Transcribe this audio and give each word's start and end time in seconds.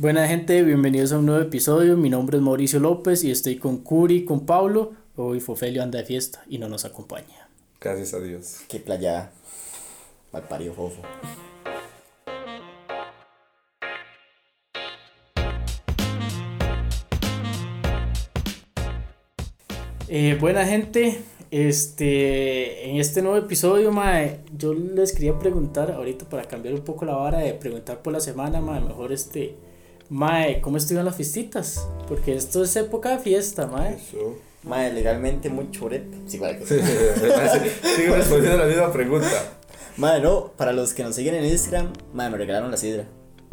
Buena 0.00 0.28
gente, 0.28 0.62
bienvenidos 0.62 1.10
a 1.10 1.18
un 1.18 1.26
nuevo 1.26 1.42
episodio. 1.42 1.96
Mi 1.96 2.08
nombre 2.08 2.36
es 2.36 2.42
Mauricio 2.44 2.78
López 2.78 3.24
y 3.24 3.32
estoy 3.32 3.56
con 3.56 3.78
Curi, 3.78 4.24
con 4.24 4.46
Pablo. 4.46 4.92
Hoy 5.16 5.40
Fofelio 5.40 5.82
anda 5.82 5.98
de 5.98 6.04
fiesta 6.04 6.44
y 6.48 6.58
no 6.58 6.68
nos 6.68 6.84
acompaña. 6.84 7.48
Gracias 7.80 8.14
a 8.14 8.20
Dios. 8.20 8.60
Qué 8.68 8.78
playa. 8.78 9.32
Mal 10.32 10.44
parido 10.44 10.72
fofo. 10.72 11.02
Eh, 20.06 20.38
buena 20.40 20.64
gente, 20.64 21.22
este, 21.50 22.88
en 22.88 22.98
este 22.98 23.20
nuevo 23.20 23.36
episodio, 23.36 23.90
mae, 23.90 24.42
yo 24.56 24.74
les 24.74 25.12
quería 25.12 25.36
preguntar 25.36 25.90
ahorita 25.90 26.28
para 26.28 26.44
cambiar 26.44 26.74
un 26.74 26.82
poco 26.82 27.04
la 27.04 27.16
vara 27.16 27.38
de 27.38 27.52
preguntar 27.54 28.00
por 28.00 28.12
la 28.12 28.20
semana, 28.20 28.60
mae, 28.60 28.80
mejor 28.80 29.10
este, 29.10 29.56
mae, 30.10 30.60
¿cómo 30.60 30.76
estuvieron 30.76 31.04
las 31.06 31.16
fiestitas? 31.16 31.86
Porque 32.08 32.34
esto 32.36 32.62
es 32.64 32.74
época 32.76 33.10
de 33.10 33.18
fiesta, 33.18 33.66
mae. 33.66 33.94
Eso. 33.94 34.36
Madre, 34.64 34.92
legalmente 34.92 35.48
muy 35.50 35.70
chorete. 35.70 36.18
Sí, 36.26 36.38
vale. 36.38 36.60
Sigue 36.66 38.10
respondiendo 38.14 38.58
la 38.58 38.66
misma 38.66 38.92
pregunta. 38.92 39.28
Madre, 39.96 40.22
no, 40.22 40.52
para 40.56 40.72
los 40.72 40.94
que 40.94 41.02
nos 41.02 41.14
siguen 41.14 41.34
en 41.36 41.44
Instagram, 41.44 41.92
madre, 42.12 42.30
me 42.32 42.38
regalaron 42.38 42.70
la 42.70 42.76
sidra. 42.76 43.04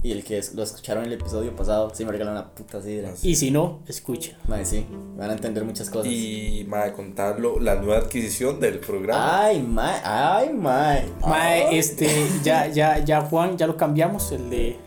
Y 0.04 0.12
el 0.12 0.24
que 0.24 0.38
es- 0.38 0.54
lo 0.54 0.62
escucharon 0.62 1.04
en 1.06 1.12
el 1.12 1.20
episodio 1.20 1.56
pasado, 1.56 1.92
sí 1.96 2.06
me 2.06 2.12
regalaron 2.12 2.40
la 2.40 2.52
puta 2.54 2.80
sidra. 2.82 3.12
Y 3.24 3.36
si 3.36 3.50
no, 3.50 3.80
escuchen. 3.88 4.36
Madre, 4.48 4.66
sí, 4.66 4.86
van 5.18 5.32
a 5.32 5.34
entender 5.34 5.64
muchas 5.64 5.90
cosas. 5.90 6.12
Y 6.12 6.64
para 6.70 6.94
contarlo, 6.94 7.60
la 7.60 7.76
nueva 7.76 7.98
adquisición 8.02 8.60
del 8.60 8.80
programa. 8.80 9.46
Ay, 9.46 9.64
mae, 9.64 10.00
ay, 10.04 10.50
mae. 10.54 11.06
Mae, 11.22 11.78
este, 11.80 12.08
ya, 12.44 12.68
ya, 12.68 13.00
ya 13.04 13.22
Juan, 13.22 13.58
ya 13.58 13.66
lo 13.66 13.78
cambiamos, 13.78 14.32
el 14.32 14.50
de... 14.52 14.85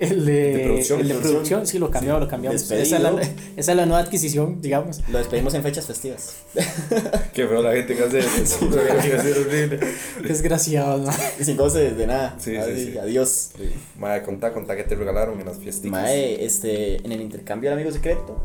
El 0.00 0.24
de, 0.24 0.32
De 0.56 0.64
producción. 0.64 1.00
el 1.00 1.08
de 1.08 1.14
producción, 1.14 1.66
sí, 1.66 1.78
lo 1.78 1.90
cambiamos, 1.90 2.22
lo 2.22 2.28
cambiamos. 2.28 2.62
Esa 2.62 2.76
es, 2.78 2.90
la, 2.90 3.12
Despedido. 3.12 3.42
esa 3.56 3.72
es 3.72 3.76
la 3.76 3.86
nueva 3.86 4.02
adquisición, 4.02 4.60
digamos. 4.60 5.00
Lo 5.08 5.18
despedimos 5.18 5.54
en 5.54 5.62
fechas 5.62 5.86
festivas. 5.86 6.36
Qué 7.34 7.46
feo 7.46 7.62
la 7.62 7.72
gente 7.72 7.94
que 7.96 8.02
hace 8.04 8.18
eso. 8.20 8.58
Desgraciado, 10.22 11.04
sin 11.40 11.56
goces 11.56 11.96
de 11.96 12.06
nada. 12.06 12.36
Sí, 12.38 12.50
sí, 12.52 12.56
Ay, 12.56 12.84
sí. 12.92 12.98
Adiós. 12.98 13.50
Mae, 13.98 14.22
contá, 14.22 14.52
contá 14.52 14.76
que 14.76 14.84
te 14.84 14.94
regalaron 14.94 15.38
en 15.40 15.46
las 15.46 15.58
fiestitas. 15.58 15.90
Mae, 15.90 16.44
este, 16.44 16.96
en 17.04 17.12
el 17.12 17.20
intercambio 17.20 17.70
de 17.70 17.74
amigo 17.74 17.90
secreto, 17.90 18.36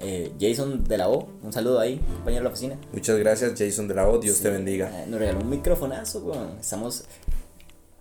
eh, 0.00 0.32
Jason 0.40 0.84
de 0.84 0.96
la 0.98 1.08
O, 1.08 1.28
un 1.42 1.52
saludo 1.52 1.80
ahí, 1.80 1.96
compañero 1.98 2.42
de 2.42 2.44
la 2.44 2.50
oficina. 2.50 2.76
Muchas 2.92 3.18
gracias, 3.18 3.52
Jason 3.58 3.88
de 3.88 3.94
la 3.94 4.08
O. 4.08 4.18
Dios 4.18 4.40
te 4.40 4.50
bendiga. 4.50 4.90
Eh, 5.02 5.06
Nos 5.08 5.18
regaló 5.18 5.40
un 5.40 5.50
microfonazo, 5.50 6.20
weón. 6.20 6.58
Estamos. 6.60 7.04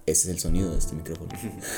Ese 0.08 0.30
es 0.30 0.36
el 0.36 0.40
sonido 0.40 0.72
de 0.72 0.78
este 0.78 0.96
micrófono. 0.96 1.30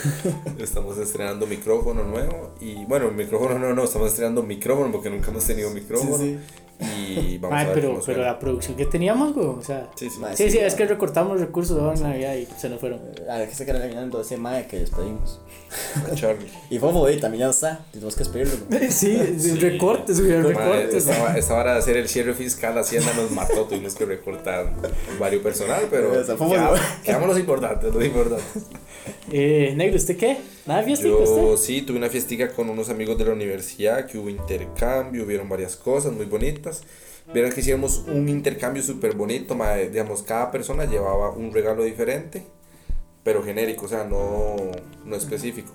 Estamos 0.60 1.00
estrenando 1.00 1.48
micrófono 1.48 2.04
nuevo. 2.04 2.54
Y 2.62 2.86
bueno, 2.86 3.10
micrófono 3.10 3.58
no, 3.58 3.74
no, 3.74 3.84
estamos 3.86 4.10
estrenando 4.10 4.44
micrófono 4.44 4.92
porque 4.92 5.10
nunca 5.10 5.32
hemos 5.32 5.46
tenido 5.46 5.72
micrófono. 5.72 6.18
Sí, 6.18 6.38
Y 6.80 7.38
vamos 7.40 7.56
Mae, 7.56 7.66
a 7.66 7.68
ver 7.68 7.76
pero, 7.76 7.90
cómo 7.90 8.06
pero 8.06 8.22
la 8.24 8.40
producción 8.40 8.78
que 8.78 8.86
teníamos, 8.86 9.34
güey, 9.34 9.48
o 9.48 9.62
sea... 9.62 9.90
Sí, 9.96 10.10
sí. 10.10 10.22
Sí, 10.34 10.44
sí, 10.44 10.52
Sí, 10.52 10.58
es 10.60 10.76
que 10.76 10.86
recortamos 10.86 11.40
recursos 11.40 11.78
ahora 11.78 11.96
en 11.96 12.04
Navidad 12.04 12.36
y 12.36 12.48
se 12.58 12.70
nos 12.70 12.80
fueron. 12.80 13.02
A 13.30 13.38
ver, 13.40 13.50
que 13.50 13.56
se 13.56 13.66
queda 13.66 13.80
terminando 13.80 14.22
ese 14.22 14.38
mae 14.38 14.66
que 14.68 14.80
despedimos. 14.80 15.42
Y 16.70 16.80
Fofo, 16.80 17.08
eh, 17.08 17.18
también 17.18 17.42
ya 17.42 17.50
está. 17.50 17.86
Tenemos 17.92 18.16
que 18.16 18.24
despedirlo. 18.24 18.56
Sí, 18.90 19.18
recortes, 19.60 20.20
güey, 20.20 20.42
recortes. 20.42 21.08
esta, 21.08 21.38
esta 21.38 21.54
hora 21.54 21.74
de 21.74 21.80
hacer 21.80 21.98
el 21.98 22.08
cierre 22.08 22.34
fiscal 22.34 22.78
Hacienda 22.78 23.14
nos 23.14 23.32
mató, 23.32 23.66
tuvimos 23.66 23.96
que 23.96 24.06
recortar 24.06 24.74
varios 25.20 25.44
personal, 25.44 25.84
pero 25.90 26.12
quedamos, 26.12 26.80
quedamos 27.04 27.28
los 27.28 27.40
importantes, 27.40 27.94
los 27.94 28.04
importantes. 28.04 28.64
Eh, 29.32 29.74
negro, 29.76 29.98
¿usted 29.98 30.18
qué? 30.18 30.38
¿Nada 30.70 30.84
fiestica 30.84 31.10
Yo 31.10 31.24
usted? 31.24 31.66
sí, 31.66 31.82
tuve 31.82 31.98
una 31.98 32.10
fiestica 32.10 32.50
con 32.50 32.70
unos 32.70 32.90
amigos 32.90 33.18
de 33.18 33.26
la 33.26 33.34
universidad, 33.34 34.06
que 34.06 34.20
hubo 34.20 34.30
intercambio, 34.30 35.24
hubieron 35.24 35.50
varias 35.50 35.76
cosas 35.76 36.14
muy 36.14 36.28
bonitas. 36.28 36.84
Vieron 37.34 37.52
que 37.52 37.62
hicimos 37.62 38.04
un 38.08 38.30
intercambio 38.30 38.84
súper 38.84 39.16
bonito, 39.16 39.58
digamos, 39.92 40.22
cada 40.22 40.52
persona 40.52 40.86
llevaba 40.86 41.32
un 41.32 41.52
regalo 41.52 41.84
diferente, 41.84 42.44
pero 43.24 43.42
genérico, 43.42 43.88
o 43.88 43.90
sea, 43.90 44.04
no, 44.04 44.58
no 45.06 45.16
específico, 45.16 45.72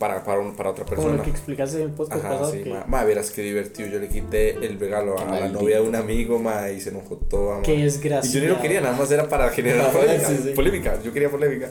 para, 0.00 0.24
para, 0.24 0.40
un- 0.40 0.56
para 0.56 0.70
otra 0.70 0.84
Como 0.84 0.96
persona. 0.96 1.16
lo 1.18 1.22
que 1.22 1.30
explicaste 1.30 1.76
en 1.76 1.82
el 1.84 1.90
podcast 1.90 2.24
Ajá, 2.24 2.30
pasado. 2.30 2.52
sí, 2.52 2.62
que, 2.64 2.70
ma, 2.70 2.84
ma, 2.88 3.04
verás 3.04 3.30
qué 3.30 3.42
divertido. 3.42 3.88
Yo 3.88 3.98
le 4.00 4.08
quité 4.08 4.56
el 4.56 4.80
regalo 4.80 5.16
a 5.16 5.38
la 5.38 5.48
novia 5.48 5.76
de 5.80 5.82
un 5.88 5.94
amigo, 5.94 6.38
ma, 6.40 6.70
y 6.70 6.80
se 6.80 6.88
enojó 6.88 7.16
toda, 7.18 7.58
ma. 7.58 7.62
Qué 7.62 7.74
Y 7.74 7.82
desgraciado. 7.82 8.34
yo 8.34 8.40
ni 8.40 8.46
lo 8.56 8.60
quería, 8.60 8.80
nada 8.80 8.96
más 8.96 9.10
era 9.12 9.28
para 9.28 9.48
generar 9.50 9.82
Ajá, 9.82 9.92
polémica. 10.00 10.28
sí, 10.28 10.36
sí. 10.42 10.50
Polémica, 10.56 10.98
yo 11.04 11.12
quería 11.12 11.30
polémica. 11.30 11.68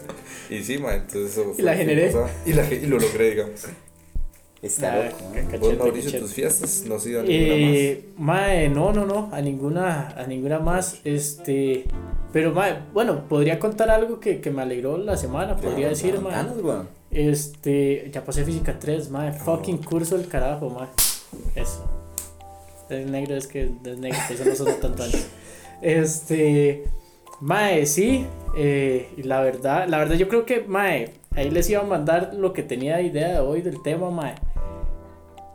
Y 0.49 0.63
sí, 0.63 0.77
ma, 0.77 0.93
entonces 0.95 1.31
eso 1.31 1.53
fue 1.53 1.63
la 1.63 1.75
generé. 1.75 2.13
Y, 2.45 2.53
la, 2.53 2.71
y 2.73 2.85
lo 2.85 2.99
logré, 2.99 3.31
digamos. 3.31 3.65
Está 4.61 4.93
Ah, 4.93 5.05
loco. 5.05 5.17
¿eh? 5.35 5.43
cachete, 5.45 5.57
Vos, 5.59 5.77
Mauricio, 5.77 6.03
cachete. 6.11 6.19
tus 6.19 6.33
fiestas 6.33 6.83
no 6.85 6.95
has 6.95 7.05
ido 7.05 7.21
a 7.21 7.23
ninguna 7.23 7.53
Eh, 7.55 8.05
mae, 8.17 8.69
no, 8.69 8.91
no, 8.91 9.05
no, 9.05 9.29
a 9.31 9.41
ninguna, 9.41 10.09
a 10.17 10.23
ninguna 10.27 10.59
más, 10.59 10.99
este, 11.05 11.85
pero 12.33 12.51
mae, 12.53 12.79
bueno, 12.93 13.27
podría 13.29 13.57
contar 13.57 13.89
algo 13.89 14.19
que, 14.19 14.41
que 14.41 14.51
me 14.51 14.61
alegró 14.61 14.97
la 14.97 15.15
semana, 15.15 15.55
podría 15.55 15.87
decir, 15.89 16.13
mae, 16.19 16.33
Contanos, 16.35 16.61
weón. 16.63 16.89
este, 17.11 18.09
ya 18.13 18.25
pasé 18.25 18.43
física 18.43 18.77
3, 18.77 19.09
mae, 19.11 19.31
fucking 19.31 19.77
curso 19.77 20.17
del 20.17 20.27
carajo, 20.27 20.69
mae, 20.69 20.87
eso, 21.55 21.85
el 22.89 23.09
negro 23.11 23.35
es 23.37 23.47
que 23.47 23.63
es 23.85 23.97
negro, 23.97 24.17
por 24.27 24.35
eso 24.35 24.45
no 24.45 24.55
sonó 24.55 24.71
tanto 24.75 25.03
antes, 25.03 25.27
este, 25.81 26.83
mae, 27.39 27.85
sí, 27.85 28.25
eh, 28.57 29.07
y 29.15 29.23
la 29.23 29.39
verdad, 29.41 29.87
la 29.87 29.99
verdad 29.99 30.15
yo 30.15 30.27
creo 30.27 30.45
que, 30.45 30.61
mae, 30.67 31.13
ahí 31.35 31.49
les 31.49 31.69
iba 31.69 31.81
a 31.81 31.85
mandar 31.85 32.33
lo 32.33 32.51
que 32.53 32.63
tenía 32.63 32.97
de 32.97 33.03
idea 33.03 33.29
de 33.29 33.39
hoy 33.39 33.61
del 33.61 33.81
tema, 33.81 34.09
mae, 34.11 34.35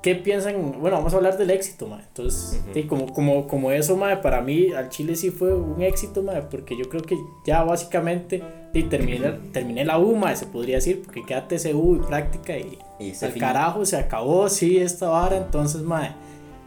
¿Qué 0.04 0.14
piensan? 0.14 0.78
Bueno, 0.82 0.98
vamos 0.98 1.14
a 1.14 1.16
hablar 1.16 1.38
del 1.38 1.50
éxito, 1.50 1.86
mae. 1.86 2.02
Entonces, 2.06 2.60
Ujú. 2.62 2.70
sí, 2.74 2.82
como, 2.82 3.06
como, 3.14 3.48
como 3.48 3.70
eso, 3.70 3.96
mae, 3.96 4.18
para 4.18 4.42
mí 4.42 4.70
al 4.74 4.90
Chile 4.90 5.16
sí 5.16 5.30
fue 5.30 5.54
un 5.54 5.80
éxito, 5.80 6.22
mae, 6.22 6.42
porque 6.42 6.76
yo 6.76 6.90
creo 6.90 7.00
que 7.00 7.16
ya 7.46 7.62
básicamente 7.64 8.42
sí, 8.74 8.82
terminé, 8.82 9.30
terminé 9.50 9.82
la 9.82 9.98
U, 9.98 10.14
mae, 10.14 10.36
se 10.36 10.44
podría 10.44 10.74
decir, 10.76 11.00
porque 11.02 11.24
queda 11.24 11.48
TCU 11.48 11.96
y 11.96 12.06
práctica 12.06 12.54
y 12.58 12.78
Y 13.00 13.12
al 13.12 13.32
finió. 13.32 13.38
carajo 13.38 13.86
se 13.86 13.96
acabó, 13.96 14.50
sí, 14.50 14.76
esta 14.76 15.08
vara. 15.08 15.38
Entonces, 15.38 15.80
mae, 15.80 16.10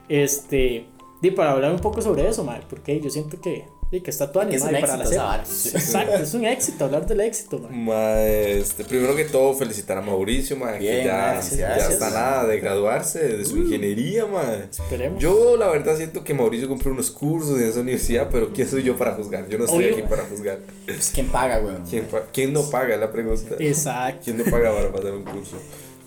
este, 0.10 0.88
y 1.22 1.30
para 1.30 1.52
hablar 1.52 1.72
un 1.72 1.80
poco 1.80 2.02
sobre 2.02 2.28
eso, 2.28 2.44
mae, 2.44 2.62
porque 2.68 3.00
yo 3.00 3.12
siento 3.12 3.40
que, 3.40 3.66
sí, 3.92 4.02
que 4.02 4.10
está 4.12 4.32
todo 4.32 4.48
Que 4.48 4.56
es 4.56 4.62
un 4.62 4.70
animado 4.70 5.04
para 5.04 5.04
la 5.38 5.46
serie. 5.46 5.80
Exacto, 5.80 6.16
es 6.16 6.34
un 6.34 6.46
éxito 6.46 6.86
hablar 6.86 7.06
del 7.08 7.22
éxito, 7.22 7.60
mae. 7.60 7.72
Ma, 7.72 8.22
este, 8.24 8.84
primero 8.84 9.16
que 9.16 9.26
todo, 9.26 9.54
felicitar 9.54 9.98
a 9.98 10.02
Mauricio, 10.02 10.56
ma, 10.58 10.78
que 10.78 10.86
ya, 10.86 11.04
gracias, 11.04 11.58
ya 11.60 11.68
gracias. 11.70 11.92
está 11.94 12.10
nada 12.10 12.46
de 12.48 12.60
graduarse 12.60 13.20
de 13.38 13.46
su 13.46 13.58
ingeniería, 13.58 14.26
ma. 14.26 14.44
Esperemos. 14.70 15.22
Yo 15.22 15.58
la 15.58 15.68
verdad 15.70 15.96
siento 15.98 16.24
que 16.24 16.34
Mauricio 16.34 16.68
compró 16.68 16.92
unos 16.92 17.12
cursos 17.12 17.60
en 17.60 17.68
esa 17.68 17.80
universidad, 17.80 18.30
pero 18.32 18.52
¿quién 18.54 18.68
soy 18.70 18.84
yo 18.84 18.98
para 18.98 19.14
juzgar? 19.14 19.48
Yo 19.48 19.58
no 19.58 19.66
estoy 19.66 19.86
Obvio. 19.86 19.94
aquí 19.98 20.04
para 20.10 20.24
juzgar. 20.26 20.60
Pues, 20.86 21.12
¿Quién 21.14 21.28
paga, 21.28 21.60
weón? 21.60 21.84
¿Quién, 21.90 22.06
pa- 22.06 22.24
quién 22.34 22.54
no 22.54 22.70
paga? 22.70 22.94
Es 22.96 23.00
la 23.00 23.12
pregunta. 23.12 23.56
Exacto. 23.60 24.22
¿Quién 24.26 24.38
no 24.38 24.44
paga 24.46 24.74
para 24.74 24.92
pasar 24.92 25.12
un 25.14 25.24
curso? 25.24 25.58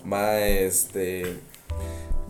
Ma, 0.03 0.39
este. 0.39 1.23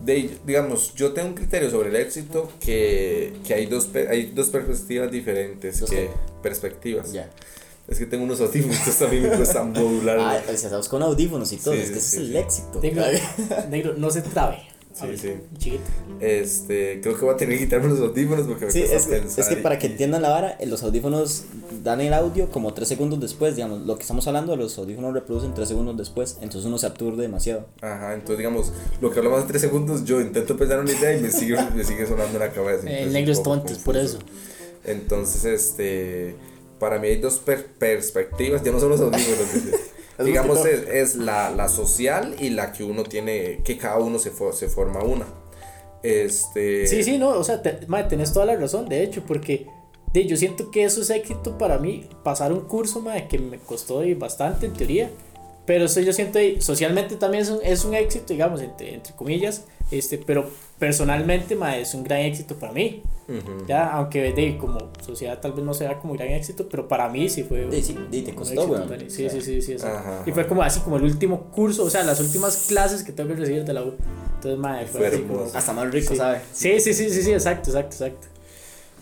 De, 0.04 0.38
digamos, 0.46 0.94
yo 0.96 1.14
tengo 1.14 1.30
un 1.30 1.36
criterio 1.36 1.70
sobre 1.70 1.90
el 1.90 1.96
éxito 1.96 2.52
que, 2.60 3.34
que 3.46 3.54
hay, 3.54 3.66
dos, 3.68 3.90
hay 3.94 4.28
dos 4.28 4.50
perspectivas 4.50 5.12
diferentes. 5.12 5.80
¿Dos 5.80 5.90
que, 5.90 6.10
perspectivas. 6.42 7.12
Ya. 7.12 7.30
Es 7.88 7.98
que 7.98 8.06
tengo 8.06 8.24
unos 8.24 8.40
audífonos, 8.40 8.98
también 8.98 9.24
me 9.24 9.30
cuesta 9.36 9.64
modular. 9.64 10.18
Ah, 10.20 10.38
estamos 10.50 10.88
con 10.88 11.04
audífonos 11.04 11.52
y 11.52 11.58
todo. 11.58 11.74
Sí, 11.74 11.82
es 11.82 11.90
que 11.92 11.98
ese 11.98 12.10
sí, 12.10 12.16
es 12.16 12.22
el 12.22 12.32
sí. 12.32 12.38
éxito. 12.38 12.80
Negro, 12.82 13.04
negro, 13.70 13.94
no 13.98 14.10
se 14.10 14.22
trabe. 14.22 14.71
Sí, 14.94 15.18
sí. 15.18 15.34
Chiquito. 15.58 15.84
Este, 16.20 17.00
creo 17.02 17.18
que 17.18 17.26
voy 17.26 17.34
a 17.34 17.38
tener 17.38 17.58
que 17.58 17.64
quitarme 17.66 17.88
los 17.90 18.00
audífonos 18.00 18.46
porque 18.46 18.66
me 18.66 18.72
Sí, 18.72 18.82
es 18.84 19.06
que, 19.06 19.16
pensar 19.18 19.40
es 19.40 19.48
que 19.48 19.60
y- 19.60 19.64
para 19.64 19.80
que 19.80 19.88
entiendan 19.88 20.22
la 20.22 20.30
vara, 20.30 20.58
eh, 20.60 20.66
los 20.66 20.84
audífonos 20.84 21.46
dan 21.84 22.02
el 22.02 22.14
audio 22.14 22.50
como 22.50 22.74
3 22.74 22.88
segundos 22.88 23.20
después, 23.20 23.56
digamos, 23.56 23.82
lo 23.86 23.96
que 23.96 24.02
estamos 24.02 24.28
hablando, 24.28 24.56
los 24.56 24.78
audífonos 24.78 25.14
reproducen 25.14 25.54
3 25.54 25.68
segundos 25.68 25.98
después, 25.98 26.38
entonces 26.42 26.66
uno 26.68 26.78
se 26.78 26.88
aturde 26.88 27.22
demasiado. 27.22 27.68
Ajá, 27.82 28.14
entonces 28.14 28.38
digamos, 28.38 28.72
lo 29.00 29.12
que 29.12 29.20
hablamos 29.20 29.40
hace 29.40 29.48
tres 29.48 29.62
segundos, 29.62 30.04
yo 30.04 30.20
intento 30.22 30.58
pensar 30.58 30.80
una 30.80 30.92
idea 30.92 31.18
y 31.18 31.22
me 31.22 31.32
sigue, 31.32 31.56
me 31.76 31.84
sigue 31.84 32.06
sonando 32.06 32.34
en 32.34 32.40
la 32.40 32.52
cabeza. 32.52 32.82
El 32.84 32.90
entonces 32.90 33.14
negro 33.14 33.32
es 33.32 33.44
tonto, 33.44 33.72
es 33.74 33.80
por 33.80 33.98
eso. 33.98 34.20
Entonces, 34.84 35.46
este, 35.46 36.36
para 36.80 37.00
mí 37.00 37.08
hay 37.08 37.18
dos 37.22 37.40
per- 37.40 37.66
perspectivas, 37.78 38.64
ya 38.64 38.72
no 38.72 38.80
son 38.80 38.90
los 38.90 39.02
audífonos. 39.02 39.48
Es 40.22 40.26
digamos, 40.28 40.66
es, 40.66 40.88
es 40.88 41.16
la, 41.16 41.52
la 41.52 41.68
social 41.70 42.36
y 42.40 42.50
la 42.50 42.72
que 42.72 42.84
uno 42.84 43.04
tiene, 43.04 43.60
que 43.64 43.78
cada 43.78 43.98
uno 44.00 44.18
se, 44.20 44.32
fo- 44.34 44.54
se 44.54 44.68
forma 44.70 45.04
una. 45.04 45.26
Este. 46.04 46.88
Sí, 46.88 47.04
sí, 47.04 47.18
no, 47.18 47.30
o 47.30 47.44
sea, 47.44 47.62
te, 47.62 47.80
mae, 47.88 48.06
tenés 48.06 48.34
toda 48.34 48.46
la 48.46 48.56
razón, 48.56 48.90
de 48.90 49.04
hecho, 49.04 49.24
porque 49.28 49.68
de, 50.14 50.26
yo 50.26 50.36
siento 50.36 50.72
que 50.72 50.84
eso 50.84 51.02
es 51.02 51.10
éxito 51.12 51.58
para 51.58 51.78
mí, 51.78 52.10
pasar 52.24 52.52
un 52.54 52.62
curso, 52.62 53.02
mae, 53.02 53.28
que 53.28 53.38
me 53.38 53.60
costó 53.60 54.02
bastante 54.18 54.66
en 54.66 54.74
teoría, 54.74 55.12
Pero 55.66 55.86
eso 55.86 56.00
yo 56.02 56.12
siento 56.12 56.40
socialmente 56.60 57.16
también 57.16 57.44
es 57.44 57.50
un, 57.50 57.60
es 57.64 57.86
un 57.86 57.94
éxito, 57.94 58.34
digamos, 58.34 58.62
entre, 58.62 58.96
entre 58.96 59.14
comillas, 59.14 59.66
este, 59.92 60.18
pero 60.18 60.50
personalmente, 60.80 61.56
ma, 61.56 61.78
es 61.78 61.94
un 61.94 62.04
gran 62.04 62.22
éxito 62.22 62.56
para 62.56 62.74
mí. 62.74 63.04
Ujú. 63.30 63.66
Ya, 63.68 63.90
aunque 63.92 64.34
de 64.34 64.58
como 64.58 64.90
sociedad 65.06 65.40
tal 65.40 65.54
vez 65.54 65.64
no 65.64 65.74
sea 65.74 66.00
como 66.00 66.14
gran 66.16 66.30
éxito, 66.30 66.68
pero 66.68 66.88
para 66.88 67.08
mí 67.08 67.30
sí 67.30 67.44
fue. 67.44 67.68
Sí, 67.72 67.82
sí, 67.84 67.94
te 68.24 68.32
un 68.32 68.36
costó, 68.36 68.54
éxito, 68.64 68.72
weón. 68.74 68.88
Tony. 68.88 69.10
Sí, 69.10 69.30
sí, 69.30 69.42
sí, 69.42 69.62
sí. 69.62 69.76
Ajá, 69.82 70.24
Y 70.26 70.32
fue 70.32 70.48
como 70.48 70.64
así 70.64 70.80
como 70.82 70.98
el 70.98 71.04
último 71.04 71.44
curso, 71.52 71.84
o 71.86 71.90
sea, 71.90 72.04
las 72.04 72.20
últimas 72.20 72.66
clases 72.68 73.04
que 73.04 73.12
tengo 73.12 73.30
que 73.30 73.36
recibir 73.36 73.64
de 73.64 73.74
la 73.74 73.84
U. 73.84 73.94
Entonces, 74.36 74.60
madre, 74.60 74.88
fue, 74.88 75.00
Fue 75.02 75.08
así 75.10 75.22
como- 75.22 75.44
Hasta 75.54 75.74
más 75.74 75.92
rico. 75.92 76.16
¿sabe? 76.16 76.42
Sí, 76.52 76.80
sí, 76.80 76.94
sí, 76.94 77.10
sí, 77.12 77.22
sí, 77.22 77.32
exacto, 77.32 77.70
exacto, 77.70 77.96
exacto. 78.04 78.28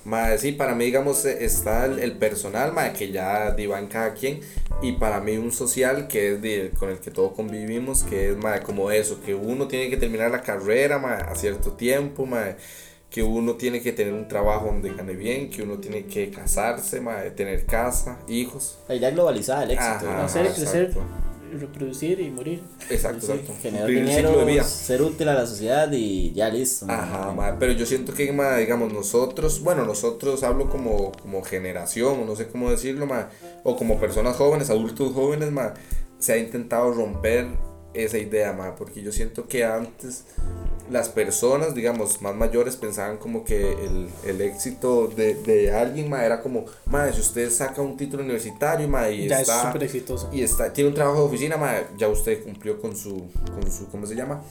Mae, 0.05 0.37
sí, 0.37 0.53
para 0.53 0.75
mí, 0.75 0.85
digamos, 0.85 1.25
eh, 1.25 1.43
está 1.43 1.85
el, 1.85 1.99
el 1.99 2.13
personal, 2.13 2.73
mae, 2.73 2.93
que 2.93 3.11
ya 3.11 3.51
diva 3.51 3.79
en 3.79 3.87
cada 3.87 4.13
quien. 4.13 4.39
Y 4.81 4.93
para 4.93 5.19
mí 5.19 5.37
un 5.37 5.51
social 5.51 6.07
que 6.07 6.33
es 6.33 6.41
de, 6.41 6.71
con 6.79 6.89
el 6.89 6.99
que 6.99 7.11
todos 7.11 7.33
convivimos, 7.33 8.03
que 8.03 8.31
es, 8.31 8.37
mae, 8.37 8.61
como 8.61 8.91
eso, 8.91 9.21
que 9.21 9.35
uno 9.35 9.67
tiene 9.67 9.89
que 9.89 9.97
terminar 9.97 10.31
la 10.31 10.41
carrera, 10.41 10.99
mae, 10.99 11.21
a 11.21 11.35
cierto 11.35 11.73
tiempo, 11.73 12.25
mae, 12.25 12.55
que 13.09 13.23
uno 13.23 13.55
tiene 13.55 13.81
que 13.81 13.91
tener 13.91 14.13
un 14.13 14.27
trabajo 14.27 14.67
donde 14.67 14.93
gane 14.93 15.13
bien, 15.13 15.49
que 15.49 15.63
uno 15.63 15.77
tiene 15.79 16.05
que 16.05 16.29
casarse, 16.29 17.01
mae, 17.01 17.31
tener 17.31 17.65
casa, 17.65 18.19
hijos. 18.27 18.79
La 18.87 18.95
idea 18.95 19.11
globalizada 19.11 19.61
del 19.61 19.71
éxito, 19.71 19.95
Ajá, 19.95 20.05
¿no? 20.05 20.21
Nacer, 20.21 20.47
crecer. 20.53 20.93
Reproducir 21.57 22.19
y 22.19 22.29
morir. 22.29 22.61
Exacto, 22.89 23.25
Sí, 23.25 23.31
exacto. 23.33 23.53
generar 23.61 23.85
Cumplir 23.87 24.03
el 24.03 24.07
ciclo 24.15 24.29
de 24.29 24.29
dinero, 24.31 24.45
vida. 24.45 24.63
ser 24.63 25.01
útil 25.01 25.29
a 25.29 25.33
la 25.33 25.45
sociedad 25.45 25.91
y 25.91 26.31
ya 26.33 26.49
listo. 26.49 26.85
Ajá, 26.89 27.31
ma, 27.31 27.57
pero 27.59 27.71
yo 27.73 27.85
siento 27.85 28.13
que, 28.13 28.31
ma, 28.31 28.57
digamos, 28.57 28.91
nosotros, 28.93 29.61
bueno, 29.61 29.85
nosotros 29.85 30.43
hablo 30.43 30.69
como, 30.69 31.11
como 31.13 31.43
generación, 31.43 32.19
o 32.21 32.25
no 32.25 32.35
sé 32.35 32.47
cómo 32.47 32.69
decirlo, 32.69 33.05
ma, 33.05 33.29
o 33.63 33.75
como 33.75 33.99
personas 33.99 34.35
jóvenes, 34.35 34.69
adultos 34.69 35.13
jóvenes, 35.13 35.51
ma, 35.51 35.73
se 36.17 36.33
ha 36.33 36.37
intentado 36.37 36.91
romper 36.93 37.47
esa 37.93 38.17
idea, 38.17 38.53
ma, 38.53 38.75
porque 38.75 39.01
yo 39.01 39.11
siento 39.11 39.47
que 39.47 39.63
antes 39.65 40.25
las 40.89 41.09
personas, 41.09 41.75
digamos, 41.75 42.21
más 42.21 42.35
mayores 42.35 42.75
pensaban 42.75 43.17
como 43.17 43.43
que 43.43 43.73
el, 43.73 44.09
el 44.25 44.41
éxito 44.41 45.07
de, 45.07 45.35
de 45.35 45.71
alguien, 45.71 46.09
ma, 46.09 46.25
era 46.25 46.41
como, 46.41 46.65
ma, 46.85 47.11
si 47.11 47.21
usted 47.21 47.49
saca 47.51 47.81
un 47.81 47.95
título 47.97 48.23
universitario, 48.23 48.87
ma, 48.87 49.09
y 49.09 49.27
ya 49.27 49.35
es 49.35 49.41
está 49.49 49.67
súper 49.67 49.83
exitoso. 49.83 50.29
y 50.31 50.41
está, 50.41 50.71
tiene 50.73 50.89
un 50.89 50.95
trabajo 50.95 51.19
de 51.19 51.25
oficina, 51.25 51.57
ma, 51.57 51.75
ya 51.97 52.07
usted 52.07 52.43
cumplió 52.43 52.79
con 52.79 52.95
su, 52.95 53.27
con 53.53 53.71
su, 53.71 53.87
¿cómo 53.89 54.05
se 54.05 54.15
llama? 54.15 54.41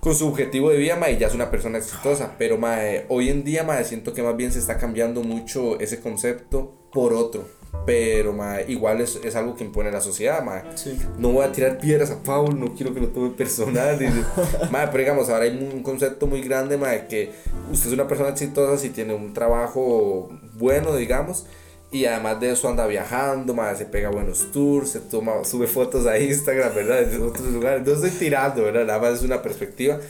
Con 0.00 0.14
su 0.14 0.28
objetivo 0.28 0.70
de 0.70 0.76
vida, 0.76 0.96
ma, 0.96 1.10
y 1.10 1.18
ya 1.18 1.28
es 1.28 1.34
una 1.34 1.50
persona 1.50 1.78
exitosa. 1.78 2.34
Pero, 2.36 2.58
ma, 2.58 2.84
eh, 2.84 3.06
hoy 3.08 3.30
en 3.30 3.42
día, 3.42 3.62
ma, 3.64 3.82
siento 3.84 4.12
que 4.12 4.22
más 4.22 4.36
bien 4.36 4.52
se 4.52 4.58
está 4.58 4.76
cambiando 4.76 5.22
mucho 5.22 5.80
ese 5.80 6.00
concepto 6.00 6.74
por 6.92 7.14
otro. 7.14 7.48
Pero, 7.86 8.32
ma, 8.32 8.62
igual 8.62 9.00
es, 9.02 9.20
es 9.22 9.36
algo 9.36 9.54
que 9.54 9.64
impone 9.64 9.90
la 9.90 10.00
sociedad, 10.00 10.42
ma. 10.42 10.62
Sí. 10.74 10.98
No 11.18 11.32
voy 11.32 11.44
a 11.44 11.52
tirar 11.52 11.78
piedras 11.78 12.10
a 12.10 12.22
Paul, 12.22 12.58
no 12.58 12.74
quiero 12.74 12.94
que 12.94 13.00
lo 13.00 13.08
tome 13.08 13.30
personal. 13.30 13.98
ma, 14.70 14.86
pero 14.90 14.98
digamos, 14.98 15.28
ahora 15.28 15.44
hay 15.44 15.56
un 15.56 15.82
concepto 15.82 16.26
muy 16.26 16.40
grande, 16.40 16.78
ma, 16.78 16.88
de 16.88 17.06
que 17.06 17.32
usted 17.70 17.88
es 17.88 17.92
una 17.92 18.08
persona 18.08 18.30
exitosa 18.30 18.80
si 18.80 18.88
tiene 18.90 19.14
un 19.14 19.34
trabajo 19.34 20.30
bueno, 20.54 20.96
digamos. 20.96 21.44
Y 21.92 22.06
además 22.06 22.40
de 22.40 22.50
eso 22.50 22.68
anda 22.68 22.86
viajando, 22.86 23.54
ma, 23.54 23.74
se 23.74 23.84
pega 23.84 24.08
buenos 24.08 24.50
tours, 24.50 24.90
se 24.90 25.00
toma, 25.00 25.44
sube 25.44 25.66
fotos 25.66 26.06
a 26.06 26.18
Instagram, 26.18 26.74
¿verdad? 26.74 27.00
Desde 27.02 27.22
otros 27.22 27.46
lugares. 27.48 27.86
No 27.86 27.92
estoy 27.92 28.10
tirando, 28.10 28.64
¿verdad? 28.64 28.86
Nada 28.86 28.98
más 28.98 29.18
es 29.18 29.22
una 29.22 29.42
perspectiva 29.42 30.00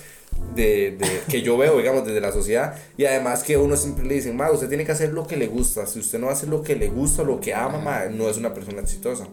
de, 0.55 0.97
de- 0.99 1.21
que 1.29 1.43
yo 1.43 1.57
veo, 1.57 1.77
digamos, 1.79 2.07
desde 2.07 2.21
la 2.21 2.33
sociedad. 2.33 2.77
Y 2.97 3.05
además 3.05 3.43
que 3.43 3.57
uno 3.57 3.77
siempre 3.77 4.05
le 4.05 4.15
dicen, 4.15 4.37
ma, 4.37 4.51
usted 4.51 4.69
tiene 4.69 4.85
que 4.85 4.93
hacer 4.93 5.13
lo 5.13 5.27
que 5.27 5.37
le 5.37 5.47
gusta. 5.47 5.87
Si 5.87 5.99
usted 5.99 6.19
no 6.19 6.29
hace 6.31 6.47
lo 6.47 6.63
que 6.63 6.77
le 6.77 6.89
gusta, 6.89 7.23
lo 7.23 7.41
que 7.41 7.55
ama, 7.55 7.79
ma, 7.79 8.05
no 8.07 8.29
es 8.29 8.37
una 8.37 8.55
persona 8.55 8.81
exitosa. 8.81 9.27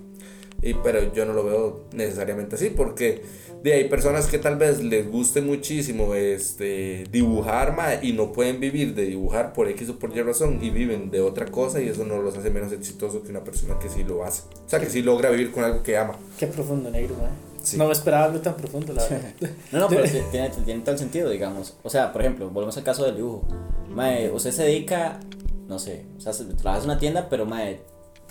Y, 0.64 0.76
pero 0.76 1.12
yo 1.14 1.26
no 1.26 1.34
lo 1.34 1.44
veo 1.44 1.86
necesariamente 1.94 2.56
así, 2.56 2.70
porque 2.70 3.24
de 3.64 3.74
hay 3.74 3.90
personas 3.90 4.28
que 4.28 4.38
tal 4.38 4.58
vez 4.58 4.84
les 4.84 5.10
guste 5.10 5.42
muchísimo 5.42 6.14
este, 6.14 7.04
dibujar 7.12 7.76
ma, 7.76 7.96
y 8.00 8.14
no 8.14 8.32
pueden 8.32 8.60
vivir 8.60 8.94
de 8.94 9.06
dibujar 9.06 9.54
por 9.54 9.68
X 9.70 9.90
o 9.90 9.98
por 10.00 10.16
Y 10.16 10.22
razón 10.22 10.60
y 10.62 10.70
viven 10.70 11.10
de 11.10 11.22
otra 11.22 11.48
cosa 11.48 11.82
y 11.82 11.88
eso 11.90 12.06
no 12.06 12.22
los 12.22 12.38
hace 12.38 12.52
menos 12.52 12.72
exitosos 12.74 13.24
que 13.24 13.30
una 13.30 13.44
persona 13.44 13.80
que 13.80 13.90
sí 13.90 14.04
lo 14.04 14.24
hace. 14.24 14.44
O 14.66 14.70
sea, 14.70 14.80
que 14.80 14.90
sí 14.90 15.02
logra 15.02 15.32
vivir 15.32 15.52
con 15.52 15.64
algo 15.64 15.82
que 15.82 15.98
ama. 15.98 16.16
Qué 16.38 16.46
profundo, 16.46 16.92
negro, 16.92 17.16
man. 17.16 17.32
Sí. 17.64 17.78
No 17.78 17.86
me 17.86 17.92
esperaba 17.94 18.26
algo 18.26 18.40
tan 18.40 18.56
profundo, 18.56 18.94
la 18.94 19.04
verdad. 19.04 19.32
No, 19.72 19.80
no, 19.80 19.88
pero 19.88 20.04
ti- 20.12 20.20
tiene, 20.32 20.50
tiene 20.50 20.82
tal 20.84 20.98
sentido, 20.98 21.30
digamos. 21.30 21.76
O 21.84 21.90
sea, 21.90 22.12
por 22.12 22.22
ejemplo, 22.22 22.50
volvemos 22.50 22.76
al 22.78 22.84
caso 22.84 23.06
del 23.06 23.16
dibujo. 23.18 23.44
Mae, 23.90 24.32
usted 24.32 24.52
se 24.52 24.64
dedica, 24.64 25.20
no 25.68 25.78
sé, 25.80 26.06
o 26.18 26.22
sea, 26.22 26.34
se- 26.34 26.46
trabajas 26.46 26.86
en 26.86 26.92
una 26.92 27.00
tienda, 27.00 27.28
pero 27.30 27.46
mae, 27.46 27.82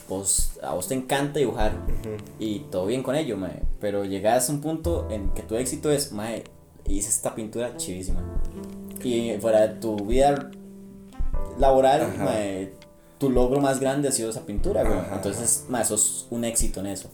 vos, 0.08 0.52
a 0.62 0.74
vos 0.74 0.88
te 0.88 0.94
encanta 0.94 1.38
dibujar 1.38 1.72
y 2.38 2.60
todo 2.70 2.86
bien 2.86 3.02
con 3.02 3.14
ello, 3.14 3.36
mae. 3.36 3.62
Pero 3.80 4.04
llegas 4.04 4.48
a 4.48 4.52
un 4.52 4.60
punto 4.60 5.06
en 5.10 5.30
que 5.30 5.42
tu 5.42 5.54
éxito 5.56 5.90
es, 5.92 6.12
mae, 6.12 6.44
hice 6.86 7.08
esta 7.08 7.34
pintura 7.34 7.76
chivísima. 7.76 8.20
Y 9.04 9.32
fuera 9.40 9.60
de 9.66 9.74
tu 9.80 9.96
vida 10.04 10.50
laboral, 11.58 12.14
mae, 12.18 12.72
tu 13.18 13.30
logro 13.30 13.60
más 13.60 13.80
grande 13.80 14.08
ha 14.08 14.12
sido 14.12 14.30
esa 14.30 14.44
pintura, 14.46 14.82
güey. 14.82 14.98
Entonces, 15.12 15.66
mae, 15.68 15.84
sos 15.84 16.26
un 16.30 16.44
éxito 16.44 16.80
en 16.80 16.86
eso. 16.86 17.08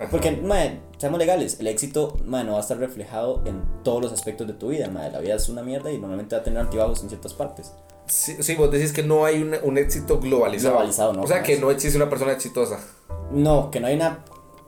Ajá. 0.00 0.08
Porque, 0.10 0.32
mae, 0.32 0.80
seamos 0.98 1.18
legales, 1.18 1.58
el 1.60 1.66
éxito, 1.66 2.16
mae, 2.24 2.42
no 2.44 2.52
va 2.52 2.58
a 2.58 2.62
estar 2.62 2.78
reflejado 2.78 3.42
en 3.46 3.62
todos 3.84 4.02
los 4.02 4.12
aspectos 4.12 4.46
de 4.46 4.54
tu 4.54 4.68
vida, 4.68 4.88
mae. 4.88 5.10
La 5.10 5.20
vida 5.20 5.34
es 5.34 5.48
una 5.48 5.62
mierda 5.62 5.92
y 5.92 5.98
normalmente 5.98 6.34
va 6.34 6.40
a 6.40 6.44
tener 6.44 6.58
altibajos 6.58 7.02
en 7.02 7.08
ciertas 7.10 7.34
partes. 7.34 7.72
Sí, 8.06 8.36
sí, 8.40 8.54
vos 8.56 8.70
decís 8.72 8.92
que 8.92 9.02
no 9.04 9.24
hay 9.24 9.40
un, 9.42 9.54
un 9.62 9.78
éxito 9.78 10.18
globalizado. 10.18 10.72
Globalizado, 10.74 11.12
no, 11.12 11.22
O 11.22 11.26
sea, 11.26 11.42
que 11.42 11.58
no 11.58 11.70
existe 11.70 11.96
una 11.96 12.08
persona 12.10 12.32
exitosa. 12.32 12.80
No, 13.30 13.70
que 13.70 13.78
no 13.78 13.86
hay 13.86 13.94
una 13.94 14.24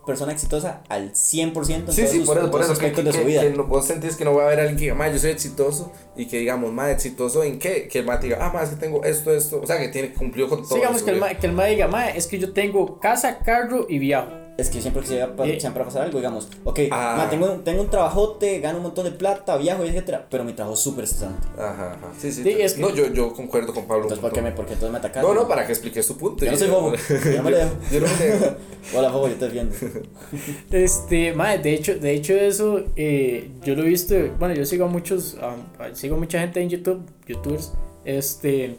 persona 0.06 0.32
exitosa 0.32 0.82
al 0.88 1.12
100% 1.12 1.88
en 1.88 1.92
Sí, 1.94 2.02
todos 2.02 2.10
sí, 2.10 2.18
sus- 2.18 2.26
por 2.26 2.38
eso, 2.38 2.50
por 2.50 2.60
eso. 2.60 2.68
Que, 2.70 2.86
aspectos 2.86 3.04
que, 3.04 3.10
de 3.12 3.18
su 3.18 3.24
vida. 3.24 3.40
que 3.42 3.50
no- 3.50 3.64
vos 3.64 3.86
sentís 3.86 4.16
que 4.16 4.24
no 4.24 4.34
va 4.34 4.42
a 4.42 4.46
haber 4.46 4.60
alguien 4.60 4.76
que 4.76 4.82
diga, 4.84 4.94
ma, 4.94 5.08
yo 5.08 5.18
soy 5.18 5.30
exitoso. 5.30 5.92
Y 6.16 6.26
que 6.26 6.38
digamos, 6.38 6.72
ma, 6.72 6.90
exitoso 6.90 7.42
en 7.42 7.58
qué? 7.58 7.88
Que 7.88 8.00
el 8.00 8.04
ma 8.06 8.18
diga, 8.18 8.38
ah, 8.40 8.50
ma, 8.52 8.62
es 8.62 8.70
que 8.70 8.76
tengo 8.76 9.02
esto, 9.02 9.32
esto. 9.32 9.60
O 9.62 9.66
sea, 9.66 9.78
que 9.78 9.88
tiene 9.88 10.12
cumplió 10.12 10.48
con 10.48 10.58
todo. 10.60 10.68
Sí, 10.70 10.74
digamos 10.76 11.02
que 11.02 11.10
el, 11.12 11.18
ma, 11.20 11.34
que 11.34 11.46
el 11.46 11.52
ma 11.52 11.64
diga, 11.64 11.88
ma, 11.88 12.08
es 12.10 12.26
que 12.26 12.38
yo 12.38 12.52
tengo 12.52 13.00
casa, 13.00 13.38
carro 13.38 13.86
y 13.88 13.98
viajo. 13.98 14.30
Es 14.58 14.68
que 14.68 14.82
siempre 14.82 15.00
que 15.02 15.08
se 15.08 15.24
va 15.24 15.46
Eh. 15.46 15.58
siempre 15.58 15.80
va 15.80 15.86
a 15.86 15.88
pasar 15.88 16.02
algo, 16.02 16.18
digamos, 16.18 16.46
ok, 16.62 16.80
Ah. 16.90 17.14
ma, 17.16 17.30
tengo, 17.30 17.48
tengo 17.64 17.80
un 17.82 17.88
trabajote, 17.90 18.60
gano 18.60 18.76
un 18.78 18.82
montón 18.84 19.04
de 19.04 19.10
plata, 19.12 19.56
viajo, 19.56 19.82
etcétera, 19.82 20.26
pero 20.30 20.44
mi 20.44 20.52
trabajo 20.52 20.74
es 20.74 20.80
súper 20.80 21.04
estresante. 21.04 21.46
Ajá, 21.58 21.92
ajá. 21.94 22.12
Sí, 22.20 22.30
sí. 22.30 22.42
Sí, 22.42 22.50
es 22.60 22.74
que- 22.74 22.82
No, 22.82 22.94
yo, 22.94 23.06
yo 23.12 23.32
concuerdo 23.32 23.72
con 23.72 23.86
Pablo. 23.86 24.02
Entonces, 24.04 24.20
¿por 24.20 24.30
qué 24.32 24.42
me, 24.42 24.52
por 24.52 24.66
qué 24.66 24.74
entonces 24.74 24.92
me 24.92 24.98
atacaron? 24.98 25.34
No, 25.34 25.40
no, 25.42 25.48
para 25.48 25.64
que 25.66 25.72
expliques 25.72 26.06
tu 26.06 26.18
punto. 26.18 26.44
Yo 26.44 26.52
no 26.52 26.58
soy 26.58 26.68
bobo, 26.68 26.92
yo 26.94 27.42
me 27.42 27.50
lo 27.50 27.56
dejo. 27.56 27.70
Yo 27.90 28.00
no 28.00 28.06
me 28.06 28.24
dejo. 28.26 28.46
Hola, 28.94 29.08
bobo, 29.10 29.28
yo 29.28 29.34
te 29.36 29.44
defiendo. 29.46 29.74
Este, 30.70 31.32
ma, 31.32 31.56
de 31.56 31.72
hecho, 31.74 31.94
de 31.94 32.12
hecho 32.12 32.34
eso, 32.34 32.82
eh, 32.96 33.50
yo 33.64 33.74
lo 33.74 33.82
he 33.82 33.86
visto, 33.88 34.14
bueno, 34.38 34.54
yo 34.54 34.64
sigo 34.66 34.84
a 34.84 34.88
muchos, 34.88 35.34
um, 35.34 35.94
sigo 35.94 36.16
a 36.16 36.18
mucha 36.18 36.38
gente 36.40 36.60
en 36.60 36.68
YouTube, 36.68 37.02
youtubers, 37.26 37.72
este, 38.04 38.76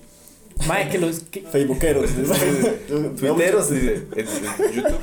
ma, 0.68 0.88
que 0.90 0.98
los, 1.00 1.20
que- 1.22 1.42
Facebookeros. 1.52 2.10
Twitteros, 3.20 3.70
dice. 3.72 4.04
En, 4.16 4.66
en 4.66 4.72
YouTube. 4.74 4.98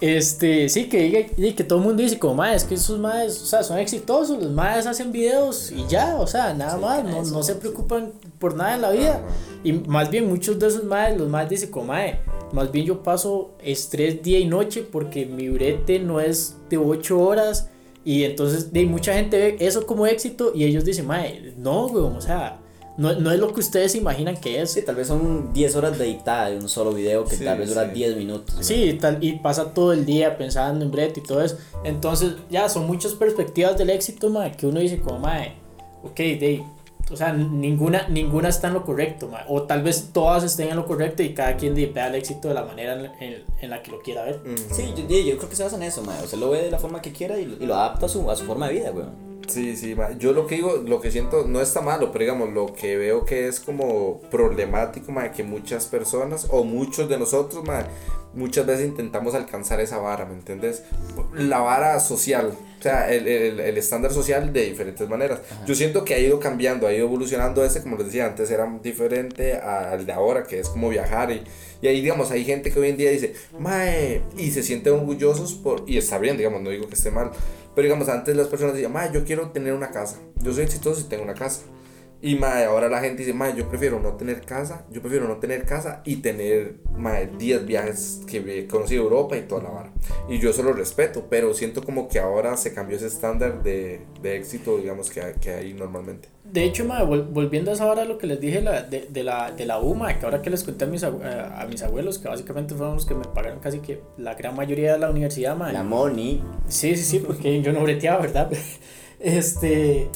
Este, 0.00 0.68
sí, 0.68 0.88
que 0.88 1.02
diga, 1.02 1.20
y 1.36 1.52
que 1.52 1.64
todo 1.64 1.78
el 1.78 1.84
mundo 1.84 2.02
dice 2.02 2.18
como, 2.18 2.36
ma, 2.36 2.54
es 2.54 2.64
que 2.64 2.74
esos 2.74 2.98
maes, 2.98 3.42
o 3.42 3.46
sea, 3.46 3.62
son 3.62 3.78
exitosos, 3.78 4.42
los 4.42 4.50
maes 4.50 4.86
hacen 4.86 5.12
videos 5.12 5.70
y 5.70 5.86
ya, 5.88 6.16
o 6.16 6.26
sea, 6.26 6.54
nada 6.54 6.76
Sí, 6.76 6.80
más, 6.80 7.02
que 7.02 7.10
no, 7.10 7.22
no 7.22 7.42
se 7.42 7.54
preocupan 7.54 8.12
por 8.38 8.54
nada 8.54 8.76
en 8.76 8.82
la 8.82 8.90
vida. 8.90 9.22
Y 9.62 9.72
más 9.72 10.10
bien 10.10 10.28
muchos 10.28 10.58
de 10.58 10.68
esos 10.68 10.84
maes, 10.84 11.18
los 11.18 11.28
maes 11.28 11.50
dicen 11.50 11.70
como, 11.70 11.86
mae, 11.86 12.20
más 12.52 12.72
bien 12.72 12.86
yo 12.86 13.02
paso 13.02 13.52
estrés 13.62 14.22
día 14.22 14.38
y 14.38 14.46
noche 14.46 14.82
porque 14.90 15.26
mi 15.26 15.48
brete 15.48 15.98
no 15.98 16.20
es 16.20 16.56
de 16.68 16.78
8 16.78 17.18
horas. 17.18 17.68
Y 18.02 18.24
entonces 18.24 18.72
de, 18.72 18.86
mucha 18.86 19.12
gente 19.12 19.38
ve 19.38 19.56
eso 19.60 19.86
como 19.86 20.06
éxito 20.06 20.52
y 20.54 20.64
ellos 20.64 20.84
dicen, 20.84 21.06
mae, 21.06 21.52
no, 21.58 21.86
weón, 21.86 22.16
o 22.16 22.20
sea, 22.20 22.60
no, 22.96 23.12
no 23.14 23.30
es 23.32 23.38
lo 23.38 23.52
que 23.54 23.60
ustedes 23.60 23.94
imaginan 23.94 24.36
que 24.36 24.60
es. 24.60 24.72
Sí, 24.72 24.82
tal 24.82 24.94
vez 24.96 25.06
son 25.08 25.52
10 25.52 25.76
horas 25.76 25.98
de 25.98 26.04
editada 26.06 26.50
de 26.50 26.58
un 26.58 26.68
solo 26.68 26.92
video 26.92 27.24
que 27.24 27.36
Sí, 27.36 27.44
tal 27.44 27.58
vez 27.58 27.68
dura 27.70 27.86
sí. 27.86 27.92
10 27.94 28.16
minutos. 28.16 28.54
Sí, 28.60 28.98
tal, 29.00 29.18
y 29.22 29.32
pasa 29.38 29.72
todo 29.72 29.92
el 29.92 30.04
día 30.04 30.36
pensando 30.36 30.84
en 30.84 30.90
brete 30.90 31.20
y 31.20 31.22
todo 31.22 31.42
eso. 31.42 31.56
Entonces, 31.84 32.34
ya 32.50 32.68
son 32.68 32.86
muchas 32.86 33.12
perspectivas 33.14 33.78
del 33.78 33.90
éxito, 33.90 34.28
mae, 34.28 34.52
que 34.52 34.66
uno 34.66 34.80
dice 34.80 35.00
como, 35.00 35.18
mae, 35.20 35.54
ok, 36.02 36.16
de, 36.16 36.62
o 37.10 37.16
sea, 37.16 37.32
ninguna, 37.32 38.06
ninguna 38.08 38.48
está 38.50 38.68
en 38.68 38.74
lo 38.74 38.84
correcto, 38.84 39.28
mae, 39.28 39.44
o 39.48 39.62
tal 39.62 39.82
vez 39.82 40.10
todas 40.12 40.44
estén 40.44 40.68
en 40.68 40.76
lo 40.76 40.84
correcto 40.86 41.22
y 41.22 41.32
cada 41.32 41.56
quien 41.56 41.74
vea 41.74 42.08
el 42.08 42.14
éxito 42.16 42.48
de 42.48 42.54
la 42.54 42.64
manera 42.64 42.94
en, 42.94 43.06
en- 43.22 43.44
en 43.60 43.70
la 43.70 43.82
que 43.82 43.90
lo 43.92 44.00
quiera 44.00 44.24
ver. 44.24 44.40
Sí, 44.72 44.92
yo, 44.96 45.04
yo 45.08 45.36
creo 45.38 45.48
que 45.48 45.56
se 45.56 45.64
basa 45.64 45.76
en 45.76 45.84
eso, 45.84 46.02
mae. 46.02 46.22
O 46.22 46.26
sea, 46.26 46.38
lo 46.38 46.50
ve 46.50 46.62
de 46.62 46.70
la 46.70 46.78
forma 46.78 47.00
que 47.00 47.12
quiera 47.12 47.38
y, 47.38 47.46
lo- 47.46 47.56
y 47.62 47.66
lo 47.66 47.74
adapta 47.74 48.06
a 48.06 48.08
su, 48.08 48.30
a 48.30 48.36
su 48.36 48.44
forma 48.44 48.68
de 48.68 48.74
vida, 48.74 48.90
weón. 48.92 49.29
Sí, 49.48 49.76
sí, 49.76 49.96
yo 50.18 50.32
lo 50.32 50.46
que 50.46 50.56
digo, 50.56 50.76
lo 50.86 51.00
que 51.00 51.10
siento 51.10 51.44
no 51.46 51.60
está 51.60 51.80
malo, 51.80 52.12
pero 52.12 52.24
digamos, 52.24 52.52
lo 52.52 52.72
que 52.72 52.96
veo 52.96 53.24
que 53.24 53.48
es 53.48 53.58
como 53.58 54.20
problemático, 54.30 55.10
ma, 55.10 55.32
que 55.32 55.42
muchas 55.42 55.86
personas 55.86 56.46
o 56.50 56.62
muchos 56.62 57.08
de 57.08 57.18
nosotros, 57.18 57.64
ma, 57.64 57.84
muchas 58.32 58.64
veces 58.64 58.86
intentamos 58.86 59.34
alcanzar 59.34 59.80
esa 59.80 59.98
vara, 59.98 60.24
¿me 60.24 60.34
entendés? 60.34 60.84
La 61.34 61.58
vara 61.58 61.98
social, 61.98 62.52
o 62.78 62.82
sea, 62.82 63.12
el, 63.12 63.26
el, 63.26 63.58
el 63.60 63.76
estándar 63.76 64.12
social 64.12 64.52
de 64.52 64.66
diferentes 64.66 65.08
maneras. 65.08 65.40
Yo 65.66 65.74
siento 65.74 66.04
que 66.04 66.14
ha 66.14 66.18
ido 66.18 66.38
cambiando, 66.38 66.86
ha 66.86 66.92
ido 66.92 67.06
evolucionando 67.06 67.64
ese, 67.64 67.82
como 67.82 67.96
les 67.96 68.06
decía, 68.06 68.26
antes 68.26 68.50
era 68.52 68.70
diferente 68.82 69.54
al 69.54 70.06
de 70.06 70.12
ahora, 70.12 70.44
que 70.44 70.60
es 70.60 70.68
como 70.68 70.90
viajar 70.90 71.32
y, 71.32 71.42
y 71.82 71.88
ahí, 71.88 72.00
digamos, 72.02 72.30
hay 72.30 72.44
gente 72.44 72.70
que 72.70 72.78
hoy 72.78 72.90
en 72.90 72.96
día 72.96 73.10
dice, 73.10 73.34
mae, 73.58 74.22
y 74.36 74.50
se 74.52 74.62
sienten 74.62 74.92
orgullosos 74.92 75.54
por, 75.54 75.82
y 75.88 75.98
está 75.98 76.18
bien, 76.18 76.36
digamos, 76.36 76.62
no 76.62 76.70
digo 76.70 76.86
que 76.86 76.94
esté 76.94 77.10
mal, 77.10 77.32
pero 77.74 77.84
digamos, 77.84 78.08
antes 78.08 78.36
las 78.36 78.48
personas 78.48 78.74
decían, 78.74 78.92
yo 79.12 79.24
quiero 79.24 79.50
tener 79.50 79.72
una 79.72 79.90
casa, 79.90 80.18
yo 80.42 80.52
soy 80.52 80.64
exitoso 80.64 81.00
y 81.00 81.04
tengo 81.04 81.22
una 81.24 81.34
casa. 81.34 81.62
Y 82.22 82.34
mae, 82.36 82.64
ahora 82.66 82.88
la 82.90 83.00
gente 83.00 83.22
dice, 83.22 83.32
mae, 83.32 83.54
yo 83.56 83.66
prefiero 83.68 83.98
no 83.98 84.12
tener 84.14 84.42
casa, 84.42 84.84
yo 84.90 85.00
prefiero 85.00 85.26
no 85.26 85.36
tener 85.38 85.64
casa 85.64 86.02
y 86.04 86.16
tener 86.16 86.74
mae, 86.94 87.30
10 87.38 87.64
viajes 87.64 88.20
que 88.26 88.38
he 88.58 88.66
conocido 88.66 89.04
Europa 89.04 89.38
y 89.38 89.42
toda 89.42 89.62
la 89.62 89.70
vara. 89.70 89.90
Y 90.28 90.38
yo 90.38 90.50
eso 90.50 90.62
lo 90.62 90.74
respeto, 90.74 91.28
pero 91.30 91.54
siento 91.54 91.82
como 91.82 92.08
que 92.08 92.18
ahora 92.18 92.56
se 92.58 92.74
cambió 92.74 92.98
ese 92.98 93.06
estándar 93.06 93.62
de, 93.62 94.02
de 94.20 94.36
éxito, 94.36 94.76
digamos, 94.76 95.08
que, 95.10 95.22
hay- 95.22 95.34
que 95.40 95.50
hay 95.50 95.72
normalmente. 95.72 96.28
De 96.44 96.64
hecho, 96.64 96.84
mae, 96.84 97.04
vol- 97.04 97.28
volviendo 97.32 97.70
a 97.70 97.74
esa 97.74 97.86
hora 97.86 98.04
lo 98.04 98.18
que 98.18 98.26
les 98.26 98.38
dije 98.40 98.60
la, 98.60 98.82
de, 98.82 99.06
de 99.08 99.22
la, 99.24 99.52
de 99.52 99.64
la 99.64 99.78
U, 99.80 99.94
mae, 99.94 100.18
que 100.18 100.24
ahora 100.26 100.42
que 100.42 100.50
les 100.50 100.62
conté 100.62 100.84
a 100.84 100.88
mis, 100.88 101.02
a, 101.04 101.08
a 101.62 101.66
mis 101.68 101.82
abuelos, 101.82 102.18
que 102.18 102.28
básicamente 102.28 102.74
fueron 102.74 102.96
los 102.96 103.06
que 103.06 103.14
me 103.14 103.24
pagaron 103.24 103.60
casi 103.60 103.78
que 103.78 104.02
la 104.18 104.34
gran 104.34 104.54
mayoría 104.56 104.92
de 104.92 104.98
la 104.98 105.10
universidad, 105.10 105.56
mae. 105.56 105.72
La 105.72 105.84
money. 105.84 106.42
Sí, 106.68 106.96
sí, 106.96 107.04
sí, 107.04 107.18
porque 107.20 107.62
yo 107.62 107.72
no 107.72 107.82
breteaba, 107.82 108.20
¿verdad? 108.20 108.50
Este, 109.22 110.08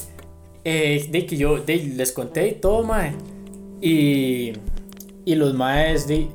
eh, 0.65 1.07
de 1.09 1.25
que 1.27 1.37
yo 1.37 1.59
de, 1.59 1.77
les 1.77 2.11
conté 2.11 2.47
y 2.47 2.53
todo, 2.53 2.83
mae. 2.83 3.13
Y, 3.81 4.53
y 5.23 5.35
los 5.35 5.53
maes 5.53 6.07
de, 6.07 6.27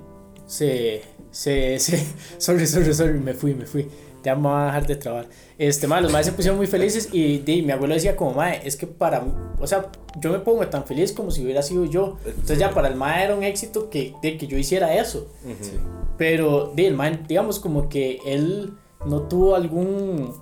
se, 0.46 1.02
se, 1.30 1.78
se, 1.80 2.06
sorry, 2.38 2.66
sorry, 2.66 2.94
sorry, 2.94 3.18
me 3.18 3.34
fui, 3.34 3.54
me 3.54 3.66
fui. 3.66 3.88
Ya 4.22 4.36
me 4.36 4.42
voy 4.42 4.60
a 4.60 4.66
dejar 4.66 4.86
de 4.86 4.96
trabar. 4.96 5.28
Este, 5.58 5.86
mae, 5.86 6.00
los 6.00 6.12
maes 6.12 6.26
se 6.26 6.32
pusieron 6.32 6.58
muy 6.58 6.66
felices 6.66 7.08
y 7.12 7.38
de, 7.38 7.60
mi 7.62 7.72
abuelo 7.72 7.94
decía 7.94 8.14
como, 8.14 8.34
mae, 8.34 8.60
es 8.64 8.76
que 8.76 8.86
para, 8.86 9.24
o 9.58 9.66
sea, 9.66 9.90
yo 10.20 10.30
me 10.30 10.38
pongo 10.38 10.66
tan 10.68 10.84
feliz 10.84 11.12
como 11.12 11.30
si 11.30 11.42
hubiera 11.42 11.62
sido 11.62 11.84
yo. 11.84 12.18
Entonces 12.24 12.58
ya 12.58 12.70
para 12.70 12.88
el 12.88 12.94
mae 12.94 13.24
era 13.24 13.34
un 13.34 13.42
éxito 13.42 13.90
que, 13.90 14.14
de 14.22 14.38
que 14.38 14.46
yo 14.46 14.56
hiciera 14.56 14.94
eso. 14.94 15.26
Pero 16.16 16.72
de, 16.76 16.86
el 16.86 16.94
man, 16.94 17.24
digamos 17.26 17.58
como 17.58 17.88
que 17.88 18.20
él 18.24 18.74
no 19.06 19.22
tuvo 19.22 19.56
algún... 19.56 20.34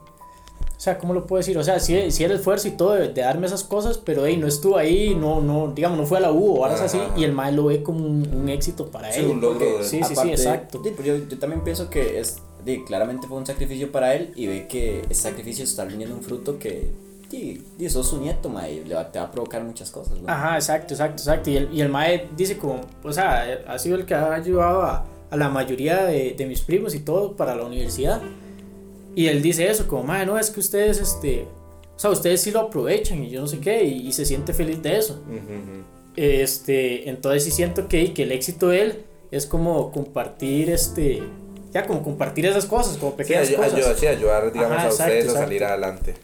O 0.78 0.80
sea, 0.80 0.96
¿cómo 0.96 1.12
lo 1.12 1.26
puedo 1.26 1.38
decir? 1.38 1.58
O 1.58 1.64
sea, 1.64 1.80
sí, 1.80 2.12
sí 2.12 2.22
era 2.22 2.32
el 2.34 2.38
esfuerzo 2.38 2.68
y 2.68 2.70
todo 2.70 2.92
de, 2.94 3.08
de 3.08 3.20
darme 3.22 3.48
esas 3.48 3.64
cosas, 3.64 3.98
pero 3.98 4.24
hey, 4.26 4.36
no 4.36 4.46
estuvo 4.46 4.76
ahí, 4.76 5.12
no, 5.14 5.40
no, 5.40 5.72
digamos, 5.74 5.98
no 5.98 6.06
fue 6.06 6.18
a 6.18 6.20
la 6.20 6.30
U 6.32 6.58
o 6.60 6.64
algo 6.64 6.80
así, 6.80 7.00
y 7.16 7.24
el 7.24 7.32
man 7.32 7.56
lo 7.56 7.64
ve 7.64 7.82
como 7.82 8.06
un, 8.06 8.32
un 8.32 8.48
éxito 8.48 8.86
para 8.86 9.10
Sí, 9.12 9.20
él. 9.20 9.26
un 9.26 9.40
logro 9.40 9.58
porque- 9.58 9.78
de- 9.78 9.84
sí, 9.84 9.98
sí, 9.98 10.04
sí, 10.04 10.12
Aparte, 10.12 10.30
exacto. 10.30 10.80
sí, 10.84 10.90
pues 10.94 11.04
yo, 11.06 11.16
yo 11.16 11.36
también 11.40 11.62
pienso 11.64 11.90
que 11.90 12.20
es, 12.20 12.38
sí, 12.64 12.84
claramente 12.86 13.26
fue 13.26 13.38
un 13.38 13.44
sacrificio 13.46 13.90
para 13.90 14.14
él 14.14 14.30
y 14.36 14.46
ve 14.46 14.68
que 14.68 15.00
ese 15.10 15.22
sacrificio 15.22 15.64
está 15.64 15.84
rindiendo 15.84 16.14
un 16.14 16.22
fruto 16.22 16.60
que, 16.60 16.92
sí, 17.28 17.60
sí, 17.76 17.90
sos 17.90 18.06
su 18.06 18.20
nieto, 18.20 18.48
ma, 18.48 18.68
y 18.68 18.84
le 18.84 18.94
va- 18.94 19.10
te 19.10 19.18
va 19.18 19.24
a 19.24 19.30
provocar 19.32 19.64
muchas 19.64 19.90
cosas, 19.90 20.20
¿no? 20.20 20.28
Ajá, 20.32 20.54
exacto, 20.54 20.94
exacto, 20.94 21.22
exacto. 21.22 21.50
Y 21.50 21.56
el, 21.56 21.74
y 21.74 21.80
el 21.80 21.88
mae 21.88 22.28
dice 22.36 22.56
como, 22.56 22.82
o 23.02 23.12
sea, 23.12 23.64
ha 23.66 23.76
sido 23.80 23.96
el 23.96 24.06
que 24.06 24.14
ha 24.14 24.32
ayudado 24.32 24.82
a, 24.82 25.04
a 25.28 25.36
la 25.36 25.48
mayoría 25.48 26.04
de, 26.04 26.34
de 26.38 26.46
mis 26.46 26.60
primos 26.60 26.94
y 26.94 27.00
todo 27.00 27.34
para 27.34 27.56
la 27.56 27.64
universidad. 27.64 28.22
Y 29.18 29.26
él 29.26 29.42
dice 29.42 29.68
eso, 29.68 29.88
como, 29.88 30.04
mae, 30.04 30.24
no, 30.24 30.38
es 30.38 30.48
que 30.50 30.60
ustedes, 30.60 30.98
este, 31.00 31.44
o 31.96 31.98
sea, 31.98 32.10
ustedes 32.10 32.40
sí 32.40 32.52
lo 32.52 32.60
aprovechan 32.60 33.24
y 33.24 33.30
yo 33.30 33.40
no 33.40 33.48
sé 33.48 33.58
qué, 33.58 33.82
y, 33.82 34.06
y 34.06 34.12
se 34.12 34.24
siente 34.24 34.52
feliz 34.54 34.80
de 34.80 34.96
eso. 34.96 35.20
Este, 36.14 37.08
entonces 37.08 37.42
sí 37.44 37.50
siento 37.50 37.88
que, 37.88 38.12
que 38.14 38.22
el 38.24 38.30
éxito 38.32 38.68
de 38.68 38.82
él 38.82 39.02
es 39.30 39.46
como 39.46 39.90
compartir, 39.92 40.70
este, 40.70 41.20
ya 41.72 41.86
como 41.86 42.02
compartir 42.02 42.46
esas 42.46 42.66
cosas, 42.66 42.96
como 42.96 43.10
Sí, 43.12 43.16
pequeñas 43.18 43.50
ayu- 43.50 43.56
cosas. 43.56 43.74
ayudar, 43.74 43.96
sí, 43.96 44.06
ayudar, 44.06 44.52
digamos, 44.52 44.76
Ajá, 44.76 44.86
a 44.86 44.90
exacto, 44.90 45.02
ustedes 45.04 45.24
a 45.24 45.26
exacto. 45.30 45.46
salir 45.46 45.64
adelante. 45.64 46.14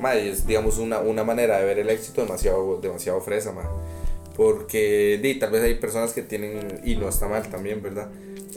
Ma, 0.00 0.16
y 0.16 0.28
es, 0.28 0.44
digamos, 0.46 0.78
una, 0.78 0.98
una 0.98 1.22
manera 1.22 1.58
de 1.60 1.66
ver 1.66 1.78
el 1.78 1.88
éxito 1.90 2.20
demasiado, 2.22 2.80
demasiado 2.80 3.20
fresa, 3.20 3.52
ma. 3.52 3.62
Porque, 4.36 5.20
di, 5.22 5.36
tal 5.38 5.52
vez 5.52 5.62
hay 5.62 5.76
personas 5.76 6.12
que 6.12 6.22
tienen, 6.22 6.80
y 6.84 6.96
no 6.96 7.08
está 7.08 7.28
mal 7.28 7.48
también, 7.48 7.80
¿verdad? 7.80 8.08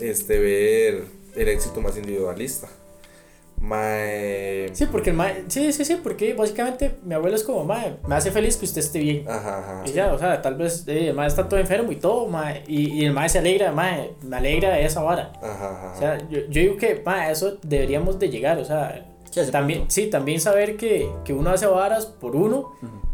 Este, 0.01 0.39
ver 0.39 1.03
el 1.35 1.47
éxito 1.47 1.79
más 1.81 1.95
individualista. 1.95 2.67
Ma, 3.59 3.79
eh, 3.83 4.69
Sí, 4.73 4.85
porque 4.85 5.09
el 5.09 5.15
mae, 5.15 5.43
sí, 5.47 5.73
sí, 5.73 5.83
sí, 5.83 5.97
porque 6.01 6.33
básicamente 6.33 6.97
mi 7.03 7.15
abuelo 7.15 7.35
es 7.35 7.43
como, 7.43 7.63
mae, 7.65 7.97
me 8.07 8.15
hace 8.15 8.29
feliz 8.31 8.55
que 8.57 8.65
usted 8.65 8.79
esté 8.81 8.99
bien. 8.99 9.27
Ajá, 9.27 9.59
ajá. 9.59 9.83
Y 9.85 9.93
ya, 9.93 10.13
o 10.13 10.19
sea, 10.19 10.41
tal 10.41 10.55
vez 10.55 10.83
eh, 10.87 11.09
el 11.09 11.15
mae 11.15 11.27
está 11.27 11.49
todo 11.49 11.59
enfermo 11.59 11.91
y 11.91 11.95
todo, 11.95 12.27
mae, 12.27 12.63
y, 12.67 12.91
y 13.01 13.05
el 13.05 13.13
mae 13.13 13.27
se 13.29 13.39
alegra, 13.39 13.71
mae, 13.71 14.11
me 14.21 14.37
alegra 14.37 14.79
esa 14.79 15.01
vara. 15.01 15.31
Ajá, 15.41 15.71
ajá. 15.71 15.93
O 15.95 15.99
sea, 15.99 16.17
yo, 16.29 16.39
yo 16.49 16.61
digo 16.61 16.77
que, 16.77 17.01
mae, 17.03 17.31
eso 17.31 17.57
deberíamos 17.63 18.19
de 18.19 18.29
llegar, 18.29 18.57
o 18.59 18.65
sea, 18.65 19.05
Sí, 19.31 19.41
también, 19.51 19.79
punto. 19.79 19.93
sí, 19.93 20.07
también 20.07 20.39
saber 20.39 20.77
que, 20.77 21.09
que 21.25 21.33
uno 21.33 21.49
hace 21.49 21.65
varas 21.67 22.05
por 22.05 22.35
uno, 22.35 22.73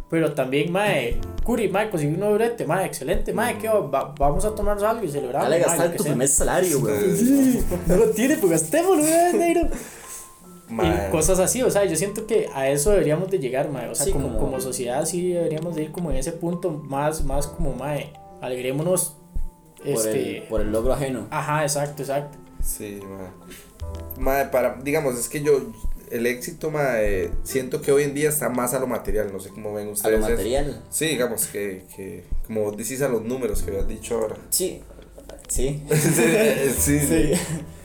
pero 0.09 0.33
también, 0.33 0.71
mae, 0.71 1.17
Curi, 1.43 1.67
mae, 1.69 1.89
conseguí 1.89 2.13
un 2.21 2.33
brete, 2.35 2.65
mae, 2.65 2.85
excelente, 2.85 3.33
mae, 3.33 3.57
¿qué 3.57 3.67
va? 3.67 3.79
Va- 3.79 4.15
vamos 4.17 4.45
a 4.45 4.53
tomarnos 4.53 4.83
algo 4.83 5.03
y 5.03 5.09
celebrar. 5.09 5.43
Ya 5.43 5.49
le 5.49 5.59
gastaste 5.59 5.97
tu 5.97 6.03
primer 6.03 6.27
salario, 6.27 6.79
güey. 6.81 7.15
Sí, 7.17 7.63
no 7.87 7.95
lo 7.97 8.09
tiene, 8.11 8.37
pues 8.37 8.51
gastémoslo, 8.51 9.03
¿verdad, 9.03 9.33
negro? 9.33 9.69
Y 10.69 11.11
cosas 11.11 11.39
así, 11.39 11.61
o 11.61 11.69
sea, 11.69 11.85
yo 11.85 11.95
siento 11.95 12.25
que 12.25 12.47
a 12.53 12.69
eso 12.69 12.91
deberíamos 12.91 13.29
de 13.29 13.39
llegar, 13.39 13.69
mae. 13.69 13.89
O 13.89 13.95
sea, 13.95 14.05
Sí, 14.05 14.11
como, 14.11 14.27
como- 14.29 14.39
como 14.39 14.59
sociedad 14.61 15.05
sí 15.05 15.31
deberíamos 15.33 15.75
de 15.75 15.83
ir 15.83 15.91
como 15.91 16.09
en 16.11 16.17
ese 16.17 16.31
punto 16.31 16.71
más, 16.71 17.23
más 17.25 17.47
como, 17.47 17.73
mae, 17.73 18.13
alegrémonos. 18.41 19.15
Por, 19.77 19.87
Este. 19.87 20.37
el, 20.37 20.43
por 20.43 20.61
el 20.61 20.71
logro 20.71 20.93
ajeno. 20.93 21.27
Ajá, 21.29 21.63
exacto, 21.63 22.01
exacto. 22.03 22.37
Sí, 22.63 22.99
ma. 23.05 23.33
Ma, 24.17 24.49
para, 24.51 24.75
digamos, 24.81 25.19
es 25.19 25.27
que 25.27 25.41
yo, 25.43 25.59
el 26.09 26.25
éxito, 26.25 26.71
ma, 26.71 27.01
eh, 27.01 27.29
siento 27.43 27.81
que 27.81 27.91
hoy 27.91 28.03
en 28.03 28.13
día 28.13 28.29
está 28.29 28.47
más 28.49 28.73
a 28.73 28.79
lo 28.79 28.87
material, 28.87 29.31
no 29.33 29.39
sé 29.41 29.49
cómo 29.49 29.73
ven 29.73 29.89
A 29.89 29.91
ustedes. 29.91 30.19
lo 30.19 30.25
eso. 30.25 30.35
material. 30.35 30.81
Sí, 30.89 31.07
digamos 31.07 31.47
que, 31.47 31.83
que 31.95 32.23
como 32.47 32.71
decís 32.71 33.01
a 33.01 33.09
los 33.09 33.23
números 33.23 33.61
que 33.61 33.71
habías 33.71 33.87
dicho 33.87 34.15
ahora. 34.15 34.37
Sí. 34.49 34.81
Sí. 35.47 35.81
sí, 36.79 36.99
sí. 36.99 37.31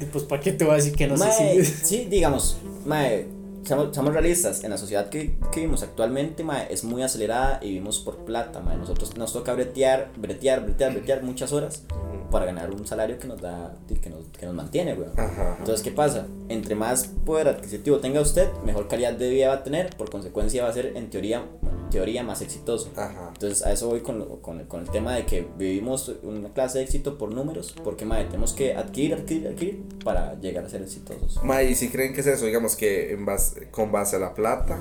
Y 0.00 0.04
pues, 0.06 0.24
¿para 0.24 0.40
qué 0.40 0.52
te 0.52 0.64
voy 0.64 0.74
a 0.74 0.76
decir 0.76 0.94
que 0.94 1.06
no 1.06 1.16
Mae, 1.16 1.32
sé 1.32 1.64
si. 1.64 1.86
sí, 1.86 2.06
digamos, 2.10 2.58
mae, 2.86 3.26
seamos, 3.68 3.94
seamos 3.94 4.12
realistas, 4.12 4.64
en 4.64 4.70
la 4.70 4.78
sociedad 4.78 5.08
que, 5.10 5.36
que 5.52 5.60
vivimos 5.60 5.82
actualmente, 5.82 6.42
mae, 6.42 6.66
es 6.72 6.82
muy 6.84 7.02
acelerada 7.02 7.60
y 7.62 7.68
vivimos 7.68 8.00
por 8.00 8.16
plata, 8.24 8.60
mae. 8.60 8.76
Nosotros 8.76 9.16
nos 9.16 9.32
toca 9.32 9.52
bretear, 9.54 10.10
bretear, 10.16 10.62
bretear, 10.64 10.92
bretear 10.92 11.22
muchas 11.22 11.52
horas 11.52 11.84
para 12.30 12.44
ganar 12.44 12.70
un 12.72 12.86
salario 12.86 13.18
que 13.18 13.26
nos 13.26 13.40
da, 13.40 13.74
que 14.02 14.10
nos, 14.10 14.26
que 14.38 14.44
nos 14.46 14.54
mantiene, 14.54 14.94
weón. 14.94 15.12
Entonces, 15.58 15.82
¿qué 15.82 15.90
pasa? 15.90 16.26
Entre 16.48 16.74
más 16.74 17.06
poder 17.24 17.48
adquisitivo 17.48 17.98
tenga 17.98 18.20
usted, 18.20 18.48
mejor 18.64 18.88
calidad 18.88 19.12
de 19.14 19.30
vida 19.30 19.48
va 19.48 19.54
a 19.54 19.62
tener, 19.64 19.96
por 19.96 20.10
consecuencia 20.10 20.62
va 20.64 20.68
a 20.68 20.72
ser, 20.72 20.92
en 20.96 21.08
teoría, 21.08 21.38
en 21.62 21.90
teoría 21.90 22.22
más 22.22 22.42
exitoso. 22.42 22.90
Ajá. 22.96 23.30
Entonces 23.32 23.64
a 23.64 23.72
eso 23.72 23.88
voy 23.88 24.00
con, 24.00 24.18
lo- 24.18 24.42
con, 24.42 24.60
el- 24.60 24.66
con 24.66 24.82
el 24.82 24.90
tema 24.90 25.14
de 25.14 25.24
que 25.24 25.46
vivimos 25.56 26.12
una 26.22 26.50
clase 26.50 26.78
de 26.78 26.84
éxito 26.84 27.16
por 27.16 27.32
números, 27.32 27.74
porque 27.82 28.04
madre, 28.04 28.24
tenemos 28.26 28.52
que 28.52 28.74
adquirir, 28.74 29.14
adquirir, 29.14 29.48
adquirir 29.48 29.82
para 30.04 30.38
llegar 30.38 30.66
a 30.66 30.68
ser 30.68 30.82
exitosos. 30.82 31.42
Ma, 31.42 31.62
y 31.62 31.74
si 31.74 31.88
creen 31.88 32.12
que 32.12 32.20
es 32.20 32.26
eso, 32.26 32.44
digamos 32.44 32.76
que 32.76 33.12
en 33.12 33.24
base, 33.24 33.57
con 33.70 33.92
base 33.92 34.16
a 34.16 34.18
la 34.18 34.34
plata, 34.34 34.78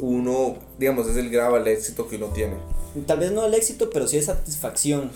uno, 0.00 0.56
digamos, 0.78 1.08
es 1.08 1.16
el 1.16 1.30
grado 1.30 1.54
del 1.54 1.68
éxito 1.68 2.08
que 2.08 2.16
uno 2.16 2.26
tiene. 2.28 2.54
Tal 3.06 3.18
vez 3.18 3.32
no 3.32 3.44
el 3.46 3.54
éxito, 3.54 3.90
pero 3.90 4.06
sí 4.06 4.18
es 4.18 4.26
satisfacción. 4.26 5.10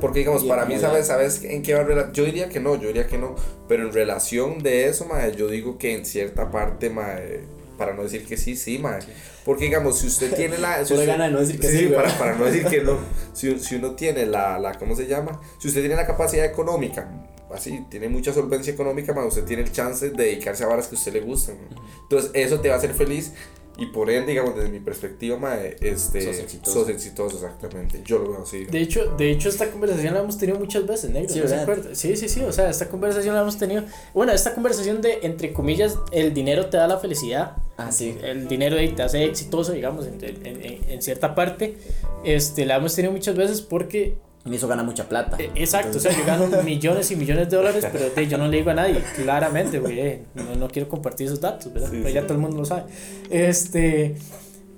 Porque 0.00 0.20
digamos, 0.20 0.44
para 0.44 0.64
mí. 0.64 0.78
¿sabes, 0.78 1.08
¿sabes 1.08 1.42
en 1.42 1.62
qué 1.62 1.74
va 1.74 1.80
a 1.80 1.84
rela- 1.86 2.12
Yo 2.12 2.24
diría 2.24 2.48
que 2.48 2.60
no, 2.60 2.76
yo 2.76 2.86
diría 2.88 3.06
que 3.08 3.18
no. 3.18 3.34
Pero 3.68 3.84
en 3.88 3.92
relación 3.92 4.60
de 4.62 4.86
eso, 4.88 5.06
ma, 5.06 5.26
yo 5.28 5.48
digo 5.48 5.76
que 5.76 5.94
en 5.96 6.04
cierta 6.06 6.50
parte, 6.52 6.88
ma, 6.88 7.14
eh, 7.18 7.44
para 7.78 7.94
no 7.94 8.04
decir 8.04 8.24
que 8.26 8.36
sí, 8.36 8.54
sí, 8.56 8.78
ma. 8.78 8.98
Porque 9.44 9.64
digamos, 9.64 9.98
si 9.98 10.06
usted 10.06 10.34
tiene 10.36 10.58
la... 10.58 10.84
si 10.84 10.94
usted- 10.94 11.06
gana 11.06 11.24
de 11.26 11.32
no 11.32 11.40
decir 11.40 11.58
que 11.58 11.68
sí, 11.68 11.86
para, 11.86 12.02
¿verdad? 12.02 12.18
para 12.18 12.34
no 12.36 12.44
decir 12.44 12.64
que 12.66 12.82
no. 12.82 12.96
Si, 13.32 13.58
si 13.58 13.74
uno 13.74 13.92
tiene 13.96 14.24
la, 14.26 14.58
la, 14.60 14.74
¿cómo 14.78 14.94
se 14.96 15.06
llama? 15.08 15.40
Si 15.58 15.66
usted 15.68 15.80
tiene 15.80 15.96
la 15.96 16.06
capacidad 16.06 16.44
económica, 16.44 17.10
así, 17.52 17.84
tiene 17.90 18.08
mucha 18.08 18.32
solvencia 18.32 18.72
económica, 18.72 19.12
ma, 19.14 19.24
usted 19.24 19.44
tiene 19.44 19.62
el 19.62 19.72
chance 19.72 20.10
de 20.10 20.24
dedicarse 20.24 20.64
a 20.64 20.66
varas 20.66 20.88
que 20.88 20.96
a 20.96 20.98
usted 20.98 21.12
le 21.12 21.20
gustan. 21.20 21.56
Entonces, 22.02 22.30
eso 22.34 22.60
te 22.60 22.68
va 22.68 22.74
a 22.74 22.78
hacer 22.78 22.94
feliz. 22.94 23.32
Y 23.78 23.84
por 23.88 24.08
ende, 24.08 24.28
digamos, 24.32 24.56
desde 24.56 24.70
mi 24.70 24.80
perspectiva, 24.80 25.36
ma, 25.38 25.56
este, 25.56 26.22
Sos 26.22 26.38
exitoso. 26.38 26.80
sos 26.80 26.88
exitoso, 26.88 27.36
exactamente. 27.36 28.00
Yo 28.06 28.18
lo 28.18 28.30
veo 28.30 28.42
así. 28.44 28.64
De 28.64 28.80
hecho, 28.80 29.14
de 29.18 29.30
hecho, 29.30 29.50
esta 29.50 29.70
conversación 29.70 30.14
la 30.14 30.20
hemos 30.20 30.38
tenido 30.38 30.58
muchas 30.58 30.86
veces, 30.86 31.10
negro. 31.10 31.28
Sí, 31.28 31.40
¿no. 31.40 31.94
Sí, 31.94 32.16
sí, 32.16 32.26
sí. 32.30 32.40
O 32.40 32.52
sea, 32.52 32.70
esta 32.70 32.88
conversación 32.88 33.34
la 33.34 33.42
hemos 33.42 33.58
tenido. 33.58 33.82
Bueno, 34.14 34.32
esta 34.32 34.54
conversación 34.54 35.02
de, 35.02 35.18
entre 35.24 35.52
comillas, 35.52 35.98
el 36.10 36.32
dinero 36.32 36.70
te 36.70 36.78
da 36.78 36.88
la 36.88 36.96
felicidad. 36.98 37.56
Ah, 37.76 37.92
sí. 37.92 38.16
El 38.22 38.48
dinero 38.48 38.78
ahí 38.78 38.92
te 38.94 39.02
hace 39.02 39.22
exitoso, 39.24 39.72
digamos, 39.72 40.06
en, 40.06 40.24
en- 40.24 40.46
en- 40.46 40.90
en 40.90 41.02
cierta 41.02 41.34
parte. 41.34 41.76
Este, 42.24 42.64
la 42.64 42.76
hemos 42.76 42.94
tenido 42.94 43.12
muchas 43.12 43.36
veces 43.36 43.60
porque 43.60 44.16
Me 44.46 44.56
hizo 44.56 44.68
ganar 44.68 44.84
mucha 44.86 45.08
plata. 45.08 45.36
Eh, 45.40 45.50
Exacto, 45.56 45.98
o 45.98 46.00
sea, 46.00 46.12
yo 46.16 46.24
gano 46.24 46.46
millones 46.62 47.10
y 47.10 47.16
millones 47.16 47.50
de 47.50 47.56
dólares, 47.56 47.86
pero 47.92 48.10
de, 48.10 48.26
yo 48.28 48.38
no 48.38 48.46
le 48.48 48.58
digo 48.58 48.70
a 48.70 48.74
nadie, 48.74 49.02
claramente, 49.16 49.78
güey, 49.80 49.98
eh, 50.00 50.22
no, 50.34 50.54
no 50.56 50.68
quiero 50.68 50.88
compartir 50.88 51.26
esos 51.26 51.40
datos, 51.40 51.72
¿verdad? 51.72 51.88
Sí, 51.90 51.96
Pero 51.98 52.08
ya 52.14 52.20
sí. 52.20 52.26
todo 52.26 52.34
el 52.34 52.40
mundo 52.40 52.58
lo 52.58 52.64
sabe. 52.64 52.84
Este, 53.30 54.14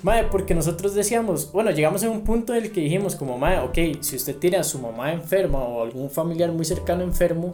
mae, 0.02 0.24
porque 0.24 0.54
nosotros 0.54 0.94
decíamos, 0.94 1.52
bueno, 1.52 1.70
llegamos 1.70 2.02
a 2.04 2.10
un 2.10 2.22
punto 2.24 2.54
en 2.54 2.64
el 2.64 2.72
que 2.72 2.80
dijimos 2.80 3.14
como, 3.16 3.36
mae, 3.38 3.58
ok, 3.60 4.00
si 4.02 4.16
usted 4.16 4.36
tiene 4.36 4.56
a 4.56 4.64
su 4.64 4.78
mamá 4.78 5.12
enferma 5.12 5.58
o 5.58 5.82
algún 5.82 6.08
familiar 6.10 6.50
muy 6.52 6.64
cercano 6.64 7.02
enfermo 7.02 7.50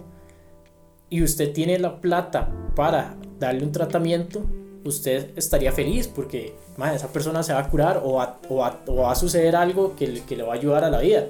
y 1.11 1.23
usted 1.23 1.53
tiene 1.53 1.79
la 1.79 2.01
plata 2.01 2.49
para 2.77 3.17
darle 3.39 3.65
un 3.65 3.73
tratamiento, 3.73 4.45
usted 4.85 5.31
estaría 5.37 5.73
feliz 5.73 6.09
porque 6.09 6.55
mae, 6.77 6.95
esa 6.95 7.09
persona 7.13 7.43
se 7.43 7.53
va 7.55 7.61
a 7.61 7.69
curar 7.71 8.03
o 8.05 8.15
va, 8.15 8.39
o 8.49 8.57
va- 8.57 8.81
o 8.87 8.97
va 8.97 9.13
a 9.13 9.15
suceder 9.15 9.57
algo 9.57 9.97
que, 9.97 10.07
le- 10.07 10.21
que 10.23 10.37
le 10.37 10.43
va 10.43 10.53
a 10.53 10.57
ayudar 10.57 10.85
a 10.85 10.91
la 10.91 10.99
vida. 11.01 11.27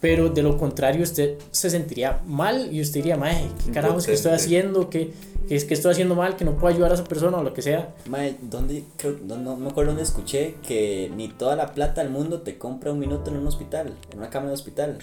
Pero 0.00 0.28
de 0.28 0.42
lo 0.42 0.56
contrario, 0.58 1.02
usted 1.02 1.38
se 1.50 1.70
sentiría 1.70 2.20
mal 2.24 2.72
y 2.72 2.80
usted 2.80 3.00
diría, 3.00 3.16
mae, 3.16 3.48
¿qué 3.64 3.72
carajos 3.72 4.06
que 4.06 4.12
estoy 4.12 4.32
haciendo? 4.32 4.88
¿Qué, 4.90 5.12
qué 5.48 5.56
es 5.56 5.64
que 5.64 5.74
estoy 5.74 5.90
haciendo 5.90 6.14
mal? 6.14 6.36
Que 6.36 6.44
no 6.44 6.56
puedo 6.56 6.72
ayudar 6.72 6.92
a 6.92 6.94
esa 6.94 7.04
persona 7.04 7.38
o 7.38 7.42
lo 7.42 7.52
que 7.52 7.62
sea. 7.62 7.94
Mae, 8.06 8.36
¿dónde, 8.40 8.84
creo, 8.96 9.16
no, 9.24 9.36
no 9.36 9.56
me 9.56 9.70
acuerdo 9.70 9.90
dónde 9.90 10.04
escuché 10.04 10.54
que 10.66 11.10
ni 11.16 11.28
toda 11.28 11.56
la 11.56 11.74
plata 11.74 12.00
del 12.02 12.10
mundo 12.12 12.42
te 12.42 12.58
compra 12.58 12.92
un 12.92 13.00
minuto 13.00 13.30
en 13.30 13.38
un 13.38 13.46
hospital, 13.48 13.92
en 14.12 14.18
una 14.18 14.30
cama 14.30 14.46
de 14.46 14.52
hospital. 14.52 14.98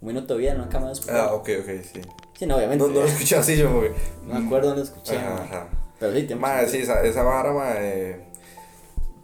Un 0.00 0.08
minuto 0.08 0.34
de 0.34 0.40
vida 0.40 0.52
en 0.52 0.58
una 0.58 0.68
cama 0.68 0.86
de 0.86 0.92
hospital. 0.92 1.16
Ah, 1.18 1.34
ok, 1.34 1.48
ok, 1.62 1.70
sí. 1.92 2.00
Sí, 2.38 2.46
no, 2.46 2.56
obviamente. 2.56 2.84
No, 2.84 2.92
no 2.92 3.00
lo 3.00 3.06
escuché 3.06 3.36
así 3.36 3.56
yo, 3.56 3.72
porque. 3.72 3.94
No 4.26 4.38
me 4.38 4.46
acuerdo 4.46 4.68
dónde 4.68 4.82
escuché. 4.84 5.16
Ajá. 5.16 5.68
Pero 5.98 6.12
sí, 6.12 6.22
tiene 6.24 6.40
Mae, 6.40 6.68
sí, 6.68 6.78
esa, 6.78 7.02
esa 7.02 7.22
vara, 7.22 7.52
mae. 7.52 8.26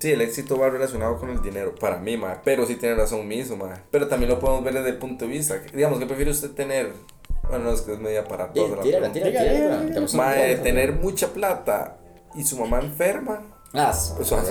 Sí, 0.01 0.13
el 0.13 0.21
éxito 0.23 0.59
va 0.59 0.71
relacionado 0.71 1.19
con 1.19 1.29
el 1.31 1.43
dinero, 1.43 1.75
para 1.79 1.99
mí, 1.99 2.17
mae. 2.17 2.37
Pero 2.43 2.65
sí 2.67 2.77
tiene 2.77 2.95
razón 2.95 3.29
mismo, 3.29 3.57
mae. 3.57 3.77
Pero 3.91 4.09
también 4.09 4.31
lo 4.31 4.41
podemos 4.41 4.65
ver 4.65 4.75
desde 4.75 4.91
el 4.91 4.99
punto 4.99 5.27
de 5.27 5.31
vista. 5.31 5.57
Digamos, 5.75 5.99
¿qué 5.99 6.07
prefiere 6.07 6.31
usted 6.31 6.51
tener? 6.53 6.93
Bueno, 7.49 7.65
no 7.67 7.73
es 7.73 7.83
que 7.83 7.93
es 7.93 7.99
media 8.01 8.25
para 8.25 8.47
Sí, 8.47 8.53
todos. 8.55 8.71
la 8.79 8.83
tírala, 8.83 9.13
tírala, 9.13 10.01
mucho. 10.01 10.63
tener 10.63 10.93
mucha 10.95 11.29
plata 11.29 11.99
y 12.35 12.45
su 12.45 12.59
mamá 12.59 12.79
enferma. 12.81 13.43
Ah, 13.73 13.93
su- 13.93 14.21
o 14.21 14.25
sea, 14.25 14.39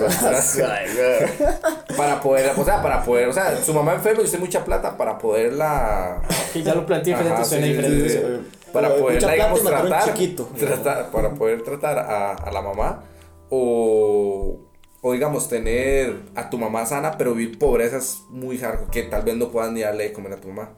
para 1.96 2.20
poder, 2.20 2.52
o 2.56 2.64
sea, 2.64 2.82
para 2.82 3.02
poder, 3.04 3.28
o 3.28 3.32
sea, 3.32 3.56
su 3.62 3.74
mamá 3.74 3.94
enferma 3.94 4.22
y 4.22 4.24
usted 4.24 4.38
mucha 4.38 4.64
plata 4.64 4.96
para 4.96 5.18
poderla. 5.18 6.22
Que 6.52 6.62
ya 6.62 6.74
lo 6.74 6.86
planteé 6.86 7.14
diferente, 7.14 7.44
suena 7.44 7.66
sí, 7.66 7.72
sí, 7.72 7.76
diferente. 7.78 8.08
sí, 8.08 8.18
sí. 8.18 8.70
Para 8.72 8.94
poderla, 8.96 9.32
digamos, 9.32 9.62
tratar, 9.64 10.14
tratar- 10.58 11.10
para 11.10 11.30
poder 11.34 11.62
tratar 11.62 11.98
a, 11.98 12.32
a 12.34 12.52
la 12.52 12.62
mamá 12.62 13.02
o, 13.50 14.58
o, 15.02 15.12
digamos, 15.12 15.48
tener 15.48 16.14
a 16.34 16.50
tu 16.50 16.58
mamá 16.58 16.84
sana, 16.86 17.16
pero 17.16 17.34
vivir 17.34 17.58
pobrezas 17.58 18.22
muy 18.28 18.58
hardcore, 18.58 18.90
que 18.90 19.02
tal 19.04 19.22
vez 19.22 19.36
no 19.36 19.48
puedan 19.50 19.74
ni 19.74 19.80
darle 19.80 20.04
de 20.04 20.12
comer 20.12 20.32
a 20.34 20.36
tu 20.36 20.48
mamá. 20.48 20.70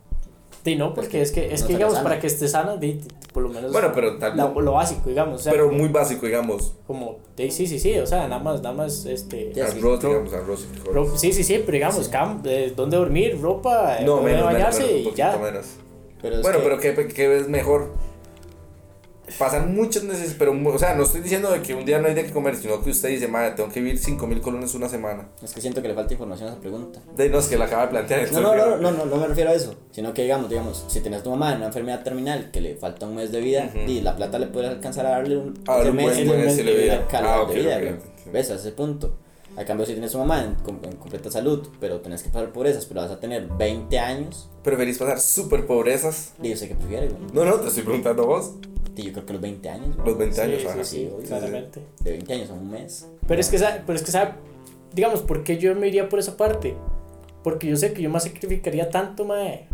Sí, 0.64 0.76
no, 0.76 0.95
porque 0.95 1.21
es 1.23 1.33
que, 1.33 1.52
es 1.52 1.62
No 1.62 1.67
que 1.67 1.73
digamos, 1.73 1.95
sana. 1.95 2.09
para 2.09 2.21
que 2.21 2.29
esté 2.29 2.47
sana, 2.47 2.76
di- 2.76 3.00
por 3.33 3.43
lo 3.43 3.49
menos 3.49 3.73
Bueno, 3.73 3.91
pero 3.93 4.17
tal 4.19 4.37
lo, 4.37 4.61
lo 4.61 4.73
básico, 4.75 5.09
digamos. 5.09 5.41
O 5.41 5.43
sea, 5.43 5.50
Pero 5.52 5.73
muy 5.73 5.88
básico, 5.88 6.25
digamos, 6.26 6.75
como, 6.87 7.19
de- 7.37 7.50
sí, 7.50 7.67
sí, 7.67 7.81
sí, 7.81 7.99
o 7.99 8.07
sea, 8.07 8.29
nada 8.29 8.41
más, 8.41 8.62
nada 8.62 8.73
más, 8.73 9.05
este... 9.07 9.52
Sí. 9.52 9.61
arroz, 9.61 10.00
ro- 10.00 10.09
digamos, 10.11 10.33
arroz 10.33 10.69
y 10.73 10.88
ro- 10.88 11.19
sí, 11.19 11.33
sí, 11.33 11.43
sí, 11.43 11.55
pero 11.67 11.73
digamos, 11.73 12.09
cam, 12.09 12.41
eh, 12.45 12.73
dónde 12.76 12.97
dormir, 12.97 13.41
ropa, 13.43 13.99
eh, 13.99 14.05
No, 14.05 14.17
dónde 14.19 14.31
menos, 14.35 14.47
menos, 14.47 14.52
bañarse 14.52 14.79
menos, 14.83 14.93
un 14.95 14.99
y 15.00 15.02
poquito 15.05 15.17
ya. 15.19 15.37
menos. 15.38 15.67
Pero 16.23 16.37
es 16.37 16.43
Bueno, 16.43 16.59
que- 16.59 16.64
pero 16.64 16.79
¿qué, 16.79 17.09
qué 17.12 17.37
es 17.38 17.49
mejor? 17.49 17.88
Pasan 19.39 19.75
muchas 19.75 20.05
necesidades, 20.05 20.37
pero, 20.39 20.53
o 20.53 20.79
sea, 20.79 20.95
no 20.95 21.03
estoy 21.05 21.21
diciendo 21.21 21.51
de 21.51 21.62
que 21.62 21.75
un 21.75 21.85
día 21.85 21.99
no 22.01 22.09
hay 22.09 22.15
de 22.15 22.25
qué 22.25 22.31
comer, 22.33 22.57
sino 22.57 22.83
que 22.83 22.91
usted 22.91 23.09
dice, 23.09 23.29
madre, 23.29 23.53
tengo 23.53 23.69
que 23.71 23.81
vivir 23.81 23.99
5 23.99 24.27
mil 24.27 24.41
colones 24.41 24.75
una 24.75 24.89
semana. 24.89 25.29
Es 25.43 25.53
que 25.53 25.61
siento 25.61 25.83
que 25.83 25.89
le 25.89 25.95
falta 25.95 26.12
información 26.12 26.49
a 26.49 26.53
esa 26.53 26.61
pregunta. 26.61 27.01
De 27.17 27.29
no, 27.29 27.39
es 27.39 27.47
que 27.47 27.57
la 27.57 27.65
acaba 27.67 27.83
de 27.83 27.89
plantear. 27.89 28.33
No, 28.33 28.41
no, 28.41 28.55
no, 28.57 28.77
no, 28.77 28.91
no, 28.93 29.05
no 29.07 29.17
me 29.17 29.27
refiero 29.27 29.51
a 29.51 29.55
eso. 29.55 29.75
Sino 29.91 30.12
que 30.15 30.23
digamos, 30.23 30.49
digamos, 30.49 30.85
si 30.89 31.01
tienes 31.01 31.23
tu 31.23 31.31
mamá 31.31 31.51
en 31.53 31.57
una 31.59 31.67
enfermedad 31.67 32.03
terminal 32.03 32.51
que 32.53 32.61
le 32.61 32.77
falta 32.77 33.07
un 33.07 33.15
mes 33.17 33.33
de 33.33 33.41
vida 33.41 33.71
Ujú. 33.75 33.91
y 33.91 34.01
la 34.01 34.17
plata 34.17 34.39
le 34.39 34.47
puedes 34.47 34.71
alcanzar 34.71 35.07
a 35.07 35.11
darle 35.11 35.37
un, 35.37 35.55
A 35.67 35.79
un 35.79 35.97
mes, 35.97 36.15
buen- 36.15 36.27
buen 36.29 36.57
de 36.57 36.62
vida. 36.62 37.07
calidad 37.09 37.35
Ah, 37.35 37.43
ok, 37.43 37.49
de 37.51 37.55
vida, 37.61 37.77
ok, 37.77 37.83
güey. 37.83 37.93
ok. 37.95 38.33
¿Ves? 38.33 38.51
A 38.51 38.55
ese 38.55 38.73
punto. 38.73 39.15
A 39.55 39.65
cambio, 39.67 39.85
si 39.85 39.93
tienes 39.93 40.11
tu 40.12 40.17
mamá 40.19 40.41
en, 40.45 40.57
en 40.83 40.97
completa 40.97 41.31
salud, 41.31 41.69
pero 41.79 42.01
tenés 42.01 42.23
que 42.23 42.31
pasar 42.31 42.53
por 42.53 42.67
esas, 42.67 42.87
pero 42.87 43.03
vas 43.03 43.11
a 43.11 43.21
tener 43.21 43.47
20 43.59 43.99
años, 43.99 44.49
Preferís 44.65 44.97
pasar 44.97 45.21
súper 45.21 45.67
pobrezas. 45.67 46.33
y 46.43 46.49
yo 46.51 46.57
sé 46.57 46.69
que 46.69 46.75
prefieres, 46.75 47.12
güey. 47.12 47.25
No, 47.35 47.45
no, 47.45 47.57
te 47.57 47.69
estoy 47.69 47.83
preguntando 47.83 48.25
vos. 48.27 48.53
Yo 48.97 49.13
creo 49.13 49.27
que 49.27 49.33
los 49.33 49.43
20 49.43 49.69
años, 49.71 49.97
güey. 49.97 50.09
Los 50.09 50.19
20 50.19 50.41
años, 50.43 50.61
sí, 50.61 50.67
ajá. 50.69 50.85
sí, 50.85 51.11
sí, 51.21 51.27
claramente. 51.27 51.81
De 52.01 52.11
20 52.13 52.33
años 52.35 52.51
a 52.51 52.53
un 52.55 52.71
mes. 52.71 53.09
Pero 53.27 53.41
es 53.41 53.49
que, 53.49 53.59
pero 53.87 53.97
es 53.99 54.03
que, 54.05 54.11
sabe, 54.11 54.33
digamos, 54.93 55.21
¿por 55.23 55.43
qué 55.45 55.57
yo 55.59 55.75
me 55.75 55.89
iría 55.89 56.09
por 56.09 56.19
esa 56.19 56.37
parte? 56.37 56.77
Porque 57.43 57.67
yo 57.69 57.77
sé 57.77 57.93
que 57.93 58.03
yo 58.03 58.11
me 58.11 58.21
sacrificaría 58.21 58.91
tanto, 58.91 59.25
mae, 59.25 59.67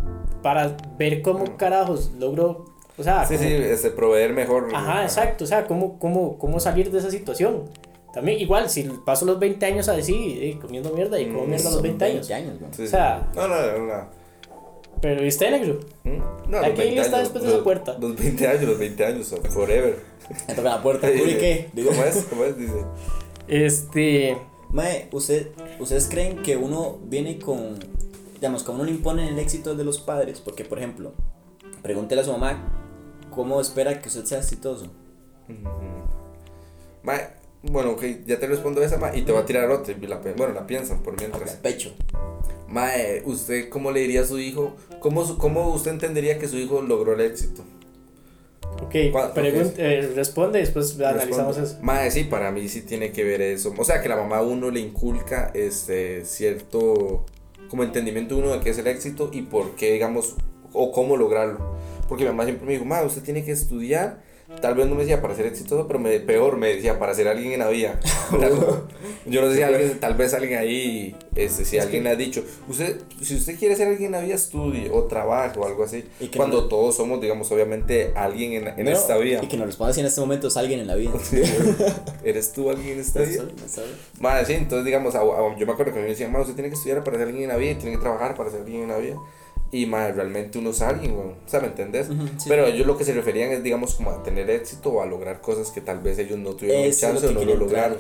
para 0.43 0.77
ver 0.99 1.21
cómo 1.23 1.57
carajos 1.57 2.13
logro, 2.19 2.65
o 2.97 3.03
sea, 3.03 3.27
Sí, 3.27 3.37
cómo- 3.37 3.49
sí, 3.49 3.55
este, 3.55 3.91
proveer 3.91 4.33
mejor. 4.33 4.69
Ajá, 4.75 5.03
exacto, 5.03 5.45
o 5.45 5.47
sea, 5.47 5.67
cómo, 5.67 5.99
cómo, 5.99 6.39
cómo 6.39 6.61
salir 6.61 6.91
de 6.91 6.99
esa 6.99 7.11
situación. 7.11 7.65
También, 8.15 8.41
igual, 8.41 8.71
si 8.71 8.85
paso 9.05 9.27
los 9.27 9.39
20 9.39 9.67
años 9.67 9.87
así, 9.89 10.39
eh, 10.41 10.59
comiendo 10.61 10.91
mierda 10.93 11.21
y 11.21 11.27
como 11.27 11.45
Mm, 11.45 11.49
mierda 11.51 11.69
a 11.69 11.73
los 11.73 11.75
Son 11.75 11.83
20 11.83 12.05
años. 12.07 12.27
Sí, 12.73 12.83
O 12.85 12.87
sea- 12.87 13.29
sí. 13.33 13.39
no, 13.39 13.49
no, 13.49 13.55
no, 13.79 13.87
no. 13.87 14.18
Pero, 15.00 15.25
¿y 15.25 15.28
usted, 15.28 15.50
negro? 15.50 15.81
¿Mm? 16.05 16.50
No, 16.50 16.59
Aquí 16.59 16.69
los 16.71 16.76
20 16.78 17.00
está 17.00 17.17
años, 17.19 17.28
después 17.28 17.43
de 17.45 17.49
los- 17.49 17.55
esa 17.57 17.64
puerta. 17.64 17.97
Los 18.00 18.17
20 18.17 18.49
años, 18.49 18.62
los 18.64 18.78
20 18.78 19.05
años, 19.07 19.35
forever. 19.50 19.99
Me 20.49 20.55
toca 20.55 20.69
la 20.71 20.83
puerta, 20.83 21.11
¿y 21.12 21.19
qué? 21.19 21.71
Digo, 21.73 21.90
¿Cómo 21.90 22.05
es? 22.05 22.26
¿Cómo 22.28 22.45
es? 22.45 22.59
Dice. 22.59 22.85
Este. 23.47 24.37
Mae, 24.71 25.09
usted, 25.12 25.49
¿ustedes 25.78 26.09
creen 26.11 26.43
que 26.43 26.57
uno 26.57 26.99
viene 27.05 27.38
con, 27.38 27.78
digamos, 28.35 28.62
como 28.64 28.79
uno 28.79 28.85
le 28.87 28.90
impone 28.90 29.29
el 29.29 29.38
éxito 29.38 29.75
de 29.75 29.85
los 29.85 29.99
padres? 29.99 30.40
Porque, 30.40 30.64
por 30.64 30.79
ejemplo, 30.79 31.12
pregúntele 31.83 32.20
a 32.20 32.25
su 32.25 32.33
mamá 32.33 32.70
cómo 33.31 33.61
espera 33.61 34.01
que 34.03 34.09
usted 34.09 34.25
sea 34.27 34.38
exitoso. 34.38 34.88
Mae, 37.03 37.29
bueno, 37.62 37.90
ok, 37.92 38.05
ya 38.27 38.38
te 38.38 38.47
respondo 38.47 38.83
esa, 38.83 38.99
mae, 38.99 39.18
y 39.18 39.23
te 39.23 39.33
voy 39.33 39.42
a 39.42 39.47
tirar 39.47 39.71
otra. 39.71 39.94
y 40.01 40.07
la 40.07 40.18
bueno, 40.37 40.53
la 40.55 40.66
piensan 40.66 41.03
por 41.03 41.16
mientras. 41.18 41.57
pecho. 41.57 41.92
Mae, 42.68 43.23
¿usted 43.25 43.68
cómo 43.68 43.90
le 43.90 44.01
diría 44.01 44.23
a 44.23 44.25
su 44.27 44.38
hijo? 44.38 44.77
¿Cómo, 45.01 45.25
su- 45.25 45.38
cómo 45.38 45.68
usted 45.73 45.90
entendería 45.92 46.38
que 46.38 46.49
su 46.49 46.57
hijo 46.59 46.83
logró 46.83 47.14
el 47.14 47.21
éxito? 47.23 47.62
Ok, 48.83 48.94
¿Cuál- 49.11 49.33
pregun- 49.35 49.66
ok. 49.73 49.79
eh, 49.79 50.12
responde 50.14 50.59
y 50.59 50.62
después 50.62 50.99
analizamos 51.01 51.57
eso. 51.57 51.79
Mae, 51.83 52.11
sí, 52.11 52.25
para 52.25 52.53
mí 52.53 52.68
sí 52.68 52.83
tiene 52.83 53.11
que 53.11 53.25
ver 53.25 53.40
eso. 53.40 53.75
O 53.77 53.85
sea, 53.85 54.01
que 54.03 54.09
la 54.09 54.16
mamá 54.16 54.38
a 54.38 54.42
uno 54.42 54.71
le 54.71 54.81
inculca 54.81 55.51
este 55.55 56.25
cierto 56.25 57.25
como 57.68 57.83
entendimiento 57.83 58.37
uno 58.37 58.51
de 58.53 58.61
qué 58.61 58.71
es 58.71 58.79
el 58.79 58.87
éxito 58.87 59.31
y 59.33 59.42
por 59.42 59.73
qué, 59.75 59.92
digamos, 59.92 60.37
o 60.73 60.92
cómo 60.92 61.16
lograrlo. 61.16 61.75
Porque 62.09 62.25
mi 62.25 62.31
mamá 62.31 62.44
siempre 62.44 62.66
me 62.66 62.73
dijo, 62.73 62.85
ma, 62.85 63.03
usted 63.03 63.23
tiene 63.23 63.44
que 63.44 63.51
estudiar. 63.53 64.23
Tal 64.63 64.75
vez 64.75 64.87
no 64.87 64.95
me 64.95 65.03
decía 65.03 65.21
para 65.21 65.37
ser 65.37 65.45
exitoso, 65.47 65.87
pero 65.87 65.99
me, 65.99 66.19
peor 66.21 66.57
me 66.57 66.69
decía 66.75 66.99
para 66.99 67.13
ser 67.15 67.29
alguien 67.29 67.53
en 67.53 67.59
la 67.61 67.69
vida. 67.69 68.01
Yo 69.27 69.43
no 69.43 69.51
sé 69.51 69.57
si 69.57 69.63
alguien, 69.63 70.01
tal 70.01 70.15
vez 70.15 70.33
alguien 70.33 70.59
ahí, 70.59 71.15
este, 71.37 71.65
si 71.67 71.77
Es 71.77 71.85
alguien 71.85 72.03
que- 72.03 72.09
le 72.09 72.15
ha 72.15 72.17
dicho, 72.17 72.43
usted, 72.67 72.99
si 73.23 73.37
usted 73.37 73.59
quiere 73.59 73.77
ser 73.77 73.89
alguien 73.89 74.07
en 74.07 74.13
la 74.13 74.21
vida, 74.21 74.35
estudie 74.35 74.91
o 74.91 75.05
trabaje 75.05 75.59
o 75.61 75.67
algo 75.67 75.85
así. 75.85 76.03
Y 76.19 76.29
Cuando 76.29 76.63
no- 76.63 76.69
todos 76.69 76.97
somos, 76.97 77.21
digamos, 77.21 77.53
obviamente 77.53 78.13
alguien 78.17 78.55
en, 78.55 78.69
en 78.69 78.85
No, 78.87 78.91
esta 78.91 79.17
vida. 79.19 79.41
Y 79.43 79.49
que 79.49 79.59
nos 79.59 79.67
responda 79.67 79.93
si 79.93 80.01
en 80.01 80.07
este 80.07 80.21
momento 80.21 80.49
es 80.49 80.57
alguien 80.57 80.81
en 80.81 80.87
la 80.87 80.95
vida. 80.95 81.13
¿Eres 82.25 82.53
tú 82.53 82.71
alguien 82.71 82.95
en 82.95 83.01
esta 83.01 83.21
vida? 83.21 83.45
Madre, 84.19 84.47
sí, 84.47 84.55
entonces 84.55 84.85
digamos, 84.87 85.15
a- 85.15 85.21
a- 85.21 85.57
yo 85.59 85.67
me 85.67 85.73
acuerdo 85.73 85.93
que 85.93 85.99
a 85.99 86.03
mí 86.03 86.05
me 86.05 86.11
decían, 86.11 86.35
usted 86.35 86.55
tiene 86.55 86.71
que 86.71 86.75
estudiar 86.77 87.05
para 87.05 87.19
ser 87.19 87.27
alguien 87.29 87.45
en 87.45 87.51
la 87.51 87.57
vida 87.59 87.73
y 87.73 87.75
tiene 87.77 87.97
que 87.97 88.03
trabajar 88.03 88.35
para 88.35 88.51
ser 88.51 88.61
alguien 88.63 88.83
en 88.85 88.89
la 88.89 88.97
vida. 88.99 89.17
Y 89.70 89.85
madre, 89.85 90.14
realmente 90.14 90.59
uno 90.59 90.70
es 90.70 90.81
alguien, 90.81 91.12
weón. 91.14 91.35
O 91.44 91.48
sea, 91.48 91.61
¿me 91.61 91.66
entendés? 91.66 92.09
Ujú, 92.09 92.26
sí. 92.38 92.48
Pero 92.48 92.64
ellos 92.64 92.87
lo 92.87 92.96
que 92.96 93.04
se 93.04 93.12
referían 93.12 93.50
es, 93.52 93.62
digamos, 93.62 93.94
como 93.96 94.11
a 94.11 94.22
tener 94.22 94.48
éxito 94.48 94.90
o 94.90 95.02
a 95.02 95.07
lograr 95.07 95.42
cosas 95.42 95.70
que 95.70 95.83
tal 95.83 95.98
vez 96.00 96.18
ellos 96.18 96.38
no 96.38 96.54
tuvieron 96.54 96.85
chance 97.00 97.26
lo 97.26 97.33
o 97.33 97.35
no 97.35 97.40
lo 97.44 97.57
lograron. 97.57 97.98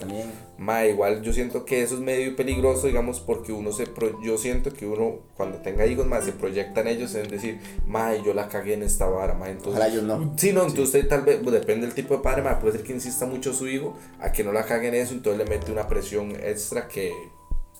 Ma, 0.56 0.86
igual 0.86 1.20
yo 1.22 1.32
siento 1.32 1.64
que 1.66 1.82
eso 1.82 1.94
es 1.96 2.00
medio 2.00 2.34
peligroso, 2.34 2.86
digamos, 2.86 3.20
porque 3.20 3.52
uno 3.52 3.70
se 3.72 3.86
pro- 3.86 4.18
yo 4.22 4.38
siento 4.38 4.72
que 4.72 4.86
uno 4.86 5.16
cuando 5.36 5.58
tenga 5.58 5.84
hijos, 5.86 6.06
más 6.06 6.24
se 6.24 6.32
proyecta 6.32 6.80
en 6.80 6.88
ellos 6.88 7.14
en 7.14 7.28
decir, 7.28 7.60
ma, 7.86 8.14
yo 8.16 8.32
la 8.32 8.48
cagué 8.48 8.72
en 8.72 8.82
esta 8.82 9.04
vara, 9.06 9.34
ma, 9.34 9.50
entonces 9.50 9.74
Ojalá 9.78 9.88
yo 9.94 10.00
no. 10.02 10.34
Sí, 10.38 10.52
no, 10.54 10.62
entonces 10.62 10.86
usted 10.86 11.06
tal 11.06 11.20
vez, 11.22 11.38
pues, 11.44 11.52
depende 11.52 11.84
del 11.86 11.94
tipo 11.94 12.16
de 12.16 12.22
padre, 12.22 12.40
ma, 12.42 12.58
puede 12.58 12.78
ser 12.78 12.82
que 12.82 12.92
insista 12.94 13.26
mucho 13.26 13.52
su 13.52 13.68
hijo 13.68 13.94
a 14.20 14.32
que 14.32 14.42
no 14.42 14.52
la 14.52 14.64
cague 14.64 14.88
en 14.88 14.94
eso, 14.94 15.12
entonces 15.12 15.44
le 15.46 15.48
mete 15.54 15.70
una 15.70 15.86
presión 15.86 16.30
extra 16.42 16.88
que, 16.88 17.12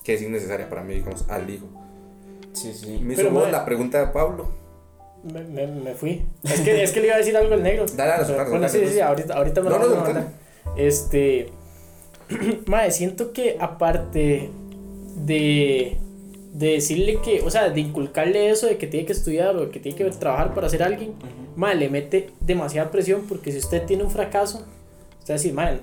que 0.03 0.13
es 0.13 0.21
innecesaria 0.21 0.69
para 0.69 0.83
mí, 0.83 0.93
digamos, 0.93 1.25
al 1.27 1.49
hijo. 1.49 1.65
Sí, 2.53 2.73
sí. 2.73 2.99
Me 3.01 3.15
Pero, 3.15 3.29
hizo 3.29 3.39
ma- 3.39 3.49
la 3.51 3.65
pregunta 3.65 3.99
de 3.99 4.07
Pablo. 4.07 4.47
Me, 5.23 5.41
me, 5.43 5.67
me 5.67 5.93
fui. 5.95 6.23
Es 6.43 6.61
que, 6.61 6.81
es 6.83 6.91
que 6.91 7.01
le 7.01 7.07
iba 7.07 7.15
a 7.15 7.19
decir 7.19 7.35
algo 7.35 7.53
al 7.53 7.61
negro. 7.63 7.85
Dale, 7.95 8.11
dale, 8.23 8.33
dale, 8.35 8.49
bueno, 8.49 8.69
sí, 8.69 8.79
sí, 8.87 8.99
ahorita, 8.99 9.33
ahorita 9.33 9.61
me 9.61 9.69
No, 9.69 9.77
lo 9.77 9.83
no, 9.83 9.87
voy 9.89 9.95
a 9.95 9.99
no, 9.99 10.05
mandar. 10.05 10.27
Este. 10.77 11.49
Madre, 12.67 12.91
siento 12.91 13.33
que 13.33 13.57
aparte 13.59 14.49
de. 15.25 15.97
De 16.53 16.67
decirle 16.71 17.19
que, 17.23 17.41
o 17.41 17.49
sea, 17.51 17.69
de 17.69 17.79
inculcarle 17.79 18.49
eso 18.49 18.65
de 18.65 18.77
que 18.77 18.87
tiene 18.87 19.05
que 19.05 19.13
estudiar 19.13 19.55
o 19.55 19.69
que 19.69 19.79
tiene 19.79 19.95
que 19.97 20.05
trabajar 20.11 20.53
para 20.55 20.67
ser 20.67 20.81
alguien, 20.81 21.13
madre, 21.55 21.75
le 21.77 21.89
mete 21.89 22.31
demasiada 22.41 22.89
presión 22.89 23.25
porque 23.29 23.51
si 23.51 23.59
usted 23.59 23.85
tiene 23.85 24.03
un 24.03 24.09
fracaso, 24.09 24.65
usted 25.19 25.29
va 25.29 25.35
a 25.35 25.37
decir, 25.37 25.53
madre, 25.53 25.79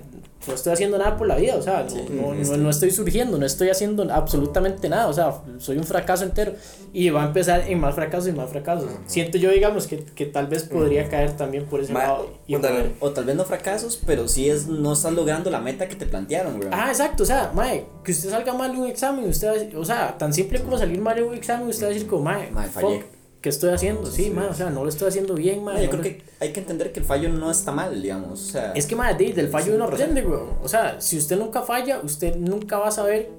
no 0.47 0.53
estoy 0.53 0.73
haciendo 0.73 0.97
nada 0.97 1.17
por 1.17 1.27
la 1.27 1.35
vida, 1.35 1.55
o 1.55 1.61
sea, 1.61 1.83
no, 1.83 1.89
Sí, 1.89 2.05
no, 2.09 2.57
no- 2.57 2.69
estoy 2.69 2.91
surgiendo, 2.91 3.37
no 3.37 3.45
estoy 3.45 3.69
haciendo 3.69 4.03
absolutamente 4.13 4.87
nada, 4.89 5.07
o 5.07 5.13
sea, 5.13 5.41
soy 5.57 5.77
un 5.77 5.83
fracaso 5.83 6.23
entero 6.23 6.53
y 6.93 7.09
va 7.09 7.23
a 7.23 7.27
empezar 7.27 7.61
en 7.67 7.79
más 7.79 7.95
fracasos 7.95 8.29
y 8.29 8.31
más 8.33 8.49
fracasos. 8.49 8.89
Siento 9.07 9.37
yo, 9.37 9.49
digamos, 9.51 9.87
que, 9.87 10.03
que 10.03 10.25
tal 10.25 10.47
vez 10.47 10.63
podría 10.63 11.09
caer 11.09 11.31
también 11.35 11.65
por 11.65 11.79
ese 11.81 11.91
Ma- 11.93 12.03
lado. 12.03 12.29
y 12.47 12.55
Ándale. 12.55 12.75
joder. 12.79 12.91
O 12.99 13.09
tal 13.11 13.25
vez 13.25 13.35
no 13.35 13.43
fracasos, 13.45 13.99
pero 14.05 14.27
sí 14.27 14.49
es 14.49 14.67
no 14.67 14.93
estás 14.93 15.13
logrando 15.13 15.49
la 15.49 15.59
meta 15.59 15.87
que 15.87 15.95
te 15.95 16.05
plantearon, 16.05 16.57
güey. 16.57 16.69
Ah, 16.71 16.87
exacto, 16.89 17.23
o 17.23 17.25
sea, 17.25 17.51
mae, 17.53 17.85
que 18.03 18.11
usted 18.11 18.29
salga 18.29 18.53
mal 18.53 18.71
en 18.71 18.77
un 18.81 18.87
examen, 18.87 19.27
usted 19.27 19.75
o 19.75 19.83
sea, 19.85 20.17
tan 20.17 20.33
simple 20.33 20.59
como 20.61 20.77
salir 20.77 21.01
mal 21.01 21.17
en 21.17 21.25
un 21.25 21.33
examen, 21.33 21.67
usted 21.67 21.83
va 21.87 21.89
a 21.89 21.93
decir 21.93 22.07
como, 22.07 22.23
mae, 22.23 22.51
Mae, 22.51 22.67
fallé. 22.69 23.03
Qué 23.47 23.51
¿qué 23.51 23.55
estoy 23.55 23.73
haciendo? 23.73 24.05
Sí, 24.05 24.23
Sí, 24.25 24.33
o 24.37 24.53
sea, 24.53 24.69
no 24.69 24.83
lo 24.83 24.89
estoy 24.89 25.07
haciendo 25.07 25.33
bien. 25.33 25.63
Mae, 25.63 25.77
yo 25.77 25.83
no 25.83 25.89
creo 25.89 25.97
lo- 25.97 26.03
que 26.03 26.23
hay 26.39 26.51
que 26.53 26.59
entender 26.59 26.91
que 26.91 26.99
el 26.99 27.05
fallo 27.05 27.29
no 27.29 27.49
está 27.49 27.71
mal, 27.71 28.01
digamos. 28.01 28.41
O 28.49 28.51
sea, 28.51 28.73
Es 28.73 28.85
que, 28.85 28.95
mae, 28.95 29.15
de- 29.15 29.33
del 29.33 29.47
fallo 29.49 29.73
uno 29.75 29.85
100%. 29.87 29.93
aprende, 29.93 30.21
weón. 30.25 30.49
O 30.63 30.67
sea, 30.67 30.99
si 30.99 31.17
usted 31.17 31.37
nunca 31.37 31.61
falla, 31.61 31.99
usted 32.03 32.35
nunca 32.35 32.77
va 32.77 32.87
a 32.89 32.91
saber 32.91 33.29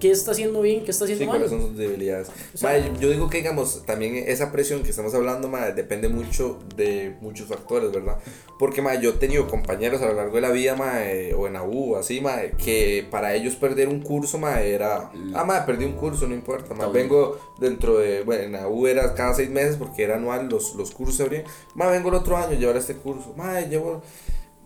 qué 0.00 0.10
está 0.10 0.32
haciendo 0.32 0.60
bien, 0.60 0.84
qué 0.84 0.90
está 0.90 1.04
haciendo 1.04 1.24
Sí, 1.24 1.28
mal. 1.28 1.38
cuáles 1.38 1.50
son 1.50 1.62
sus 1.68 1.76
debilidades. 1.76 2.28
O 2.54 2.58
sea- 2.58 2.92
yo 3.00 3.10
digo 3.10 3.30
que, 3.30 3.38
digamos, 3.38 3.84
también 3.86 4.16
esa 4.16 4.52
presión 4.52 4.82
que 4.82 4.90
estamos 4.90 5.14
hablando, 5.14 5.48
mae, 5.48 5.72
depende 5.72 6.08
mucho 6.08 6.58
de 6.76 7.16
muchos 7.20 7.46
factores, 7.48 7.90
¿verdad? 7.92 8.18
Porque, 8.58 8.82
mae, 8.82 9.00
yo 9.00 9.10
he 9.10 9.12
tenido 9.14 9.46
compañeros 9.48 10.00
a 10.02 10.06
lo 10.06 10.14
largo 10.14 10.34
de 10.36 10.40
la 10.40 10.50
vida, 10.50 10.76
mae, 10.76 11.32
o 11.34 11.46
en 11.46 11.54
la 11.54 11.62
U, 11.64 11.96
así, 11.96 12.20
mae, 12.20 12.52
que 12.52 13.06
para 13.10 13.34
ellos 13.34 13.54
perder 13.56 13.88
un 13.88 14.00
curso, 14.00 14.38
mae, 14.38 14.72
era, 14.72 15.10
ah, 15.34 15.44
mae, 15.44 15.62
perdí 15.62 15.84
un 15.84 15.94
curso, 15.94 16.26
no 16.28 16.34
importa, 16.34 16.74
bien. 16.74 16.92
vengo 16.92 17.38
dentro 17.58 17.98
de, 17.98 18.22
bueno, 18.22 18.42
en 18.44 18.52
la 18.52 18.68
U 18.68 18.86
era 18.86 19.14
cada 19.14 19.34
seis 19.34 19.50
meses 19.50 19.76
porque 19.76 20.02
era 20.04 20.16
anual, 20.16 20.48
los, 20.48 20.74
los 20.74 20.90
cursos 20.90 21.16
se 21.16 21.22
abrían, 21.24 21.44
mae, 21.74 21.90
vengo 21.90 22.10
el 22.10 22.16
otro 22.16 22.36
año 22.36 22.48
a 22.56 22.58
llevar 22.58 22.76
este 22.76 22.94
curso, 22.94 23.32
mae, 23.36 23.68
llevo... 23.68 24.02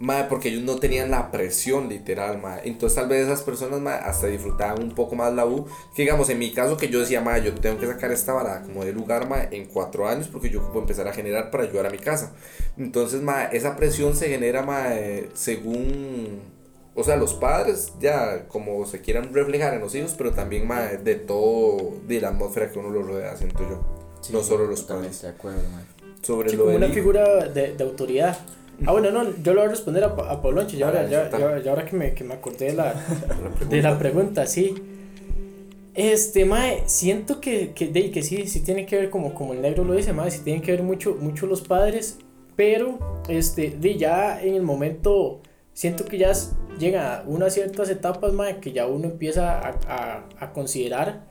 Mae, 0.00 0.24
porque 0.28 0.48
ellos 0.48 0.62
no 0.62 0.76
tenían 0.76 1.11
la 1.11 1.30
presión 1.32 1.88
literal, 1.88 2.38
mae. 2.40 2.61
Entonces 2.68 2.94
tal 2.96 3.08
vez 3.08 3.26
esas 3.26 3.42
personas, 3.42 3.80
mae, 3.80 3.98
hasta 3.98 4.28
disfrutaban 4.28 4.80
un 4.80 4.94
poco 4.94 5.16
más 5.16 5.34
la 5.34 5.44
U. 5.44 5.66
Que 5.96 6.02
digamos, 6.02 6.30
en 6.30 6.38
mi 6.38 6.52
caso 6.52 6.76
que 6.76 6.88
yo 6.88 7.00
decía, 7.00 7.20
mae, 7.20 7.42
yo 7.42 7.52
tengo 7.54 7.78
que 7.80 7.87
sacar 7.88 8.12
esta 8.12 8.32
vara 8.32 8.62
como 8.62 8.84
de 8.84 8.92
lugar, 8.92 9.28
mae, 9.28 9.48
en 9.50 9.66
cuatro 9.66 10.08
años 10.08 10.28
porque 10.28 10.50
yo 10.50 10.62
puedo 10.68 10.82
empezar 10.82 11.08
a 11.08 11.12
generar 11.12 11.50
para 11.50 11.64
ayudar 11.64 11.87
a 11.87 11.90
mi 11.90 11.98
casa. 11.98 12.32
Entonces, 12.76 13.22
mae, 13.22 13.48
esa 13.56 13.74
presión 13.74 14.14
se 14.14 14.28
genera, 14.28 14.62
mae, 14.62 15.30
según... 15.34 16.56
O 16.94 17.04
sea, 17.04 17.16
los 17.16 17.34
padres 17.34 17.92
ya 18.00 18.46
como 18.48 18.84
se 18.87 19.00
quieran 19.00 19.32
reflejar 19.32 19.74
en 19.74 19.80
los 19.80 19.94
hijos, 19.94 20.14
pero 20.18 20.32
también, 20.32 20.66
mae, 20.66 20.98
de 20.98 21.14
todo, 21.16 21.94
de 22.06 22.20
la 22.20 22.28
atmósfera 22.28 22.70
que 22.70 22.78
uno 22.78 22.90
lo 22.90 23.02
rodea, 23.02 23.37
siento 23.37 23.61
yo. 23.68 23.80
sí, 24.20 24.32
no 24.32 24.42
solo 24.42 24.66
los 24.66 24.82
padres. 24.82 25.22
de 25.22 25.28
acuerdo, 25.28 25.61
mae. 25.72 25.84
Sobre 26.22 26.50
Sí, 26.50 26.56
lo 26.56 26.64
como 26.64 26.76
una 26.76 26.87
hijo. 26.87 26.94
figura 26.94 27.48
de, 27.48 27.74
de 27.74 27.84
autoridad. 27.84 28.37
Ah, 28.87 28.93
bueno, 28.93 29.11
no, 29.11 29.25
yo 29.43 29.55
lo 29.55 29.61
voy 29.61 29.69
a 29.69 29.71
responder 29.71 30.05
a, 30.05 30.07
a 30.09 30.41
Pabloncho, 30.43 30.77
ya, 30.77 30.87
ahora, 30.87 31.01
Ah, 31.01 31.09
ya, 31.09 31.31
ya- 31.31 31.59
ya 31.61 31.71
ahora 31.71 31.85
que 31.85 31.97
me, 31.97 32.14
que 32.14 32.23
me 32.25 32.35
acordé 32.35 32.67
de 32.67 32.73
la, 32.75 32.95
La 32.95 33.67
de 33.69 33.83
la 33.83 33.99
pregunta. 33.99 34.47
sí. 34.47 34.75
Este, 35.95 36.45
mae, 36.45 36.83
siento 36.87 37.41
que, 37.41 37.73
que, 37.73 37.88
de, 37.88 38.11
que 38.12 38.23
sí, 38.23 38.47
sí 38.47 38.61
tiene 38.61 38.87
que 38.87 38.97
ver, 38.97 39.11
como, 39.11 39.35
como 39.35 39.53
el 39.53 39.61
negro 39.62 39.83
lo 39.85 39.95
dice, 39.95 40.12
mae, 40.12 40.31
sí 40.31 40.41
tienen 40.45 40.62
que 40.62 40.71
ver 40.71 40.83
mucho, 40.85 41.17
mucho 41.21 41.47
los 41.47 41.61
padres, 41.62 42.19
pero, 42.55 42.99
este, 43.29 43.71
de 43.71 43.97
ya 43.97 44.41
en 44.41 44.55
el 44.55 44.62
momento, 44.62 45.41
siento 45.73 46.05
que 46.05 46.19
ya 46.19 46.33
llega 46.79 47.19
a 47.19 47.23
unas 47.27 47.55
ciertas 47.55 47.91
etapas, 47.91 48.33
mae, 48.33 48.61
que 48.61 48.71
ya 48.71 48.87
uno 48.87 49.07
empieza 49.07 49.59
a, 49.59 49.71
a, 49.88 50.25
a 50.38 50.53
considerar, 50.53 51.25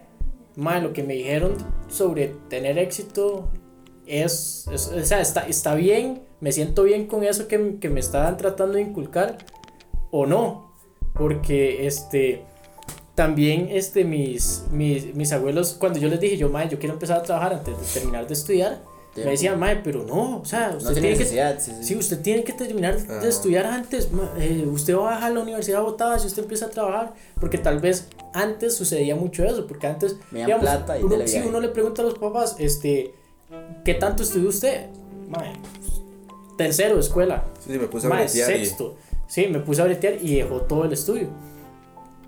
mae, 0.58 0.82
lo 0.82 0.92
que 0.92 1.04
me 1.04 1.14
dijeron 1.14 1.54
sobre 1.88 2.34
tener 2.50 2.78
éxito 2.78 3.50
es, 4.06 4.68
es- 4.74 4.88
o 4.92 5.06
sea, 5.06 5.22
está, 5.22 5.48
está 5.48 5.76
bien, 5.76 6.24
me 6.39 6.52
siento 6.52 6.84
bien 6.84 7.08
con 7.08 7.23
eso 7.23 7.47
que, 7.47 7.78
que 7.80 7.89
me 7.89 8.00
estaban 8.00 8.38
tratando 8.38 8.76
de 8.76 8.82
inculcar, 8.82 9.38
o 10.12 10.26
no, 10.26 10.71
porque, 11.13 11.88
este 11.88 12.43
también 13.15 13.69
este, 13.71 14.04
mis, 14.06 14.65
mis, 14.71 15.15
mis 15.15 15.32
abuelos, 15.32 15.73
cuando 15.80 15.97
yo 15.97 16.08
les 16.08 16.19
dije, 16.19 16.38
yo, 16.38 16.50
mae, 16.50 16.69
yo 16.69 16.78
quiero 16.78 16.93
empezar 16.93 17.17
a 17.17 17.23
trabajar 17.23 17.54
antes 17.56 17.76
de 17.76 18.00
terminar 18.00 18.28
de 18.28 18.34
estudiar, 18.36 18.80
me 19.15 19.32
decían, 19.32 19.58
mae, 19.60 19.78
pero 19.78 20.04
no, 20.04 20.38
o 20.38 20.45
sea, 20.45 20.76
usted 20.78 20.89
No 20.89 20.93
tiene 20.93 21.15
tiene 21.15 21.54
que... 21.56 21.60
sí, 21.60 21.71
sí. 21.71 21.84
Sí, 21.84 21.95
usted 21.95 22.21
tiene 22.21 22.43
que 22.43 22.54
terminar 22.54 22.95
de 23.00 23.28
estudiar 23.28 23.65
antes. 23.65 24.10
eh, 24.38 24.63
usted 24.71 24.95
va 24.95 25.13
a 25.13 25.15
dejar 25.15 25.32
la 25.32 25.39
universidad 25.39 25.82
botada 25.82 26.19
si 26.19 26.28
usted 26.28 26.43
empieza 26.43 26.67
a 26.67 26.69
trabajar. 26.69 27.15
Porque 27.39 27.58
tal 27.58 27.80
vez 27.80 28.10
antes 28.36 28.76
sucedía 28.76 29.15
mucho 29.15 29.43
eso. 29.43 29.65
Porque 29.65 29.88
antes, 29.88 30.17
Me 30.30 30.41
dan 30.45 30.60
plata 30.60 31.00
y 31.00 31.02
uno, 31.02 31.15
sí, 31.26 31.32
viaje. 31.34 31.47
uno 31.50 31.60
le 31.60 31.69
pregunta 31.69 32.04
a 32.04 32.06
los 32.06 32.19
papás, 32.19 32.58
este, 32.60 33.15
¿qué 33.84 33.95
tanto 33.95 34.21
estudió 34.21 34.50
usted? 34.50 34.86
Pues, 35.34 35.50
tercero 36.58 36.96
de 36.96 37.02
escuela. 37.02 37.46
Sí, 37.60 37.72
sí, 37.74 37.80
me 37.80 37.88
puse 37.88 38.08
a 38.08 38.10
Mae, 38.10 38.24
bretear 38.26 38.52
y- 38.52 38.65
sexto. 38.65 38.96
Sí, 39.28 39.48
me 39.48 39.60
puse 39.60 39.82
a 39.82 39.86
bretear 39.86 40.17
y 40.22 40.36
dejó 40.36 40.62
todo 40.62 40.86
el 40.86 40.93
estudio. 40.93 41.28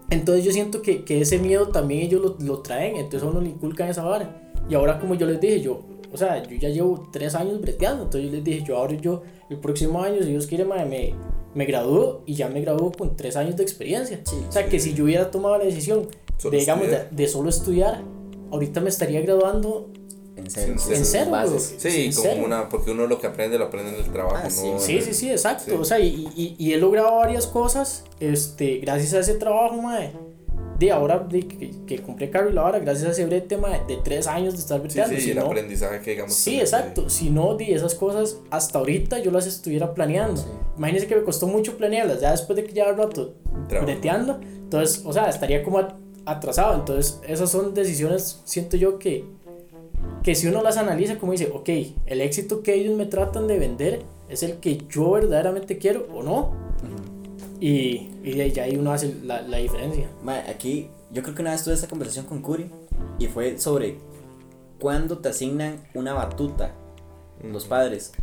Entonces 0.10 0.44
yo 0.44 0.52
siento 0.52 0.82
que, 0.82 1.04
que 1.04 1.22
ese 1.22 1.38
miedo 1.38 1.68
también 1.70 2.02
ellos 2.02 2.22
lo, 2.22 2.36
lo 2.46 2.60
traen, 2.60 2.96
entonces 2.96 3.24
a 3.24 3.32
uno 3.32 3.42
le 3.42 3.50
inculcan 3.50 3.90
esa 3.90 4.04
vara. 4.04 4.42
Y 4.70 4.74
ahora 4.76 5.00
como 5.00 5.16
yo 5.16 5.26
les 5.28 5.40
dije, 5.40 5.62
yo, 5.62 5.82
o 6.12 6.18
sea, 6.18 6.42
yo 6.44 6.56
ya 6.58 6.70
llevo 6.70 7.08
tres 7.12 7.36
años 7.36 7.62
breteando, 7.62 8.04
entonces 8.04 8.30
yo 8.30 8.36
les 8.36 8.44
dije, 8.44 8.64
yo 8.68 8.78
ahora 8.78 8.96
yo 8.96 9.22
el 9.50 9.58
próximo 9.58 10.02
año, 10.02 10.22
si 10.24 10.30
Dios 10.30 10.48
quiere, 10.48 10.66
mae, 10.66 10.86
me, 10.86 11.14
me 11.54 11.66
gradúo 11.66 12.24
y 12.26 12.34
ya 12.34 12.48
me 12.50 12.62
gradúo 12.62 12.92
con 12.92 13.16
tres 13.16 13.36
años 13.36 13.56
de 13.56 13.64
experiencia. 13.64 14.20
Sí, 14.26 14.36
o 14.48 14.52
sea, 14.52 14.66
que 14.68 14.80
si 14.80 14.94
yo 14.96 15.04
hubiera 15.04 15.30
tomado 15.30 15.58
la 15.60 15.66
decisión 15.66 16.08
de, 16.44 16.58
digamos, 16.58 16.88
de, 16.88 17.06
de 17.12 17.28
solo 17.28 17.50
estudiar, 17.50 18.02
ahorita 18.52 18.82
me 18.82 18.90
estaría 18.90 19.22
graduando 19.22 19.90
En 20.40 20.50
serio. 20.52 20.76
Sí, 20.78 20.94
en 20.94 21.06
cero. 21.06 21.32
bases. 21.32 21.76
Sí, 21.78 22.10
como 22.16 22.46
una, 22.46 22.70
porque 22.70 22.92
uno 22.92 23.08
lo 23.08 23.20
que 23.20 23.28
aprende 23.28 23.58
lo 23.58 23.66
aprende 23.66 23.92
en 23.98 24.04
el 24.04 24.12
trabajo, 24.12 24.38
Ah, 24.44 24.50
sí, 24.50 24.70
¿no? 24.72 24.80
Sí, 24.80 25.02
sí, 25.02 25.14
sí, 25.14 25.30
exacto. 25.32 25.64
Sí. 25.66 25.72
O 25.80 25.86
sea, 25.86 26.00
y, 26.00 26.28
y, 26.36 26.56
y 26.58 26.74
he 26.74 26.78
logrado 26.78 27.16
varias 27.18 27.48
cosas 27.48 28.04
este, 28.20 28.78
gracias 28.80 29.14
a 29.14 29.20
ese 29.20 29.36
trabajo, 29.36 29.82
mae. 29.82 30.12
De 30.78 30.92
ahora 30.94 31.20
de 31.20 31.42
que, 31.46 31.72
que 31.86 32.02
compré 32.02 32.30
carro 32.30 32.50
y 32.50 32.54
la 32.54 32.64
hora, 32.64 32.80
gracias 32.80 33.10
a 33.10 33.12
ese 33.12 33.26
brete, 33.26 33.58
de 33.58 33.98
tres 34.02 34.28
años 34.28 34.54
de 34.54 34.60
estar 34.62 34.78
Sí, 34.78 34.84
breteando. 34.84 35.16
sí, 35.18 35.22
si 35.22 35.32
el 35.32 35.36
no- 35.40 35.46
aprendizaje 35.48 36.00
que 36.00 36.12
digamos. 36.12 36.34
sí, 36.34 36.58
exacto. 36.58 37.10
Si 37.10 37.30
no, 37.30 37.56
de 37.56 37.74
esas 37.74 37.96
cosas, 37.96 38.38
hasta 38.50 38.80
ahorita 38.80 39.20
yo 39.20 39.30
las 39.30 39.46
estuviera 39.46 39.94
planeando. 39.94 40.38
Sí. 40.42 40.48
Imagínense 40.78 41.08
que 41.08 41.18
me 41.18 41.24
costó 41.24 41.48
mucho 41.48 41.76
planearlas, 41.76 42.22
ya 42.22 42.32
después 42.32 42.56
de 42.56 42.64
que 42.64 42.72
lleva 42.72 42.94
rato 42.94 43.34
Trabajo. 43.68 43.92
breteando. 43.92 44.40
Entonces, 44.42 45.02
o 45.04 45.12
sea, 45.12 45.28
estaría 45.28 45.64
como 45.64 45.80
at- 45.80 45.96
atrasado. 46.26 46.76
Entonces, 46.76 47.20
esas 47.28 47.52
son 47.52 47.74
decisiones, 47.74 48.40
siento 48.46 48.78
yo 48.78 49.00
que, 49.00 49.26
que 50.24 50.36
si 50.36 50.48
uno 50.48 50.62
las 50.62 50.78
analiza, 50.78 51.18
como 51.18 51.32
dice, 51.32 51.50
ok, 51.54 51.70
el 52.06 52.22
éxito 52.22 52.62
que 52.62 52.74
ellos 52.74 52.96
me 52.98 53.06
tratan 53.06 53.48
de 53.48 53.58
vender 53.58 54.02
es 54.30 54.44
el 54.44 54.58
que 54.58 54.84
yo 54.90 55.12
verdaderamente 55.12 55.78
quiero 55.78 56.08
o 56.14 56.24
no. 56.24 56.52
Y, 57.60 58.10
y 58.24 58.34
de 58.34 58.44
ahí 58.44 58.52
ya 58.52 58.64
ahí 58.64 58.78
uno 58.78 58.92
hace 58.92 59.16
la, 59.24 59.42
la 59.42 59.58
diferencia. 59.58 60.08
Aquí 60.48 60.90
yo 61.12 61.24
creo 61.24 61.36
que 61.36 61.42
una 61.42 61.52
vez 61.52 61.64
tuve 61.64 61.74
esta 61.74 61.88
conversación 61.88 62.26
con 62.26 62.42
Curi 62.42 62.70
y 63.18 63.28
fue 63.28 63.58
sobre 63.58 63.98
cuándo 64.80 65.18
te 65.18 65.30
asignan 65.30 65.82
una 65.94 66.14
batuta 66.14 66.74
los 67.44 67.66
padres. 67.66 68.14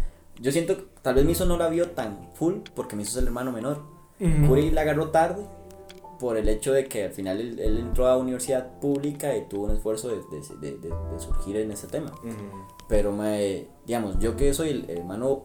Yo 0.40 0.52
siento 0.52 0.76
que 0.76 0.84
tal 1.02 1.14
vez 1.14 1.24
Miso 1.24 1.46
no 1.46 1.56
la 1.56 1.68
vio 1.68 1.90
tan 1.90 2.30
full 2.34 2.56
porque 2.74 2.96
Miso 2.96 3.10
es 3.10 3.16
el 3.16 3.26
hermano 3.26 3.52
menor. 3.52 3.82
Curi 4.46 4.70
la 4.70 4.82
agarró 4.82 5.10
tarde 5.10 5.44
por 6.18 6.36
el 6.36 6.48
hecho 6.48 6.72
de 6.72 6.86
que 6.86 7.04
al 7.04 7.10
final 7.12 7.40
él, 7.40 7.58
él 7.58 7.78
entró 7.78 8.06
a 8.08 8.16
universidad 8.16 8.78
pública 8.80 9.36
y 9.36 9.46
tuvo 9.48 9.64
un 9.64 9.72
esfuerzo 9.72 10.08
de, 10.08 10.16
de, 10.16 10.56
de- 10.60 10.78
de- 10.78 10.88
de 11.12 11.18
surgir 11.20 11.56
en 11.56 11.70
ese 11.72 11.86
tema. 11.86 12.12
Pero, 12.88 13.12
mae, 13.12 13.68
digamos, 13.86 14.18
yo 14.18 14.36
que 14.36 14.52
soy 14.54 14.70
el 14.70 14.90
hermano, 14.90 15.42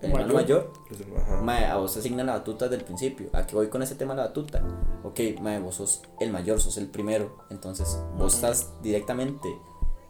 el 0.00 0.10
hermano 0.10 0.34
Mayor. 0.34 0.70
mayor, 0.70 0.72
Pues, 0.88 1.00
ajá. 1.22 1.40
Mae, 1.42 1.64
a 1.66 1.76
vos 1.76 1.92
te 1.92 1.98
asignan 2.00 2.26
la 2.26 2.34
batuta 2.34 2.66
desde 2.66 2.76
el 2.76 2.84
principio. 2.84 3.28
¿A 3.32 3.46
qué 3.46 3.54
voy 3.56 3.68
con 3.68 3.82
ese 3.82 3.94
tema 3.96 4.14
de 4.14 4.18
la 4.22 4.26
batuta? 4.28 4.62
Ok, 5.04 5.20
mae, 5.40 5.58
vos 5.60 5.74
sos 5.76 6.02
el 6.20 6.30
mayor, 6.30 6.60
sos 6.60 6.76
el 6.78 6.86
primero. 6.88 7.36
Entonces, 7.50 7.98
vos 8.16 8.34
estás 8.34 8.72
directamente 8.82 9.48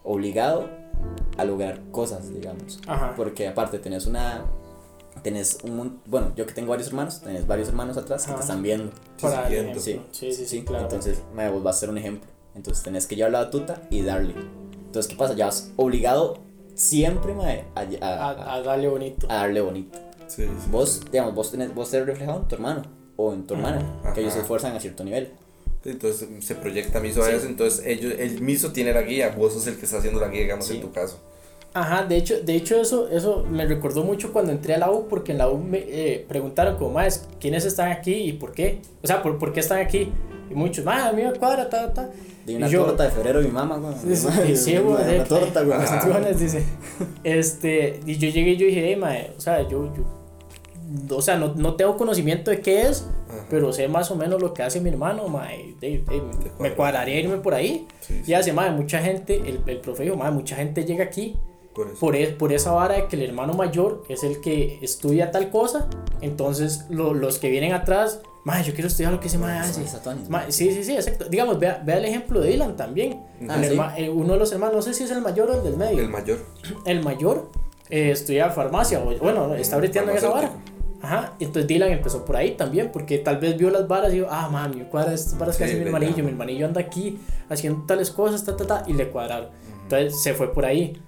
obligado 0.04 0.68
a 1.36 1.44
lograr 1.44 1.80
cosas, 1.90 2.28
digamos. 2.32 2.80
Ajá. 2.86 3.14
Porque 3.16 3.48
aparte 3.48 3.78
tenés 3.78 4.06
una... 4.06 4.44
Tenés 5.22 5.58
un... 5.64 6.00
Bueno, 6.06 6.32
yo 6.36 6.46
que 6.46 6.52
tengo 6.54 6.70
varios 6.70 6.88
hermanos, 6.88 7.20
tenés 7.20 7.46
varios 7.46 7.68
hermanos 7.68 7.96
atrás 7.96 8.26
que 8.26 8.32
te 8.32 8.40
están 8.40 8.62
viendo. 8.62 8.90
Para 9.20 9.46
siguiendo. 9.48 9.78
ejemplo. 9.78 10.04
Sí, 10.12 10.32
sí, 10.32 10.46
sí, 10.46 10.62
claro. 10.62 10.84
Entonces, 10.84 11.18
mae, 11.34 11.50
vos 11.50 11.62
vas 11.62 11.76
a 11.76 11.80
ser 11.80 11.90
un 11.90 11.98
ejemplo. 11.98 12.28
Entonces, 12.54 12.82
tenés 12.82 13.06
que 13.06 13.16
llevar 13.16 13.32
la 13.32 13.38
batuta 13.44 13.82
y 13.90 14.02
darle. 14.02 14.34
Entonces, 14.86 15.08
¿qué 15.10 15.16
pasa? 15.16 15.34
Ya 15.34 15.46
vas 15.46 15.70
obligado 15.76 16.38
siempre, 16.74 17.34
mae, 17.34 17.64
a, 17.74 17.80
a- 18.04 18.30
a, 18.30 18.54
a- 18.54 18.62
darle 18.62 18.88
bonito. 18.88 19.26
a 19.30 19.34
darle 19.36 19.60
bonito. 19.60 19.98
Sí, 20.26 20.44
sí, 20.44 20.50
Vos, 20.70 21.00
sí. 21.02 21.08
digamos, 21.10 21.34
vos 21.34 21.50
tenés, 21.50 21.74
vos 21.74 21.90
tenés 21.90 22.06
reflejado 22.06 22.40
en 22.40 22.48
tu 22.48 22.54
hermano 22.54 22.82
o 23.16 23.32
en 23.32 23.46
tu 23.46 23.54
hermana, 23.54 23.80
Ajá. 24.02 24.12
que 24.12 24.20
ellos 24.20 24.34
se 24.34 24.40
esfuerzan 24.40 24.76
a 24.76 24.80
cierto 24.80 25.02
nivel. 25.04 25.32
Entonces 25.84 26.28
se 26.44 26.54
proyecta 26.54 27.00
Miso 27.00 27.22
a 27.22 27.26
Sí. 27.26 27.32
eso, 27.32 27.46
entonces 27.46 27.82
ellos, 27.86 28.12
el 28.18 28.40
Miso 28.42 28.72
tiene 28.72 28.92
la 28.92 29.02
guía, 29.02 29.34
vos 29.36 29.54
sos 29.54 29.66
el 29.68 29.76
que 29.78 29.86
está 29.86 29.98
haciendo 29.98 30.20
la 30.20 30.28
guía, 30.28 30.42
digamos, 30.42 30.66
Sí. 30.66 30.74
en 30.76 30.80
tu 30.82 30.92
caso. 30.92 31.18
Ajá, 31.74 32.04
de 32.04 32.16
hecho, 32.16 32.40
de 32.40 32.54
hecho 32.56 32.80
eso, 32.80 33.08
eso 33.08 33.44
me 33.48 33.64
recordó 33.66 34.02
mucho 34.02 34.32
cuando 34.32 34.50
entré 34.52 34.74
a 34.74 34.78
la 34.78 34.90
U, 34.90 35.06
porque 35.08 35.32
en 35.32 35.38
la 35.38 35.48
U 35.48 35.58
me 35.58 35.78
eh, 35.78 36.24
preguntaron 36.28 36.76
como, 36.76 36.92
más, 36.94 37.28
¿quiénes 37.40 37.64
están 37.64 37.90
aquí 37.92 38.14
y 38.14 38.32
por 38.32 38.52
qué? 38.52 38.80
O 39.02 39.06
sea, 39.06 39.22
¿por, 39.22 39.38
por 39.38 39.52
qué 39.52 39.60
están 39.60 39.78
aquí? 39.78 40.10
Y 40.50 40.54
muchos, 40.54 40.84
más, 40.84 41.04
a 41.06 41.12
mí 41.12 41.22
me 41.22 41.32
cuadra, 41.34 41.68
ta, 41.68 41.92
ta. 41.92 42.08
Y 42.46 42.54
una 42.56 42.68
yo- 42.68 42.84
torta 42.86 43.04
de 43.04 43.10
febrero 43.10 43.42
mi 43.42 43.48
mamá, 43.48 43.76
güey. 43.76 43.94
Sí, 43.94 44.16
sí, 44.16 44.28
sí, 44.46 44.56
sí, 44.56 44.72
güey, 44.78 44.94
Una 44.96 45.04
de- 45.04 45.20
torta, 45.20 45.62
güey. 45.62 46.34
Dice. 46.34 46.62
Este, 47.22 48.00
y 48.06 48.16
yo 48.16 48.28
llegué 48.30 48.52
y 48.52 48.56
yo 48.56 48.66
dije, 48.66 48.84
hey, 48.88 48.96
mae, 48.96 49.32
o 49.36 49.40
sea, 49.40 49.60
yo, 49.68 49.92
yo, 49.94 51.16
o 51.16 51.20
sea, 51.22 51.36
no, 51.36 51.54
no 51.54 51.74
tengo 51.74 51.96
conocimiento 51.98 52.50
de 52.50 52.60
qué 52.62 52.82
es, 52.82 53.06
Ajá. 53.28 53.44
pero 53.50 53.72
sé 53.74 53.88
más 53.88 54.10
o 54.10 54.16
menos 54.16 54.40
lo 54.40 54.54
que 54.54 54.62
hace 54.62 54.80
mi 54.80 54.88
hermano, 54.88 55.28
mae, 55.28 55.74
de- 55.80 55.98
de- 55.98 56.22
me 56.22 56.50
cuadra. 56.56 56.74
cuadraría 56.76 57.20
irme 57.20 57.36
por 57.36 57.52
ahí. 57.54 57.86
Sí, 58.00 58.14
sí, 58.24 58.30
Y 58.30 58.34
hace, 58.34 58.52
mae, 58.54 58.70
mucha 58.70 59.00
gente, 59.00 59.36
el, 59.36 59.60
el 59.66 59.78
profe 59.80 60.04
dijo, 60.04 60.16
mae, 60.16 60.30
mucha 60.30 60.56
gente 60.56 60.84
llega 60.86 61.04
aquí 61.04 61.36
por 61.74 61.88
eso. 61.88 62.00
por, 62.00 62.16
e- 62.16 62.28
por 62.32 62.52
esa 62.52 62.72
vara 62.72 62.94
de 62.96 63.06
que 63.08 63.16
el 63.16 63.22
hermano 63.22 63.54
mayor 63.54 64.02
es 64.08 64.22
el 64.24 64.40
que 64.40 64.78
estudia 64.82 65.30
tal 65.30 65.50
cosa, 65.50 65.88
entonces 66.20 66.86
lo- 66.90 67.14
los 67.14 67.38
que 67.38 67.50
vienen 67.50 67.72
atrás, 67.72 68.20
mae, 68.44 68.64
yo 68.64 68.72
quiero 68.74 68.88
estudiar 68.88 69.12
lo 69.12 69.20
que 69.20 69.28
ese 69.28 69.38
mae 69.38 69.58
hace. 69.58 69.84
Tuanis, 70.02 70.28
Ma- 70.28 70.50
sí, 70.50 70.72
sí, 70.72 70.82
sí, 70.84 70.94
exacto. 70.94 71.26
Digamos, 71.28 71.58
vea, 71.58 71.82
vea 71.84 71.98
el 71.98 72.04
ejemplo 72.04 72.40
de 72.40 72.48
Dylan 72.50 72.76
también. 72.76 73.22
Ah, 73.48 73.56
El 73.56 73.64
sí. 73.64 73.70
herma- 73.74 73.94
eh, 73.96 74.08
uno 74.10 74.32
de 74.34 74.38
los 74.38 74.52
hermanos, 74.52 74.76
no 74.76 74.82
sé 74.82 74.94
si 74.94 75.04
es 75.04 75.10
el 75.10 75.20
mayor 75.20 75.50
o 75.50 75.54
el 75.58 75.62
del 75.64 75.76
medio. 75.76 76.00
El 76.00 76.08
mayor. 76.08 76.38
El 76.84 77.02
mayor 77.04 77.50
eh, 77.90 78.10
estudia 78.10 78.50
farmacia, 78.50 79.00
o 79.00 79.16
bueno, 79.18 79.54
está 79.54 79.76
breteando 79.78 80.10
en 80.12 80.18
esa 80.18 80.28
vara. 80.30 80.52
Ajá, 81.00 81.34
entonces 81.38 81.68
Dylan 81.68 81.92
empezó 81.92 82.24
por 82.24 82.36
ahí 82.36 82.56
también, 82.56 82.90
porque 82.92 83.18
tal 83.18 83.38
vez 83.38 83.56
vio 83.56 83.70
las 83.70 83.86
varas 83.86 84.12
y 84.12 84.16
dijo, 84.16 84.26
ah, 84.30 84.48
mami, 84.50 84.80
cuadra 84.90 85.14
estas 85.14 85.38
varas 85.38 85.56
que 85.56 85.64
Sí, 85.64 85.70
hace 85.70 85.78
mi 85.80 85.86
hermanillo, 85.86 86.24
mi 86.24 86.30
hermanillo 86.30 86.66
anda 86.66 86.80
aquí 86.80 87.20
haciendo 87.48 87.84
tales 87.86 88.10
cosas, 88.10 88.44
ta, 88.44 88.56
ta, 88.56 88.66
ta, 88.66 88.84
y 88.86 88.94
le 88.94 89.08
cuadraron. 89.08 89.48
Entonces 89.84 90.20
se 90.20 90.34
fue 90.34 90.52
por 90.52 90.64
ahí. 90.64 91.00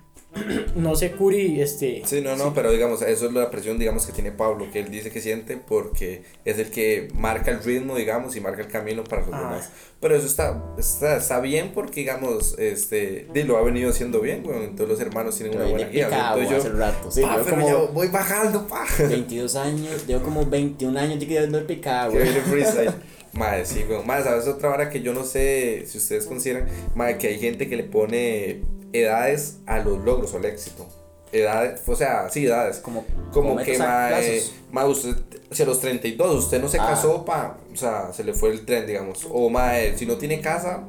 No 0.76 0.94
sé, 0.94 1.10
Curi, 1.12 1.60
este... 1.60 2.02
Sí, 2.06 2.20
no, 2.20 2.36
no, 2.36 2.54
pero 2.54 2.70
digamos, 2.70 3.02
eso 3.02 3.26
es 3.26 3.32
la 3.32 3.50
presión, 3.50 3.78
digamos, 3.78 4.06
que 4.06 4.12
tiene 4.12 4.30
Pablo, 4.30 4.68
que 4.72 4.78
él 4.80 4.90
dice 4.90 5.10
que 5.10 5.20
siente 5.20 5.56
porque 5.56 6.22
es 6.44 6.58
el 6.58 6.70
que 6.70 7.08
marca 7.14 7.50
el 7.50 7.62
ritmo, 7.62 7.96
digamos, 7.96 8.36
y 8.36 8.40
marca 8.40 8.62
el 8.62 8.68
camino 8.68 9.02
para 9.04 9.22
los 9.22 9.34
Ah. 9.34 9.38
demás. 9.38 9.70
Pero 10.00 10.14
eso 10.16 10.26
está, 10.26 10.62
está, 10.78 11.16
está 11.16 11.40
bien 11.40 11.72
porque, 11.74 12.00
digamos, 12.00 12.56
este, 12.58 13.26
lo 13.44 13.56
ha 13.58 13.62
venido 13.62 13.90
haciendo 13.90 14.20
bien, 14.20 14.42
bueno, 14.42 14.62
entonces 14.62 14.88
los 14.88 15.00
hermanos 15.00 15.36
tienen 15.36 15.54
una 15.56 15.64
Pero 15.64 15.76
buena 15.76 15.90
viene 15.90 16.08
guía. 16.08 16.08
picado 16.08 16.38
Entonces 16.40 16.58
hace 16.64 16.68
yo, 16.72 16.78
rato. 16.78 17.10
Sí, 17.10 17.22
pa, 17.22 17.36
yo 17.36 17.44
pero 17.44 17.56
como 17.56 17.68
yo 17.68 17.88
voy 17.88 18.08
bajando, 18.08 18.66
pa. 18.68 18.86
22 18.98 19.56
años, 19.56 20.06
llevo 20.06 20.22
como 20.22 20.46
21 20.46 20.96
años 20.98 21.18
yo 21.18 21.28
quedando 21.28 21.58
el 21.58 21.64
picado, 21.64 22.12
güey. 22.12 22.26
freestyle. 22.28 22.92
Madre, 23.32 23.64
sí, 23.66 23.84
weón. 23.88 24.06
Madre, 24.06 24.24
¿sabes 24.24 24.46
otra 24.48 24.70
vara 24.70 24.90
que 24.90 25.02
yo 25.02 25.12
no 25.12 25.22
sé 25.24 25.84
si 25.86 25.98
ustedes 25.98 26.26
consideran? 26.26 26.66
Madre, 26.94 27.16
que 27.18 27.28
hay 27.28 27.38
gente 27.38 27.68
que 27.68 27.76
le 27.76 27.84
pone 27.84 28.60
edades 28.92 29.58
a 29.66 29.78
los 29.78 29.98
logros 30.04 30.32
o 30.34 30.38
al 30.38 30.44
éxito. 30.44 30.86
Edades, 31.32 31.80
o 31.86 31.94
sea, 31.94 32.28
sí, 32.28 32.46
edades. 32.46 32.78
Como, 32.78 33.04
Como 33.32 33.56
que, 33.58 33.76
a 33.76 33.78
madre, 33.78 34.30
plazos. 34.32 34.52
madre, 34.72 34.90
usted, 34.90 35.16
si 35.52 35.62
a 35.62 35.66
los 35.66 35.78
32 35.80 36.44
usted 36.44 36.60
no 36.60 36.68
se 36.68 36.78
Ah. 36.80 36.88
casó, 36.90 37.24
pa, 37.24 37.56
o 37.72 37.76
sea, 37.76 38.12
se 38.12 38.24
le 38.24 38.34
fue 38.34 38.50
el 38.50 38.64
tren, 38.66 38.86
digamos. 38.86 39.26
O, 39.30 39.48
madre, 39.48 39.96
si 39.96 40.06
no 40.06 40.16
tiene 40.16 40.40
casa, 40.40 40.82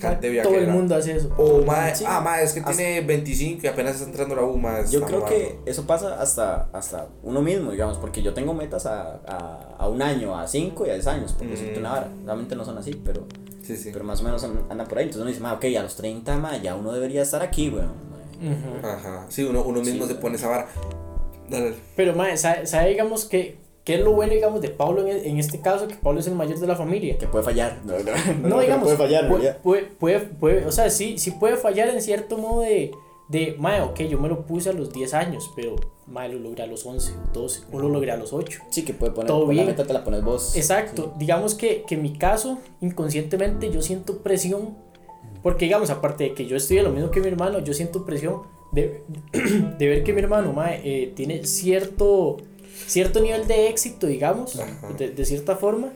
cante 0.00 0.28
viajera. 0.30 0.52
Todo 0.52 0.64
el 0.64 0.68
mundo 0.72 0.96
hace 0.96 1.16
eso. 1.16 1.30
O, 1.38 1.64
madre, 1.64 1.94
Sí. 1.94 2.04
ah, 2.08 2.40
es 2.42 2.52
que 2.54 2.60
Hasta- 2.60 2.72
tiene 2.72 3.00
25 3.02 3.60
y 3.64 3.66
apenas 3.68 3.94
está 3.94 4.06
entrando 4.06 4.34
la 4.34 4.42
U, 4.42 4.56
madre. 4.56 4.84
Yo 4.90 5.00
creo 5.02 5.24
que 5.24 5.58
eso 5.64 5.86
pasa 5.86 6.20
hasta, 6.20 6.68
hasta 6.72 7.06
uno 7.22 7.40
mismo, 7.40 7.70
digamos, 7.70 7.98
porque 7.98 8.20
yo 8.20 8.34
tengo 8.34 8.54
metas 8.54 8.84
a, 8.86 9.20
a, 9.28 9.76
a 9.78 9.88
un 9.88 10.02
año, 10.02 10.36
a 10.36 10.46
cinco 10.48 10.86
y 10.86 10.90
a 10.90 10.94
10 10.94 11.06
años, 11.06 11.32
por 11.34 11.46
decirte 11.48 11.76
Mm. 11.76 11.80
una 11.80 11.90
vara. 11.90 12.08
Realmente 12.24 12.56
no 12.56 12.64
son 12.64 12.78
así, 12.78 13.00
pero, 13.04 13.22
Sí, 13.68 13.76
sí. 13.76 13.90
pero 13.92 14.04
más 14.04 14.20
o 14.20 14.24
menos 14.24 14.42
an- 14.44 14.62
andan 14.70 14.86
por 14.88 14.98
ahí. 14.98 15.04
Entonces 15.04 15.20
uno 15.22 15.28
dice, 15.30 15.40
ma, 15.42 15.52
ok, 15.54 15.64
a 15.78 15.82
los 15.82 15.94
30, 15.96 16.36
ma, 16.38 16.56
ya 16.56 16.74
uno 16.74 16.92
debería 16.92 17.22
estar 17.22 17.42
aquí, 17.42 17.68
weón. 17.68 17.92
ma". 18.82 18.88
Ajá. 18.88 19.26
Sí, 19.28 19.44
uno, 19.44 19.62
uno 19.62 19.80
mismo 19.80 20.06
Sí. 20.06 20.12
se 20.12 20.18
pone 20.18 20.36
esa 20.36 20.48
vara. 20.48 20.68
Dale. 21.48 21.74
Pero, 21.96 22.14
mae, 22.14 22.36
¿sabe, 22.36 22.66
sabe, 22.66 22.90
digamos, 22.90 23.24
que, 23.24 23.56
qué 23.84 23.94
es 23.96 24.00
lo 24.00 24.12
bueno, 24.12 24.32
digamos, 24.34 24.60
de 24.60 24.68
Pablo 24.68 25.06
en, 25.06 25.24
en 25.24 25.38
este 25.38 25.60
caso? 25.60 25.88
Que 25.88 25.94
Pablo 25.94 26.20
es 26.20 26.26
el 26.26 26.34
mayor 26.34 26.58
de 26.58 26.66
la 26.66 26.76
familia. 26.76 27.16
Que 27.18 27.26
puede 27.26 27.44
fallar. 27.44 27.78
No, 27.84 27.92
no, 27.94 28.48
No, 28.48 28.56
que 28.58 28.62
digamos, 28.64 28.84
puede 28.84 28.96
fallar, 28.96 29.28
puede, 29.28 29.52
puede, 29.54 29.82
puede, 29.84 30.20
puede- 30.20 30.66
o 30.66 30.72
sea, 30.72 30.88
sí, 30.90 31.18
sí 31.18 31.30
puede 31.32 31.56
fallar 31.56 31.88
en 31.88 32.00
cierto 32.02 32.36
modo 32.38 32.60
de, 32.62 32.90
de, 33.28 33.56
mae, 33.58 33.82
ok, 33.82 34.00
yo 34.02 34.18
me 34.18 34.28
lo 34.28 34.46
puse 34.46 34.70
a 34.70 34.72
los 34.72 34.92
10 34.92 35.14
años, 35.14 35.50
pero, 35.54 35.76
mae, 36.06 36.30
lo 36.30 36.38
logré 36.38 36.62
a 36.62 36.66
los 36.66 36.86
11, 36.86 37.12
12, 37.32 37.62
o 37.70 37.78
lo 37.78 37.88
logré 37.88 38.10
a 38.10 38.16
los 38.16 38.32
8. 38.32 38.60
Sí, 38.70 38.84
que 38.84 38.94
puede 38.94 39.12
poner, 39.12 39.28
Todo 39.28 39.44
pues, 39.44 39.56
la 39.56 39.64
bien. 39.64 39.76
meta 39.76 39.86
te 39.86 39.92
la 39.92 40.02
pones 40.02 40.24
vos. 40.24 40.56
Exacto, 40.56 41.12
digamos 41.18 41.54
que, 41.54 41.84
que 41.86 41.96
en 41.96 42.02
mi 42.02 42.14
caso, 42.14 42.58
inconscientemente 42.80 43.70
yo 43.70 43.82
siento 43.82 44.18
presión, 44.18 44.76
porque 45.42 45.66
digamos, 45.66 45.90
aparte 45.90 46.24
de 46.24 46.34
que 46.34 46.46
yo 46.46 46.56
estudié 46.56 46.82
lo 46.82 46.90
mismo 46.90 47.10
que 47.10 47.20
mi 47.20 47.28
hermano, 47.28 47.58
yo 47.58 47.74
siento 47.74 48.06
presión 48.06 48.42
de, 48.72 49.02
de 49.78 49.86
ver 49.86 50.04
que 50.04 50.12
mi 50.12 50.20
hermano 50.20 50.52
mae, 50.52 50.80
eh, 50.84 51.12
tiene 51.14 51.44
cierto, 51.44 52.38
cierto 52.86 53.20
nivel 53.20 53.46
de 53.46 53.68
éxito, 53.68 54.06
digamos, 54.06 54.58
de 54.96 55.24
cierta 55.26 55.56
forma, 55.56 55.92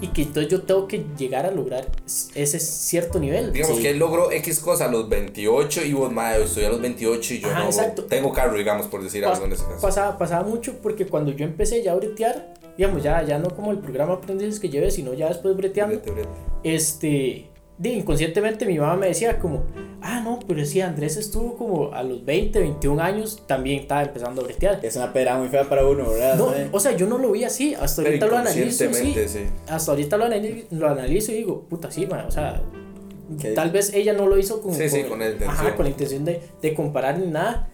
y 0.00 0.08
que 0.08 0.22
entonces 0.22 0.50
yo 0.50 0.62
tengo 0.62 0.88
que 0.88 1.04
llegar 1.18 1.44
a 1.46 1.50
lograr 1.50 1.86
ese 2.34 2.58
cierto 2.58 3.18
nivel. 3.20 3.52
Digamos 3.52 3.76
Sí. 3.76 3.82
que 3.82 3.90
él 3.90 3.98
logró 3.98 4.30
X 4.32 4.60
cosa 4.60 4.86
a 4.86 4.88
los 4.90 5.08
28 5.08 5.84
y 5.84 5.92
vos, 5.92 6.10
madre, 6.12 6.44
estoy 6.44 6.64
a 6.64 6.70
los 6.70 6.80
28 6.80 7.34
y 7.34 7.40
yo 7.40 7.48
Ajá, 7.50 7.60
no 7.60 7.66
exacto. 7.66 8.04
tengo 8.04 8.32
carro, 8.32 8.56
digamos, 8.56 8.86
por 8.86 9.02
decir 9.02 9.22
Pas- 9.24 9.32
algo 9.34 9.46
en 9.46 9.52
ese 9.52 9.64
caso. 9.64 9.80
pasaba, 9.80 10.16
pasaba 10.16 10.48
mucho 10.48 10.78
porque 10.82 11.06
cuando 11.06 11.32
yo 11.32 11.44
empecé 11.44 11.82
ya 11.82 11.92
a 11.92 11.96
bretear, 11.96 12.54
digamos, 12.78 13.02
ya, 13.02 13.22
ya 13.24 13.38
no 13.38 13.50
como 13.50 13.72
el 13.72 13.78
programa 13.78 14.14
aprendices 14.14 14.58
que 14.58 14.70
llevé, 14.70 14.90
sino 14.90 15.12
ya 15.12 15.28
después 15.28 15.54
breteando, 15.56 15.96
Brete, 15.96 16.10
brete. 16.12 16.28
este, 16.64 17.49
de 17.80 17.88
inconscientemente 17.88 18.66
mi 18.66 18.78
mamá 18.78 18.94
me 18.94 19.06
decía 19.06 19.38
como, 19.38 19.64
ah, 20.02 20.20
no, 20.20 20.38
pero 20.46 20.64
sí, 20.66 20.82
Andrés 20.82 21.16
estuvo 21.16 21.56
como 21.56 21.94
a 21.94 22.02
los 22.02 22.22
20, 22.26 22.60
21 22.60 23.02
años, 23.02 23.42
también 23.46 23.80
estaba 23.80 24.02
empezando 24.02 24.42
a 24.42 24.44
bretear. 24.44 24.80
Es 24.82 24.96
una 24.96 25.14
pera 25.14 25.38
muy 25.38 25.48
fea 25.48 25.66
para 25.66 25.86
uno, 25.86 26.10
¿verdad? 26.10 26.36
No, 26.36 26.52
o 26.72 26.78
sea, 26.78 26.94
yo 26.94 27.06
no 27.06 27.16
lo 27.16 27.32
vi 27.32 27.44
así, 27.44 27.74
hasta 27.74 28.02
Pero 28.02 28.08
ahorita 28.08 28.26
lo 28.26 28.36
analizo, 28.36 28.92
sí, 28.92 29.14
sí. 29.26 29.46
hasta 29.66 29.92
ahorita 29.92 30.18
lo 30.18 30.26
analizo, 30.26 30.66
lo 30.72 30.88
analizo 30.90 31.32
y 31.32 31.36
digo, 31.36 31.62
puta, 31.70 31.90
sí, 31.90 32.06
ma, 32.06 32.26
o 32.28 32.30
sea, 32.30 32.60
tal 33.54 33.70
vez 33.70 33.94
ella 33.94 34.12
no 34.12 34.26
lo 34.26 34.38
hizo 34.38 34.60
con, 34.60 34.74
Sí, 34.74 35.02
con 35.04 35.20
la 35.20 35.30
intención. 35.30 35.50
Ajá, 35.50 35.74
con 35.74 35.84
la 35.86 35.90
intención 35.90 36.24
de, 36.26 36.42
de 36.60 36.74
comparar 36.74 37.18
ni 37.18 37.28
nada, 37.28 37.70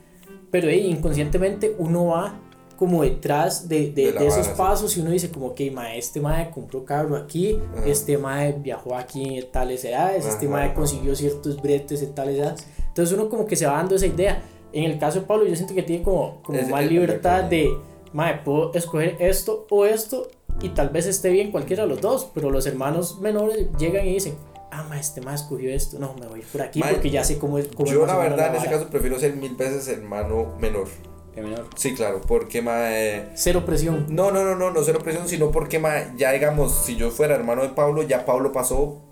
pero 0.52 0.68
eh, 0.68 0.76
inconscientemente 0.76 1.74
uno 1.78 2.06
va 2.06 2.40
como 2.76 3.02
detrás 3.02 3.68
de, 3.68 3.90
de, 3.90 4.06
De 4.06 4.12
la 4.12 4.20
de 4.20 4.26
esos 4.26 4.40
vara, 4.42 4.52
sí. 4.52 4.58
pasos 4.58 4.96
y 4.96 5.00
uno 5.00 5.10
dice 5.10 5.30
como, 5.30 5.46
ok, 5.48 5.60
ma, 5.72 5.94
este 5.94 6.20
mae 6.20 6.50
compró 6.50 6.84
carro 6.84 7.16
aquí, 7.16 7.58
Ajá. 7.76 7.86
este 7.86 8.18
mae 8.18 8.52
viajó 8.52 8.94
aquí 8.94 9.38
en 9.38 9.50
tales 9.50 9.84
edades, 9.84 10.26
este 10.26 10.46
Ajá, 10.46 10.54
mae 10.54 10.64
ajá. 10.66 10.74
consiguió 10.74 11.14
ciertos 11.16 11.60
bretes 11.60 12.02
en 12.02 12.14
tales 12.14 12.36
edades, 12.38 12.66
entonces 12.88 13.16
uno 13.18 13.28
como 13.28 13.46
que 13.46 13.56
se 13.56 13.66
va 13.66 13.72
dando 13.74 13.94
esa 13.96 14.06
idea. 14.06 14.42
En 14.72 14.84
el 14.84 14.98
caso 14.98 15.20
de 15.20 15.26
Pablo 15.26 15.46
yo 15.46 15.56
siento 15.56 15.74
que 15.74 15.82
tiene 15.82 16.02
como, 16.02 16.42
como 16.42 16.58
Es- 16.58 16.68
más 16.68 16.84
es- 16.84 16.90
libertad 16.90 17.44
es- 17.44 17.50
de, 17.50 17.70
mae, 18.12 18.40
puedo 18.44 18.74
escoger 18.74 19.16
esto 19.20 19.66
o 19.70 19.86
esto 19.86 20.28
y 20.60 20.70
tal 20.70 20.88
vez 20.90 21.06
esté 21.06 21.30
bien 21.30 21.50
cualquiera 21.50 21.84
de 21.84 21.88
los 21.88 22.00
dos, 22.00 22.30
pero 22.34 22.50
los 22.50 22.66
hermanos 22.66 23.20
menores 23.20 23.68
llegan 23.78 24.06
y 24.06 24.12
dicen, 24.14 24.34
ah, 24.70 24.84
ma, 24.88 24.98
este 25.00 25.20
mae 25.22 25.34
escogió 25.34 25.70
esto, 25.70 25.98
no, 25.98 26.14
me 26.20 26.26
voy 26.26 26.42
por 26.52 26.60
aquí 26.62 26.80
Mae, 26.80 26.92
porque 26.94 27.10
ya 27.10 27.24
sé 27.24 27.38
cómo 27.38 27.56
es. 27.58 27.68
Cómo 27.68 27.90
Yo 27.90 28.00
más 28.00 28.08
la 28.08 28.18
verdad 28.18 28.48
en 28.48 28.56
ese 28.56 28.66
vara". 28.66 28.78
caso 28.78 28.90
prefiero 28.90 29.18
ser 29.18 29.34
mil 29.36 29.54
veces 29.54 29.88
hermano 29.88 30.54
menor. 30.60 30.88
Que 31.36 31.42
menor. 31.42 31.66
Sí, 31.76 31.94
claro, 31.94 32.22
porque 32.26 32.62
mae, 32.62 33.28
Cero 33.34 33.64
presión. 33.66 34.06
no, 34.08 34.32
no, 34.32 34.42
no, 34.42 34.56
no, 34.56 34.70
no 34.70 34.82
cero 34.82 35.00
presión, 35.04 35.28
sino 35.28 35.50
porque 35.50 35.78
mae, 35.78 36.10
ya 36.16 36.32
digamos, 36.32 36.74
si 36.86 36.96
yo 36.96 37.10
fuera 37.10 37.34
hermano 37.34 37.62
de 37.62 37.68
Pablo, 37.68 38.02
ya 38.02 38.24
Pablo 38.24 38.52
pasó 38.52 39.02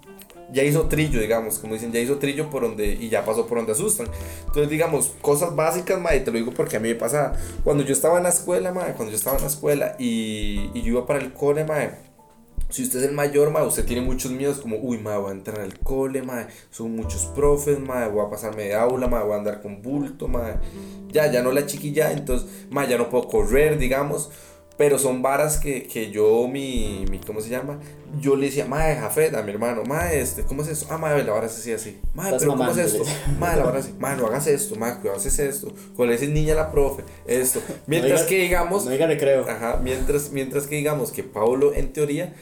ya 0.50 0.62
hizo 0.62 0.88
trillo, 0.88 1.20
digamos, 1.20 1.58
como 1.58 1.74
dicen, 1.74 1.92
ya 1.92 2.00
hizo 2.00 2.16
trillo 2.18 2.48
por 2.48 2.62
donde 2.62 2.86
y 2.86 3.10
ya 3.10 3.24
pasó 3.26 3.46
por 3.46 3.58
donde 3.58 3.72
asustan. 3.72 4.06
Entonces, 4.46 4.70
digamos, 4.70 5.12
cosas 5.20 5.54
básicas, 5.54 6.00
mae, 6.00 6.20
te 6.20 6.30
lo 6.30 6.38
digo 6.38 6.52
porque 6.52 6.76
a 6.76 6.80
mí 6.80 6.88
me 6.88 6.94
pasaba 6.94 7.34
cuando 7.62 7.84
yo 7.84 7.92
estaba 7.92 8.16
en 8.16 8.22
la 8.22 8.30
escuela, 8.30 8.72
mae, 8.72 8.94
cuando 8.94 9.10
yo 9.10 9.16
estaba 9.18 9.36
en 9.36 9.42
la 9.42 9.48
escuela 9.48 9.96
y, 9.98 10.70
y 10.72 10.82
yo 10.82 10.92
iba 10.92 11.06
para 11.06 11.20
el 11.20 11.32
cole, 11.34 11.64
mae, 11.64 11.90
si 12.74 12.82
usted 12.82 12.98
es 12.98 13.04
el 13.08 13.12
mayor, 13.14 13.50
mae, 13.52 13.64
usted 13.64 13.84
tiene 13.84 14.02
muchos 14.02 14.32
miedos 14.32 14.58
como, 14.58 14.76
uy, 14.78 14.98
mae, 14.98 15.16
voy 15.16 15.30
a 15.30 15.34
entrar 15.34 15.60
al 15.60 15.78
cole, 15.78 16.22
mae, 16.22 16.46
son 16.70 16.96
muchos 16.96 17.26
profes, 17.26 17.78
mae, 17.78 18.08
voy 18.08 18.26
a 18.26 18.30
pasarme 18.30 18.64
de 18.64 18.74
aula, 18.74 19.06
mae, 19.06 19.22
voy 19.22 19.34
a 19.34 19.36
andar 19.36 19.62
con 19.62 19.80
bulto, 19.80 20.26
mae. 20.26 20.54
Ya, 21.12 21.30
ya 21.30 21.40
no 21.42 21.52
la 21.52 21.66
chiquilla, 21.66 22.10
entonces, 22.10 22.48
mae, 22.70 22.88
ya 22.88 22.98
no 22.98 23.08
puedo 23.10 23.28
correr, 23.28 23.78
digamos. 23.78 24.30
Pero 24.76 24.98
son 24.98 25.22
varas 25.22 25.60
que, 25.60 25.84
que 25.84 26.10
yo, 26.10 26.48
mi, 26.48 27.04
mi, 27.08 27.20
¿cómo 27.20 27.40
se 27.40 27.48
llama? 27.48 27.78
Yo 28.20 28.34
le 28.34 28.46
decía, 28.46 28.64
mae, 28.66 28.96
Jafet, 28.96 29.32
a 29.36 29.42
mi 29.44 29.52
hermano, 29.52 29.84
mae, 29.84 30.20
este, 30.20 30.42
¿cómo 30.42 30.62
es 30.62 30.68
eso? 30.68 30.88
Ah, 30.90 30.98
mae, 30.98 31.22
la 31.22 31.32
vara 31.32 31.48
se 31.48 31.60
hacía 31.60 31.76
así. 31.76 32.00
Estás 32.16 32.40
pero 32.40 32.56
¿cómo 32.56 32.68
es 32.68 32.78
esto? 32.78 33.04
Mae, 33.38 33.56
la 33.56 33.62
vara 33.66 33.78
así. 33.78 33.94
Mae, 34.00 34.16
no 34.16 34.26
hagas 34.26 34.48
esto, 34.48 34.74
mae, 34.74 34.96
cuidado, 34.96 35.18
haces 35.20 35.38
esto. 35.38 35.72
Con 35.96 36.10
ese 36.10 36.26
niña 36.26 36.56
la 36.56 36.72
profe, 36.72 37.04
esto. 37.24 37.60
Mientras 37.86 38.22
diga- 38.22 38.26
que 38.26 38.38
digamos, 38.40 38.84
No 38.84 38.90
diga 38.90 39.06
recreo. 39.06 39.48
Ajá, 39.48 39.78
mientras, 39.80 40.32
mientras 40.32 40.66
que 40.66 40.74
digamos 40.74 41.12
que 41.12 41.22
Pablo 41.22 41.72
en 41.72 41.92
teoría 41.92 42.34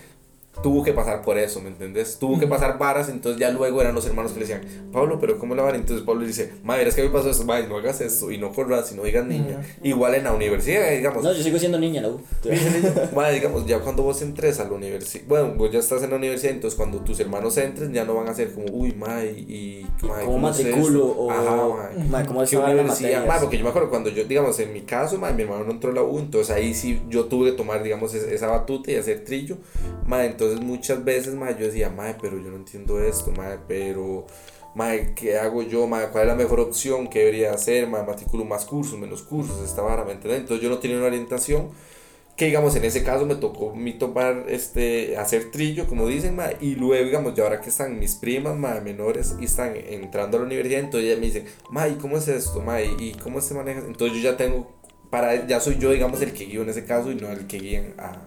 tuvo 0.62 0.84
que 0.84 0.92
pasar 0.92 1.22
por 1.22 1.38
eso, 1.38 1.60
¿me 1.60 1.68
entendés? 1.68 2.18
Tuvo 2.18 2.38
que 2.38 2.46
pasar 2.46 2.78
varas, 2.78 3.08
entonces 3.08 3.40
ya 3.40 3.50
luego 3.50 3.80
eran 3.80 3.94
los 3.94 4.06
hermanos 4.06 4.32
que 4.32 4.40
le 4.40 4.46
decían, 4.46 4.90
Pablo, 4.92 5.18
pero 5.18 5.38
¿cómo 5.38 5.54
la 5.54 5.62
vara? 5.62 5.76
Entonces 5.78 6.04
Pablo 6.04 6.26
dice, 6.26 6.52
madre, 6.62 6.88
es 6.88 6.94
que 6.94 7.02
me 7.02 7.08
pasó 7.08 7.30
esto, 7.30 7.44
madre, 7.44 7.66
no 7.68 7.78
hagas 7.78 8.00
esto, 8.00 8.30
y 8.30 8.38
no 8.38 8.52
corras, 8.52 8.92
y 8.92 8.94
no 8.94 9.02
digas 9.02 9.24
niña. 9.26 9.62
Igual 9.82 10.14
en 10.14 10.24
la 10.24 10.32
universidad, 10.34 10.90
digamos, 10.90 11.24
No, 11.24 11.32
yo 11.32 11.42
sigo 11.42 11.58
siendo 11.58 11.78
niña, 11.78 12.02
la 12.02 12.08
U. 12.08 12.20
madre, 13.14 13.34
digamos, 13.34 13.66
ya 13.66 13.80
cuando 13.80 14.02
vos 14.02 14.20
entres 14.22 14.60
a 14.60 14.64
la 14.64 14.72
universidad, 14.72 15.24
bueno, 15.26 15.54
vos 15.56 15.70
ya 15.72 15.78
estás 15.78 16.02
en 16.02 16.10
la 16.10 16.16
universidad, 16.16 16.52
entonces 16.52 16.76
cuando 16.76 16.98
tus 17.00 17.18
hermanos 17.20 17.56
entren, 17.56 17.92
ya 17.92 18.04
no 18.04 18.14
van 18.14 18.28
a 18.28 18.34
ser 18.34 18.52
como, 18.52 18.66
uy, 18.72 18.92
madre, 18.92 19.30
y, 19.30 19.86
madre, 20.02 20.26
¿Cómo 20.26 20.48
es 20.50 20.58
matriculo? 20.64 21.08
esto?". 21.08 21.20
O, 21.22 21.30
Ajá, 21.30 22.00
madre. 22.10 22.26
¿cómo 22.26 22.40
¿Qué 22.40 22.44
estaba 22.44 22.68
la 22.68 22.74
universidad? 22.74 23.10
materia? 23.10 23.24
Ma, 23.26 23.40
porque 23.40 23.58
yo 23.58 23.64
me 23.64 23.70
acuerdo 23.70 23.88
cuando 23.90 24.10
yo, 24.10 24.24
digamos, 24.24 24.58
en 24.60 24.72
mi 24.72 24.82
caso, 24.82 25.16
ma, 25.18 25.30
mi 25.32 25.42
hermano 25.44 25.64
no 25.64 25.70
entró 25.72 25.90
a 25.90 25.94
la 25.94 26.02
U, 26.02 26.18
entonces 26.18 26.54
ahí 26.54 26.74
sí 26.74 27.00
yo 27.08 27.24
tuve 27.24 27.50
que 27.52 27.56
tomar, 27.56 27.82
digamos, 27.82 28.14
es- 28.14 28.24
esa 28.24 28.48
batuta 28.48 28.90
y 28.90 28.96
hacer 28.96 29.24
trillo. 29.24 29.56
Ma, 30.06 30.24
entonces 30.24 30.41
muchas 30.60 31.04
veces, 31.04 31.34
ma, 31.34 31.50
yo 31.50 31.66
decía, 31.66 31.90
ma, 31.90 32.16
pero 32.20 32.38
yo 32.38 32.50
no 32.50 32.56
entiendo 32.56 33.00
esto, 33.00 33.30
ma, 33.32 33.58
pero, 33.66 34.26
ma, 34.74 34.92
¿qué 35.14 35.38
hago 35.38 35.62
yo, 35.62 35.86
ma? 35.86 36.08
¿Cuál 36.10 36.24
es 36.24 36.28
la 36.28 36.34
mejor 36.34 36.60
opción? 36.60 37.08
¿Qué 37.08 37.20
debería 37.20 37.52
hacer, 37.52 37.86
ma? 37.88 38.02
Matriculo 38.02 38.44
más 38.44 38.64
cursos, 38.64 38.98
menos 38.98 39.22
cursos, 39.22 39.62
esta 39.64 39.82
vara, 39.82 40.04
¿me 40.04 40.12
entiendes? 40.12 40.40
Entonces 40.40 40.62
yo 40.62 40.70
no 40.70 40.78
tenía 40.78 40.96
una 40.96 41.06
orientación 41.06 41.70
que 42.36 42.46
digamos 42.46 42.74
en 42.76 42.84
ese 42.86 43.04
caso 43.04 43.26
me 43.26 43.34
tocó 43.34 43.74
mi 43.74 43.92
tomar 43.92 44.46
este 44.48 45.18
hacer 45.18 45.50
trillo 45.50 45.86
como 45.86 46.06
dicen 46.08 46.34
ma, 46.34 46.46
y 46.60 46.76
luego 46.76 47.04
digamos 47.04 47.34
ya 47.34 47.42
ahora 47.44 47.60
que 47.60 47.68
están 47.68 47.98
mis 47.98 48.14
primas 48.14 48.56
ma, 48.56 48.80
menores 48.80 49.36
y 49.38 49.44
están 49.44 49.74
entrando 49.76 50.38
a 50.38 50.40
la 50.40 50.46
universidad 50.46 50.80
entonces 50.80 51.10
ellas 51.10 51.20
me 51.20 51.26
dicen 51.26 51.44
ma 51.70 51.88
y 51.88 51.96
cómo 51.96 52.16
es 52.16 52.28
esto 52.28 52.62
ma 52.62 52.80
y 52.80 53.14
cómo 53.22 53.38
se 53.42 53.52
maneja 53.52 53.80
entonces 53.80 54.16
yo 54.16 54.30
ya 54.30 54.38
tengo 54.38 54.72
para 55.10 55.46
ya 55.46 55.60
soy 55.60 55.76
yo 55.78 55.90
digamos 55.90 56.22
el 56.22 56.32
que 56.32 56.46
guío 56.46 56.62
en 56.62 56.70
ese 56.70 56.86
caso 56.86 57.12
y 57.12 57.16
no 57.16 57.30
el 57.30 57.46
que 57.46 57.58
guían 57.58 57.92
a 57.98 58.22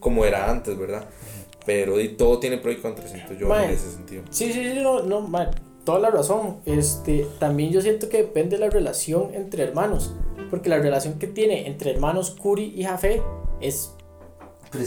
como 0.00 0.24
era 0.24 0.50
antes, 0.50 0.78
¿verdad? 0.78 1.08
Pero 1.68 2.00
y 2.00 2.08
todo 2.08 2.38
tiene 2.38 2.56
pro 2.56 2.72
y 2.72 2.76
contra, 2.78 3.06
siento 3.06 3.34
yo 3.34 3.54
en 3.54 3.68
ese 3.68 3.90
sentido. 3.90 4.22
Sí, 4.30 4.50
sí, 4.54 4.72
sí, 4.72 4.80
no, 4.80 5.02
no, 5.02 5.20
ma, 5.20 5.50
toda 5.84 5.98
la 5.98 6.08
razón. 6.10 6.60
Este, 6.64 7.26
también 7.38 7.70
yo 7.70 7.82
siento 7.82 8.08
que 8.08 8.16
depende 8.16 8.56
de 8.56 8.60
la 8.64 8.70
relación 8.70 9.34
entre 9.34 9.64
hermanos. 9.64 10.14
Porque 10.48 10.70
la 10.70 10.78
relación 10.78 11.18
que 11.18 11.26
tiene 11.26 11.66
entre 11.66 11.90
hermanos 11.90 12.30
Curi 12.30 12.72
y 12.74 12.84
Jafé 12.84 13.20
es 13.60 13.90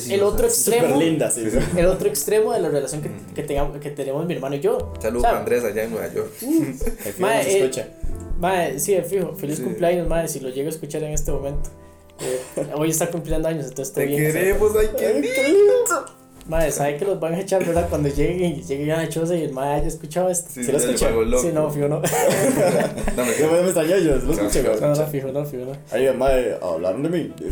el 0.10 0.24
otro 0.24 0.48
extremo. 0.48 0.98
linda, 0.98 1.30
sí. 1.30 1.44
El 1.78 1.86
otro 1.86 2.10
extremo 2.10 2.52
de 2.52 2.62
la 2.62 2.70
relación 2.70 3.04
que, 3.04 3.12
que, 3.36 3.44
tengamos, 3.44 3.78
que 3.78 3.92
tenemos 3.92 4.26
mi 4.26 4.34
hermano 4.34 4.56
y 4.56 4.60
yo. 4.62 4.92
Saludos 5.00 5.22
para 5.22 5.38
Andrés 5.38 5.64
allá 5.64 5.84
en 5.84 5.92
Nueva 5.92 6.12
York. 6.12 6.32
Mae, 7.20 7.38
nos 7.44 7.46
eh, 7.46 7.60
escucha. 7.60 7.88
Mae, 8.40 8.80
sí, 8.80 8.98
fijo. 9.08 9.36
Feliz 9.36 9.58
Sí. 9.58 9.64
cumpleaños, 9.66 10.08
madre, 10.08 10.28
si 10.28 10.40
lo 10.40 10.50
llego 10.50 10.66
a 10.66 10.72
escuchar 10.72 11.04
en 11.04 11.14
este 11.14 11.32
momento. 11.32 11.70
Eh, 12.20 12.72
hoy 12.76 12.90
está 12.90 13.12
cumpliendo 13.12 13.48
años, 13.48 13.66
entonces 13.68 13.90
está 13.90 14.02
Te 14.02 14.08
bien. 14.08 14.20
queremos, 14.32 14.72
ay, 14.80 14.90
qué 14.98 15.14
lindo. 15.14 16.21
Madre, 16.48 16.72
¿sabe 16.72 16.98
que 16.98 17.06
los 17.06 17.20
van 17.20 17.36
a 17.36 17.40
echar, 17.40 17.64
verdad? 17.66 17.88
Cuando 17.90 18.10
lleguen 18.10 18.58
y 18.58 18.64
lleguen 18.64 18.92
a 18.92 18.98
la 18.98 19.10
choza 19.10 19.36
y 19.36 19.44
el 19.44 19.54
madre 19.54 19.76
haya 19.76 19.88
escuchado 19.88 20.30
esto. 20.30 20.50
Sí, 20.52 20.64
Sí 20.64 20.72
lo 20.72 20.78
escuché. 20.78 21.08
Sí, 21.40 21.52
no, 21.54 21.70
fijo, 21.70 21.88
no. 21.88 22.02
Dame, 23.16 23.32
Yo 23.40 23.52
me 23.52 23.60
extrañó, 23.62 23.98
yo 23.98 24.16
lo 24.18 24.34
escuché. 24.34 24.64
No, 24.64 24.96
no, 24.96 25.06
fijo, 25.08 25.28
no, 25.32 25.46
fijo, 25.46 25.66
no. 25.66 25.72
Ahí, 25.92 26.12
madre, 26.18 26.58
hablaron 26.62 27.04
de 27.04 27.10
mí. 27.10 27.34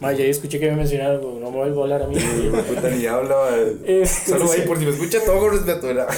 Madre, 0.00 0.16
yo 0.16 0.24
escuché 0.30 0.58
que 0.58 0.70
me 0.70 0.76
mencionaron, 0.76 1.20
como, 1.20 1.38
no 1.40 1.50
me 1.50 1.58
vuelvo 1.58 1.80
a 1.80 1.84
hablar 1.84 2.02
a 2.04 2.06
mí. 2.06 2.16
Puta, 2.68 2.88
ni 2.88 3.04
habla. 3.04 3.36
Este, 3.84 4.30
Solo 4.30 4.50
ahí 4.50 4.62
por 4.62 4.78
si 4.78 4.86
me 4.86 4.92
escucha 4.92 5.18
todo 5.22 5.38
con 5.38 5.52
respeto, 5.52 5.88
¿verdad? 5.88 6.08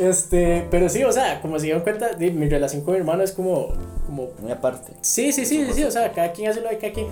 Este, 0.00 0.66
pero 0.72 0.88
sí, 0.88 1.04
o 1.04 1.12
sea, 1.12 1.40
como 1.40 1.56
se 1.60 1.66
dieron 1.66 1.82
cuenta, 1.82 2.10
mi 2.18 2.48
relación 2.48 2.82
con 2.82 2.94
mi 2.94 2.98
hermano 2.98 3.22
es 3.22 3.30
como, 3.30 3.74
como, 4.06 4.30
Muy 4.40 4.50
aparte. 4.50 4.92
sí, 5.02 5.30
sí, 5.30 5.46
sí, 5.46 5.64
sí, 5.72 5.84
o 5.84 5.90
sea, 5.92 6.10
cada 6.10 6.32
quien 6.32 6.50
hace 6.50 6.60
lo 6.62 6.68
de 6.68 6.78
cada 6.78 6.92
quien. 6.92 7.06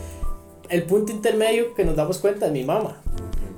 El 0.69 0.85
punto 0.85 1.13
intermedio 1.13 1.75
que 1.75 1.85
nos 1.85 1.97
damos 1.97 2.19
cuenta 2.19 2.47
es 2.47 2.53
mi 2.53 2.65
mamá. 2.65 3.03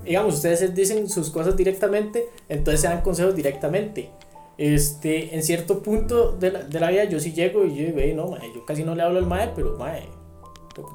Digamos, 0.05 0.35
ustedes 0.35 0.75
dicen 0.75 1.09
sus 1.09 1.31
cosas 1.31 1.57
directamente, 1.57 2.27
entonces 2.49 2.83
se 2.83 2.89
dan 2.89 3.01
consejos 3.03 3.35
directamente. 3.35 4.11
Este, 4.59 5.35
en 5.35 5.43
cierto 5.43 5.83
punto 5.83 6.33
de 6.33 6.53
la, 6.53 6.63
de 6.63 6.81
la 6.81 6.91
vida 6.91 7.05
yo 7.05 7.19
sí 7.19 7.33
llego 7.33 7.65
y 7.65 7.75
yo 7.75 7.87
digo, 7.87 7.99
"Ey, 7.99 8.15
no, 8.15 8.29
mae, 8.29 8.53
yo 8.55 8.65
casi 8.65 8.85
no 8.85 8.95
le 8.95 9.03
hablo 9.03 9.19
al 9.19 9.27
mae, 9.27 9.51
pero 9.55 9.77
mae, 9.79 10.05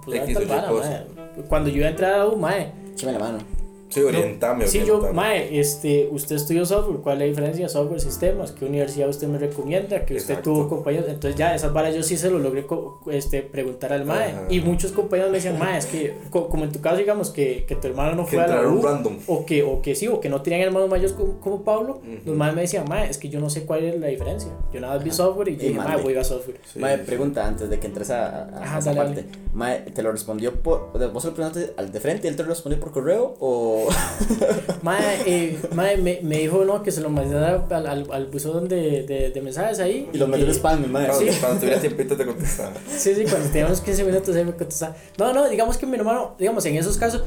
X 0.07 0.37
o 0.37 0.39
tal 0.39 0.47
vara, 0.47 0.71
mae". 0.71 1.05
Cuando 1.47 1.69
yo 1.69 1.77
iba 1.77 1.87
a 1.87 1.89
entrar 1.89 2.13
a 2.13 2.17
la 2.19 2.27
U, 2.27 2.37
mae, 2.37 2.71
Échame 2.93 3.13
la 3.13 3.19
mano. 3.19 3.58
Sí, 3.89 4.01
orientame, 4.01 4.67
Sí, 4.67 4.83
yo. 4.85 5.11
Mae, 5.13 5.59
este, 5.59 6.07
usted 6.11 6.35
estudió 6.35 6.65
software, 6.65 6.99
¿cuál 6.99 7.15
es 7.15 7.19
la 7.21 7.25
diferencia 7.25 7.65
de 7.65 7.69
software 7.69 7.99
sistemas? 7.99 8.51
¿Qué 8.51 8.65
universidad 8.65 9.09
usted 9.09 9.27
me 9.27 9.37
recomienda? 9.39 10.05
Que 10.05 10.15
usted 10.15 10.31
Exacto. 10.35 10.51
tuvo 10.53 10.69
compañeros, 10.69 11.07
entonces 11.09 11.35
ya 11.37 11.55
esas 11.55 11.73
varas 11.73 11.95
yo 11.95 12.03
sí 12.03 12.15
se 12.17 12.29
lo 12.29 12.37
logré 12.39 12.65
este, 13.11 13.41
preguntar 13.41 13.91
al 13.93 14.05
Mae. 14.05 14.31
Ajá. 14.31 14.45
Y 14.49 14.61
muchos 14.61 14.91
compañeros 14.91 15.31
me 15.31 15.37
decían, 15.37 15.57
Mae, 15.57 15.77
es 15.79 15.85
que, 15.87 16.13
co- 16.29 16.49
como 16.49 16.65
en 16.65 16.71
tu 16.71 16.81
caso, 16.81 16.97
digamos, 16.97 17.31
que, 17.31 17.65
que 17.67 17.75
tu 17.75 17.87
hermano 17.87 18.13
no 18.15 18.25
Que 18.25 18.35
fue 18.35 18.43
a 18.43 18.47
la 18.47 18.67
U, 18.67 18.81
random. 18.81 19.17
o 19.27 19.45
que, 19.45 19.63
o 19.63 19.81
que 19.81 19.95
sí, 19.95 20.07
o 20.07 20.19
que 20.21 20.29
no 20.29 20.41
tenían 20.41 20.61
hermanos 20.61 20.89
mayores 20.89 21.13
como, 21.13 21.39
como 21.39 21.63
Pablo, 21.63 21.95
Ujú. 21.97 22.09
los 22.27 22.37
Mae 22.37 22.51
me 22.51 22.61
decían, 22.61 22.85
Mae, 22.87 23.09
es 23.09 23.17
que 23.17 23.29
yo 23.29 23.39
no 23.39 23.49
sé 23.49 23.65
cuál 23.65 23.83
es 23.85 23.99
la 23.99 24.07
diferencia. 24.07 24.51
Yo 24.71 24.79
nada 24.81 24.95
más 24.95 25.03
vi 25.03 25.11
software 25.11 25.49
y 25.49 25.57
yo 25.57 25.63
Y 25.63 25.67
dije, 25.69 25.79
Mae, 25.79 25.97
voy 25.97 26.09
a 26.09 26.11
ir 26.11 26.19
a 26.19 26.23
software. 26.23 26.57
Sí, 26.71 26.77
Mae, 26.79 26.97
sí. 26.97 27.03
pregunta 27.05 27.47
antes 27.47 27.69
de 27.69 27.79
que 27.79 27.87
entres 27.87 28.11
a, 28.11 28.27
a- 28.27 28.49
a 28.59 28.63
Ajá, 28.63 28.79
esa 28.79 28.93
dale, 28.93 29.15
parte. 29.15 29.25
Mae, 29.53 29.79
¿te 29.79 30.03
lo 30.03 30.11
respondió 30.11 30.53
por. 30.61 30.91
¿Vos 31.11 31.25
lo 31.25 31.33
preguntaste 31.33 31.73
al 31.75 31.91
de 31.91 31.99
frente 31.99 32.27
y 32.27 32.29
él 32.29 32.35
te 32.35 32.43
lo 32.43 32.49
respondió 32.49 32.79
por 32.79 32.91
correo? 32.91 33.35
¿O.? 33.39 33.78
Mae, 34.81 35.21
eh, 35.25 35.57
mae 35.73 35.97
me, 35.97 36.19
me 36.23 36.37
dijo, 36.39 36.63
no, 36.65 36.81
que 36.83 36.91
se 36.91 37.01
lo 37.01 37.09
mandara 37.09 37.65
al, 37.69 37.87
al, 37.87 38.07
al 38.11 38.25
buzón 38.27 38.67
de, 38.67 39.03
de, 39.03 39.29
de 39.31 39.41
mensajes 39.41 39.79
ahí. 39.79 40.09
Y 40.13 40.17
lo 40.17 40.25
que- 40.25 40.31
metió 40.31 40.45
en 40.47 40.51
spam, 40.53 40.81
mi 40.81 40.87
mae. 40.87 41.07
Cuando, 41.07 41.31
Sí. 41.31 41.37
cuando 41.39 41.59
tuviera 41.59 41.79
tiempito 41.81 42.15
te 42.17 42.25
contestaba. 42.25 42.71
Sí, 42.97 43.15
sí, 43.15 43.23
cuando 43.23 43.49
teníamos 43.49 43.81
15 43.81 44.03
minutos 44.03 44.35
él 44.35 44.45
me 44.45 44.53
contestaba. 44.53 44.95
No, 45.17 45.33
no, 45.33 45.49
digamos 45.49 45.77
que 45.77 45.85
mi 45.85 45.97
hermano, 45.97 46.35
digamos, 46.39 46.65
en 46.65 46.77
esos 46.77 46.97
casos, 46.97 47.23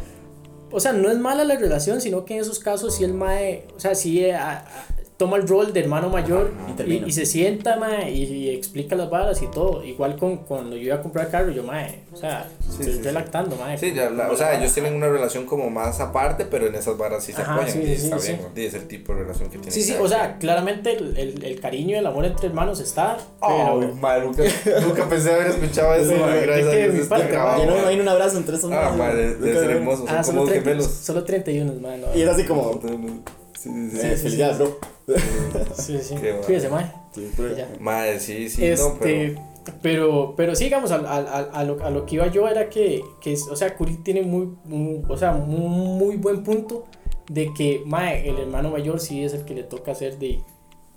o 0.70 0.80
sea, 0.80 0.92
no 0.92 1.10
es 1.10 1.18
mala 1.18 1.44
la 1.44 1.56
relación, 1.56 2.00
sino 2.00 2.24
que 2.24 2.34
en 2.34 2.40
esos 2.40 2.58
casos 2.58 2.94
sí 2.94 3.04
el 3.04 3.12
mae, 3.14 3.66
o 3.76 3.80
sea, 3.80 3.94
sí 3.94 4.24
eh, 4.24 4.34
a- 4.34 4.52
a- 4.58 4.86
toma 5.16 5.36
el 5.36 5.46
rol 5.46 5.72
de 5.72 5.80
hermano 5.80 6.08
mayor 6.08 6.50
y, 6.86 7.12
se 7.12 7.26
sienta, 7.26 7.76
mae, 7.76 8.10
y, 8.10 8.22
y 8.24 8.50
explica 8.50 8.96
las 8.96 9.08
balas 9.08 9.40
y 9.42 9.46
todo. 9.46 9.84
Igual 9.84 10.16
con 10.16 10.38
cuando 10.38 10.74
yo 10.76 10.82
iba 10.82 10.96
a 10.96 11.02
comprar 11.02 11.30
carro, 11.30 11.50
yo, 11.52 11.62
mae, 11.62 12.00
o 12.12 12.16
sea, 12.16 12.48
Sí, 12.60 12.70
estoy 12.78 12.86
sí, 12.86 12.92
sí. 12.98 13.02
relactando, 13.04 13.54
mae. 13.56 13.78
Sí, 13.78 13.92
ya, 13.94 14.10
la- 14.10 14.30
o 14.30 14.36
sea, 14.36 14.58
ellos 14.58 14.72
tienen 14.72 14.94
una 14.94 15.08
relación 15.08 15.46
como 15.46 15.70
más 15.70 16.00
aparte, 16.00 16.44
pero 16.46 16.66
en 16.66 16.74
esas 16.74 16.96
varas 16.98 17.22
sí 17.22 17.32
se 17.32 17.42
Ajá, 17.42 17.54
apoyan. 17.54 17.70
sí, 17.72 17.78
y 17.82 17.96
sí, 17.96 18.04
está 18.04 18.18
sí, 18.18 18.32
bien, 18.32 18.46
sí, 18.54 18.66
es 18.66 18.74
el 18.74 18.88
tipo 18.88 19.14
de 19.14 19.20
relación 19.22 19.48
que 19.50 19.58
tienen. 19.58 19.72
Sí, 19.72 19.82
sí, 19.82 19.94
o 20.00 20.08
sea, 20.08 20.38
claramente 20.38 20.92
el, 20.96 21.16
el, 21.16 21.44
el 21.44 21.60
cariño 21.60 21.94
y 21.96 21.98
el 21.98 22.06
amor 22.06 22.24
entre 22.24 22.48
hermanos 22.48 22.80
está, 22.80 23.18
Oh, 23.40 23.78
pero... 23.80 23.94
madre, 23.96 24.24
nunca, 24.24 24.42
nunca 24.86 25.08
pensé 25.08 25.32
haber 25.32 25.48
escuchado 25.48 25.94
eso, 25.96 26.12
no 26.12 26.26
me 26.26 26.46
madre. 26.46 26.60
imagino 26.62 28.02
un 28.02 28.08
abrazo 28.08 28.38
entre 28.38 28.56
esos 28.56 28.72
Ah, 28.72 28.86
maes, 28.90 28.96
madre, 28.98 29.26
nunca 29.28 29.44
debe 29.44 29.58
ser 29.58 29.68
me- 29.68 29.74
hermoso, 29.74 30.06
son 30.08 30.24
solo, 30.24 30.38
como 30.38 30.48
30, 30.50 30.70
gemelos. 30.70 30.86
solo 30.90 31.24
31, 31.24 31.72
mae, 31.80 31.98
no. 31.98 32.06
Y 32.14 32.22
era 32.22 32.32
así 32.32 32.44
como. 32.44 32.80
Sí, 33.62 33.90
sí, 33.90 33.98
sí. 33.98 34.16
felicidades, 34.16 34.58
bro. 34.58 34.78
Sí, 35.76 35.98
sí, 36.02 36.14
cuídese, 36.46 36.68
mae. 36.68 36.90
Sí, 37.14 37.30
Ya. 37.56 37.68
Madre, 37.80 38.18
sí, 38.20 38.48
sí, 38.48 38.62
no, 38.62 38.68
este, 38.68 38.96
pero. 39.00 39.76
pero, 39.82 40.34
pero 40.36 40.54
sí, 40.56 40.64
digamos, 40.64 40.90
a, 40.90 40.96
a, 40.96 41.16
a, 41.18 41.38
a 41.40 41.64
lo, 41.64 41.84
a 41.84 41.90
lo 41.90 42.06
que 42.06 42.16
iba 42.16 42.26
yo 42.28 42.48
era 42.48 42.68
que, 42.70 43.02
que 43.20 43.32
es- 43.34 43.48
o 43.48 43.54
sea, 43.56 43.74
Curi 43.76 43.96
tiene 43.96 44.22
muy, 44.22 44.48
muy- 44.64 45.02
o 45.08 45.16
sea, 45.16 45.32
muy, 45.32 45.68
muy 45.68 46.16
buen 46.16 46.42
punto 46.42 46.84
de 47.28 47.52
que, 47.54 47.82
mae, 47.86 48.28
el 48.28 48.38
hermano 48.38 48.70
mayor 48.70 48.98
sí 49.00 49.22
es 49.22 49.34
el 49.34 49.44
que 49.44 49.54
le 49.54 49.62
toca 49.62 49.92
hacer 49.92 50.18
de, 50.18 50.40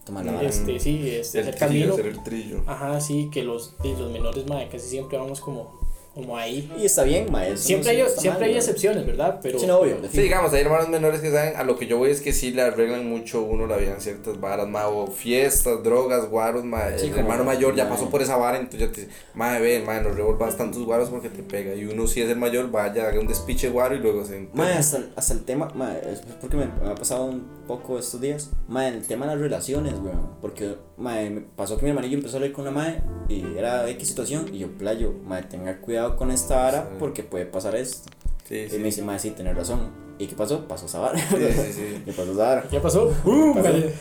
vara. 0.09 0.41
este, 0.41 0.79
sí, 0.79 1.09
este, 1.09 1.39
El 1.41 1.49
hacer 1.49 1.67
trillo, 1.67 1.89
camino. 1.89 1.93
hacer 1.93 2.05
el 2.07 2.23
trillo. 2.23 2.63
Ajá, 2.65 2.99
sí, 3.01 3.29
que 3.31 3.43
los, 3.43 3.77
de 3.83 3.89
los 3.89 4.11
menores, 4.11 4.47
mae, 4.47 4.67
casi 4.69 4.87
siempre 4.87 5.17
vamos 5.17 5.39
como, 5.41 5.79
como 6.15 6.37
ahí. 6.37 6.71
Y 6.79 6.85
está 6.85 7.03
bien, 7.03 7.31
mae. 7.31 7.51
eso 7.53 7.63
Siempre 7.63 7.95
no 7.97 8.05
hay, 8.05 8.09
siempre 8.17 8.41
mal, 8.41 8.49
hay 8.49 8.55
excepciones, 8.55 9.05
¿verdad? 9.05 9.39
Pero, 9.43 9.59
Sí, 9.59 9.67
no, 9.67 9.79
obvio. 9.79 9.97
Sí, 10.11 10.21
digamos, 10.21 10.51
hay 10.53 10.61
hermanos 10.61 10.89
menores 10.89 11.19
que 11.21 11.29
saben, 11.29 11.55
a 11.57 11.63
lo 11.63 11.77
que 11.77 11.85
yo 11.87 11.97
voy 11.97 12.09
es 12.09 12.21
que 12.21 12.31
sí 12.33 12.51
le 12.51 12.61
arreglan 12.63 13.07
mucho 13.07 13.41
uno 13.43 13.67
la 13.67 13.77
vida 13.77 13.91
en 13.93 14.01
ciertas 14.01 14.39
varas, 14.39 14.67
ma, 14.67 14.87
o 14.87 15.07
fiestas, 15.07 15.83
drogas, 15.83 16.29
guaros, 16.29 16.63
ma, 16.63 16.83
Sí, 16.97 17.07
el 17.07 17.11
como- 17.11 17.21
hermano 17.23 17.43
mayor 17.43 17.75
ya 17.75 17.83
ma. 17.83 17.91
pasó 17.91 18.09
por 18.09 18.21
esa 18.21 18.37
vara, 18.37 18.57
entonces 18.57 18.79
ya 18.89 18.95
te 18.95 19.01
dice, 19.01 19.13
ma, 19.33 19.59
ve, 19.59 19.83
ma, 19.85 19.99
no 19.99 20.09
revolvas 20.11 20.55
tantos 20.57 20.83
guaros 20.85 21.09
porque 21.09 21.29
te 21.29 21.43
pega, 21.43 21.75
y 21.75 21.83
uno 21.85 22.07
si 22.07 22.21
es 22.21 22.29
el 22.29 22.37
mayor, 22.37 22.71
vaya, 22.71 23.07
haga 23.07 23.19
un 23.19 23.27
despiche 23.27 23.69
guaro 23.69 23.95
y 23.95 23.99
luego 23.99 24.23
se... 24.23 24.47
Mae, 24.53 24.73
hasta, 24.73 25.01
hasta 25.17 25.33
el 25.33 25.43
tema, 25.43 25.69
mae, 25.75 25.99
es 26.11 26.21
porque 26.39 26.55
me, 26.55 26.67
me 26.67 26.91
ha 26.91 26.95
pasado 26.95 27.25
un 27.25 27.41
poco 27.67 27.97
estos 27.99 28.21
días, 28.21 28.51
mae, 28.67 28.89
el 28.89 29.05
tema 29.05 29.25
de 29.25 29.33
las 29.33 29.41
relaciones, 29.41 29.93
weón, 29.93 30.29
porque, 30.41 30.75
mae, 30.97 31.29
me 31.29 31.41
pasó 31.41 31.77
que 31.77 31.83
mi 31.83 31.89
hermanillo 31.89 32.17
empezó 32.17 32.35
a 32.35 32.37
hablar 32.39 32.51
con 32.53 32.63
una 32.67 32.71
mae 32.71 33.01
y 33.29 33.57
era 33.57 33.87
X 33.89 34.07
situación 34.07 34.45
y 34.53 34.59
yo, 34.59 34.69
playo, 34.77 35.13
mae, 35.25 35.43
tenga 35.43 35.79
cuidado 35.81 36.15
con 36.17 36.31
esta 36.31 36.55
vara 36.57 36.87
Sí. 36.89 36.95
porque 36.99 37.23
puede 37.23 37.45
pasar 37.45 37.75
esto. 37.75 38.09
Sí, 38.47 38.55
Y 38.55 38.69
sí, 38.69 38.77
me 38.77 38.85
dice, 38.85 39.01
mae, 39.03 39.17
sí, 39.19 39.31
tenés 39.31 39.55
razón. 39.55 39.89
¿Y 40.19 40.27
qué 40.27 40.35
pasó? 40.35 40.67
Pasó 40.67 40.85
esa 40.85 40.99
vara. 40.99 41.17
sí, 41.17 41.35
sí, 41.37 41.73
sí. 41.73 42.01
¿Qué 42.05 42.11
pasó 42.13 42.31
esa 42.31 42.43
vara? 42.43 42.67
¿Ya 42.71 42.81
pasó? 42.81 43.13
Uh, 43.25 43.53
Pasó. 43.55 43.69
mae. 43.69 43.93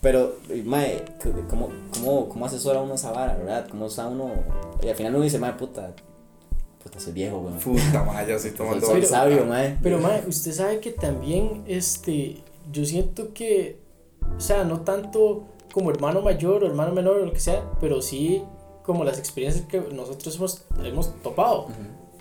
Pero, 0.00 0.34
mae, 0.64 1.02
¿cómo, 1.48 1.70
cómo, 1.92 2.28
¿cómo 2.28 2.46
asesora 2.46 2.80
uno 2.80 2.94
esa 2.94 3.10
vara, 3.10 3.34
verdad? 3.36 3.66
¿Cómo 3.70 3.86
está 3.86 4.06
uno? 4.06 4.30
Y 4.82 4.88
al 4.88 4.94
final 4.94 5.14
uno 5.14 5.24
dice, 5.24 5.38
mae, 5.38 5.54
puta, 5.54 5.92
puta, 6.82 7.00
soy 7.00 7.12
viejo, 7.14 7.38
weón. 7.38 7.58
Puta, 7.58 8.04
ma, 8.04 8.22
ya 8.26 8.34
estoy 8.36 8.50
tomando... 8.56 8.86
Soy 8.86 8.96
Pero- 9.00 9.08
sabio, 9.08 9.46
mae. 9.46 9.78
Pero, 9.82 9.98
mae, 9.98 10.22
usted 10.28 10.52
sabe 10.52 10.78
que 10.80 10.90
también, 10.92 11.64
este, 11.66 12.36
yo 12.74 12.84
siento 12.84 13.32
que, 13.32 13.78
o 14.36 14.40
sea, 14.40 14.64
no 14.64 14.80
tanto 14.82 15.44
como 15.72 15.90
hermano 15.90 16.20
mayor 16.20 16.62
o 16.62 16.66
hermano 16.66 16.92
menor 16.92 17.16
o 17.16 17.24
lo 17.24 17.32
que 17.32 17.40
sea, 17.40 17.64
pero 17.80 18.02
sí 18.02 18.42
como 18.82 19.02
las 19.04 19.18
experiencias 19.18 19.64
que 19.66 19.80
nosotros 19.80 20.36
hemos, 20.36 20.64
hemos 20.84 21.14
topado. 21.22 21.68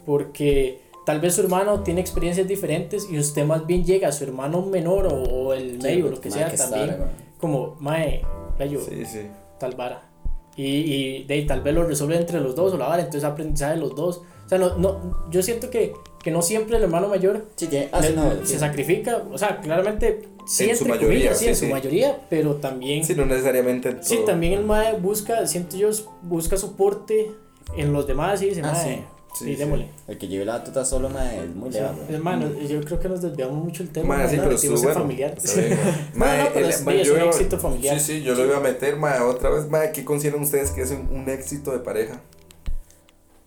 Porque 0.05 0.79
tal 1.05 1.19
vez 1.19 1.35
su 1.35 1.41
hermano 1.41 1.81
tiene 1.83 2.01
experiencias 2.01 2.47
diferentes 2.47 3.07
y 3.09 3.17
usted 3.17 3.45
más 3.45 3.65
bien 3.65 3.83
llega 3.83 4.07
a 4.07 4.11
su 4.11 4.23
hermano 4.23 4.61
menor 4.61 5.07
o, 5.07 5.23
o 5.23 5.53
el 5.53 5.79
medio 5.79 6.07
o 6.07 6.09
lo 6.09 6.21
que 6.21 6.31
sea 6.31 6.49
que 6.49 6.57
también. 6.57 6.89
weón. 6.91 7.09
como, 7.39 7.75
mae, 7.79 8.21
yo 8.69 8.79
Sí, 8.81 9.05
sí. 9.05 9.21
tal 9.59 9.75
vara. 9.75 10.09
Y, 10.55 10.65
y 10.65 11.23
de 11.23 11.41
tal 11.43 11.61
vez 11.61 11.73
lo 11.73 11.83
resuelve 11.83 12.15
entre 12.17 12.39
los 12.39 12.55
dos 12.55 12.73
o 12.73 12.77
la 12.77 12.87
vara, 12.87 13.01
entonces 13.01 13.23
aprendizaje 13.23 13.73
de 13.75 13.79
los 13.81 13.95
dos. 13.95 14.21
O 14.45 14.49
sea, 14.49 14.57
no, 14.57 14.77
no, 14.77 15.29
yo 15.31 15.41
siento 15.41 15.69
que, 15.69 15.93
que 16.21 16.29
no 16.31 16.41
siempre 16.41 16.77
el 16.77 16.83
hermano 16.83 17.07
mayor 17.07 17.45
Sí, 17.55 17.67
ah, 17.91 17.99
le- 18.01 18.07
sí, 18.09 18.13
no, 18.15 18.31
se 18.41 18.45
sí. 18.45 18.59
sacrifica, 18.59 19.23
o 19.31 19.37
sea, 19.37 19.59
claramente 19.61 20.29
sí, 20.45 20.69
En 20.69 20.77
su 20.77 20.86
mayoría, 20.86 21.08
comillas, 21.08 21.38
sí, 21.38 21.43
sí, 21.45 21.49
en 21.49 21.56
su 21.56 21.65
sí. 21.65 21.71
mayoría, 21.71 22.17
pero 22.29 22.56
también, 22.56 23.03
Sí, 23.03 23.13
sí, 23.13 23.19
no 23.19 23.25
necesariamente 23.25 23.93
todo. 23.93 24.23
también 24.25 24.53
el 24.53 24.65
MAE 24.65 24.93
busca, 24.99 25.45
siento 25.47 25.77
yo, 25.77 25.89
busca 26.21 26.58
soporte 26.58 27.32
en 27.77 27.93
los 27.93 28.08
demás 28.08 28.41
y 28.41 28.49
dice, 28.49 28.62
Ah, 28.63 28.71
MAE, 28.71 28.84
sí. 28.84 28.89
sí, 28.95 29.45
Sí, 29.45 29.45
sí. 29.45 29.56
démosle. 29.56 29.89
El 30.08 30.17
que 30.17 30.27
lleve 30.27 30.45
la 30.45 30.60
batuta 30.60 30.86
solo, 30.86 31.10
mae, 31.10 31.43
es 31.43 31.56
muy 31.56 31.71
Sí, 31.71 31.79
lejano. 31.79 31.97
hermano, 32.10 32.49
yo 32.69 32.82
creo 32.84 32.99
que 32.99 33.10
nos 33.10 33.21
desviamos 33.21 33.63
mucho 33.63 33.82
el 33.84 33.89
tema. 33.89 34.10
Ma, 34.10 34.17
mae, 34.17 34.29
sí, 34.29 34.38
pero 34.38 34.51
estuvo 34.56 34.75
en 34.75 34.82
bueno. 34.84 34.99
familiar. 35.01 35.34
Está 35.38 35.60
bien, 35.62 35.79
No, 36.13 36.19
ma. 36.19 36.38
no, 36.38 36.43
pero 36.53 36.65
el- 36.65 36.71
es- 36.71 36.84
ma, 36.84 36.93
es 36.93 37.08
yo 37.08 37.13
un 37.15 37.21
éxito 37.21 37.58
familiar. 37.60 37.99
Sí, 37.99 38.06
sí, 38.19 38.21
yo 38.23 38.36
lo 38.36 38.45
iba 38.45 38.58
a 38.58 38.60
meter, 38.60 38.95
ma, 38.97 39.25
otra 39.25 39.49
vez, 39.49 39.67
ma, 39.69 39.91
¿qué 39.91 40.03
consideran 40.06 40.41
ustedes 40.43 40.69
que 40.71 40.82
es 40.84 40.91
un, 40.91 41.10
un 41.12 41.27
éxito 41.29 41.71
de 41.71 41.79
pareja? 41.79 42.21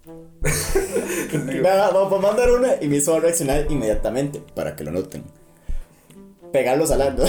Me 1.45 1.61
va 1.61 1.87
a 1.89 2.19
mandar 2.21 2.51
una 2.53 2.75
y 2.81 2.87
me 2.89 2.97
hizo 2.97 3.19
reaccionar 3.19 3.67
inmediatamente 3.71 4.41
para 4.55 4.77
que 4.77 4.85
lo 4.85 4.91
noten. 4.93 5.25
Pegarlos 6.57 6.91
al 6.91 7.03
arco. 7.03 7.23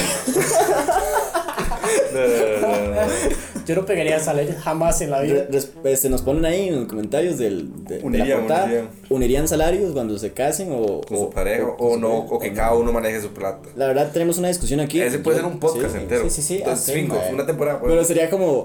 No, 2.13 2.19
no, 2.21 2.27
no, 2.61 2.77
no, 2.77 2.95
no. 2.95 3.01
Yo 3.65 3.75
no 3.75 3.85
pegaría 3.85 4.17
salarios 4.21 4.55
jamás 4.63 5.01
en 5.01 5.11
la 5.11 5.19
vida. 5.19 5.45
Re- 5.51 5.59
pues, 5.81 5.99
se 5.99 6.09
nos 6.09 6.21
ponen 6.21 6.45
ahí 6.45 6.69
en 6.69 6.77
los 6.79 6.87
comentarios 6.87 7.37
del, 7.37 7.83
de, 7.83 7.95
de 7.95 7.99
la 8.01 8.05
Unirían, 8.07 8.39
portada. 8.39 8.63
unirían. 8.63 8.89
¿Unirían 9.09 9.47
salarios 9.49 9.91
cuando 9.91 10.17
se 10.17 10.31
casen 10.31 10.69
o, 10.71 11.01
Con 11.01 11.17
su 11.17 11.29
pareja 11.31 11.65
o 11.77 11.97
no, 11.97 12.19
o 12.19 12.39
que 12.39 12.53
cada 12.53 12.73
uno 12.75 12.93
maneje 12.93 13.19
su 13.21 13.29
plata. 13.31 13.67
La 13.75 13.87
verdad 13.87 14.09
tenemos 14.13 14.37
una 14.37 14.47
discusión 14.47 14.79
aquí. 14.79 15.01
Ese 15.01 15.19
puede 15.19 15.39
Yo- 15.39 15.43
ser 15.43 15.51
un 15.51 15.59
podcast 15.59 15.91
sí, 15.93 15.97
entero. 16.01 16.23
Sí, 16.23 16.29
sí, 16.29 16.41
sí. 16.41 16.57
Entonces, 16.59 16.87
así, 16.89 16.99
cinco, 17.01 17.19
una 17.33 17.45
temporada. 17.45 17.79
pues. 17.81 17.91
Pero 17.91 18.03
sería 18.05 18.29
como 18.29 18.63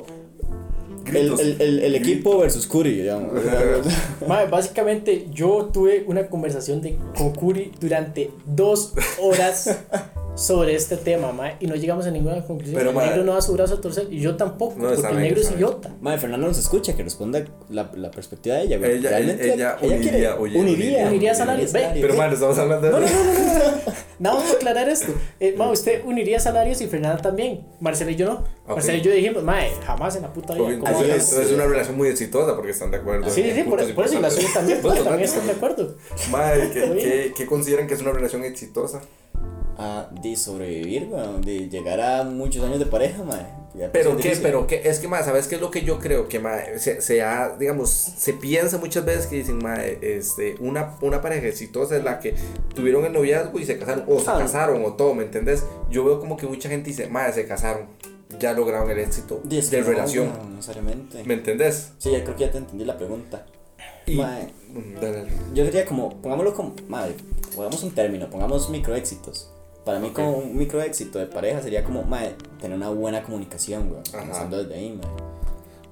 el, 1.06 1.12
Gritos. 1.12 1.40
el, 1.40 1.60
el, 1.60 1.78
el 1.82 1.94
equipo 1.96 2.38
versus 2.38 2.68
Curry, 2.68 2.98
digamos. 2.98 3.32
Básicamente 4.50 5.26
yo 5.32 5.68
tuve 5.72 6.04
una 6.06 6.28
conversación 6.28 6.80
de, 6.80 6.96
con 7.18 7.32
Curi 7.34 7.72
durante 7.80 8.30
dos 8.46 8.94
horas 9.20 9.76
sobre 10.34 10.74
este 10.74 10.96
tema, 10.96 11.30
mae, 11.32 11.56
y 11.60 11.66
no 11.66 11.74
llegamos 11.74 12.06
a 12.06 12.10
ninguna 12.10 12.42
conclusión. 12.44 12.76
Pero, 12.78 12.90
el 12.90 12.96
mae, 12.96 13.08
negro 13.08 13.24
no 13.24 13.34
da 13.34 13.42
su 13.42 13.52
brazo 13.52 13.74
a 13.74 13.80
torcer 13.80 14.06
y 14.10 14.18
yo 14.20 14.36
tampoco, 14.36 14.76
No, 14.78 14.88
porque 14.94 15.08
el 15.10 15.18
negro 15.20 15.40
es 15.40 15.48
bien. 15.48 15.58
idiota. 15.58 15.90
Madre, 16.00 16.18
Fernando 16.20 16.46
nos 16.48 16.58
escucha, 16.58 16.96
que 16.96 17.02
responda 17.02 17.44
la, 17.68 17.90
la 17.94 18.10
perspectiva 18.10 18.56
de 18.56 18.62
ella, 18.62 18.78
güey. 18.78 18.92
Ella- 18.92 19.10
Realmente 19.10 19.52
ella 19.54 19.76
uniría, 19.82 20.00
quiere- 20.10 20.28
oye, 20.32 20.58
uniría, 20.58 20.86
uniría. 20.86 21.06
Uniría 21.08 21.34
salarios, 21.34 21.72
ve, 21.72 21.88
Pero, 21.94 22.14
man, 22.16 22.32
estamos 22.32 22.56
hablando 22.58 22.86
de. 22.86 22.92
No, 22.92 23.00
no, 23.00 23.06
no, 23.06 23.14
no, 23.14 23.32
no, 23.34 23.54
no. 23.58 23.92
Nada 24.18 24.36
más 24.36 24.52
aclarar 24.52 24.88
esto. 24.88 25.12
Eh, 25.40 25.54
mae, 25.58 25.70
usted 25.70 26.04
uniría 26.04 26.38
salarios 26.40 26.80
y 26.80 26.86
Fernanda 26.86 27.20
también. 27.20 27.66
Marcela 27.80 28.10
y 28.12 28.16
yo 28.16 28.26
no. 28.26 28.32
Ok. 28.66 28.76
Marcela 28.76 28.98
y 28.98 29.02
yo 29.02 29.10
dijimos, 29.12 29.42
mae, 29.42 29.68
jamás 29.84 30.16
en 30.16 30.22
la 30.22 30.32
puta 30.32 30.54
vida. 30.54 30.70
Entonces 30.70 31.32
es 31.32 31.50
una 31.52 31.66
relación 31.66 31.96
muy 31.96 32.08
exitosa 32.08 32.54
porque 32.54 32.70
están 32.70 32.90
de 32.90 32.98
acuerdo. 32.98 33.28
Sí, 33.28 33.42
sí, 33.54 33.62
por, 33.64 33.94
por 33.94 34.04
eso 34.06 34.18
y 34.18 34.22
la 34.22 34.30
suya 34.30 34.46
importantes. 34.46 34.54
también, 34.54 34.82
Bueno, 34.82 34.96
mae, 35.00 35.04
también 35.04 35.28
están 35.28 35.46
de 35.46 35.52
acuerdo. 35.52 35.96
Mae, 36.30 36.70
¿qué, 36.72 36.82
Oye. 36.84 37.02
qué, 37.02 37.32
qué 37.36 37.46
consideran 37.46 37.86
que 37.86 37.94
es 37.94 38.00
una 38.00 38.12
relación 38.12 38.44
exitosa? 38.44 39.02
Ah, 39.78 40.08
de 40.22 40.36
sobrevivir, 40.36 41.06
güey, 41.06 41.40
de 41.40 41.68
llegar 41.68 42.00
a 42.00 42.24
muchos 42.24 42.62
años 42.64 42.78
de 42.78 42.86
pareja, 42.86 43.22
madre. 43.22 43.46
Pero 43.90 44.12
pues, 44.12 44.22
qué, 44.26 44.36
pero 44.42 44.66
qué, 44.66 44.82
es 44.84 44.98
que 44.98 45.08
más, 45.08 45.24
¿sabes 45.24 45.48
qué 45.48 45.54
es 45.54 45.60
lo 45.62 45.70
que 45.70 45.80
yo 45.82 45.98
creo? 45.98 46.28
Que 46.28 46.38
mae, 46.38 46.78
se, 46.78 47.00
se 47.00 47.22
ha, 47.22 47.56
digamos, 47.58 47.88
se 47.90 48.34
piensa 48.34 48.76
muchas 48.76 49.02
veces 49.06 49.26
que 49.26 49.36
dicen, 49.36 49.56
mae, 49.62 49.98
este, 50.02 50.56
una, 50.60 50.96
una 51.00 51.22
pareja 51.22 51.46
exitosa 51.46 51.96
es 51.96 52.04
la 52.04 52.18
que 52.20 52.34
tuvieron 52.74 53.06
el 53.06 53.14
noviazgo 53.14 53.58
y 53.58 53.64
se 53.64 53.78
casaron, 53.78 54.04
o 54.08 54.20
se 54.20 54.30
Ah. 54.30 54.36
casaron, 54.38 54.84
o 54.84 54.92
todo, 54.92 55.14
¿me 55.14 55.22
entendés? 55.24 55.64
Yo 55.90 56.04
veo 56.04 56.20
como 56.20 56.36
que 56.36 56.46
mucha 56.46 56.68
gente 56.68 56.90
dice, 56.90 57.06
mae, 57.08 57.32
se 57.32 57.46
casaron, 57.46 57.86
ya 58.38 58.52
lograron 58.52 58.90
el 58.90 58.98
éxito 58.98 59.40
de 59.44 59.62
no, 59.80 59.86
relación, 59.88 60.28
No, 60.28 60.50
necesariamente. 60.50 61.24
¿me 61.24 61.32
entendés? 61.32 61.92
Sí, 61.96 62.10
ya 62.12 62.22
creo 62.24 62.36
que 62.36 62.44
ya 62.44 62.50
te 62.50 62.58
entendí 62.58 62.84
la 62.84 62.98
pregunta. 62.98 63.46
Y, 64.06 64.16
Mm, 64.16 64.94
dale, 65.00 65.12
dale. 65.16 65.28
yo 65.54 65.64
diría 65.64 65.86
como, 65.86 66.20
pongámoslo 66.20 66.52
como, 66.54 66.74
madre, 66.88 67.14
pongamos 67.54 67.82
un 67.82 67.90
término, 67.94 68.28
pongamos 68.28 68.68
microéxitos. 68.68 69.50
Para 69.84 69.98
mí, 69.98 70.10
como 70.10 70.38
un 70.38 70.56
microéxito 70.56 71.18
de 71.18 71.26
pareja 71.26 71.60
sería 71.60 71.82
como, 71.82 72.02
madre, 72.04 72.36
tener 72.60 72.76
una 72.76 72.90
buena 72.90 73.22
comunicación, 73.22 73.88
güey. 73.88 74.00
Ajá. 74.00 74.20
Comenzando 74.20 74.62
desde 74.62 74.74
ahí, 74.74 74.92
madre. 74.92 75.32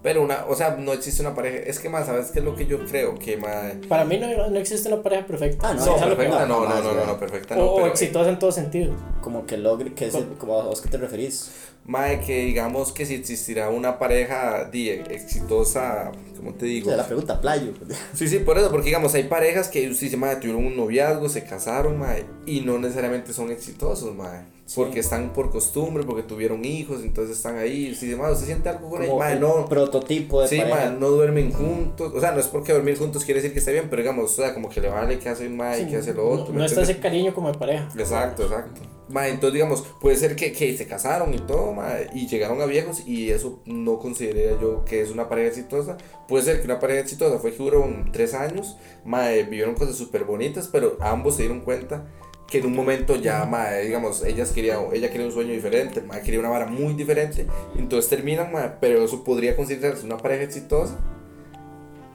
Pero 0.02 0.22
una, 0.22 0.46
o 0.48 0.54
sea, 0.54 0.76
no 0.76 0.94
existe 0.94 1.20
una 1.20 1.34
pareja, 1.34 1.58
es 1.58 1.78
que 1.78 1.90
más, 1.90 2.06
¿sabes 2.06 2.30
qué 2.30 2.38
es 2.38 2.44
lo 2.44 2.54
que 2.54 2.66
yo 2.66 2.82
creo? 2.86 3.18
Que 3.18 3.36
mae, 3.36 3.74
Para 3.86 4.06
mí 4.06 4.18
no, 4.18 4.48
no 4.48 4.58
existe 4.58 4.88
una 4.88 5.02
pareja 5.02 5.26
perfecta. 5.26 5.68
Ah, 5.68 5.74
no, 5.74 5.84
no, 5.84 5.98
perfecta, 5.98 6.46
no, 6.46 6.66
no, 6.66 6.82
no, 6.82 7.04
no, 7.04 7.18
perfecta 7.18 7.54
O, 7.56 7.58
no, 7.58 7.66
o 7.66 7.76
pero, 7.76 7.88
exitosa 7.88 8.30
en 8.30 8.38
todo 8.38 8.50
sentido. 8.50 8.94
Como 9.20 9.44
que 9.44 9.58
logre, 9.58 9.92
que 9.92 10.06
es 10.06 10.14
el, 10.14 10.24
como 10.38 10.58
a 10.58 10.64
vos 10.64 10.80
que 10.80 10.88
te 10.88 10.96
referís. 10.96 11.50
Mae, 11.90 12.20
que 12.20 12.44
digamos 12.44 12.92
que 12.92 13.04
si 13.04 13.14
existirá 13.16 13.68
una 13.68 13.98
pareja 13.98 14.68
di, 14.70 14.90
exitosa, 14.90 16.12
¿cómo 16.36 16.54
te 16.54 16.64
O 16.66 16.68
digo? 16.68 16.86
sea, 16.88 16.96
la 16.98 17.06
pregunta, 17.06 17.40
playo. 17.40 17.72
Sí, 18.14 18.28
sí, 18.28 18.38
por 18.38 18.56
eso, 18.58 18.70
porque 18.70 18.86
digamos, 18.86 19.12
hay 19.14 19.24
parejas 19.24 19.66
que 19.66 19.88
usted 19.88 20.06
dice, 20.06 20.16
mae, 20.16 20.36
tuvieron 20.36 20.64
un 20.66 20.76
noviazgo, 20.76 21.28
se 21.28 21.42
casaron, 21.42 21.98
mae, 21.98 22.24
y 22.46 22.60
no 22.60 22.78
necesariamente 22.78 23.32
son 23.32 23.50
exitosos, 23.50 24.14
mae. 24.14 24.42
Sí. 24.66 24.74
Porque 24.76 25.00
están 25.00 25.32
por 25.32 25.50
costumbre, 25.50 26.04
porque 26.04 26.22
tuvieron 26.22 26.64
hijos, 26.64 27.00
entonces 27.02 27.36
están 27.36 27.58
ahí. 27.58 27.90
Usted 27.90 28.06
dice, 28.06 28.16
mae, 28.16 28.30
¿usted 28.32 28.46
siente 28.46 28.68
algo 28.68 28.88
con 28.88 29.02
ellos? 29.02 29.18
Mae, 29.18 29.40
no. 29.40 29.66
prototipo 29.68 30.42
de 30.42 30.46
Sí, 30.48 30.58
pareja. 30.58 30.76
mae, 30.90 30.90
no 30.96 31.08
duermen 31.08 31.52
juntos. 31.52 32.12
O 32.14 32.20
sea, 32.20 32.30
no 32.30 32.38
es 32.38 32.46
porque 32.46 32.72
dormir 32.72 32.96
juntos 32.98 33.24
quiere 33.24 33.40
decir 33.40 33.52
que 33.52 33.58
esté 33.58 33.72
bien, 33.72 33.86
pero 33.90 34.00
digamos, 34.00 34.30
o 34.30 34.36
sea, 34.36 34.54
como 34.54 34.68
que 34.68 34.80
le 34.80 34.88
vale 34.90 35.18
que 35.18 35.28
hace 35.28 35.48
mae 35.48 35.82
y 35.82 35.86
que 35.86 35.96
hace 35.96 36.14
lo 36.14 36.22
no, 36.22 36.28
otro. 36.42 36.52
no 36.54 36.60
¿me 36.60 36.66
está 36.66 36.82
ese 36.82 37.00
cariño 37.00 37.34
como 37.34 37.50
de 37.50 37.58
pareja. 37.58 37.88
Exacto, 37.98 38.44
exacto. 38.44 38.80
Ma, 39.10 39.26
entonces 39.28 39.54
digamos, 39.54 39.82
puede 40.00 40.16
ser 40.16 40.36
que, 40.36 40.52
que 40.52 40.76
se 40.76 40.86
casaron 40.86 41.34
y 41.34 41.38
todo, 41.38 41.72
ma, 41.72 41.96
y 42.14 42.28
llegaron 42.28 42.60
a 42.60 42.66
viejos 42.66 43.06
y 43.06 43.30
eso 43.30 43.60
no 43.66 43.98
consideraría 43.98 44.60
yo 44.60 44.84
que 44.84 45.02
es 45.02 45.10
una 45.10 45.28
pareja 45.28 45.48
exitosa. 45.48 45.98
Puede 46.28 46.44
ser 46.44 46.60
que 46.60 46.66
una 46.66 46.78
pareja 46.78 47.00
exitosa 47.00 47.38
fue 47.38 47.50
que 47.52 47.58
duraron 47.58 48.10
tres 48.12 48.34
años, 48.34 48.76
ma, 49.04 49.32
eh, 49.32 49.42
vivieron 49.42 49.74
cosas 49.74 49.96
súper 49.96 50.24
bonitas, 50.24 50.68
pero 50.68 50.96
ambos 51.00 51.36
se 51.36 51.42
dieron 51.42 51.60
cuenta 51.60 52.06
que 52.46 52.58
en 52.58 52.66
un 52.66 52.74
momento 52.74 53.16
ya, 53.16 53.44
ma, 53.46 53.76
eh, 53.78 53.86
digamos, 53.86 54.24
ellas 54.24 54.50
querían, 54.52 54.86
ella 54.92 55.10
quería 55.10 55.26
un 55.26 55.32
sueño 55.32 55.52
diferente, 55.52 56.02
ma, 56.02 56.20
quería 56.20 56.40
una 56.40 56.48
vara 56.48 56.66
muy 56.66 56.94
diferente, 56.94 57.46
entonces 57.76 58.08
terminan, 58.08 58.52
ma, 58.52 58.78
pero 58.80 59.04
eso 59.04 59.24
podría 59.24 59.56
considerarse 59.56 60.04
una 60.04 60.18
pareja 60.18 60.44
exitosa 60.44 60.98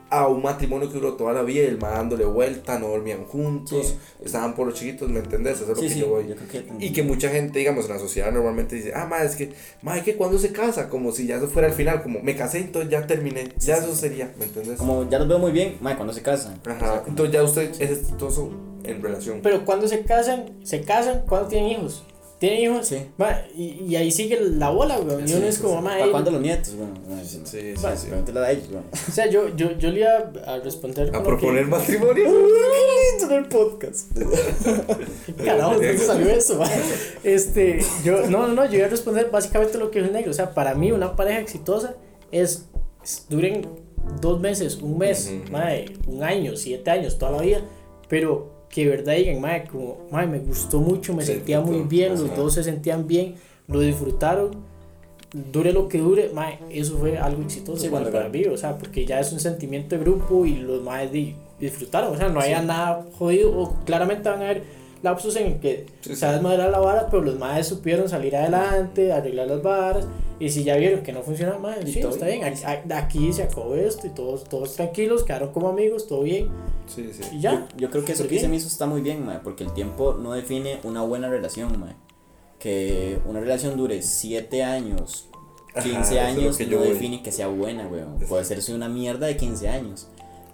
a 0.08 0.28
un 0.28 0.40
matrimonio 0.42 0.88
que 0.88 0.94
duró 0.94 1.14
toda 1.14 1.32
la 1.32 1.42
vida, 1.42 1.66
el 1.66 1.78
ma 1.78 1.88
dándole 1.90 2.24
vuelta, 2.24 2.78
no 2.78 2.88
dormían 2.88 3.24
juntos, 3.24 3.86
Sí. 3.88 3.96
estaban 4.24 4.54
por 4.54 4.66
los 4.68 4.76
chiquitos, 4.78 5.08
¿me 5.08 5.18
entendés? 5.18 5.54
Eso 5.60 5.62
es 5.64 5.68
lo 5.76 5.82
que 5.82 5.88
sí, 5.90 5.98
yo 6.00 6.08
voy. 6.08 6.28
yo 6.28 6.36
creo 6.36 6.48
que 6.48 6.58
entendí. 6.58 6.86
Y 6.86 6.92
que 6.92 7.02
mucha 7.02 7.28
gente, 7.30 7.58
digamos, 7.58 7.86
en 7.86 7.92
la 7.92 7.98
sociedad 7.98 8.30
normalmente 8.30 8.76
dice, 8.76 8.92
ah, 8.94 9.06
ma, 9.06 9.22
es 9.24 9.34
que, 9.34 9.52
ma, 9.82 9.96
es 9.98 10.04
que 10.04 10.14
cuando 10.16 10.38
se 10.38 10.52
casa, 10.52 10.88
como 10.88 11.10
si 11.12 11.26
ya 11.26 11.36
eso 11.36 11.48
fuera 11.48 11.66
el 11.68 11.74
final, 11.74 12.02
como 12.02 12.20
me 12.22 12.36
casé, 12.36 12.58
entonces 12.58 12.90
ya 12.90 13.06
terminé, 13.06 13.48
ya 13.58 13.76
eso 13.78 13.94
sería, 13.96 14.32
¿me 14.38 14.44
entendés? 14.44 14.78
Como 14.78 15.08
ya 15.10 15.18
los 15.18 15.26
veo 15.28 15.38
muy 15.40 15.50
bien, 15.52 15.76
madre, 15.80 15.96
cuando 15.96 16.12
se 16.14 16.22
casan. 16.22 16.60
O 16.64 16.70
Ajá, 16.70 16.78
sea, 16.80 17.02
entonces 17.08 17.32
ya 17.34 17.42
usted 17.42 17.70
es 17.80 17.90
exitoso 17.90 18.50
en 18.84 19.02
relación. 19.02 19.40
Pero 19.42 19.64
cuando 19.64 19.88
se 19.88 20.02
casan, 20.04 20.60
se 20.62 20.82
casan 20.82 21.22
cuando 21.28 21.48
tienen 21.48 21.70
hijos. 21.70 22.04
Tienen 22.38 22.60
hijos, 22.60 22.86
Sí. 22.88 22.98
ma, 23.16 23.34
y, 23.54 23.82
y 23.88 23.96
ahí 23.96 24.10
sigue 24.10 24.38
la 24.40 24.68
bola, 24.68 24.98
güey. 24.98 25.24
Y 25.24 25.28
Sí, 25.28 25.34
uno 25.36 25.46
es 25.46 25.58
como, 25.58 25.78
sí. 25.78 25.84
ma, 25.84 25.98
¿Para 25.98 26.10
cuándo 26.10 26.30
los 26.32 26.40
nietos, 26.42 26.74
güey? 26.74 26.88
Madre, 27.08 27.24
Sí, 27.26 27.38
no. 27.38 27.46
sí, 27.46 27.74
Va, 27.82 27.96
sí. 27.96 28.08
A 28.10 28.50
ellos, 28.50 28.68
güey. 28.70 28.82
O 29.08 29.12
sea, 29.12 29.26
yo, 29.30 29.56
yo, 29.56 29.72
yo 29.78 29.90
le 29.90 30.00
iba 30.00 30.32
a 30.46 30.58
responder. 30.58 31.16
A 31.16 31.22
proponer 31.22 31.64
que- 31.64 31.70
matrimonio. 31.70 32.24
en 33.22 33.32
el 33.32 33.46
podcast. 33.48 34.10
¿Qué 35.26 35.32
Carajo, 35.44 35.72
¿dónde 35.72 35.96
salió 35.98 36.28
eso, 36.28 36.58
ma? 36.58 36.66
Este, 37.24 37.80
yo, 38.04 38.26
no, 38.28 38.46
no, 38.48 38.54
no, 38.54 38.66
yo 38.66 38.76
iba 38.78 38.86
a 38.86 38.90
responder 38.90 39.30
básicamente 39.30 39.78
lo 39.78 39.90
que 39.90 40.00
es 40.00 40.06
el 40.06 40.12
negro. 40.12 40.30
O 40.30 40.34
sea, 40.34 40.52
para 40.52 40.74
mí, 40.74 40.92
una 40.92 41.16
pareja 41.16 41.40
exitosa 41.40 41.96
es, 42.30 42.66
es- 43.02 43.24
duren 43.30 43.66
dos 44.20 44.40
meses, 44.40 44.76
un 44.76 44.98
mes, 44.98 45.32
Ujú. 45.42 45.52
mae, 45.52 45.86
un 46.06 46.22
año, 46.22 46.54
siete 46.56 46.90
años, 46.90 47.18
toda 47.18 47.32
la 47.32 47.42
vida, 47.42 47.60
pero 48.08 48.52
que 48.70 48.84
de 48.84 48.90
verdad 48.90 49.14
digan, 49.16 49.40
mae, 49.40 49.64
como, 49.64 49.98
mae, 50.10 50.26
me 50.26 50.38
gustó 50.38 50.80
mucho, 50.80 51.14
me 51.14 51.24
Se 51.24 51.34
sentía 51.34 51.60
muy 51.60 51.80
bien, 51.82 52.12
los 52.12 52.34
dos 52.36 52.54
se 52.54 52.62
sentían 52.62 53.06
bien, 53.06 53.34
lo 53.68 53.80
disfrutaron, 53.80 54.50
dure 55.52 55.72
lo 55.72 55.88
que 55.88 55.98
dure, 55.98 56.30
mae, 56.34 56.58
eso 56.70 56.96
fue 56.98 57.18
algo 57.18 57.42
exitoso 57.42 57.82
Sí, 57.82 57.88
cuando- 57.88 58.10
para 58.10 58.28
mí, 58.28 58.44
o 58.44 58.56
sea, 58.56 58.76
porque 58.78 59.04
ya 59.06 59.20
es 59.20 59.32
un 59.32 59.40
sentimiento 59.40 59.96
de 59.96 60.02
grupo 60.02 60.46
y 60.46 60.56
los 60.56 60.82
di- 61.10 61.34
disfrutaron, 61.58 62.14
o 62.14 62.16
sea, 62.16 62.28
no 62.28 62.40
haya 62.40 62.62
nada 62.62 63.04
jodido, 63.18 63.58
o 63.58 63.74
claramente 63.84 64.28
van 64.28 64.40
a 64.42 64.44
haber 64.50 64.62
lapsos 65.06 65.36
en 65.36 65.46
el 65.46 65.60
que 65.60 65.86
Sí, 66.02 66.10
se 66.14 66.26
sí. 66.26 66.32
desmadrar 66.32 66.70
la 66.70 66.78
vara, 66.80 67.08
pero 67.10 67.22
los 67.22 67.38
maes 67.38 67.66
supieron 67.66 68.08
salir 68.08 68.36
adelante, 68.36 69.12
arreglar 69.12 69.46
las 69.46 69.62
varas, 69.62 70.06
y 70.38 70.50
si 70.50 70.64
ya 70.64 70.76
vieron 70.76 71.00
que 71.02 71.12
no 71.12 71.22
funciona, 71.22 71.56
Y 71.82 71.90
sí, 71.92 72.00
todo 72.00 72.10
está 72.12 72.26
bien. 72.26 72.40
bien, 72.40 72.54
aquí, 72.66 72.92
aquí 72.92 73.32
se 73.32 73.44
acabó 73.44 73.74
esto 73.74 74.06
y 74.06 74.10
todos, 74.10 74.44
todos 74.44 74.74
tranquilos, 74.74 75.24
quedaron 75.24 75.50
como 75.52 75.68
amigos, 75.70 76.06
todo 76.06 76.22
bien, 76.22 76.48
Sí, 76.86 77.08
sí. 77.12 77.22
y 77.32 77.40
ya. 77.40 77.52
Yo, 77.52 77.76
yo 77.78 77.90
creo 77.90 78.04
que 78.04 78.12
eso 78.12 78.24
que 78.24 78.30
dice 78.30 78.42
bien. 78.42 78.50
Miso 78.50 78.68
está 78.68 78.84
muy 78.86 79.00
bien, 79.00 79.24
mae, 79.24 79.38
porque 79.42 79.64
el 79.64 79.72
tiempo 79.72 80.14
no 80.20 80.32
define 80.34 80.80
una 80.84 81.02
buena 81.02 81.28
relación, 81.30 81.80
mae. 81.80 81.94
Que 82.58 83.18
una 83.26 83.40
relación 83.40 83.76
dure 83.76 84.02
7 84.02 84.62
años, 84.64 85.28
Ajá, 85.74 85.82
15 85.82 86.00
eso 86.00 86.10
es 86.10 86.14
lo 86.14 86.20
años, 86.42 86.56
que 86.56 86.66
no 86.66 86.78
voy. 86.78 86.88
define 86.88 87.22
que 87.22 87.30
sea 87.32 87.48
buena, 87.48 87.86
weón. 87.86 88.18
Puede 88.28 88.44
serse 88.44 88.74
una 88.74 88.88
mierda 88.88 89.26
de 89.26 89.36
15 89.36 89.68
años. 89.68 90.08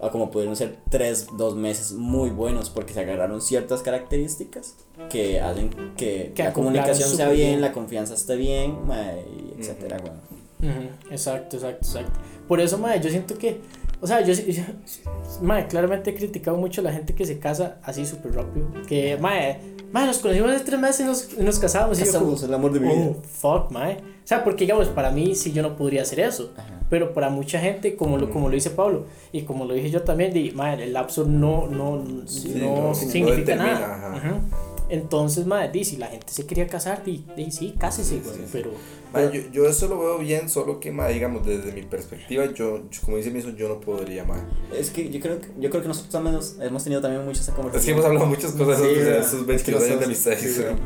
O 0.04 0.10
como 0.10 0.30
pudieron 0.32 0.56
ser 0.56 0.76
3, 0.90 1.28
2 1.38 1.54
meses 1.54 1.92
muy 1.92 2.30
buenos 2.30 2.70
porque 2.70 2.92
se 2.92 3.00
agarraron 3.00 3.40
ciertas 3.40 3.82
características 3.82 4.74
que 5.08 5.40
hacen 5.40 5.70
que, 5.96 6.32
Que 6.34 6.42
la 6.42 6.52
comunicación 6.52 7.08
sea 7.08 7.28
bien, 7.28 7.50
bien. 7.50 7.60
la 7.60 7.72
confianza 7.72 8.14
esté 8.14 8.34
bien, 8.36 8.84
mae, 8.86 9.20
y 9.20 9.60
etcétera, 9.60 9.98
weón. 10.02 10.16
Ujú, 10.76 10.88
Exacto, 11.10 11.56
exacto, 11.56 11.86
exacto. 11.86 12.18
Por 12.48 12.60
eso, 12.60 12.78
madre, 12.78 13.00
yo 13.00 13.10
siento 13.10 13.38
que, 13.38 13.60
o 14.00 14.06
sea, 14.08 14.20
yo, 14.22 14.32
yo 14.34 14.62
madre, 15.40 15.68
claramente 15.68 16.10
he 16.10 16.14
criticado 16.14 16.56
mucho 16.56 16.80
a 16.80 16.84
la 16.84 16.92
gente 16.92 17.14
que 17.14 17.24
se 17.24 17.38
casa 17.38 17.78
así 17.84 18.04
súper 18.04 18.34
rápido. 18.34 18.66
Que, 18.88 19.16
madre, 19.18 19.60
madre, 19.92 20.08
nos 20.08 20.18
conocimos 20.18 20.50
hace 20.50 20.64
tres 20.64 20.80
meses 20.80 21.00
y 21.00 21.04
nos, 21.04 21.32
y 21.38 21.42
nos 21.42 21.58
casamos. 21.58 22.00
Y 22.00 22.04
yo 22.04 22.18
como, 22.18 22.36
el 22.36 22.54
amor 22.54 22.72
de 22.72 22.80
mi 22.80 22.88
vida. 22.88 23.10
oh, 23.10 23.22
fuck, 23.22 23.70
madre. 23.70 23.98
O 24.24 24.26
sea, 24.26 24.42
porque, 24.44 24.64
digamos, 24.64 24.88
para 24.88 25.10
mí 25.10 25.34
sí 25.34 25.52
yo 25.52 25.62
no 25.62 25.76
podría 25.76 26.02
hacer 26.02 26.20
eso. 26.20 26.52
Ajá. 26.56 26.80
Pero 26.88 27.14
para 27.14 27.30
mucha 27.30 27.58
gente, 27.58 27.96
como 27.96 28.18
lo, 28.18 28.30
como 28.30 28.48
lo 28.48 28.54
dice 28.54 28.70
Pablo, 28.70 29.06
y 29.32 29.42
como 29.42 29.64
lo 29.64 29.72
dije 29.74 29.90
yo 29.90 30.02
también, 30.02 30.32
di, 30.32 30.50
madre, 30.50 30.84
el 30.84 30.92
lapso 30.92 31.24
no, 31.24 31.66
no, 31.66 32.04
Sí, 32.26 32.54
no, 32.60 32.74
no, 32.74 32.82
no 32.88 32.94
significa 32.94 33.36
determina, 33.36 33.72
nada. 33.80 34.16
ajá. 34.16 34.28
Ujú. 34.28 34.40
Entonces, 34.90 35.46
madre, 35.46 35.70
di, 35.70 35.84
si 35.84 35.96
la 35.96 36.08
gente 36.08 36.26
se 36.30 36.44
quería 36.46 36.66
casar, 36.66 37.02
di, 37.02 37.24
di, 37.34 37.50
sí, 37.50 37.74
cásese, 37.78 38.20
sí, 38.22 38.30
sí. 38.34 38.44
pero... 38.52 38.70
Yo, 39.14 39.40
yo 39.52 39.66
eso 39.66 39.88
lo 39.88 39.98
veo 39.98 40.18
bien, 40.18 40.48
solo 40.48 40.80
que, 40.80 40.90
ma, 40.90 41.08
digamos, 41.08 41.44
desde 41.46 41.72
mi 41.72 41.82
perspectiva, 41.82 42.46
yo, 42.46 42.88
yo- 42.90 43.00
como 43.04 43.16
dice 43.18 43.30
Miso, 43.30 43.50
yo 43.50 43.68
no 43.68 43.80
podría, 43.80 44.24
ma. 44.24 44.36
Es 44.76 44.90
que 44.90 45.10
yo 45.10 45.20
creo 45.20 45.40
que, 45.40 45.48
yo 45.58 45.68
creo 45.70 45.82
que 45.82 45.88
nosotros 45.88 46.12
también 46.12 46.34
hemos, 46.34 46.56
hemos 46.60 46.82
tenido 46.84 47.00
también 47.02 47.24
mucho 47.24 47.40
esa 47.40 47.54
conversación. 47.54 47.80
Es 47.80 47.84
que 47.86 47.90
hemos 47.92 48.04
hablado 48.04 48.26
muchas 48.26 48.52
cosas 48.52 48.78
Sí, 48.78 48.84
weón. 48.84 49.14
esos 49.22 49.40
Es 49.40 49.46
22 49.46 49.82
que 49.82 49.88
años 49.88 49.98
de 50.00 50.04
amistad. 50.06 50.32
sí, 50.38 50.60
weón. 50.60 50.78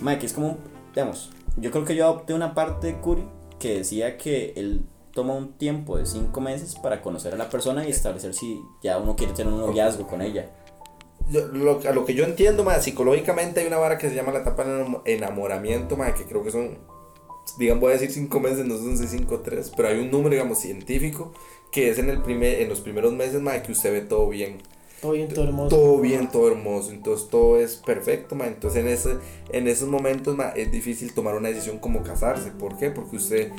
Mike, 0.00 0.26
es 0.26 0.32
como, 0.32 0.58
digamos, 0.94 1.30
yo 1.56 1.70
creo 1.70 1.84
que 1.84 1.94
yo 1.94 2.04
adopté 2.04 2.34
una 2.34 2.54
parte 2.54 2.86
de 2.88 2.94
Curi 3.00 3.24
que 3.58 3.78
decía 3.78 4.16
que 4.18 4.52
el, 4.56 4.84
toma 5.12 5.34
un 5.34 5.52
tiempo 5.52 5.96
de 5.96 6.06
cinco 6.06 6.40
meses 6.40 6.74
para 6.74 7.00
conocer 7.02 7.34
a 7.34 7.36
la 7.36 7.48
persona 7.48 7.86
y 7.86 7.90
establecer 7.90 8.34
si 8.34 8.60
ya 8.82 8.98
uno 8.98 9.14
quiere 9.14 9.32
tener 9.32 9.52
un 9.52 9.60
noviazgo 9.60 10.06
con 10.06 10.20
ella. 10.22 10.50
Yo, 11.30 11.46
lo, 11.46 11.80
a 11.88 11.92
lo 11.92 12.04
que 12.04 12.14
yo 12.14 12.24
entiendo, 12.24 12.64
más 12.64 12.82
psicológicamente 12.84 13.60
hay 13.60 13.66
una 13.66 13.78
vara 13.78 13.96
que 13.96 14.08
se 14.10 14.14
llama 14.14 14.32
la 14.32 14.40
etapa 14.40 14.64
de 14.64 14.82
enamo- 14.84 15.02
enamoramiento, 15.06 15.96
más 15.96 16.12
que 16.14 16.24
creo 16.24 16.42
que 16.42 16.50
son, 16.50 16.76
digamos, 17.58 17.80
voy 17.82 17.90
a 17.90 17.94
decir 17.94 18.10
cinco 18.10 18.40
meses, 18.40 18.64
no 18.66 18.76
son 18.76 18.96
cinco 18.96 19.40
tres, 19.40 19.72
pero 19.76 19.88
hay 19.88 19.98
un 20.00 20.10
número, 20.10 20.30
digamos, 20.30 20.58
científico 20.58 21.32
que 21.74 21.90
es 21.90 21.98
en, 21.98 22.08
el 22.08 22.22
primer, 22.22 22.62
en 22.62 22.68
los 22.68 22.80
primeros 22.80 23.12
meses, 23.12 23.42
más 23.42 23.60
que 23.62 23.72
usted 23.72 23.92
ve 23.92 24.00
todo 24.02 24.28
bien. 24.28 24.58
Todo 25.00 25.10
bien, 25.10 25.28
todo 25.28 25.44
hermoso. 25.44 25.76
Todo 25.76 26.00
bien, 26.00 26.30
todo 26.30 26.48
hermoso, 26.48 26.92
entonces 26.92 27.28
todo 27.28 27.58
es 27.58 27.76
perfecto, 27.76 28.36
ma. 28.36 28.46
entonces 28.46 28.80
en, 28.80 28.88
ese, 28.88 29.16
en 29.50 29.66
esos 29.66 29.88
momentos 29.88 30.36
ma, 30.36 30.50
es 30.50 30.70
difícil 30.70 31.12
tomar 31.12 31.34
una 31.34 31.48
decisión 31.48 31.78
como 31.78 32.04
casarse, 32.04 32.52
¿por 32.52 32.78
qué? 32.78 32.90
Porque 32.90 33.16
usted 33.16 33.50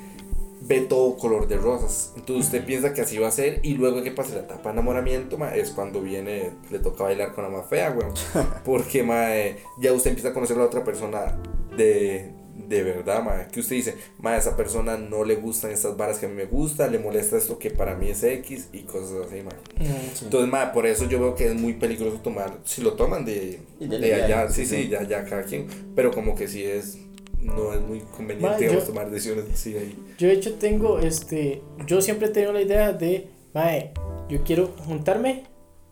ve 0.62 0.80
todo 0.80 1.18
color 1.18 1.50
de 1.50 1.58
rosas, 1.58 2.14
entonces 2.16 2.46
usted 2.46 2.66
piensa 2.66 2.94
que 2.94 3.02
así 3.02 3.18
va 3.18 3.28
a 3.28 3.32
ser 3.32 3.60
y 3.64 3.74
luego 3.74 4.02
que 4.02 4.12
pasa 4.12 4.34
la 4.34 4.42
etapa 4.42 4.70
de 4.70 4.74
enamoramiento 4.74 5.38
ma, 5.38 5.54
es 5.54 5.72
cuando 5.72 6.02
viene, 6.02 6.52
le 6.72 6.80
toca 6.80 7.04
bailar 7.04 7.34
con 7.34 7.44
la 7.44 7.50
más 7.50 7.68
fea, 7.68 7.92
weón, 7.92 8.14
porque 8.64 9.04
ma, 9.04 9.36
eh, 9.36 9.58
ya 9.78 9.92
usted 9.92 10.12
empieza 10.12 10.30
a 10.30 10.34
conocer 10.34 10.56
a 10.56 10.62
la 10.62 10.66
otra 10.68 10.86
persona 10.86 11.38
de, 11.76 12.32
de 12.56 12.84
verdad, 12.84 13.22
ma, 13.22 13.48
que 13.48 13.60
usted 13.60 13.76
dice, 13.76 13.96
ma, 14.20 14.32
a 14.32 14.38
esa 14.38 14.56
persona 14.56 14.98
no 14.98 15.24
le 15.26 15.36
gustan 15.36 15.72
estas 15.72 15.98
varas 15.98 16.18
que 16.20 16.26
a 16.26 16.30
mí 16.30 16.36
me 16.36 16.46
gusta, 16.46 16.88
le 16.88 17.00
molesta 17.00 17.38
esto 17.38 17.60
que 17.60 17.70
para 17.70 17.96
mí 17.96 18.10
es 18.10 18.24
X 18.24 18.70
y 18.72 18.80
cosas 18.84 19.28
así, 19.28 19.42
ma. 19.44 19.52
Mm. 19.78 20.24
Entonces, 20.24 20.50
ma, 20.50 20.72
por 20.72 20.86
eso 20.88 21.06
yo 21.08 21.20
veo 21.20 21.36
que 21.36 21.48
es 21.48 21.56
muy 21.56 21.74
peligroso 21.74 22.18
tomar, 22.24 22.58
si 22.64 22.82
lo 22.82 22.94
toman 22.94 23.26
de, 23.26 23.60
Y 23.80 23.88
de, 23.88 24.00
de 24.00 24.14
allá, 24.14 24.50
sí, 24.50 24.66
sí. 24.66 24.84
sí, 24.84 24.88
ya, 24.90 25.04
ya 25.04 25.26
cada 25.26 25.44
quien, 25.44 25.68
pero 25.96 26.12
como 26.12 26.34
que 26.36 26.48
sí 26.48 26.64
es, 26.64 26.98
no 27.42 27.74
es 27.74 27.82
muy 27.82 28.00
conveniente, 28.00 28.48
Ma, 28.48 28.58
digamos, 28.58 28.84
yo- 28.84 28.88
tomar 28.90 29.12
decisiones 29.12 29.46
así 29.54 29.76
ahí. 29.78 29.96
Yo 30.18 30.28
de 30.28 30.34
hecho 30.34 30.54
tengo, 30.56 31.00
este, 31.00 31.62
yo 31.86 32.02
siempre 32.02 32.28
he 32.28 32.32
tenido 32.32 32.54
la 32.54 32.62
idea 32.62 32.94
de, 32.94 33.28
mae, 33.54 33.92
yo 34.30 34.44
quiero 34.44 34.68
juntarme 34.86 35.44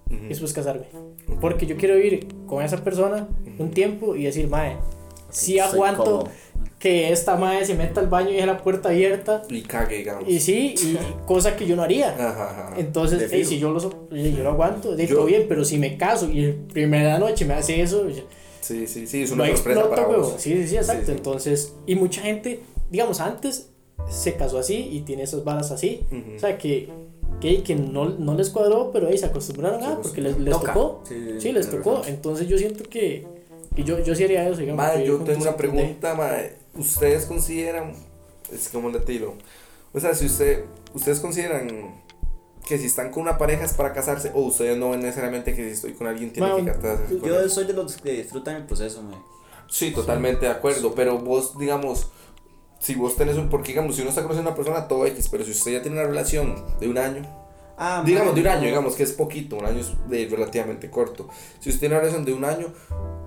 y 0.10 0.28
después 0.30 0.54
casarme. 0.54 0.86
Porque 1.42 1.66
yo 1.66 1.76
quiero 1.76 1.96
vivir 1.96 2.28
con 2.48 2.64
esa 2.64 2.84
persona 2.84 3.28
un 3.60 3.72
tiempo 3.72 4.16
y 4.16 4.24
decir, 4.24 4.48
mae, 4.48 4.78
si 5.30 5.54
Soy 5.54 5.60
aguanto. 5.60 6.30
Que 6.84 7.14
esta 7.14 7.38
mae 7.38 7.66
se 7.66 7.76
meta 7.76 8.02
al 8.02 8.08
baño 8.08 8.32
y 8.32 8.34
deje 8.34 8.46
la 8.46 8.58
puerta 8.62 8.90
abierta. 8.90 9.42
Y 9.48 9.62
cague, 9.62 10.00
digamos. 10.00 10.28
Y 10.28 10.42
sí, 10.42 10.76
y 10.78 10.98
cosa 11.26 11.56
que 11.56 11.66
yo 11.66 11.78
no 11.78 11.82
haría. 11.84 12.10
Ajá, 12.10 12.50
ajá. 12.52 12.74
Entonces, 12.78 13.20
De 13.20 13.26
ey, 13.38 13.44
fijo. 13.46 13.50
si 13.52 13.60
yo 13.60 13.72
lo, 13.72 13.80
yo 14.12 14.44
lo 14.44 14.50
aguanto, 14.50 14.94
de 14.94 15.08
Yo- 15.08 15.16
todo 15.16 15.26
bien, 15.28 15.46
pero 15.48 15.64
si 15.64 15.78
me 15.78 15.96
caso 15.96 16.30
y 16.30 16.44
el 16.44 16.54
primera 16.56 17.18
noche 17.20 17.46
me 17.46 17.54
hace 17.54 17.80
eso, 17.82 18.06
Sí, 18.60 18.86
sí, 18.88 19.08
sí, 19.08 19.24
es 19.24 19.32
una 19.32 19.46
sorpresa 19.56 19.80
explota, 19.82 19.96
para 20.08 20.18
vos. 20.18 20.36
Sí, 20.38 20.52
sí, 20.62 20.68
sí, 20.68 20.76
exacto. 20.76 21.02
Sí, 21.06 21.12
sí. 21.12 21.18
Entonces, 21.18 21.74
y 21.88 21.96
mucha 21.96 22.22
gente, 22.22 22.60
digamos, 22.92 23.22
antes 23.22 23.70
se 24.10 24.34
casó 24.36 24.60
así 24.60 24.90
y 24.92 25.02
tiene 25.02 25.24
esas 25.24 25.46
balas 25.46 25.72
así. 25.72 26.02
O 26.36 26.40
sea, 26.40 26.58
que, 26.58 26.90
que, 27.40 27.64
que 27.64 27.76
no, 27.76 28.10
no 28.10 28.36
les 28.36 28.50
cuadró, 28.50 28.92
pero 28.92 29.08
ahí 29.08 29.18
se 29.18 29.26
acostumbraron 29.28 29.82
a, 29.84 30.02
porque 30.02 30.20
les, 30.20 30.38
les 30.38 30.54
tocó. 30.54 31.02
Sí, 31.08 31.16
Sí, 31.40 31.52
les 31.54 31.70
tocó. 31.70 32.02
Entonces, 32.08 32.48
yo 32.50 32.58
siento 32.58 32.84
que, 32.90 33.26
que 33.74 33.84
yo, 33.86 34.04
yo 34.04 34.16
sí 34.16 34.26
haría 34.26 34.48
eso, 34.50 34.60
digamos. 34.60 34.84
Ma, 34.86 34.94
que 34.94 35.06
yo 35.08 35.18
tengo 35.20 35.42
una 35.42 35.52
de- 35.52 35.58
pregunta, 35.58 36.14
ma. 36.16 36.30
¿Ustedes 36.76 37.26
consideran, 37.26 37.94
es 38.52 38.70
como 38.70 38.90
le 38.90 39.00
tiro, 39.00 39.36
o 39.94 40.00
sea, 40.00 40.16
si 40.16 40.26
usted, 40.26 40.66
ustedes 40.94 41.20
consideran 41.20 42.02
que 42.66 42.78
si 42.78 42.86
están 42.86 43.12
con 43.12 43.24
una 43.24 43.38
pareja 43.38 43.66
es 43.66 43.74
para 43.74 43.94
casarse 43.94 44.32
o 44.34 44.42
ustedes 44.42 44.78
no 44.78 44.92
ven 44.92 45.02
necesariamente 45.02 45.54
que 45.54 45.64
si 45.66 45.72
estoy 45.72 45.94
con 45.94 46.08
alguien 46.08 46.32
tiene 46.32 46.50
Ma, 46.50 46.56
que 46.56 46.66
casarse 46.66 47.20
Yo 47.24 47.40
él? 47.40 47.50
soy 47.50 47.66
de 47.66 47.74
los 47.74 47.98
que 47.98 48.14
disfrutan 48.14 48.56
el 48.56 48.66
proceso, 48.66 49.02
mae. 49.02 49.18
Sí, 49.70 49.92
totalmente 49.92 50.46
de 50.46 50.52
acuerdo, 50.52 50.94
pero 50.96 51.20
vos, 51.20 51.58
digamos, 51.58 52.08
si 52.80 52.96
vos 52.96 53.16
tenés 53.16 53.38
un, 53.38 53.50
porque 53.50 53.70
digamos, 53.70 53.96
si 53.96 54.02
uno 54.02 54.10
está 54.10 54.22
conociendo 54.22 54.50
a 54.50 54.54
una 54.54 54.58
persona, 54.58 54.88
todo 54.88 55.06
X, 55.08 55.28
pero 55.30 55.44
si 55.44 55.52
usted 55.52 55.74
ya 55.74 55.82
tiene 55.82 55.98
una 56.00 56.08
relación 56.08 56.64
de 56.80 56.88
un 56.88 56.98
año, 56.98 57.43
Ah, 57.78 58.04
digamos 58.06 58.36
de 58.36 58.42
un 58.42 58.48
año, 58.48 58.62
no. 58.62 58.66
digamos 58.68 58.96
que 58.96 59.04
es 59.04 59.14
poquito, 59.14 59.58
un 59.58 59.66
año 59.66 59.80
es 59.80 59.92
de 60.08 60.28
relativamente 60.30 60.90
corto. 60.90 61.28
Si 61.60 61.70
usted 61.70 61.82
tiene 61.82 61.96
una 61.96 62.02
relación 62.02 62.26
de 62.26 62.34
un 62.34 62.46
año, 62.46 62.68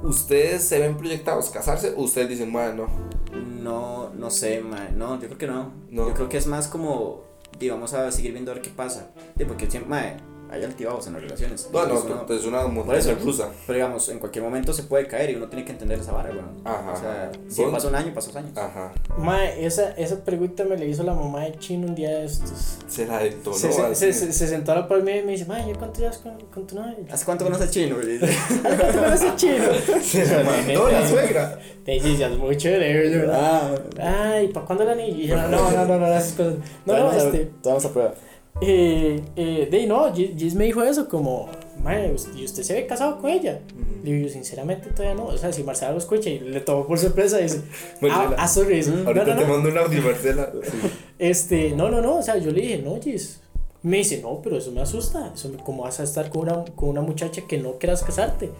¿ustedes 0.02 0.62
se 0.62 0.78
ven 0.78 0.96
proyectados 0.96 1.50
casarse 1.50 1.94
o 1.96 2.02
ustedes 2.02 2.28
dicen, 2.28 2.52
bueno, 2.52 2.86
No, 3.32 4.10
no 4.14 4.30
sé, 4.30 4.60
mae. 4.60 4.92
No, 4.92 5.20
yo 5.20 5.26
creo 5.26 5.38
que 5.38 5.46
no. 5.48 5.72
No. 5.90 6.08
Yo 6.08 6.14
creo 6.14 6.28
que 6.28 6.36
es 6.36 6.46
más 6.46 6.68
como, 6.68 7.24
di, 7.58 7.68
vamos 7.68 7.92
a 7.92 8.10
seguir 8.12 8.32
viendo 8.32 8.52
a 8.52 8.54
ver 8.54 8.62
qué 8.62 8.70
pasa. 8.70 9.10
Sí, 9.36 9.44
porque 9.44 9.68
siempre, 9.68 9.90
mae, 9.90 10.16
hay 10.50 10.62
altibajos 10.64 11.06
en 11.08 11.14
las 11.14 11.22
relaciones. 11.22 11.68
no, 11.72 11.86
no, 11.86 12.00
uno- 12.00 12.26
es 12.34 12.44
una 12.44 12.62
Por 12.62 12.70
montaña 12.72 12.98
eso, 12.98 13.14
rusa? 13.22 13.48
Pero 13.66 13.76
digamos, 13.76 14.08
en 14.08 14.18
cualquier 14.18 14.44
momento 14.44 14.72
se 14.72 14.84
puede 14.84 15.06
caer 15.06 15.30
y 15.30 15.34
uno 15.34 15.48
tiene 15.48 15.64
que 15.64 15.72
entender 15.72 15.98
esa 15.98 16.12
vara, 16.12 16.30
weón. 16.30 16.50
Ajá, 16.64 16.92
O 16.92 16.96
sea, 16.96 17.22
ajá. 17.24 17.32
si 17.48 17.62
¿Vos? 17.62 17.72
pasa 17.72 17.88
un 17.88 17.94
año, 17.96 18.14
pasa 18.14 18.28
dos 18.28 18.36
años. 18.36 18.56
Ajá, 18.56 18.92
Mae, 19.18 19.64
esa, 19.66 19.90
esa 19.92 20.24
pregunta 20.24 20.64
me 20.64 20.76
la 20.78 20.84
hizo 20.84 21.02
la 21.02 21.14
mamá 21.14 21.44
de 21.44 21.58
Chino 21.58 21.86
un 21.88 21.94
día 21.94 22.10
de 22.10 22.24
estos. 22.26 22.78
se 22.86 23.06
la 23.06 23.18
detonó 23.18 23.56
se, 23.56 23.72
se, 23.72 23.82
así. 23.82 23.94
se, 23.94 24.12
se, 24.12 24.32
se 24.32 24.46
sentó 24.48 24.72
a 24.72 24.76
la 24.76 24.88
par 24.88 25.02
mía 25.02 25.18
y 25.18 25.24
me 25.24 25.32
dice, 25.32 25.46
Mae, 25.46 25.68
¿yo 25.68 25.76
cuánto 25.78 26.00
llevas 26.00 26.18
con, 26.18 26.38
con 26.52 26.66
tu 26.66 26.76
novia? 26.76 26.94
¿Hace 27.10 27.24
cuánto 27.24 27.44
conoces 27.44 27.70
chino? 27.70 27.96
güey? 28.02 28.18
¿Cuánto 28.18 29.00
conoces 29.00 29.36
Chino? 29.36 29.64
Se 30.02 30.24
la 30.26 30.42
mandó 30.42 30.88
la 30.90 31.08
suegra. 31.08 31.58
Te 31.84 31.92
dices, 31.92 32.18
ya 32.18 32.26
es 32.28 32.36
muy 32.38 32.56
chévere, 32.56 33.10
yo, 33.12 33.32
ah, 33.32 33.70
Ay, 34.00 34.48
¿para 34.48 34.66
cuándo 34.66 34.84
la 34.84 34.94
niña? 34.94 35.08
Y 35.16 35.26
yo, 35.28 35.36
no, 35.36 35.48
no, 35.48 35.70
no, 35.70 35.84
no, 35.86 35.98
no, 35.98 36.06
esas 36.16 36.32
cosas. 36.32 36.54
No, 36.84 36.96
no, 36.98 37.12
este. 37.12 37.50
a, 37.64 37.68
vamos 37.68 37.84
a 37.84 37.92
prueba. 37.92 38.14
Eh, 38.60 39.22
eh, 39.36 39.68
de 39.70 39.86
no, 39.86 40.12
Gis 40.14 40.54
me 40.54 40.64
dijo 40.64 40.82
eso, 40.82 41.08
como, 41.08 41.48
mae, 41.82 42.14
¿y 42.34 42.44
usted 42.44 42.62
se 42.62 42.74
ve 42.74 42.86
casado 42.86 43.18
con 43.18 43.30
ella? 43.30 43.60
Le 44.02 44.12
digo, 44.12 44.26
yo, 44.26 44.32
sinceramente, 44.32 44.90
todavía 44.90 45.14
no. 45.14 45.26
O 45.26 45.36
sea, 45.36 45.52
si 45.52 45.62
Marcela 45.62 45.92
lo 45.92 45.98
escucha 45.98 46.30
y 46.30 46.38
le 46.38 46.60
tomó 46.60 46.86
por 46.86 46.98
sorpresa, 46.98 47.38
dice, 47.38 47.62
ah, 48.10 48.34
ah, 48.38 48.48
sorry. 48.48 48.76
dice, 48.76 48.90
no, 48.92 49.06
Ahorita 49.06 49.26
no, 49.26 49.36
te 49.36 49.46
no. 49.46 49.52
mando 49.52 49.68
un 49.68 49.78
audio, 49.78 50.02
Marcela. 50.02 50.52
Este, 51.18 51.70
no, 51.70 51.88
no, 51.90 52.02
no, 52.02 52.18
o 52.18 52.22
sea, 52.22 52.36
yo 52.36 52.50
le 52.50 52.60
dije, 52.60 52.78
no, 52.78 53.00
Gis. 53.00 53.40
Me 53.82 53.98
dice, 53.98 54.20
no, 54.20 54.40
pero 54.42 54.56
eso 54.58 54.72
me 54.72 54.80
asusta. 54.80 55.32
Eso 55.34 55.48
me, 55.48 55.58
¿Cómo 55.58 55.84
vas 55.84 56.00
a 56.00 56.02
estar 56.02 56.28
con 56.30 56.42
una, 56.42 56.64
con 56.74 56.88
una 56.88 57.02
muchacha 57.02 57.42
que 57.46 57.58
no 57.58 57.78
quieras 57.78 58.02
casarte? 58.02 58.50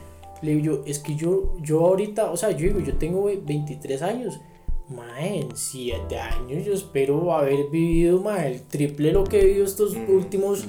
Le 0.43 0.55
digo 0.55 0.77
yo, 0.77 0.83
es 0.87 0.99
que 0.99 1.17
yo, 1.17 1.57
yo 1.63 1.81
ahorita, 1.81 2.31
o 2.31 2.37
sea, 2.37 2.51
yo 2.51 2.67
digo, 2.69 2.81
yo 2.81 2.97
tengo 2.97 3.23
güey, 3.23 3.37
23 3.37 4.03
años. 4.03 4.41
Mae, 4.89 5.41
en 5.41 5.57
7 5.57 6.19
años 6.19 6.65
yo 6.65 6.73
espero 6.73 7.33
haber 7.33 7.69
vivido, 7.71 8.21
mae, 8.21 8.53
el 8.53 8.63
triple 8.63 9.13
lo 9.13 9.25
que 9.25 9.41
he 9.41 9.45
vivido 9.47 9.65
estos 9.65 9.95
Mm, 9.97 10.11
últimos 10.15 10.65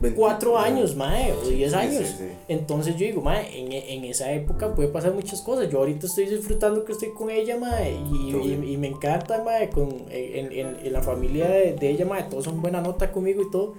Veinte- 0.00 0.16
4 0.18 0.58
años, 0.58 0.96
mae, 0.96 1.32
o 1.32 1.46
10 1.48 1.70
Sí, 1.72 1.76
años. 1.76 2.06
sí, 2.08 2.14
sí. 2.18 2.24
Entonces 2.48 2.94
yo 2.96 3.06
digo, 3.06 3.20
mae, 3.22 3.46
en, 3.60 3.70
en 3.72 4.04
esa 4.06 4.32
época 4.32 4.74
puede 4.74 4.88
pasar 4.88 5.12
muchas 5.12 5.40
cosas. 5.42 5.68
Yo 5.70 5.78
ahorita 5.78 6.06
estoy 6.06 6.24
disfrutando 6.26 6.84
que 6.84 6.92
estoy 6.92 7.10
con 7.10 7.30
ella, 7.30 7.58
mae, 7.58 7.92
y, 8.10 8.34
y, 8.34 8.72
y 8.72 8.76
me 8.76 8.88
encanta, 8.88 9.42
mae, 9.44 9.68
con, 9.70 9.88
en, 10.10 10.50
en, 10.52 10.76
en 10.82 10.92
la 10.92 11.02
familia 11.02 11.48
de, 11.48 11.74
de 11.74 11.90
ella, 11.90 12.06
mae, 12.06 12.24
todos 12.24 12.44
son 12.46 12.60
buena 12.62 12.80
nota 12.80 13.12
conmigo 13.12 13.42
y 13.42 13.50
todo. 13.50 13.74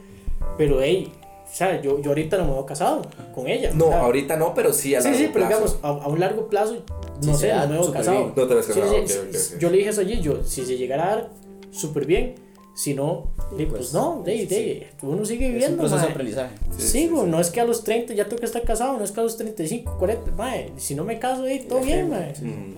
Pero, 0.58 0.80
hey, 0.82 1.12
o 1.44 1.54
sea, 1.54 1.82
yo, 1.82 2.00
yo 2.00 2.12
ahorita 2.12 2.38
no 2.38 2.46
me 2.46 2.52
veo 2.54 2.66
casado 2.66 3.02
con 3.36 3.48
ella. 3.48 3.72
No, 3.74 3.88
sea, 3.88 4.02
ahorita 4.02 4.38
no, 4.38 4.54
pero 4.54 4.72
sí 4.72 4.96
a 4.96 5.02
Sí, 5.02 5.08
largo 5.10 5.20
sí, 5.20 5.30
pero 5.34 5.48
plazo. 5.48 5.66
digamos, 5.66 5.80
a, 5.84 6.06
a 6.06 6.08
un 6.08 6.20
largo 6.20 6.48
plazo, 6.48 6.78
no 7.26 7.34
Sí, 7.36 7.41
sé, 7.41 7.53
no 7.53 7.67
me 7.67 7.74
veo 7.80 7.91
casado. 7.91 8.17
bien. 8.17 8.34
No 8.36 8.47
te 8.47 8.53
ves 8.55 8.65
Sí, 8.65 8.72
casado, 8.74 8.93
sí, 8.93 8.99
ok, 9.01 9.07
sí, 9.07 9.17
ok, 9.19 9.53
ok. 9.55 9.59
Yo 9.61 9.69
le 9.69 9.78
dije 9.78 9.89
eso 9.89 10.01
allí, 10.01 10.22
yo, 10.22 10.43
si 10.45 10.65
se 10.65 10.78
llegara 10.78 11.03
a 11.03 11.15
dar 11.15 11.30
súper 11.72 12.05
bien, 12.05 12.36
si 12.74 12.93
no, 12.93 13.32
de, 13.57 13.65
pues, 13.67 13.80
pues, 13.82 13.93
no, 13.93 14.24
de, 14.26 14.38
sí. 14.39 14.45
de, 14.47 14.88
uno 15.01 15.26
sigue 15.26 15.45
Es 15.45 15.49
un 15.49 15.53
viviendo, 15.53 15.78
proceso 15.78 15.97
de 15.97 16.01
mae. 16.03 16.11
aprendizaje. 16.11 16.55
Sí, 16.78 16.82
Sí, 16.82 16.88
sí, 16.88 17.07
güey, 17.09 17.26
sí. 17.26 17.30
no 17.32 17.39
es 17.41 17.49
que 17.51 17.59
a 17.61 17.65
los 17.65 17.84
30 17.84 18.13
ya 18.13 18.26
tengo 18.26 18.39
que 18.39 18.45
estar 18.45 18.61
casado, 18.63 18.97
no 18.97 19.03
es 19.03 19.11
que 19.11 19.19
a 19.19 19.24
los 19.24 19.36
35, 19.38 19.97
40, 19.99 20.32
mae, 20.32 20.72
si 20.78 20.95
no 20.95 21.03
me 21.03 21.19
caso, 21.19 21.43
ahí 21.43 21.59
todo 21.67 21.82
bien, 21.82 22.09
mae. 22.09 22.34
Mm, 22.41 22.76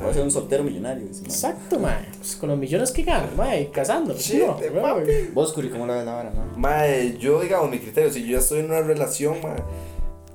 Voy 0.00 0.10
a 0.10 0.12
ser 0.12 0.22
un 0.24 0.30
soltero 0.32 0.62
millonario. 0.64 1.04
mae. 1.04 1.20
Exacto, 1.24 1.78
mae. 1.78 2.06
Pues 2.18 2.36
con 2.36 2.50
los 2.50 2.58
millones 2.58 2.90
que 2.90 3.02
gano, 3.04 3.28
mae, 3.36 3.70
casando. 3.70 4.14
Sí, 4.18 4.42
no, 4.44 4.58
de. 4.58 5.30
Vos, 5.32 5.52
Curi, 5.52 5.70
¿cómo 5.70 5.86
la 5.86 5.94
ves 5.94 6.04
la 6.04 6.14
vara, 6.14 6.30
mae? 6.32 6.56
Mae, 6.56 7.16
yo 7.18 7.40
digamos 7.40 7.70
mi 7.70 7.78
criterio, 7.78 8.12
si 8.12 8.22
yo 8.24 8.32
ya 8.32 8.38
estoy 8.38 8.58
en 8.58 8.66
una 8.66 8.80
relación, 8.82 9.40
mae, 9.42 9.62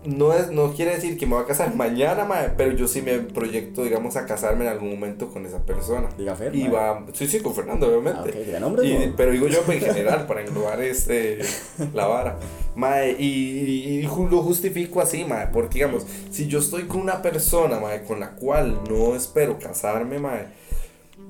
no 0.06 0.34
es, 0.34 0.50
no 0.52 0.74
quiere 0.74 0.96
decir 0.96 1.18
que 1.18 1.26
me 1.26 1.36
voy 1.36 1.44
a 1.44 1.48
casar 1.48 1.76
mañana, 1.76 2.26
mae, 2.26 2.50
pero 2.58 2.72
yo 2.74 2.88
sí 2.88 3.02
me 3.02 3.20
proyecto, 3.20 3.84
digamos, 3.84 4.16
a 4.16 4.26
casarme 4.26 4.66
en 4.66 4.72
algún 4.72 4.90
momento 4.90 5.28
con 5.30 5.46
esa 5.46 5.60
persona. 5.66 6.10
Diga 6.18 6.36
Fer, 6.36 6.56
Y 6.56 6.68
va, 6.68 7.06
sí, 7.14 7.28
sí, 7.28 7.40
con 7.40 7.54
Fernando, 7.54 7.88
obviamente. 7.88 8.32
Ah, 8.34 8.40
ok, 8.40 8.46
diga 8.46 8.60
nombres, 8.60 8.90
Y- 8.90 9.08
¿no? 9.08 9.14
pero 9.16 9.32
digo 9.32 9.48
yo 9.48 9.62
pues, 9.64 9.82
en 9.84 9.94
general, 9.94 10.26
para 10.28 10.42
englobar 10.42 10.82
este, 10.82 11.40
la 11.94 12.08
vara. 12.08 12.38
Mae, 12.76 13.12
y, 13.20 13.26
y- 13.26 14.02
lo 14.04 14.42
justifico 14.44 15.02
así, 15.02 15.26
mae, 15.26 15.48
porque 15.48 15.76
digamos, 15.76 16.06
si 16.32 16.48
yo 16.48 16.60
estoy 16.60 16.84
con 16.84 17.02
una 17.02 17.22
persona, 17.22 17.80
mae, 17.80 18.04
con 18.04 18.20
la 18.20 18.32
cual 18.32 18.80
no 18.90 19.16
espero 19.16 19.60
casarme, 19.60 20.20
mae, 20.20 20.46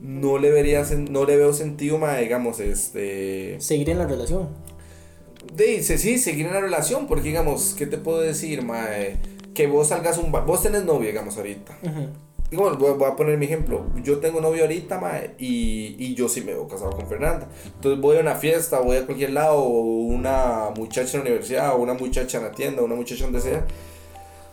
no 0.01 0.37
le, 0.37 0.49
vería, 0.51 0.83
no 1.09 1.25
le 1.25 1.37
veo 1.37 1.53
sentido, 1.53 1.97
mae, 1.97 2.23
digamos, 2.23 2.59
este... 2.59 3.59
Seguir 3.59 3.89
en 3.91 3.99
la 3.99 4.07
relación. 4.07 4.49
Dice, 5.55 5.97
sí, 5.97 6.17
seguir 6.17 6.45
en 6.45 6.53
la 6.53 6.61
relación, 6.61 7.07
porque 7.07 7.29
digamos, 7.29 7.75
¿qué 7.77 7.85
te 7.85 7.97
puedo 7.97 8.21
decir, 8.21 8.63
mae? 8.63 9.17
Que 9.53 9.67
vos 9.67 9.89
salgas 9.89 10.17
un... 10.17 10.31
Vos 10.31 10.63
tenés 10.63 10.85
novia, 10.85 11.09
digamos, 11.09 11.37
ahorita. 11.37 11.77
Ujú. 11.83 12.07
Digamos, 12.49 12.77
voy, 12.77 12.93
voy 12.97 13.09
a 13.09 13.15
poner 13.15 13.37
mi 13.37 13.45
ejemplo. 13.45 13.85
Yo 14.03 14.19
tengo 14.19 14.41
novio 14.41 14.63
ahorita, 14.63 14.99
mae, 14.99 15.35
y, 15.39 15.95
y 15.97 16.15
yo 16.15 16.29
sí 16.29 16.41
me 16.41 16.53
veo 16.53 16.67
casado 16.67 16.91
con 16.91 17.07
Fernanda. 17.07 17.47
Entonces 17.65 17.99
voy 18.01 18.17
a 18.17 18.19
una 18.19 18.35
fiesta, 18.35 18.79
voy 18.79 18.97
a 18.97 19.05
cualquier 19.05 19.31
lado, 19.31 19.63
una 19.63 20.69
muchacha 20.75 21.17
en 21.17 21.23
la 21.23 21.29
universidad, 21.29 21.75
o 21.75 21.77
una 21.77 21.93
muchacha 21.93 22.37
en 22.37 22.43
la 22.43 22.51
tienda, 22.51 22.81
una 22.81 22.95
muchacha 22.95 23.23
donde 23.23 23.41
sea. 23.41 23.65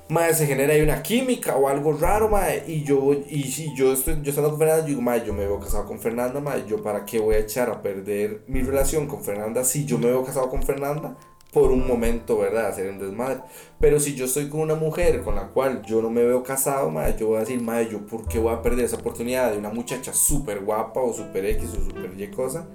Madre, 0.08 0.34
se 0.34 0.46
genera 0.46 0.72
ahí 0.72 0.80
una 0.80 1.02
química 1.02 1.56
o 1.56 1.68
algo 1.68 1.92
raro, 1.92 2.28
madre, 2.28 2.64
y 2.66 2.82
yo, 2.82 3.12
y 3.28 3.44
si 3.44 3.74
yo 3.74 3.92
estoy, 3.92 4.20
yo 4.22 4.30
estando 4.30 4.50
con 4.50 4.58
Fernanda, 4.58 4.82
yo 4.82 4.88
digo, 4.88 5.02
madre, 5.02 5.24
yo 5.26 5.32
me 5.32 5.46
veo 5.46 5.60
casado 5.60 5.86
con 5.86 5.98
Fernanda, 5.98 6.40
madre, 6.40 6.64
yo 6.66 6.82
para 6.82 7.04
qué 7.04 7.18
voy 7.18 7.34
a 7.34 7.38
echar 7.38 7.70
a 7.70 7.82
perder 7.82 8.42
mi 8.46 8.62
relación 8.62 9.06
con 9.06 9.22
Fernanda 9.22 9.64
si 9.64 9.84
yo 9.84 9.98
me 9.98 10.06
veo 10.06 10.24
casado 10.24 10.48
con 10.48 10.62
Fernanda 10.62 11.16
por 11.52 11.70
un 11.70 11.86
momento, 11.86 12.38
¿verdad? 12.38 12.66
Hacer 12.66 12.90
un 12.90 12.98
desmadre. 12.98 13.40
Pero 13.80 13.98
si 14.00 14.14
yo 14.14 14.26
estoy 14.26 14.48
con 14.48 14.60
una 14.60 14.74
mujer 14.74 15.22
con 15.22 15.34
la 15.34 15.48
cual 15.48 15.82
yo 15.82 16.02
no 16.02 16.10
me 16.10 16.22
veo 16.22 16.42
casado, 16.42 16.90
madre, 16.90 17.16
yo 17.18 17.28
voy 17.28 17.36
a 17.38 17.40
decir, 17.40 17.60
madre, 17.60 17.88
yo 17.90 18.06
por 18.06 18.26
qué 18.28 18.38
voy 18.38 18.52
a 18.52 18.62
perder 18.62 18.84
esa 18.84 18.96
oportunidad 18.96 19.52
de 19.52 19.58
una 19.58 19.70
muchacha 19.70 20.12
súper 20.12 20.60
guapa 20.60 21.00
o 21.00 21.12
súper 21.12 21.46
X 21.46 21.70
o 21.70 21.84
súper 21.84 22.20
Y 22.20 22.28
cosa, 22.28 22.68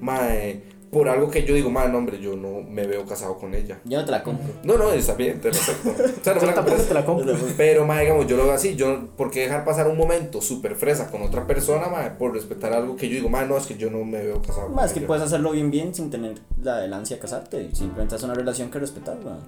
madre, 0.00 0.62
por 0.94 1.08
algo 1.08 1.28
que 1.30 1.44
yo 1.44 1.54
digo, 1.54 1.68
madre, 1.70 1.90
no, 1.92 1.98
hombre, 1.98 2.20
yo 2.20 2.36
no 2.36 2.62
me 2.62 2.86
veo 2.86 3.04
casado 3.04 3.36
con 3.36 3.54
ella. 3.54 3.80
Yo 3.84 3.98
no 3.98 4.04
te 4.06 4.12
la 4.12 4.22
compro. 4.22 4.54
No, 4.62 4.78
no, 4.78 4.92
está 4.92 5.14
bien, 5.14 5.40
te 5.40 5.50
respeto. 5.50 5.90
O 6.20 6.24
sea, 6.24 6.34
no 6.34 6.40
me 6.40 6.46
Yo 6.46 6.46
la 6.46 6.54
tampoco 6.54 6.76
compres. 6.76 6.88
te 6.88 6.94
la 6.94 7.04
compro. 7.04 7.34
Pero, 7.56 7.84
ma, 7.84 8.00
digamos, 8.00 8.26
yo 8.26 8.36
lo 8.36 8.44
veo 8.44 8.52
así. 8.52 8.76
Yo, 8.76 9.08
¿por 9.16 9.30
qué 9.30 9.40
dejar 9.40 9.64
pasar 9.64 9.88
un 9.88 9.98
momento 9.98 10.40
súper 10.40 10.76
fresa 10.76 11.10
con 11.10 11.20
otra 11.22 11.46
persona, 11.46 11.88
ma, 11.88 12.16
por 12.16 12.32
respetar 12.32 12.72
algo 12.72 12.96
que 12.96 13.08
yo 13.08 13.16
digo, 13.16 13.28
ma, 13.28 13.44
no, 13.44 13.56
es 13.58 13.66
que 13.66 13.76
yo 13.76 13.90
no 13.90 14.04
me 14.04 14.22
veo 14.22 14.40
casado 14.40 14.68
con 14.68 14.76
Más 14.76 14.92
que 14.92 15.00
ella"? 15.00 15.08
puedes 15.08 15.22
hacerlo 15.24 15.50
bien 15.50 15.70
bien 15.70 15.94
sin 15.94 16.08
tener 16.10 16.36
la 16.62 16.78
delancia 16.78 17.16
de 17.16 17.20
casarte. 17.20 17.68
Simplemente 17.74 18.16
es 18.16 18.22
una 18.22 18.34
relación 18.34 18.70
que 18.70 18.78
respetar, 18.78 19.16
weón. 19.24 19.40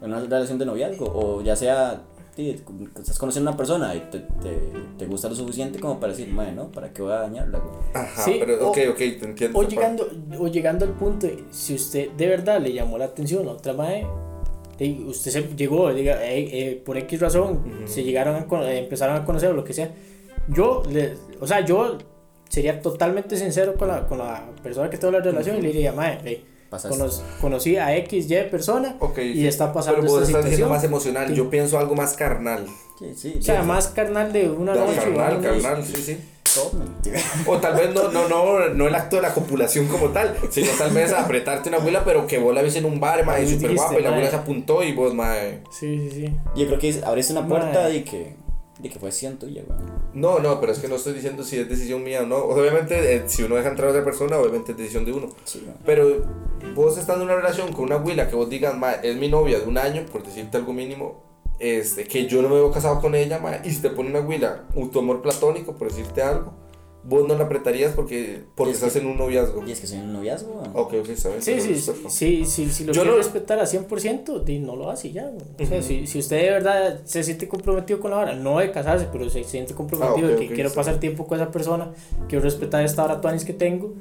Una 0.00 0.20
relación 0.20 0.58
de 0.58 0.66
noviazgo. 0.66 1.06
O 1.14 1.42
ya 1.42 1.54
sea, 1.56 2.00
sí, 2.36 2.62
estás 2.96 3.18
conociendo 3.18 3.50
a 3.50 3.52
una 3.52 3.56
persona 3.56 3.94
y 3.94 4.00
te, 4.10 4.18
te, 4.20 4.58
te 4.98 5.06
gusta 5.06 5.28
lo 5.28 5.34
suficiente 5.34 5.78
como 5.78 5.98
para 6.00 6.12
decir, 6.12 6.28
madre, 6.32 6.52
¿no? 6.52 6.68
¿Para 6.70 6.92
qué 6.92 7.02
voy 7.02 7.12
a 7.12 7.16
dañarla? 7.20 7.60
Ajá, 7.94 8.24
Sí, 8.24 8.36
pero, 8.40 8.66
o- 8.66 8.70
ok, 8.70 8.78
ok, 8.90 8.96
te 8.96 9.24
entiendo. 9.24 9.58
O 9.58 9.62
llegando, 9.68 10.08
o 10.38 10.48
llegando 10.48 10.84
al 10.84 10.92
punto, 10.92 11.26
de, 11.26 11.44
si 11.50 11.74
usted 11.74 12.10
de 12.12 12.26
verdad 12.26 12.60
le 12.60 12.72
llamó 12.72 12.98
la 12.98 13.06
atención 13.06 13.46
a 13.48 13.52
otra 13.52 13.72
madre, 13.72 14.06
y 14.78 15.04
usted 15.04 15.30
se 15.30 15.42
llegó, 15.56 15.92
diga, 15.94 16.24
eh, 16.24 16.48
eh, 16.72 16.82
por 16.84 16.96
X 16.98 17.20
razón, 17.20 17.62
se 17.84 18.02
llegaron 18.02 18.34
a, 18.34 18.64
eh, 18.72 18.78
empezaron 18.78 19.14
a 19.16 19.24
conocer 19.24 19.50
o 19.50 19.54
lo 19.54 19.62
que 19.62 19.72
sea. 19.72 19.92
Yo, 20.48 20.82
le, 20.90 21.14
o 21.40 21.46
sea, 21.46 21.64
yo 21.64 21.98
sería 22.48 22.80
totalmente 22.82 23.36
sincero 23.36 23.74
con 23.76 23.86
la, 23.88 24.06
con 24.08 24.18
la 24.18 24.50
persona 24.60 24.90
que 24.90 24.96
tengo 24.98 25.12
la 25.12 25.20
relación 25.20 25.56
y 25.58 25.62
le 25.62 25.68
diría, 25.68 25.92
madre, 25.92 26.18
eh, 26.24 26.44
Pasaste. 26.72 27.22
conocí 27.40 27.76
a 27.76 27.94
X, 27.98 28.30
Y 28.30 28.34
persona 28.50 28.96
Ok, 28.98 29.18
y 29.18 29.34
sí, 29.34 29.46
está 29.46 29.72
pasando 29.74 30.00
Pero 30.00 30.12
vos 30.12 30.22
esta 30.22 30.38
estás 30.38 30.50
diciendo 30.50 30.68
situación. 30.68 30.70
más 30.70 30.84
emocional. 30.84 31.28
Sí. 31.28 31.34
Yo 31.34 31.50
pienso 31.50 31.78
algo 31.78 31.94
más 31.94 32.14
carnal. 32.14 32.66
Sí, 32.98 33.12
sí. 33.14 33.34
o 33.38 33.42
sea, 33.42 33.60
sí, 33.60 33.66
más 33.68 33.88
carnal 33.88 34.32
de 34.32 34.48
una 34.48 34.74
No, 34.74 34.86
noche. 34.86 34.96
carnal, 34.96 35.36
una 35.36 35.48
noche. 35.50 35.62
carnal, 35.62 35.84
sí, 35.84 35.96
sí. 36.02 36.18
todo 36.54 36.72
mentira. 36.78 37.20
O 37.46 37.58
tal 37.58 37.74
vez 37.76 37.92
no, 37.94 38.10
no, 38.10 38.26
no, 38.28 38.68
no 38.70 38.86
el 38.88 38.94
acto 38.94 39.16
de 39.16 39.22
la 39.22 39.34
copulación 39.34 39.86
como 39.86 40.08
tal, 40.08 40.34
sino 40.50 40.68
tal 40.78 40.90
vez 40.92 41.12
apretarte 41.12 41.68
una 41.68 41.76
abuela, 41.78 42.04
pero 42.06 42.26
que 42.26 42.38
vos 42.38 42.54
la 42.54 42.62
ves 42.62 42.76
en 42.76 42.84
un 42.86 42.98
bar, 43.00 43.24
ma, 43.26 43.38
y 43.38 43.42
Ahí 43.42 43.50
súper 43.54 43.74
guapa, 43.74 43.98
y 43.98 44.02
la 44.02 44.08
abuela 44.10 44.30
se 44.30 44.36
apuntó 44.36 44.82
y 44.82 44.92
vos, 44.94 45.12
ma. 45.14 45.34
Sí, 45.70 46.08
sí, 46.08 46.10
sí. 46.10 46.32
Yo 46.56 46.66
creo 46.68 46.78
que 46.78 47.00
abriste 47.04 47.32
una 47.34 47.46
puerta 47.46 47.80
Madre. 47.82 47.96
y 47.96 48.02
que, 48.04 48.34
y 48.80 48.88
que 48.88 48.98
fue 48.98 49.10
tuya, 49.10 49.62
weón. 49.68 49.92
No, 50.14 50.38
no, 50.38 50.60
pero 50.60 50.72
es 50.72 50.78
que 50.78 50.88
no 50.88 50.96
estoy 50.96 51.12
diciendo 51.12 51.42
si 51.44 51.58
es 51.58 51.68
decisión 51.68 52.02
mía 52.02 52.22
o 52.22 52.26
no. 52.26 52.36
Obviamente, 52.36 53.14
eh, 53.14 53.22
si 53.26 53.42
uno 53.42 53.56
deja 53.56 53.68
entrar 53.68 53.88
a 53.88 53.90
otra 53.90 54.04
persona, 54.04 54.38
obviamente 54.38 54.72
es 54.72 54.78
decisión 54.78 55.04
de 55.04 55.12
uno. 55.12 55.28
Sí. 55.44 55.66
Pero 55.84 56.24
vos 56.74 56.96
estando 56.96 57.22
en 57.24 57.30
una 57.30 57.36
relación 57.36 57.72
con 57.72 57.84
una 57.84 57.96
abuela 57.96 58.28
que 58.28 58.36
vos 58.36 58.48
digas, 58.48 58.74
es 59.02 59.16
mi 59.16 59.28
novia 59.28 59.60
de 59.60 59.66
un 59.66 59.78
año, 59.78 60.04
por 60.10 60.24
decirte 60.24 60.56
algo 60.56 60.72
mínimo, 60.72 61.22
este, 61.58 62.04
que 62.04 62.26
yo 62.26 62.42
no 62.42 62.48
me 62.48 62.56
veo 62.56 62.72
casado 62.72 63.00
con 63.00 63.14
ella, 63.14 63.38
ma, 63.38 63.58
y 63.62 63.70
si 63.70 63.82
te 63.82 63.90
pone 63.90 64.10
una 64.10 64.20
abuela, 64.20 64.64
un 64.74 64.90
tu 64.90 64.98
amor 64.98 65.22
platónico, 65.22 65.76
por 65.76 65.88
decirte 65.88 66.22
algo, 66.22 66.54
vos 67.04 67.26
no 67.26 67.34
la 67.36 67.44
apretarías 67.44 67.92
porque, 67.94 68.44
porque 68.54 68.72
estás 68.72 68.92
que- 68.92 69.00
en 69.00 69.06
un 69.06 69.16
noviazgo. 69.16 69.64
Y 69.66 69.72
es 69.72 69.80
que 69.80 69.86
soy 69.86 69.98
un 69.98 70.12
noviazgo. 70.12 70.62
Ok, 70.74 70.94
ok, 71.00 71.14
¿sabes? 71.16 71.44
Sí, 71.44 71.60
sí, 71.60 71.74
sí, 71.76 71.92
sí, 72.08 72.44
sí, 72.44 72.70
si 72.70 72.84
lo 72.84 72.92
Yo 72.92 73.02
quiere 73.02 73.16
no- 73.16 73.22
respetar 73.22 73.58
a 73.60 73.66
100%, 73.66 74.38
di, 74.40 74.58
no 74.58 74.76
lo 74.76 74.90
hace 74.90 75.08
y 75.08 75.12
ya. 75.12 75.28
güey. 75.28 75.42
O 75.60 75.66
sea, 75.66 75.82
si, 75.82 76.06
si 76.06 76.18
usted 76.18 76.42
de 76.42 76.50
verdad 76.50 77.00
se 77.04 77.22
siente 77.24 77.48
comprometido 77.48 77.98
con 78.00 78.10
la 78.12 78.18
hora, 78.18 78.34
no 78.34 78.58
de 78.58 78.70
casarse, 78.70 79.08
pero 79.10 79.28
se 79.30 79.42
siente 79.44 79.74
comprometido 79.74 80.28
Ah, 80.28 80.32
ok, 80.32 80.38
de 80.38 80.40
que 80.40 80.48
ok, 80.50 80.54
quiero 80.54 80.70
sí. 80.70 80.76
pasar 80.76 81.00
tiempo 81.00 81.26
con 81.26 81.40
esa 81.40 81.50
persona, 81.50 81.92
quiero 82.28 82.44
respetar 82.44 82.84
esta 82.84 83.04
hora 83.04 83.20
tuanis 83.20 83.44
que 83.44 83.52
tengo, 83.52 83.94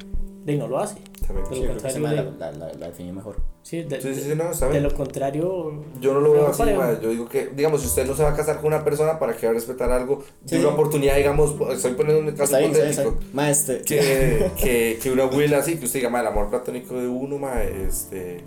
di, 0.46 0.56
no 0.58 0.68
lo 0.68 0.80
hace. 0.80 0.98
También. 1.26 1.46
Sí, 1.52 1.62
lo 1.64 1.74
la, 1.76 2.14
de, 2.14 2.32
la, 2.38 2.52
la, 2.52 2.74
la 2.74 2.88
definió 2.88 3.14
mejor. 3.14 3.38
Sí, 3.64 3.84
de, 3.84 4.02
Sí, 4.02 4.16
sí, 4.16 4.34
no, 4.36 4.52
está 4.52 4.68
de 4.70 4.82
lo 4.82 4.94
contrario, 4.94 5.84
Yo 6.00 6.14
no 6.14 6.20
lo 6.20 6.34
veo 6.34 6.48
así, 6.48 6.64
ma. 6.64 7.00
Yo 7.02 7.10
digo 7.10 7.30
que, 7.30 7.48
digamos, 7.56 7.82
si 7.82 7.88
usted 7.88 8.06
no 8.06 8.16
se 8.16 8.24
va 8.24 8.30
a 8.30 8.36
casar 8.36 8.58
con 8.58 8.68
una 8.68 8.84
persona, 8.84 9.18
¿para 9.20 9.36
qué 9.36 9.46
va 9.46 9.52
a 9.52 9.56
respetar 9.56 9.92
algo? 9.92 10.24
Sí. 10.46 10.56
De 10.58 10.62
una 10.66 10.74
oportunidad, 10.74 11.16
digamos, 11.16 11.56
estoy 11.74 11.94
poniendo 11.94 12.22
un 12.30 12.36
caso 12.36 12.44
Está 12.56 12.60
está 12.60 12.78
está 12.90 13.02
hipotético. 13.02 13.20
bien. 13.20 13.36
Ma, 13.36 13.50
este, 13.50 13.82
que, 13.82 14.52
que, 14.62 15.00
que 15.02 15.12
una 15.12 15.24
abuela 15.24 15.58
así, 15.60 15.78
que 15.78 15.86
usted 15.86 16.00
diga, 16.00 16.10
ma, 16.10 16.22
el 16.22 16.28
amor 16.28 16.50
platónico 16.50 16.96
de 16.96 17.08
uno, 17.08 17.38
ma, 17.38 17.64
este, 17.64 18.44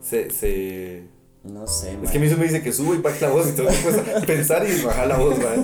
se, 0.00 0.30
se... 0.30 1.14
No 1.44 1.64
sé, 1.68 1.92
Es 1.92 1.98
ma. 2.02 2.10
que 2.10 2.18
a 2.18 2.20
mí 2.20 2.26
eso 2.26 2.36
me 2.36 2.42
dice 2.44 2.60
que 2.60 2.72
subo 2.72 2.92
y 2.94 2.98
baja 2.98 3.28
la 3.28 3.32
voz 3.32 3.48
y 3.50 3.52
que 3.52 3.62
pues, 3.62 4.24
pensar 4.26 4.66
y 4.68 4.82
bajar 4.82 5.06
la 5.06 5.16
voz, 5.16 5.38
ma. 5.38 5.54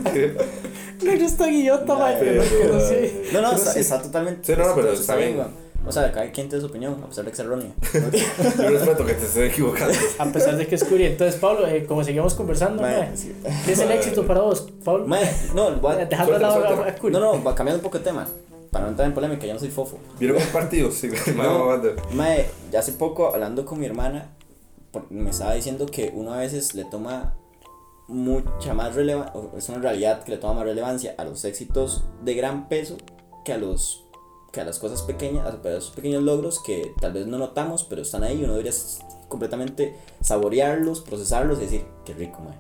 no 1.03 1.11
está 1.13 1.47
guillota, 1.49 1.95
ma, 1.97 2.17
que 2.17 2.25
no, 2.33 2.43
que 2.45 2.69
no 2.73 2.81
sé. 2.81 3.23
No, 3.33 3.41
no, 3.43 3.49
Pero 3.51 3.57
está, 3.57 3.73
sí. 3.73 3.81
está 3.81 4.01
totalmente. 4.01 4.41
Sí, 4.45 4.53
no, 4.57 4.69
no, 4.69 4.75
pero 4.77 4.93
está 4.93 5.17
bien. 5.17 5.39
O 5.85 5.91
sea, 5.91 6.13
cada 6.13 6.31
quien 6.31 6.49
tiene 6.49 6.61
su 6.61 6.69
opinión, 6.69 7.03
a 7.03 7.09
pesar 7.09 7.25
de 7.25 7.31
que 7.31 7.37
sea 7.37 7.45
errónea. 7.45 7.73
Yo 7.93 8.71
respeto 8.71 9.05
que 9.05 9.15
te 9.15 9.25
estés 9.27 9.51
equivocando. 9.53 9.95
A 10.19 10.25
pesar 10.27 10.57
de 10.57 10.67
que 10.67 10.77
es 10.77 10.85
curioso. 10.85 11.13
Entonces, 11.13 11.41
Pablo, 11.41 11.67
eh, 11.67 11.85
como 11.87 12.05
seguimos 12.05 12.35
conversando, 12.35 12.83
Ma, 12.83 12.89
ma, 12.89 13.17
sí. 13.17 13.35
¿qué 13.65 13.73
es 13.73 13.79
el 13.81 13.91
éxito 13.91 14.25
para 14.27 14.43
vos, 14.43 14.69
Pablo? 14.85 15.07
Ma, 15.09 15.19
no, 15.55 15.73
voy 15.81 15.95
a- 15.95 16.05
Dejando 16.07 16.33
suelta, 16.39 16.49
la 16.49 16.55
suelta. 16.55 17.07
a 17.07 17.11
no, 17.11 17.21
no, 17.21 17.45
va 17.45 17.55
cambiando 17.55 17.79
un 17.81 17.83
poco 17.83 17.99
de 17.99 18.05
tema. 18.05 18.29
Para 18.71 18.85
no 18.85 18.91
entrar 18.93 19.09
en 19.09 19.15
polémica, 19.15 19.45
yo 19.47 19.53
no 19.55 19.59
soy 19.59 19.71
fofo. 19.71 19.99
¿Vieron 20.19 20.41
el 20.41 20.49
partido? 20.49 20.91
Sí, 20.93 21.11
No. 21.37 21.67
ma, 21.67 21.77
ma. 21.77 21.83
Mae, 22.13 22.47
ya 22.71 22.79
hace 22.79 22.93
poco 22.93 23.27
hablando 23.27 23.65
con 23.67 23.81
mi 23.81 23.87
hermana, 23.87 24.31
por- 24.93 25.11
me 25.11 25.31
estaba 25.31 25.53
diciendo 25.55 25.87
que 25.87 26.13
uno 26.15 26.33
a 26.33 26.39
veces 26.39 26.75
le 26.75 26.85
toma 26.85 27.35
mucha 28.09 28.75
más 28.75 28.95
relevancia, 28.95 29.33
es 29.57 29.69
una 29.69 29.79
realidad 29.79 30.23
que 30.23 30.33
le 30.33 30.39
toma 30.39 30.55
más 30.55 30.65
relevancia 30.65 31.15
a 31.19 31.25
los 31.25 31.45
éxitos 31.45 32.05
de 32.23 32.35
gran 32.35 32.69
peso 32.69 32.97
que 33.45 33.53
a 33.53 33.59
los 33.59 34.02
que 34.53 34.61
a 34.61 34.65
las 34.65 34.79
cosas 34.79 35.03
pequeñas, 35.03 35.47
a 35.47 35.69
esos 35.71 35.91
pequeños 35.91 36.23
logros 36.23 36.61
que 36.61 36.93
tal 37.01 37.15
vez 37.15 37.27
no 37.27 37.39
notamos, 37.39 37.85
pero 37.85 38.03
están 38.03 38.23
ahí 38.23 38.41
y 38.41 38.45
uno 38.45 38.53
debería 38.53 38.73
completamente 39.29 39.97
saborearlos, 40.21 41.01
procesarlos 41.01 41.59
y 41.59 41.63
decir, 41.63 41.87
qué 42.05 42.13
rico, 42.13 42.41
mae. 42.43 42.59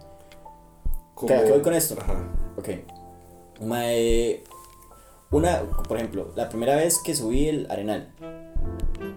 ¿A 1.38 1.44
qué 1.44 1.50
voy 1.50 1.60
con 1.60 1.74
esto? 1.74 1.94
Ajá. 2.00 2.14
Ok. 2.56 2.68
Mae, 3.60 4.42
una, 5.30 5.60
por 5.86 5.98
ejemplo, 5.98 6.32
la 6.34 6.48
primera 6.48 6.74
vez 6.76 6.98
que 7.04 7.14
subí 7.14 7.46
el 7.46 7.70
arenal, 7.70 8.08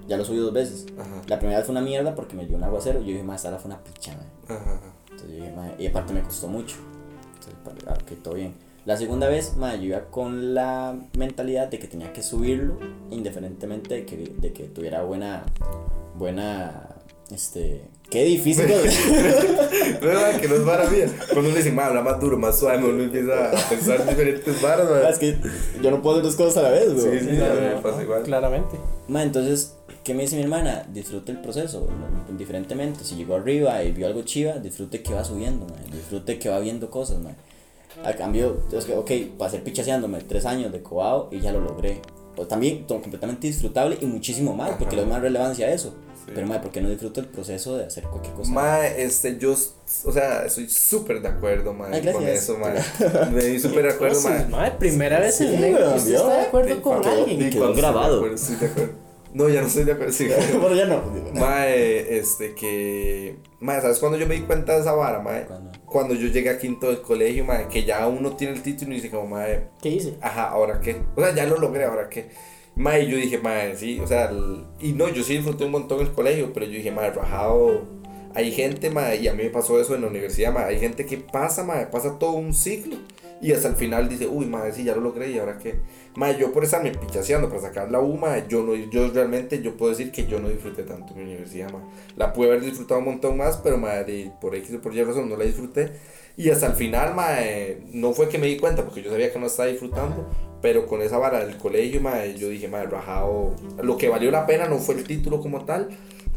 ya 0.08 0.18
lo 0.18 0.26
subí 0.26 0.38
dos 0.38 0.54
veces. 0.54 0.86
Ajá. 1.00 1.22
La 1.28 1.40
primera 1.40 1.60
vez 1.60 1.66
fue 1.66 1.74
una 1.74 1.82
mierda 1.82 2.14
porque 2.14 2.36
me 2.36 2.46
dio 2.46 2.58
un 2.58 2.64
aguacero. 2.64 3.00
Yo 3.00 3.08
dije, 3.08 3.24
más 3.24 3.44
esta 3.46 3.58
fue 3.58 3.72
una 3.72 3.84
picha, 3.84 4.14
mae". 4.18 4.58
Ajá. 4.58 4.82
Entonces 5.10 5.30
yo 5.30 5.36
dije, 5.44 5.56
"Mae", 5.56 5.76
y 5.80 5.88
aparte 5.88 6.14
me 6.14 6.22
costó 6.22 6.48
mucho. 6.48 6.76
Entonces, 7.36 7.88
ok, 7.88 8.22
todo 8.22 8.34
bien. 8.34 8.54
La 8.86 8.98
segunda 8.98 9.28
vez, 9.28 9.58
mae, 9.58 9.80
yo 9.80 9.86
iba 9.86 10.06
con 10.12 10.54
la 10.54 10.96
mentalidad 11.18 11.70
de 11.70 11.80
que 11.80 11.88
tenía 11.88 12.14
que 12.14 12.22
subirlo, 12.22 12.78
indiferentemente 13.10 13.96
de 13.96 14.06
que, 14.06 14.16
de 14.16 14.54
que 14.54 14.66
tuviera 14.66 15.02
buena, 15.02 15.44
buena, 16.16 16.90
este, 17.32 17.82
qué 18.12 18.26
difícil. 18.26 18.66
ma, 18.68 18.74
que 20.40 20.48
no 20.48 20.56
es 20.56 20.66
vara 20.66 20.88
mía. 20.88 21.08
Cuando 21.18 21.40
uno 21.40 21.50
le 21.50 21.58
dice, 21.58 21.72
ma, 21.72 21.88
habla 21.88 22.04
más 22.04 22.20
duro, 22.20 22.38
más 22.38 22.60
suave, 22.60 22.88
uno 22.88 23.02
empieza 23.02 23.50
a 23.50 23.70
pensar 23.70 24.02
en 24.02 24.08
diferentes 24.08 24.62
varas, 24.62 25.14
es 25.14 25.18
que 25.18 25.36
yo 25.82 25.90
no 25.90 26.04
puedo 26.04 26.18
hacer 26.18 26.26
dos 26.26 26.36
cosas 26.36 26.58
a 26.58 26.62
la 26.62 26.70
vez, 26.70 26.94
güey. 26.94 27.20
Sí, 27.20 27.26
sí, 27.26 27.42
a 27.42 27.54
mí 27.56 27.62
me 27.62 27.82
pasa 27.82 28.04
igual. 28.04 28.22
Claramente. 28.22 28.78
Ma, 29.08 29.24
entonces, 29.24 29.78
¿qué 30.04 30.14
me 30.14 30.22
dice 30.22 30.36
mi 30.36 30.44
hermana? 30.44 30.86
Disfrute 30.94 31.32
el 31.32 31.42
proceso, 31.42 31.88
indiferentemente. 32.30 33.04
Si 33.04 33.16
llegó 33.16 33.34
arriba 33.34 33.82
y 33.82 33.94
vio 33.94 34.06
algo 34.06 34.22
chiva, 34.22 34.60
disfrute 34.60 35.02
que 35.02 35.12
va 35.12 35.24
subiendo, 35.24 35.66
disfrute 35.92 36.38
que 36.38 36.50
va 36.50 36.60
viendo 36.60 36.92
cosas. 36.92 37.20
Ma. 37.20 37.32
A 38.04 38.14
cambio, 38.14 38.58
es 38.72 38.86
que, 38.86 38.94
ok, 38.96 39.12
pasé 39.38 39.60
pichaseándome 39.60 40.20
tres 40.22 40.46
años 40.46 40.72
de 40.72 40.82
cobado 40.82 41.30
y 41.32 41.40
ya 41.40 41.52
lo 41.52 41.62
logré. 41.62 42.02
Pues 42.36 42.48
también 42.50 42.84
completamente 42.84 43.48
disfrutable 43.48 43.98
y 44.02 44.06
muchísimo 44.06 44.54
más, 44.54 44.72
porque 44.78 44.96
le 44.98 45.04
doy 45.04 45.12
más 45.12 45.22
relevancia 45.22 45.68
a 45.68 45.72
eso. 45.72 45.96
Sí. 46.26 46.32
Pero, 46.36 46.48
ma, 46.48 46.60
¿por 46.60 46.72
qué 46.72 46.82
no 46.82 46.90
disfruto 46.90 47.22
el 47.22 47.28
proceso 47.28 47.78
de 47.78 47.86
hacer 47.86 48.04
cualquier 48.06 48.34
cosa? 48.34 48.52
Ma, 48.52 48.86
este, 48.88 49.38
yo, 49.38 49.54
o 49.54 50.12
sea, 50.12 50.44
estoy 50.46 50.68
súper 50.68 51.22
de 51.22 51.30
acuerdo, 51.30 51.74
ma, 51.74 51.88
Ay, 51.92 52.02
con 52.12 52.28
eso, 52.28 52.58
ma. 52.58 52.74
Me 53.32 53.44
di 53.44 53.60
súper 53.60 53.84
de 53.84 53.94
acuerdo, 53.94 54.18
Entonces, 54.18 54.50
ma. 54.50 54.58
madre, 54.58 54.74
primera 54.80 55.20
vez 55.20 55.40
en 55.40 55.54
el 55.54 55.62
negro 55.62 55.92
que 55.94 55.98
está 56.14 56.34
de 56.36 56.42
acuerdo 56.42 56.76
Sí, 56.76 56.82
con 56.82 57.06
alguien. 57.08 57.42
y 57.42 57.50
quedó 57.50 57.70
estoy 57.70 57.76
de 57.76 57.82
grabado. 57.82 58.16
acuerdo, 58.18 58.36
estoy 58.36 58.56
de 58.58 58.66
acuerdo. 58.66 58.94
No, 59.34 59.50
ya 59.50 59.62
no 59.62 59.68
estoy 59.68 59.84
de 59.84 59.92
acuerdo, 59.94 60.14
sí. 60.14 60.28
bueno, 60.60 60.76
ya 60.76 60.86
no. 60.88 61.02
Mae, 61.34 62.18
este 62.18 62.54
que. 62.56 63.38
Mae, 63.60 63.80
¿sabes 63.82 64.00
cuando 64.00 64.18
yo 64.18 64.26
me 64.28 64.36
di 64.36 64.42
cuenta 64.42 64.74
de 64.74 64.80
esa 64.82 64.94
vara, 64.94 65.20
mae? 65.20 65.46
¿Cuándo? 65.46 65.72
Cuando 65.96 66.14
yo 66.14 66.28
llegué 66.28 66.50
a 66.50 66.60
quinto 66.60 66.88
del 66.88 67.00
colegio, 67.02 67.46
mae, 67.46 67.70
que 67.70 67.86
ya 67.86 68.06
uno 68.10 68.36
tiene 68.36 68.52
el 68.54 68.62
título 68.62 68.92
y 68.92 68.96
dice, 68.96 69.10
como, 69.10 69.28
mae, 69.28 69.68
¿Qué 69.82 69.88
hice? 69.88 70.16
ajá, 70.20 70.50
¿ahora 70.50 70.82
qué? 70.82 70.98
O 71.16 71.22
sea, 71.22 71.34
ya 71.34 71.46
lo 71.46 71.58
logré, 71.58 71.86
¿ahora 71.86 72.10
qué? 72.10 72.26
Mae, 72.76 73.08
yo 73.08 73.16
dije, 73.16 73.38
mae, 73.38 73.78
sí, 73.78 74.02
o 74.02 74.06
sea, 74.06 74.26
el- 74.30 74.66
y 74.82 74.92
no, 74.92 75.08
yo 75.08 75.24
sí 75.24 75.36
disfruté 75.38 75.64
un 75.64 75.72
montón 75.72 76.02
el 76.02 76.12
colegio, 76.12 76.52
pero 76.54 76.66
yo 76.66 76.74
dije, 76.74 76.92
mae, 76.92 77.12
rajado. 77.12 77.84
Hay 78.34 78.52
gente, 78.52 78.90
mae, 78.90 79.22
y 79.22 79.30
a 79.30 79.34
mí 79.34 79.44
me 79.44 79.50
pasó 79.50 79.80
eso 79.80 79.96
en 79.96 80.02
la 80.02 80.08
universidad, 80.08 80.52
mae, 80.54 80.66
hay 80.66 80.80
gente 80.82 81.06
que 81.06 81.16
pasa, 81.16 81.64
mae, 81.64 81.86
pasa 81.86 82.20
todo 82.20 82.32
un 82.32 82.54
ciclo 82.54 82.98
y 83.42 83.52
hasta 83.52 83.68
el 83.68 83.76
final 83.76 84.08
dice, 84.10 84.28
uy, 84.28 84.46
mae, 84.46 84.72
sí, 84.72 84.84
ya 84.84 84.96
lo 84.96 85.02
logré 85.02 85.30
y 85.32 85.38
ahora 85.38 85.58
qué. 85.58 85.76
Mae, 86.16 86.38
yo 86.38 86.52
por 86.54 86.64
estarme 86.64 86.92
pichaseando 86.92 87.50
para 87.50 87.62
sacar 87.62 87.92
la 87.92 88.00
U, 88.00 88.16
mae, 88.18 88.46
yo, 88.48 88.64
no, 88.64 88.76
yo 88.76 89.10
realmente, 89.12 89.62
yo 89.62 89.76
puedo 89.78 89.92
decir 89.92 90.12
que 90.12 90.26
yo 90.28 90.40
no 90.40 90.50
disfruté 90.50 90.84
tanto 90.84 91.14
mi 91.14 91.24
universidad, 91.24 91.72
mae. 91.72 91.82
La 92.16 92.32
pude 92.34 92.48
haber 92.48 92.62
disfrutado 92.62 93.00
un 93.00 93.06
montón 93.06 93.38
más, 93.38 93.58
pero 93.58 93.78
mae, 93.78 94.04
de- 94.04 94.32
por 94.40 94.56
X 94.56 94.76
o 94.76 94.82
por 94.82 94.96
Y 94.96 95.04
razón 95.04 95.30
no 95.30 95.36
la 95.38 95.44
disfruté. 95.46 95.92
Y 96.38 96.50
hasta 96.50 96.68
el 96.68 96.74
final, 96.74 97.14
mae, 97.16 97.82
no 97.92 98.14
fue 98.14 98.28
que 98.30 98.38
me 98.38 98.48
di 98.48 98.58
cuenta, 98.58 98.84
porque 98.84 99.02
yo 99.02 99.12
sabía 99.12 99.32
que 99.32 99.40
no 99.40 99.46
estaba 99.48 99.70
disfrutando, 99.70 100.30
pero 100.62 100.88
con 100.88 101.02
esa 101.02 101.18
vara 101.18 101.46
del 101.46 101.58
colegio, 101.58 102.02
mae, 102.02 102.36
yo 102.36 102.50
dije, 102.50 102.68
mae, 102.68 102.86
rajado, 102.88 103.56
lo 103.82 103.98
que 103.98 104.10
valió 104.10 104.32
la 104.32 104.46
pena 104.46 104.68
no 104.68 104.78
fue 104.80 104.96
el 104.96 105.04
título 105.04 105.40
como 105.42 105.64
tal, 105.66 105.90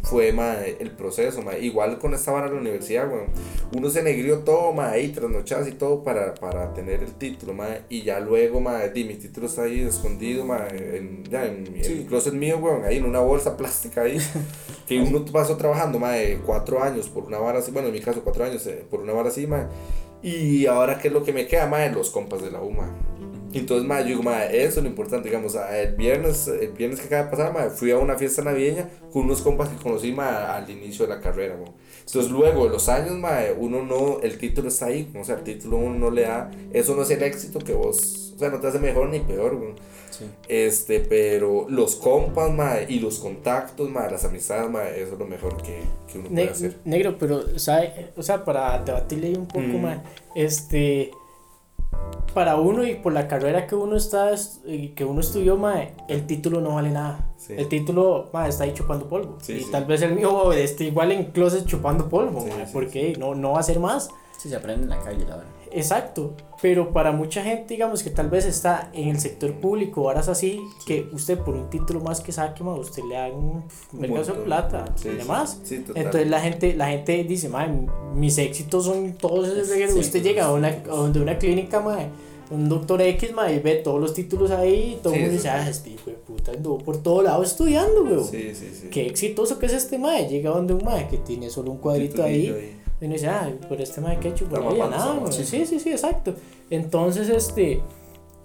fue 0.02 0.32
mae, 0.32 0.76
el 0.80 0.90
proceso, 0.92 1.42
mae. 1.42 1.60
igual 1.60 1.98
con 1.98 2.14
esta 2.14 2.32
vara 2.32 2.48
de 2.48 2.54
la 2.54 2.60
universidad, 2.60 3.10
weón. 3.10 3.26
uno 3.76 3.90
se 3.90 4.02
negrió 4.02 4.38
todo, 4.40 4.72
mae, 4.72 4.94
ahí 4.94 5.08
trasnochadas 5.08 5.68
y 5.68 5.72
todo 5.72 6.02
para, 6.02 6.34
para 6.34 6.72
tener 6.74 7.02
el 7.02 7.12
título, 7.14 7.52
mae, 7.54 7.82
y 7.88 8.02
ya 8.02 8.20
luego, 8.20 8.60
mae, 8.60 8.90
di, 8.90 9.04
mi 9.04 9.14
título 9.14 9.46
está 9.46 9.62
ahí 9.62 9.80
escondido, 9.80 10.44
mae, 10.44 10.96
en, 10.96 11.24
ya 11.24 11.44
en, 11.46 11.66
Sí. 11.82 11.92
el 11.92 12.06
closet 12.06 12.34
mío, 12.34 12.58
weón, 12.58 12.84
ahí 12.84 12.96
en 12.96 13.04
una 13.04 13.20
bolsa 13.20 13.56
plástica 13.56 14.02
ahí, 14.02 14.18
que 14.86 15.00
uno 15.00 15.24
pasó 15.26 15.56
trabajando, 15.56 15.98
mae, 15.98 16.38
cuatro 16.44 16.82
años 16.82 17.08
por 17.08 17.24
una 17.24 17.38
vara 17.38 17.58
así, 17.58 17.70
bueno, 17.70 17.88
en 17.88 17.94
mi 17.94 18.00
caso 18.00 18.22
cuatro 18.22 18.44
años 18.44 18.66
eh, 18.66 18.84
por 18.90 19.00
una 19.00 19.12
vara 19.12 19.28
así, 19.28 19.46
mae, 19.46 19.66
y 20.22 20.66
ahora, 20.66 20.98
¿qué 20.98 21.08
es 21.08 21.14
lo 21.14 21.22
que 21.22 21.32
me 21.32 21.46
queda, 21.46 21.68
mae? 21.68 21.92
Los 21.92 22.10
compas 22.10 22.42
de 22.42 22.50
la 22.50 22.60
U, 22.60 22.72
mae. 22.72 22.88
Entonces, 23.54 23.86
mae, 23.88 24.02
yo 24.02 24.18
digo, 24.18 24.30
eso 24.30 24.78
es 24.78 24.82
lo 24.82 24.88
importante, 24.88 25.28
digamos, 25.28 25.56
ah, 25.56 25.78
el 25.78 25.94
viernes, 25.94 26.48
el 26.48 26.72
viernes 26.72 27.00
que 27.00 27.06
acaba 27.06 27.24
de 27.24 27.52
pasar, 27.52 27.70
fui 27.70 27.90
a 27.90 27.98
una 27.98 28.16
fiesta 28.16 28.42
navideña 28.42 28.88
con 29.12 29.22
unos 29.22 29.40
compas 29.42 29.68
que 29.70 29.82
conocí, 29.82 30.14
al 30.18 30.68
inicio 30.68 31.06
de 31.06 31.14
la 31.14 31.20
carrera. 31.20 31.56
Entonces, 32.06 32.30
luego 32.30 32.64
de 32.64 32.70
los 32.70 32.88
años, 32.88 33.12
mae, 33.16 33.52
uno 33.52 33.82
no, 33.82 34.20
el 34.22 34.36
título 34.38 34.68
está 34.68 34.86
ahí, 34.86 35.10
o 35.18 35.24
sea, 35.24 35.36
el 35.36 35.42
título 35.44 35.76
uno 35.78 35.98
no 35.98 36.10
le 36.10 36.22
da, 36.22 36.50
eso 36.72 36.94
no 36.94 37.02
es 37.02 37.10
el 37.10 37.22
éxito 37.22 37.58
que 37.58 37.72
vos, 37.74 38.32
o 38.34 38.38
sea, 38.38 38.50
no 38.50 38.60
te 38.60 38.66
hace 38.66 38.78
mejor 38.78 39.08
ni 39.08 39.20
peor, 39.20 39.56
güey. 39.56 39.72
Sí. 40.10 40.24
Este, 40.48 41.00
pero 41.00 41.66
los 41.68 41.94
compas, 41.96 42.50
mae, 42.52 42.86
y 42.88 42.98
los 42.98 43.18
contactos, 43.18 43.88
mae, 43.90 44.10
las 44.10 44.24
amistades, 44.24 44.68
mae, 44.70 45.00
eso 45.02 45.12
es 45.12 45.18
lo 45.18 45.26
mejor 45.26 45.56
que, 45.62 45.80
que 46.10 46.18
uno 46.18 46.28
Ne- 46.30 46.42
puede 46.42 46.50
hacer. 46.50 46.76
negro, 46.84 47.16
pero, 47.18 47.58
¿sabe? 47.58 48.10
O 48.16 48.22
sea, 48.22 48.44
para 48.44 48.78
debatirle 48.82 49.38
un 49.38 49.46
poco, 49.46 49.60
Mm. 49.60 50.00
este, 50.34 51.10
para 52.34 52.56
uno 52.56 52.84
y 52.84 52.94
por 52.94 53.12
la 53.12 53.26
carrera 53.26 53.66
que 53.66 53.74
uno 53.74 53.96
está, 53.96 54.30
que 54.94 55.04
uno 55.04 55.20
estudió, 55.20 55.56
mae, 55.56 55.94
el 56.08 56.26
título 56.26 56.60
no 56.60 56.74
vale 56.74 56.90
nada. 56.90 57.32
Sí. 57.36 57.54
El 57.56 57.68
título, 57.68 58.30
mae, 58.32 58.48
está 58.48 58.64
ahí 58.64 58.74
chupando 58.74 59.08
polvo. 59.08 59.38
Sí, 59.40 59.54
y 59.54 59.64
sí. 59.64 59.70
tal 59.70 59.86
vez 59.86 60.02
el 60.02 60.14
mío 60.14 60.52
esté 60.52 60.84
igual 60.84 61.12
en 61.12 61.32
closet 61.32 61.66
chupando 61.66 62.08
polvo, 62.08 62.42
Sí, 62.42 62.48
mae, 62.50 62.66
sí, 62.66 62.70
porque 62.72 63.16
no, 63.18 63.34
no 63.34 63.52
va 63.52 63.60
a 63.60 63.62
ser 63.62 63.80
más. 63.80 64.10
Sí, 64.38 64.48
se 64.48 64.56
aprende 64.56 64.84
en 64.84 64.90
la 64.90 65.00
calle, 65.00 65.24
la 65.26 65.36
verdad. 65.36 65.57
Exacto, 65.72 66.34
pero 66.60 66.92
para 66.92 67.12
mucha 67.12 67.42
gente, 67.42 67.74
digamos 67.74 68.02
que 68.02 68.10
tal 68.10 68.28
vez 68.30 68.44
está 68.46 68.90
en 68.92 69.08
el 69.08 69.20
sector 69.20 69.52
público, 69.54 70.02
horas 70.02 70.28
así, 70.28 70.60
que 70.86 71.08
usted 71.12 71.38
por 71.38 71.54
un 71.54 71.70
título 71.70 72.00
más 72.00 72.20
que 72.20 72.32
saque, 72.32 72.64
ma, 72.64 72.74
usted 72.74 73.02
le 73.04 73.14
da 73.14 73.28
un 73.28 73.64
vergazo 73.92 74.32
de 74.34 74.40
plata 74.40 74.84
Sí, 74.96 75.08
y 75.08 75.12
sí. 75.12 75.16
demás. 75.18 75.60
Sí, 75.62 75.78
total. 75.78 76.02
Entonces 76.04 76.30
la 76.30 76.40
gente, 76.40 76.74
la 76.74 76.88
gente 76.88 77.24
dice, 77.24 77.48
ma, 77.48 77.66
mis 78.14 78.38
éxitos 78.38 78.84
son 78.86 79.12
todos 79.14 79.48
esos 79.48 79.68
regalos". 79.68 79.94
Sí, 79.94 80.00
usted 80.00 80.18
sí, 80.22 80.28
llega 80.28 80.46
a 80.46 80.48
sí, 80.48 80.54
una, 80.54 80.70
sí, 80.72 80.78
sí. 80.84 80.90
a 80.90 80.94
donde 80.94 81.20
una 81.20 81.38
clínica, 81.38 81.80
ma, 81.80 81.98
un 82.50 82.66
doctor 82.68 83.02
X, 83.02 83.32
ma, 83.34 83.52
y 83.52 83.58
ve 83.58 83.74
todos 83.76 84.00
los 84.00 84.14
títulos 84.14 84.50
ahí, 84.50 84.94
y 84.94 85.02
todo 85.02 85.12
el 85.12 85.18
Sí, 85.18 85.20
mundo 85.26 85.32
dice, 85.36 85.48
sí. 85.50 85.54
ah, 85.54 85.68
este 85.68 85.90
hijo 85.90 86.06
de 86.10 86.16
puta 86.16 86.50
anduvo 86.52 86.78
por 86.78 86.96
todo 87.02 87.22
lado 87.22 87.42
estudiando, 87.42 88.02
weón. 88.04 88.24
Sí, 88.24 88.54
sí, 88.54 88.70
sí. 88.74 88.88
Qué 88.90 89.06
exitoso 89.06 89.58
que 89.58 89.66
es 89.66 89.74
este 89.74 89.98
ma, 89.98 90.18
llega 90.20 90.50
donde 90.50 90.72
un 90.72 90.82
ma 90.82 91.06
que 91.08 91.18
tiene 91.18 91.50
solo 91.50 91.72
un 91.72 91.76
cuadrito 91.78 92.22
ahí. 92.22 92.46
Titulillo 92.46 92.77
Y 93.00 93.04
uno 93.04 93.14
dice, 93.14 93.28
ah, 93.28 93.50
por 93.68 93.80
este 93.80 94.00
mae 94.00 94.18
que 94.18 94.30
por 94.30 94.60
ahí, 94.60 94.78
nada, 94.78 95.14
madre. 95.14 95.32
Sí, 95.32 95.64
sí, 95.66 95.78
sí, 95.78 95.90
exacto. 95.90 96.34
Entonces, 96.68 97.28
este, 97.28 97.80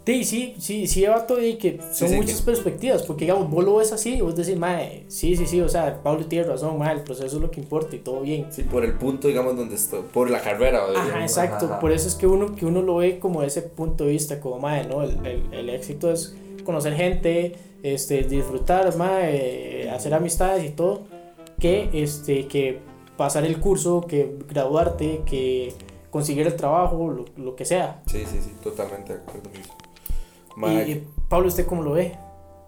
sí, 0.06 0.24
sí, 0.24 0.56
sí, 0.60 0.86
sí, 0.88 1.06
vato, 1.08 1.42
y 1.42 1.56
que 1.56 1.80
son 1.92 2.10
sí, 2.10 2.16
muchas 2.16 2.40
que- 2.42 2.46
perspectivas, 2.46 3.04
porque 3.04 3.26
digamos, 3.26 3.50
vos 3.50 3.64
lo 3.64 3.76
ves 3.78 3.92
así, 3.94 4.22
vos 4.22 4.36
decís, 4.36 4.56
mae, 4.58 5.06
sí, 5.08 5.36
sí, 5.36 5.48
sí, 5.48 5.60
o 5.62 5.68
sea, 5.70 6.02
Pablo 6.04 6.26
tiene 6.28 6.46
razón, 6.46 6.78
mae, 6.78 6.94
el 6.94 7.02
proceso 7.02 7.38
es 7.38 7.42
lo 7.42 7.50
que 7.50 7.62
importa 7.62 7.96
y 7.96 8.00
todo 8.00 8.22
bien. 8.22 8.46
Sí, 8.52 8.64
por 8.64 8.86
el 8.86 8.94
punto, 8.94 9.28
digamos, 9.28 9.58
donde 9.58 9.76
estoy, 9.76 10.02
por 10.14 10.30
la 10.30 10.40
carrera. 10.42 10.88
digamos. 10.88 11.10
Ajá, 11.12 11.22
exacto, 11.24 11.56
Ajá, 11.66 11.66
ajá. 11.74 11.80
por 11.80 11.92
eso 11.92 12.08
es 12.08 12.16
que 12.16 12.28
uno, 12.28 12.56
que 12.56 12.66
uno 12.66 12.82
lo 12.84 12.98
ve 12.98 13.18
como 13.20 13.42
de 13.42 13.48
ese 13.48 13.64
punto 13.64 14.04
de 14.06 14.12
vista, 14.12 14.40
como, 14.40 14.60
mae, 14.60 14.86
¿no? 14.88 15.02
El, 15.04 15.26
el, 15.26 15.42
el 15.54 15.70
éxito 15.70 16.12
es 16.12 16.36
conocer 16.64 16.94
gente, 16.96 17.54
este, 17.82 18.22
disfrutar, 18.24 18.96
mae, 18.98 19.90
hacer 19.90 20.14
amistades 20.14 20.64
y 20.64 20.70
todo, 20.70 21.02
que, 21.60 21.90
este, 21.94 22.46
que 22.48 22.80
pasar 23.24 23.46
el 23.46 23.60
curso, 23.60 24.02
que 24.02 24.38
graduarte, 24.50 25.24
que 25.26 25.74
conseguir 26.10 26.46
el 26.46 26.56
trabajo, 26.56 27.10
lo, 27.10 27.26
lo 27.44 27.56
que 27.56 27.66
sea. 27.66 28.02
Sí, 28.06 28.24
sí, 28.30 28.40
sí, 28.42 28.54
totalmente 28.62 29.14
de 29.14 29.20
acuerdo. 29.20 29.50
con 29.50 30.72
eso. 30.74 30.88
Y, 30.88 30.92
y, 30.92 31.08
Pablo, 31.30 31.48
¿usted 31.48 31.66
cómo 31.66 31.82
lo 31.84 31.94
ve? 31.94 32.18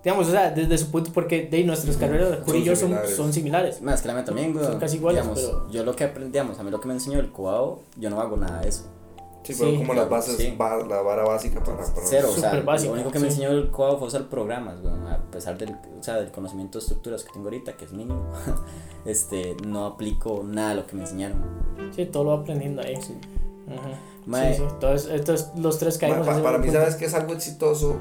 Digamos, 0.03 0.27
o 0.27 0.31
sea, 0.31 0.51
desde 0.51 0.77
su 0.77 0.91
punto, 0.91 1.11
porque 1.13 1.47
de 1.47 1.57
ahí 1.57 1.63
nuestras 1.63 1.97
carreras, 1.97 2.39
Juli 2.45 2.59
y 2.59 2.63
yo, 2.63 2.75
son, 2.75 2.89
similares. 2.89 3.15
son 3.15 3.33
similares. 3.33 3.81
Más 3.81 4.01
que 4.01 4.07
la 4.07 4.13
mía 4.13 4.23
también, 4.23 4.53
güey. 4.53 4.63
Son 4.65 4.79
casi 4.79 4.97
iguales, 4.97 5.23
Digamos, 5.23 5.41
pero- 5.41 5.71
Yo 5.71 5.83
lo 5.83 5.95
que 5.95 6.03
aprendí, 6.03 6.31
digamos, 6.31 6.59
a 6.59 6.63
mí 6.63 6.71
lo 6.71 6.79
que 6.79 6.87
me 6.87 6.93
enseñó 6.93 7.19
el 7.19 7.29
cubao, 7.29 7.81
yo 7.97 8.09
no 8.09 8.21
hago 8.21 8.37
nada 8.37 8.61
de 8.61 8.69
eso. 8.69 8.83
Sí, 9.53 9.59
pero 9.59 9.71
sí, 9.71 9.77
como 9.77 9.93
claro, 9.93 10.01
las 10.01 10.09
bases, 10.09 10.37
sí. 10.37 10.55
va- 10.59 10.77
la 10.85 11.01
vara 11.01 11.23
básica 11.23 11.63
para. 11.63 11.77
para 11.77 11.89
Cero, 12.05 12.29
o 12.31 12.35
sea, 12.39 12.59
básico, 12.61 12.89
lo 12.95 13.01
único 13.01 13.11
que 13.11 13.19
me 13.19 13.29
sí. 13.31 13.41
enseñó 13.41 13.51
el 13.57 13.69
cubao 13.71 13.97
fue 13.97 14.07
usar 14.07 14.27
programas, 14.29 14.81
güey. 14.81 14.93
A 15.09 15.17
pesar 15.31 15.57
del, 15.57 15.71
o 15.99 16.03
sea, 16.03 16.15
del 16.15 16.31
conocimiento 16.31 16.77
de 16.79 16.83
estructuras 16.83 17.23
que 17.23 17.31
tengo 17.33 17.45
ahorita, 17.47 17.77
que 17.77 17.85
es 17.85 17.91
mínimo, 17.93 18.23
este, 19.05 19.55
no 19.65 19.85
aplico 19.85 20.43
nada 20.45 20.69
de 20.69 20.75
lo 20.75 20.87
que 20.87 20.95
me 20.95 21.01
enseñaron. 21.03 21.41
Sí, 21.95 22.05
todo 22.05 22.23
lo 22.23 22.29
va 22.31 22.41
aprendiendo 22.41 22.81
ahí. 22.81 22.95
Sí. 23.01 23.15
Ajá. 23.69 23.89
Mae. 24.25 24.53
Sí, 24.55 24.61
sí. 24.61 24.67
Entonces, 24.71 25.09
entonces, 25.11 25.51
los 25.57 25.77
tres 25.79 25.95
Ma- 25.95 25.99
caemos 26.01 26.25
pa- 26.25 26.31
en 26.33 26.37
ese 26.39 26.43
para 26.43 26.57
mí, 26.57 26.65
punto. 26.65 26.79
¿sabes 26.79 26.95
que 26.95 27.05
es 27.05 27.13
algo 27.13 27.33
exitoso? 27.33 27.95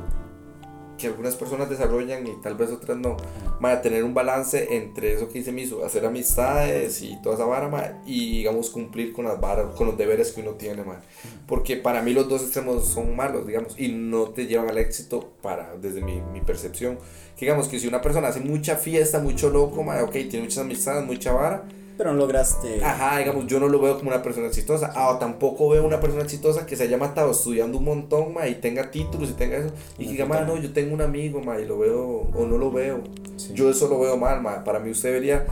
Que 0.99 1.09
algunas 1.09 1.34
personas 1.34 1.68
desarrollan 1.68 2.26
y 2.26 2.32
tal 2.42 2.55
vez 2.55 2.70
otras 2.70 2.97
no. 2.97 3.16
Ma, 3.61 3.80
tener 3.82 4.05
un 4.05 4.14
balance 4.14 4.76
entre 4.76 5.14
eso 5.14 5.28
que 5.28 5.38
dice 5.38 5.53
Miso, 5.53 5.84
hacer 5.84 6.07
amistades 6.07 7.03
y 7.03 7.20
toda 7.22 7.34
esa 7.34 7.45
vara, 7.45 7.68
ma, 7.68 8.03
y 8.07 8.38
digamos 8.38 8.70
cumplir 8.70 9.12
con 9.12 9.24
las 9.24 9.40
varas, 9.40 9.74
con 9.76 9.86
los 9.86 9.99
deberes 9.99 10.32
que 10.32 10.40
uno 10.40 10.53
tiene, 10.53 10.84
ma. 10.84 11.01
Porque 11.47 11.76
para 11.76 12.03
mí 12.03 12.12
los 12.12 12.28
dos 12.28 12.42
extremos 12.42 12.86
son 12.86 13.16
malos, 13.16 13.47
digamos, 13.47 13.78
y 13.78 13.88
no 13.88 14.30
te 14.30 14.47
llevan 14.47 14.70
al 14.70 14.78
éxito 14.78 15.32
para, 15.42 15.76
desde 15.76 16.01
mi, 16.01 16.20
mi 16.20 16.40
percepción. 16.40 16.99
Que 17.36 17.47
digamos 17.47 17.68
que 17.68 17.80
si 17.80 17.88
una 17.88 18.01
persona 18.01 18.28
hace 18.28 18.40
mucha 18.40 18.76
fiesta, 18.76 19.18
mucho 19.18 19.51
loco, 19.51 19.82
ma, 19.82 20.03
ok, 20.03 20.12
tiene 20.12 20.42
muchas 20.42 20.59
amistades, 20.59 21.05
mucha 21.05 21.32
vara, 21.32 21.64
Pero 21.97 22.12
no 22.12 22.18
lograste. 22.18 22.84
Ajá, 22.84 23.18
digamos, 23.18 23.47
yo 23.47 23.61
no 23.61 23.68
lo 23.68 23.80
veo 23.80 23.97
como 23.97 24.11
una 24.11 24.22
persona 24.22 24.49
exitosa. 24.49 24.92
Ah, 24.95 25.11
o 25.11 25.18
tampoco 25.18 25.68
veo 25.68 25.86
una 25.86 26.01
persona 26.01 26.22
exitosa 26.22 26.66
que 26.66 26.76
se 26.76 26.84
haya 26.84 26.99
matado 26.99 27.30
estudiando 27.30 27.78
un 27.78 27.84
montón, 27.84 28.34
ma, 28.34 28.49
y 28.49 28.57
tenga 28.57 28.90
títulos 28.90 29.30
y 29.30 29.34
tenga 29.34 29.59
eso. 29.59 29.72
Y 29.99 30.07
que 30.07 30.12
diga, 30.12 30.26
ma, 30.26 30.40
no, 30.40 30.57
yo 30.57 30.72
tengo 30.72 30.92
un 30.92 31.03
amigo, 31.03 31.40
ma, 31.40 31.61
y 31.61 31.66
lo 31.66 31.78
veo, 31.78 32.28
o 32.34 32.47
no 32.47 32.59
lo 32.59 32.72
veo. 32.72 33.03
Sí. 33.36 33.53
Yo 33.55 33.70
eso 33.70 33.88
lo 33.88 34.01
veo 34.01 34.16
mal, 34.16 34.40
ma. 34.42 34.64
Para 34.64 34.80
mí 34.80 34.90
usted 34.90 35.11
debería 35.11 35.47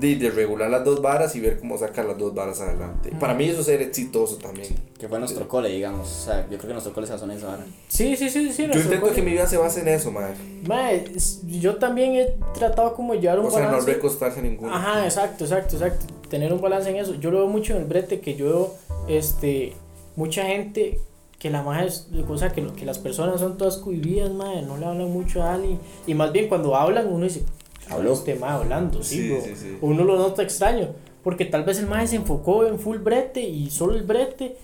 de, 0.00 0.16
de 0.16 0.30
regular 0.30 0.70
las 0.70 0.84
dos 0.84 1.00
varas 1.02 1.36
y 1.36 1.40
ver 1.40 1.58
cómo 1.60 1.76
sacar 1.78 2.06
las 2.06 2.16
dos 2.18 2.34
varas 2.34 2.60
adelante. 2.60 3.10
Para 3.20 3.34
mí 3.34 3.44
eso 3.44 3.60
es 3.60 3.66
ser 3.66 3.82
exitoso 3.82 4.36
también. 4.36 4.68
Que 4.98 5.08
fue 5.08 5.18
nuestro 5.18 5.46
cole, 5.46 5.68
digamos. 5.68 6.08
O 6.08 6.24
sea, 6.26 6.42
yo 6.50 6.56
creo 6.58 6.68
que 6.68 6.72
nuestro 6.72 6.92
cole 6.92 7.06
se 7.06 7.12
basó 7.12 7.24
en 7.26 7.30
eso 7.32 7.48
ahora. 7.50 7.64
Sí, 7.88 8.16
sí, 8.16 8.28
sí, 8.30 8.52
sí. 8.52 8.66
Yo 8.72 8.80
intento 8.80 9.00
cole- 9.02 9.14
que 9.14 9.22
mi 9.22 9.32
vida 9.32 9.46
se 9.46 9.56
base 9.56 9.80
en 9.80 9.88
eso, 9.88 10.10
ma. 10.10 10.28
Mae, 10.66 11.04
es- 11.14 11.40
yo 11.46 11.76
también 11.76 12.14
he 12.16 12.34
tratado 12.54 12.94
como 12.94 13.14
llevar 13.14 13.38
un 13.40 13.46
O 13.46 13.50
sea, 13.50 13.60
no 13.60 13.66
balance. 13.68 13.92
recostarse 13.94 14.40
a 14.40 14.42
ninguno. 14.42 14.74
Ajá, 14.74 15.04
exacto, 15.04 15.44
exacto, 15.44 15.76
exacto. 15.76 16.06
Tener 16.28 16.52
un 16.52 16.60
balance 16.60 16.90
en 16.90 16.96
eso. 16.96 17.14
Yo 17.14 17.30
lo 17.30 17.38
veo 17.38 17.48
mucho 17.48 17.74
en 17.74 17.80
el 17.82 17.84
brete, 17.88 18.20
que 18.20 18.34
yo 18.36 18.46
veo 18.46 18.74
este, 19.08 19.74
mucha 20.16 20.44
gente 20.44 21.00
que 21.38 21.48
la 21.50 21.62
más 21.62 21.86
es, 21.86 22.06
o 22.28 22.36
sea, 22.36 22.50
que, 22.50 22.66
que 22.74 22.84
las 22.84 22.98
personas 22.98 23.40
son 23.40 23.56
todas 23.56 23.78
cohibidas, 23.78 24.30
madre, 24.30 24.60
no 24.62 24.76
le 24.76 24.84
hablan 24.84 25.10
mucho 25.10 25.42
a 25.42 25.54
alguien. 25.54 25.78
Y 26.06 26.12
más 26.12 26.32
bien 26.32 26.48
cuando 26.48 26.76
hablan, 26.76 27.08
uno 27.10 27.24
dice, 27.24 27.42
Habló. 27.90 28.12
este 28.12 28.34
mae 28.36 28.52
hablando, 28.52 29.02
sí, 29.02 29.36
Sí, 29.42 29.54
sí. 29.56 29.78
Uno 29.80 30.04
lo 30.04 30.16
nota 30.16 30.42
extraño, 30.42 30.88
porque 31.22 31.44
tal 31.44 31.64
vez 31.64 31.78
el 31.78 31.86
mae 31.86 32.06
se 32.06 32.16
enfocó 32.16 32.66
en 32.66 32.78
full 32.78 32.98
brete 32.98 33.40
y 33.40 33.70
solo 33.70 33.94
el 33.94 34.02
brete. 34.02 34.56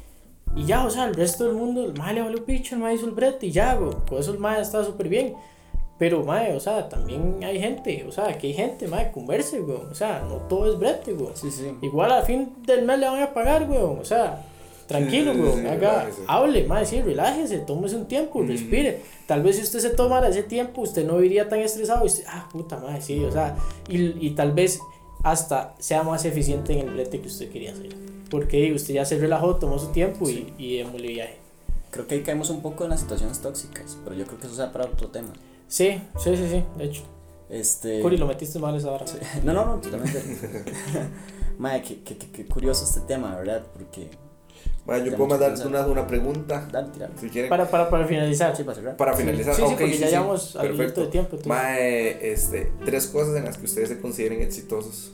Y 0.55 0.65
ya, 0.65 0.87
o 0.87 0.91
sea, 0.91 1.05
el 1.05 1.15
resto 1.15 1.45
del 1.45 1.55
mundo, 1.55 1.85
el 1.85 1.95
mae 1.99 2.15
le 2.15 2.23
valió 2.23 2.45
picho, 2.45 2.75
el 2.75 2.81
mae 2.81 2.95
hizo 2.95 3.07
el 3.07 3.13
brete 3.13 3.47
y 3.47 3.51
ya, 3.53 3.75
bro. 3.75 3.91
Por 4.07 4.21
eso 4.21 4.33
el 4.33 4.39
mae 4.39 4.61
está 4.61 4.83
súper 4.85 5.09
bien. 5.09 5.35
Pero, 5.99 6.25
mae, 6.25 6.55
o 6.55 6.61
sea, 6.61 6.89
también 6.89 7.39
hay 7.43 7.59
gente, 7.59 8.05
o 8.07 8.13
sea, 8.13 8.37
que 8.37 8.49
hay 8.49 8.53
gente, 8.55 8.87
mae, 8.87 9.11
converse, 9.13 9.61
güey. 9.61 9.79
O 9.91 9.95
sea, 9.95 10.25
no 10.29 10.37
todo 10.49 10.71
es 10.73 10.79
brete, 10.79 11.13
güey. 11.15 11.31
Sí, 11.35 11.51
sí. 11.51 11.73
Igual 11.81 12.13
al 12.13 12.23
fin 12.25 12.55
del 12.67 12.85
mes 12.85 12.99
le 12.99 13.07
van 13.07 13.23
a 13.23 13.33
pagar, 13.33 13.67
güey. 13.67 13.81
O 13.81 14.05
sea, 14.05 14.45
tranquilo, 14.87 15.33
Sí, 15.35 15.41
sí, 15.41 15.61
sí, 15.61 15.67
haga, 15.67 15.91
relájese. 16.05 16.23
hable, 16.29 16.65
mae, 16.67 16.87
sí, 16.87 17.03
relájese, 17.03 17.59
tómese 17.59 17.97
un 17.97 18.07
tiempo, 18.07 18.41
Mm. 18.43 18.49
respire. 18.49 19.01
Tal 19.27 19.43
vez 19.43 19.57
si 19.57 19.63
usted 19.63 19.81
se 19.81 19.91
tomara 19.91 20.29
ese 20.29 20.43
tiempo, 20.43 20.83
usted 20.83 21.07
no 21.07 21.23
iría 21.23 21.49
tan 21.49 21.59
estresado. 21.61 22.05
Y 22.05 22.07
usted, 22.07 22.25
ah, 22.29 22.49
puta 22.53 22.77
madre, 22.79 23.01
sí, 23.03 23.23
o 23.25 23.33
sea, 23.33 23.57
y, 23.89 24.27
y 24.27 24.31
tal 24.31 24.53
vez 24.53 24.81
hasta 25.23 25.75
sea 25.79 26.03
más 26.03 26.25
eficiente 26.25 26.73
en 26.79 26.89
el 26.89 26.95
brete 26.95 27.21
que 27.21 27.27
usted 27.29 27.51
quería 27.51 27.73
hacer. 27.73 27.89
Porque 28.31 28.73
usted 28.73 28.95
ya 28.95 29.05
se 29.05 29.19
relajó, 29.19 29.57
tomó 29.57 29.79
su 29.79 29.89
tiempo 29.89 30.29
y, 30.29 30.53
y 30.59 30.79
démosle 30.79 31.09
viaje. 31.09 31.37
Creo 31.91 32.07
que 32.07 32.17
ahí 32.17 32.23
caemos 32.23 32.51
un 32.51 32.61
poco 32.61 32.85
en 32.85 32.91
las 32.91 33.01
situaciones 33.01 33.41
tóxicas, 33.41 33.97
pero 34.05 34.15
yo 34.17 34.27
creo 34.27 34.39
que 34.39 34.47
eso 34.47 34.57
sea 34.57 34.73
para 34.73 34.85
otro 34.85 35.09
tema. 35.09 35.33
Sí, 35.69 36.01
sí, 36.19 36.37
sí, 36.37 36.49
sí, 36.51 36.65
de 36.77 36.85
hecho. 36.85 37.03
Este. 37.49 38.01
Curi, 38.03 38.17
lo 38.19 38.27
metiste 38.27 38.59
mal 38.59 38.75
esa 38.77 38.91
hora. 38.91 39.05
No, 39.45 39.53
no, 39.53 39.65
no, 39.67 39.77
totalmente. 39.81 40.21
Madre, 41.59 41.83
qué, 41.83 42.03
qué, 42.03 42.17
qué- 42.19 42.31
qué 42.31 42.45
curioso 42.47 42.85
este 42.85 43.01
tema, 43.01 43.35
¿verdad? 43.37 43.65
Porque. 43.73 44.11
Ma, 44.87 44.99
yo 44.99 45.17
puedo 45.17 45.39
pensar. 45.39 45.67
una, 45.67 45.85
una 45.87 46.07
pregunta, 46.07 46.69
Dale, 46.71 46.89
si 47.21 47.29
quieren. 47.29 47.49
Para, 47.49 47.69
para, 47.69 47.91
para 47.91 48.07
finalizar. 48.07 48.57
Sí, 48.57 48.63
para 48.63 48.77
cerrar. 48.77 48.97
Para 48.97 49.15
finalizar, 49.15 49.55
Sí, 49.55 49.63
sí, 49.63 49.67
ok, 49.67 49.79
porque 49.81 49.99
ya 49.99 50.09
llevamos 50.11 50.57
perfecto. 50.61 51.01
de 51.01 51.07
tiempo. 51.09 51.39
Mae, 51.47 52.33
este, 52.33 52.71
tres 52.85 53.07
cosas 53.09 53.37
en 53.37 53.45
las 53.45 53.59
que 53.59 53.65
ustedes 53.67 53.89
se 53.89 54.01
consideren 54.01 54.41
exitosos. 54.43 55.13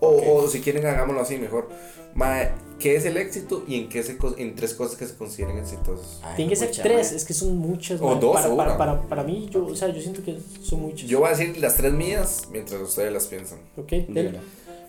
O, 0.00 0.08
Ok. 0.08 0.22
o 0.26 0.48
si 0.48 0.60
quieren, 0.60 0.86
hagámoslo 0.86 1.20
así 1.20 1.36
mejor. 1.38 1.68
Mae, 2.14 2.50
¿qué 2.80 2.96
es 2.96 3.04
el 3.04 3.16
éxito 3.16 3.64
y 3.68 3.76
en, 3.80 3.88
qué 3.88 4.02
se, 4.02 4.16
co- 4.16 4.34
en 4.38 4.54
tres 4.56 4.74
cosas 4.74 4.96
que 4.96 5.06
se 5.06 5.14
consideren 5.16 5.58
exitosas? 5.58 6.20
Ay, 6.24 6.36
Tiene 6.36 6.48
que 6.50 6.56
ser 6.56 6.70
tres, 6.72 7.08
mae. 7.08 7.16
es 7.16 7.24
que 7.24 7.34
son 7.34 7.56
muchas. 7.56 8.00
O 8.00 8.06
mae. 8.10 8.20
dos, 8.20 8.32
para, 8.34 8.48
o 8.48 8.56
para, 8.56 8.76
para, 8.78 9.02
para 9.02 9.22
mí, 9.24 9.48
yo, 9.52 9.64
o 9.66 9.74
sea, 9.76 9.88
yo 9.88 10.00
siento 10.00 10.22
que 10.24 10.38
son 10.62 10.80
muchas. 10.82 11.08
Yo 11.08 11.20
voy 11.20 11.28
a 11.28 11.30
decir 11.36 11.56
las 11.58 11.76
tres 11.76 11.92
mías 11.92 12.48
mientras 12.50 12.80
ustedes 12.80 13.12
las 13.12 13.26
piensan. 13.26 13.58
Ok. 13.76 13.92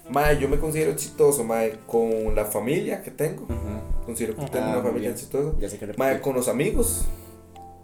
Mae, 0.10 0.40
yo 0.40 0.50
me 0.50 0.58
considero 0.60 0.92
exitoso, 0.92 1.44
mae, 1.44 1.80
con 1.86 2.34
la 2.36 2.46
familia 2.46 3.02
que 3.04 3.12
tengo. 3.12 3.48
Considero 4.06 4.36
que 4.36 4.42
Ajá, 4.42 4.52
tengo 4.52 4.66
una 4.68 4.76
muy 4.78 4.88
familia 4.88 5.10
exitosa. 5.12 5.58
Ya 5.60 5.70
sé 5.70 5.78
que 5.78 5.94
Mae, 5.98 6.20
con 6.22 6.36
los 6.36 6.48
amigos. 6.48 7.06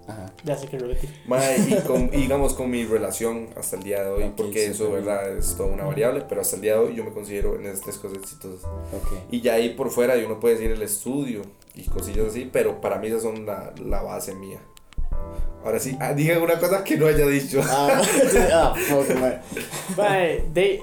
Ajá. 0.07 0.31
Ya 0.43 0.55
sé 0.55 0.67
que 0.67 0.77
repetir. 0.77 1.09
Mae, 1.27 1.57
y, 1.57 1.75
con, 1.87 2.05
y 2.13 2.17
digamos 2.17 2.53
con 2.53 2.69
mi 2.69 2.85
relación 2.85 3.49
hasta 3.57 3.75
el 3.75 3.83
día 3.83 4.03
de 4.03 4.09
hoy, 4.09 4.23
Ok, 4.23 4.33
porque 4.37 4.65
sí, 4.65 4.71
eso, 4.71 4.85
también. 4.85 5.05
verdad, 5.05 5.37
es 5.37 5.55
toda 5.55 5.69
una 5.69 5.83
variable, 5.85 6.23
pero 6.27 6.41
hasta 6.41 6.55
el 6.55 6.61
día 6.61 6.73
de 6.73 6.79
hoy 6.79 6.95
yo 6.95 7.03
me 7.03 7.11
considero 7.11 7.55
en 7.55 7.65
esas 7.65 7.81
tres 7.81 7.97
cosas 7.97 8.17
exitosas. 8.19 8.65
Ok. 8.65 9.13
Y 9.31 9.41
ya 9.41 9.53
ahí 9.55 9.69
por 9.75 9.89
fuera 9.89 10.15
uno 10.23 10.39
puede 10.39 10.55
decir 10.55 10.71
el 10.71 10.81
estudio 10.81 11.41
y 11.75 11.83
cosillas 11.83 12.27
así, 12.27 12.49
pero 12.51 12.81
para 12.81 12.99
mí 12.99 13.07
esas 13.07 13.23
son 13.23 13.45
la, 13.45 13.73
la 13.83 14.01
base 14.03 14.35
mía. 14.35 14.59
Ahora 15.63 15.79
sí, 15.79 15.97
ah, 15.99 16.13
digan 16.13 16.41
una 16.43 16.59
cosa 16.59 16.83
que 16.83 16.95
no 16.95 17.07
haya 17.07 17.25
dicho. 17.25 17.59
Ah, 17.63 17.99
ah, 18.53 18.75
fuck, 18.77 19.09
mae. 19.19 19.41
Mae, 19.97 20.43
de, 20.53 20.79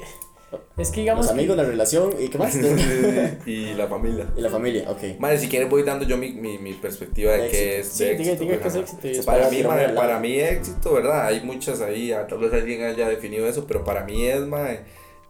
es 0.76 0.90
que 0.90 1.00
digamos. 1.00 1.26
Los 1.26 1.32
amigos, 1.34 1.57
la 1.57 1.64
relación 1.64 2.11
y 2.20 2.28
qué 2.28 2.38
más. 2.38 2.55
y 3.46 3.74
la 3.74 3.86
familia. 3.88 4.26
y 4.36 4.40
la 4.40 4.50
familia, 4.50 4.90
ok. 4.90 5.18
Madre, 5.18 5.38
si 5.38 5.48
quieres 5.48 5.68
voy 5.68 5.82
dando 5.82 6.05
yo 6.07 6.16
mi, 6.16 6.32
mi, 6.32 6.59
mi 6.59 6.72
perspectiva 6.74 7.32
de 7.32 7.42
De 7.44 7.48
qué 7.50 7.78
éxito. 7.78 7.88
es 7.88 7.98
Sí, 7.98 8.05
de 8.05 8.18
diga- 8.18 8.32
éxito. 8.32 8.44
diga 8.44 8.59
que 8.61 8.68
es 8.68 8.74
éxito 8.76 9.09
sea, 9.14 9.22
para 9.24 9.50
mí, 9.50 9.62
madre, 9.62 9.88
para 9.94 10.18
mí 10.18 10.38
éxito, 10.40 10.92
¿verdad? 10.94 11.26
Hay 11.26 11.40
muchas 11.42 11.80
ahí, 11.80 12.12
ah, 12.12 12.26
tal 12.26 12.38
vez 12.38 12.53
alguien 12.53 12.82
haya 12.82 13.09
definido 13.09 13.46
eso, 13.46 13.66
pero 13.66 13.84
para 13.84 14.05
mí 14.05 14.24
es, 14.26 14.40
madre, 14.40 14.80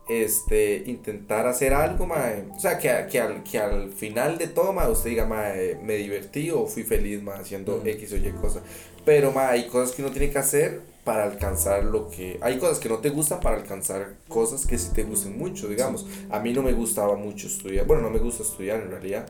este, 0.09 0.83
intentar 0.87 1.47
hacer 1.47 1.73
algo, 1.73 2.07
madre, 2.07 2.45
o 2.55 2.59
sea, 2.61 2.77
que, 2.79 2.91
que, 3.11 3.21
al, 3.21 3.43
que 3.45 3.59
al 3.59 3.93
final 3.93 4.37
de 4.39 4.49
todo, 4.49 4.73
madre, 4.73 4.93
usted 4.93 5.11
diga, 5.11 5.27
madre, 5.27 5.79
me 5.83 5.95
divertí 5.97 6.51
o 6.51 6.67
fui 6.67 6.83
feliz, 6.83 7.23
madre, 7.23 7.43
haciendo 7.43 7.77
Ujú. 7.77 7.87
X 7.89 8.13
o 8.13 8.17
Y 8.17 8.31
cosas. 8.41 8.63
Pero, 9.05 9.33
madre, 9.33 9.61
hay 9.61 9.67
cosas 9.69 9.95
que 9.95 10.03
uno 10.03 10.11
tiene 10.11 10.31
que 10.31 10.39
hacer 10.39 10.81
para 11.05 11.25
alcanzar 11.25 11.85
lo 11.85 12.09
que... 12.09 12.39
Hay 12.43 12.59
cosas 12.59 12.79
que 12.79 12.89
no 12.89 12.99
te 12.99 13.11
gustan 13.11 13.41
para 13.41 13.57
alcanzar 13.57 14.15
cosas 14.29 14.67
que 14.67 14.79
sí 14.79 14.91
te 14.95 15.03
gusten 15.03 15.37
mucho, 15.37 15.69
digamos. 15.69 16.07
A 16.31 16.39
mí 16.39 16.53
no 16.53 16.63
me 16.63 16.73
gustaba 16.73 17.17
mucho 17.17 17.47
estudiar, 17.47 17.87
bueno, 17.87 18.03
no 18.03 18.11
me 18.11 18.19
gusta 18.19 18.43
estudiar 18.43 18.81
en 18.81 18.91
realidad. 18.91 19.29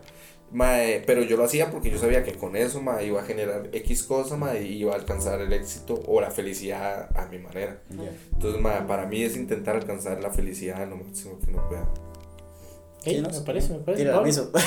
Mae, 0.53 1.03
pero 1.07 1.23
yo 1.23 1.39
lo 1.39 1.45
hacía 1.45 1.71
porque 1.71 1.91
yo 1.91 1.99
sabía 1.99 2.25
que 2.25 2.35
con 2.35 2.57
eso 2.57 2.83
mae, 2.83 3.07
iba 3.07 3.23
a 3.23 3.25
generar 3.25 3.71
X 3.73 4.03
cosa 4.03 4.37
mae, 4.37 4.63
y 4.63 4.83
iba 4.83 4.93
a 4.93 4.97
alcanzar 4.97 5.41
el 5.41 5.51
éxito 5.51 6.03
o 6.07 6.21
la 6.21 6.31
felicidad 6.31 7.09
a 7.17 7.27
mi 7.27 7.39
manera. 7.39 7.81
Entonces, 8.35 8.61
mae, 8.61 8.83
para 8.83 9.07
mí 9.07 9.23
es 9.23 9.35
intentar 9.37 9.77
alcanzar 9.77 10.23
la 10.23 10.31
felicidad 10.31 10.87
lo 10.87 10.97
máximo 10.97 11.39
que 11.39 11.51
uno 11.53 11.67
pueda. 11.69 11.89
¿No? 13.07 13.29
me 13.29 13.41
parece, 13.41 13.73
me 13.73 13.79
parece. 13.81 14.05
Tira 14.05 14.19
aviso. 14.19 14.51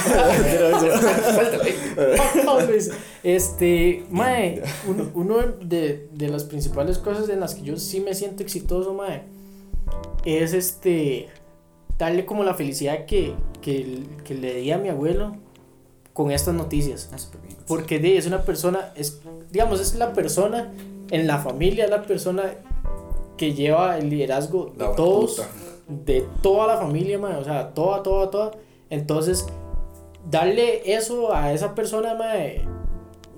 Este, 3.23 4.05
mae, 4.09 4.61
uno, 4.87 5.11
uno 5.15 5.37
de, 5.61 6.09
de 6.13 6.27
las 6.27 6.43
principales 6.43 6.97
cosas 6.99 7.29
en 7.29 7.39
las 7.39 7.55
que 7.55 7.63
yo 7.63 7.77
sí 7.77 7.99
me 7.99 8.13
siento 8.13 8.43
exitoso, 8.43 8.93
mae, 8.93 9.23
es 10.25 10.53
este, 10.53 11.27
darle 11.97 12.25
como 12.25 12.43
la 12.43 12.53
felicidad 12.53 13.05
que, 13.05 13.33
que, 13.61 14.03
que 14.23 14.35
le 14.35 14.55
di 14.55 14.71
a 14.71 14.77
mi 14.77 14.89
abuelo 14.89 15.35
con 16.13 16.31
estas 16.31 16.53
noticias. 16.53 17.09
Ah. 17.11 17.17
Porque 17.67 17.99
de, 17.99 18.17
es 18.17 18.27
una 18.27 18.43
persona, 18.43 18.93
es, 18.95 19.19
digamos, 19.51 19.79
es 19.79 19.95
la 19.95 20.13
persona 20.13 20.71
en 21.09 21.27
la 21.27 21.39
familia, 21.39 21.87
la 21.87 22.03
persona 22.03 22.53
que 23.37 23.53
lleva 23.53 23.97
el 23.97 24.09
liderazgo 24.09 24.73
de 24.77 24.85
La 24.85 24.95
todos, 24.95 25.37
batuta. 25.37 25.64
De 25.87 26.25
toda 26.41 26.67
la 26.67 26.77
familia, 26.77 27.17
mae, 27.19 27.35
o 27.37 27.43
sea, 27.43 27.73
toda, 27.73 28.01
toda, 28.03 28.29
toda. 28.31 28.51
Entonces, 28.89 29.45
darle 30.29 30.93
eso 30.93 31.33
a 31.33 31.53
esa 31.53 31.75
persona, 31.75 32.15
mae, 32.15 32.65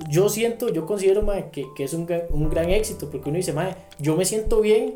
yo 0.10 0.30
siento, 0.30 0.70
yo 0.70 0.86
considero, 0.86 1.22
mae, 1.24 1.50
que, 1.52 1.66
que 1.76 1.84
es 1.84 1.94
un, 1.94 2.06
gran- 2.06 2.24
un 2.30 2.50
gran 2.50 2.70
éxito, 2.70 3.10
porque 3.10 3.30
uno 3.30 3.38
dice, 3.38 3.54
mae, 3.54 3.76
yo 4.00 4.16
me 4.16 4.26
siento 4.26 4.62
bien 4.62 4.96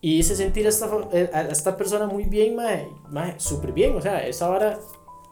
y 0.00 0.18
hice 0.18 0.34
sentir 0.36 0.66
a 0.66 0.70
esta, 0.70 0.90
eh, 1.12 1.30
a 1.32 1.42
esta 1.42 1.76
persona 1.76 2.06
muy 2.06 2.24
bien, 2.24 2.54
mae, 2.56 2.86
mae, 3.10 3.38
súper 3.38 3.72
bien, 3.72 3.94
o 3.96 4.00
sea, 4.02 4.26
esa 4.26 4.48
vara, 4.48 4.78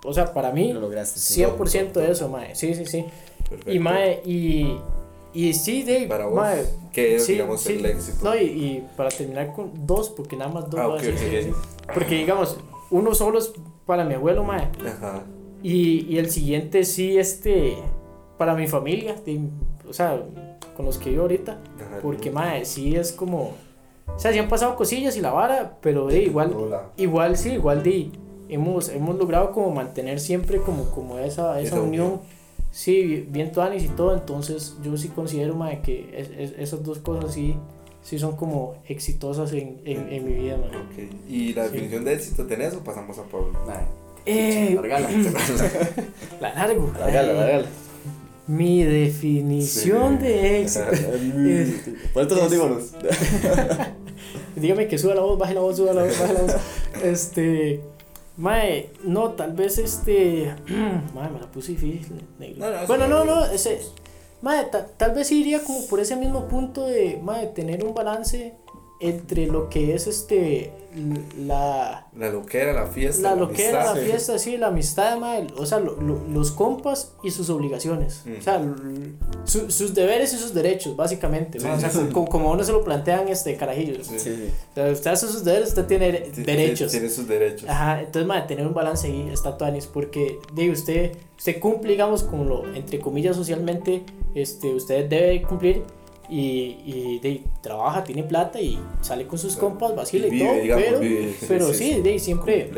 o 0.04 0.12
sea, 0.12 0.32
para 0.32 0.52
mí, 0.52 0.72
Lo 0.72 0.80
lograste. 0.80 1.18
sí. 1.18 1.42
100% 1.42 1.92
de 1.92 2.10
eso, 2.12 2.28
mae, 2.28 2.54
sí, 2.54 2.74
sí, 2.74 2.86
sí. 2.86 3.04
Perfecto. 3.48 3.72
Y 3.72 3.78
mae, 3.78 4.22
y, 4.24 4.78
y 5.34 5.52
sí, 5.54 5.82
Dave, 5.84 6.06
Para 6.06 6.26
vos, 6.26 6.36
mae, 6.36 6.64
¿qué 6.92 7.16
es, 7.16 7.24
sí, 7.26 7.32
digamos, 7.32 7.60
sí. 7.60 7.74
el 7.74 7.86
éxito? 7.86 8.18
No, 8.24 8.34
y, 8.36 8.42
y 8.44 8.86
para 8.96 9.10
terminar 9.10 9.52
con 9.52 9.86
dos, 9.86 10.10
porque 10.10 10.36
nada 10.36 10.50
más 10.52 10.70
dos 10.70 10.80
Ah, 10.80 10.86
voy 10.86 10.96
a 10.96 11.00
ok, 11.00 11.02
decir, 11.06 11.28
ok, 11.28 11.44
sí, 11.44 11.50
sí. 11.52 11.92
Porque 11.94 12.14
digamos, 12.16 12.58
uno 12.90 13.14
solo 13.14 13.38
es 13.38 13.52
para 13.86 14.04
mi 14.04 14.14
abuelo, 14.14 14.44
mae, 14.44 14.68
Ajá. 14.86 15.22
y, 15.62 16.06
y 16.12 16.18
el 16.18 16.30
siguiente 16.30 16.84
sí, 16.84 17.18
este, 17.18 17.74
para 18.38 18.54
mi 18.54 18.66
familia, 18.66 19.14
de- 19.24 19.40
o 19.88 19.92
sea, 19.92 20.22
con 20.76 20.86
los 20.86 20.98
que 20.98 21.10
vivo 21.10 21.22
ahorita, 21.22 21.58
ajá. 21.76 21.98
porque 22.02 22.30
mae, 22.30 22.64
sí 22.64 22.94
es 22.96 23.12
como, 23.12 23.54
o 24.06 24.18
sea, 24.18 24.32
sí 24.32 24.38
han 24.38 24.48
pasado 24.48 24.76
cosillas 24.76 25.16
y 25.16 25.20
la 25.20 25.32
vara, 25.32 25.76
pero 25.80 26.06
de 26.06 26.22
igual, 26.22 26.52
Hola. 26.56 26.90
igual 26.96 27.36
sí, 27.36 27.50
igual 27.52 27.82
de 27.82 28.10
hemos, 28.48 28.88
hemos 28.88 29.16
logrado 29.16 29.52
como 29.52 29.70
mantener 29.70 30.20
siempre 30.20 30.58
como, 30.58 30.84
como 30.90 31.18
esa, 31.18 31.60
esa 31.60 31.76
Esa 31.76 31.80
unión, 31.82 32.06
unión. 32.06 32.20
Sí, 32.70 33.26
bien 33.30 33.52
tuanis 33.52 33.84
y 33.84 33.88
todo, 33.88 34.14
entonces 34.14 34.74
yo 34.82 34.96
sí 34.96 35.08
considero 35.08 35.54
mae, 35.54 35.80
que 35.82 36.10
es- 36.16 36.30
es- 36.52 36.58
esas 36.58 36.82
dos 36.84 36.98
cosas 36.98 37.32
sí, 37.34 37.54
sí 38.02 38.18
son 38.18 38.36
como 38.36 38.76
exitosas 38.88 39.52
en, 39.52 39.80
en, 39.84 40.12
en 40.12 40.24
mi 40.24 40.34
vida, 40.34 40.56
mae. 40.56 40.68
Ok. 40.76 41.12
¿Y 41.28 41.52
la 41.54 41.66
Sí. 41.66 41.72
definición 41.72 42.04
de 42.04 42.14
éxito 42.14 42.46
tenés 42.46 42.74
o 42.74 42.80
pasamos 42.80 43.18
a 43.18 43.22
Pablo? 43.24 43.52
Ay, 43.68 43.84
Eh, 44.26 44.72
largala. 44.74 45.08
la 46.40 46.54
largo. 46.54 46.92
Largala, 46.98 47.32
Eh, 47.32 47.34
largala. 47.34 47.66
Mi 48.46 48.82
definición 48.82 50.18
Sí. 50.18 50.24
de 50.24 50.62
éxito. 50.62 50.86
Por 52.14 52.22
estos 52.22 52.38
Es- 52.38 52.44
audífonos. 52.44 52.92
Dígame 54.56 54.88
que 54.88 54.98
suba 54.98 55.14
la 55.14 55.20
voz, 55.20 55.38
baje 55.38 55.54
la 55.54 55.60
voz, 55.60 55.76
suba 55.76 55.92
la 55.94 56.02
voz, 56.04 56.18
baje 56.18 56.32
la 56.34 56.40
voz. 56.40 56.54
Este. 57.04 57.80
Mae, 58.38 58.90
no, 59.04 59.30
tal 59.32 59.52
vez 59.52 59.78
este. 59.78 60.54
Mae, 61.14 61.28
me 61.30 61.40
la 61.40 61.46
puse 61.50 61.72
difícil. 61.72 62.22
negro. 62.38 62.60
No, 62.64 62.70
no, 62.70 62.76
eso 62.78 62.86
bueno, 62.86 63.06
no- 63.08 63.24
no, 63.24 63.34
no, 63.40 63.44
ese. 63.46 63.80
Mae, 64.40 64.64
ta- 64.66 64.86
tal 64.96 65.12
vez 65.14 65.30
iría 65.32 65.62
como 65.64 65.84
por 65.88 65.98
ese 66.00 66.14
mismo 66.16 66.46
punto 66.46 66.86
de, 66.86 67.18
mae, 67.22 67.48
tener 67.48 67.84
un 67.84 67.92
balance 67.94 68.54
entre 69.00 69.46
lo 69.46 69.68
que 69.68 69.94
es 69.94 70.06
este. 70.06 70.72
La. 71.38 72.06
La 72.16 72.30
loquera, 72.30 72.72
la 72.72 72.86
fiesta. 72.86 73.22
La 73.30 73.34
loquera, 73.36 73.84
la 73.84 73.90
amistad. 73.92 74.10
fiesta, 74.10 74.38
sí, 74.38 74.56
la 74.56 74.68
amistad, 74.68 75.18
mae, 75.18 75.46
o 75.56 75.64
sea, 75.66 75.78
lo- 75.78 76.00
lo- 76.00 76.20
los 76.32 76.50
compas 76.50 77.12
y 77.22 77.30
sus 77.30 77.50
obligaciones. 77.50 78.22
Mm. 78.24 78.38
O 78.38 78.42
sea, 78.42 78.74
su- 79.44 79.70
sus 79.70 79.94
deberes 79.94 80.32
y 80.32 80.38
sus 80.38 80.54
derechos, 80.54 80.96
básicamente. 80.96 81.58
¿no? 81.58 81.64
Sí, 81.64 81.70
o 81.76 81.80
sea, 81.80 81.90
sí, 81.90 82.08
como, 82.12 82.26
como 82.28 82.50
uno 82.50 82.64
se 82.64 82.72
lo 82.72 82.82
plantean 82.82 83.28
este 83.28 83.56
carajillos. 83.56 84.08
O 84.10 84.18
sea, 84.18 84.90
usted 84.90 85.10
hace 85.10 85.28
sus 85.28 85.44
deberes, 85.44 85.68
usted 85.68 85.84
tiene 85.86 86.10
derechos. 86.34 86.90
Tiene 86.90 87.08
sus 87.10 87.28
derechos. 87.28 87.68
Ajá, 87.68 88.00
entonces, 88.00 88.26
madre, 88.26 88.46
tener 88.48 88.66
un 88.66 88.74
balance 88.74 89.06
ahí 89.06 89.28
está 89.32 89.56
tuanis, 89.56 89.86
porque, 89.86 90.38
digo, 90.54 90.72
usted, 90.72 91.12
usted 91.36 91.60
cumple, 91.60 91.92
digamos, 91.92 92.24
con 92.24 92.48
lo, 92.48 92.66
entre 92.74 92.98
comillas, 92.98 93.36
socialmente, 93.36 94.02
este, 94.34 94.74
usted 94.74 95.08
debe 95.08 95.42
cumplir 95.42 95.82
y, 96.28 96.78
y 96.84 97.18
de, 97.22 97.42
trabaja, 97.62 98.04
tiene 98.04 98.22
plata 98.22 98.60
y 98.60 98.78
sale 99.00 99.26
con 99.26 99.38
sus 99.38 99.56
compas, 99.56 99.94
vacila 99.96 100.26
y 100.26 100.30
Vive, 100.30 100.46
todo, 100.46 100.60
digamos, 100.62 100.84
pero, 100.84 101.00
vive. 101.00 101.34
pero 101.48 101.68
Sí, 101.72 101.92
sí, 101.94 102.00
de, 102.02 102.18
siempre, 102.18 102.70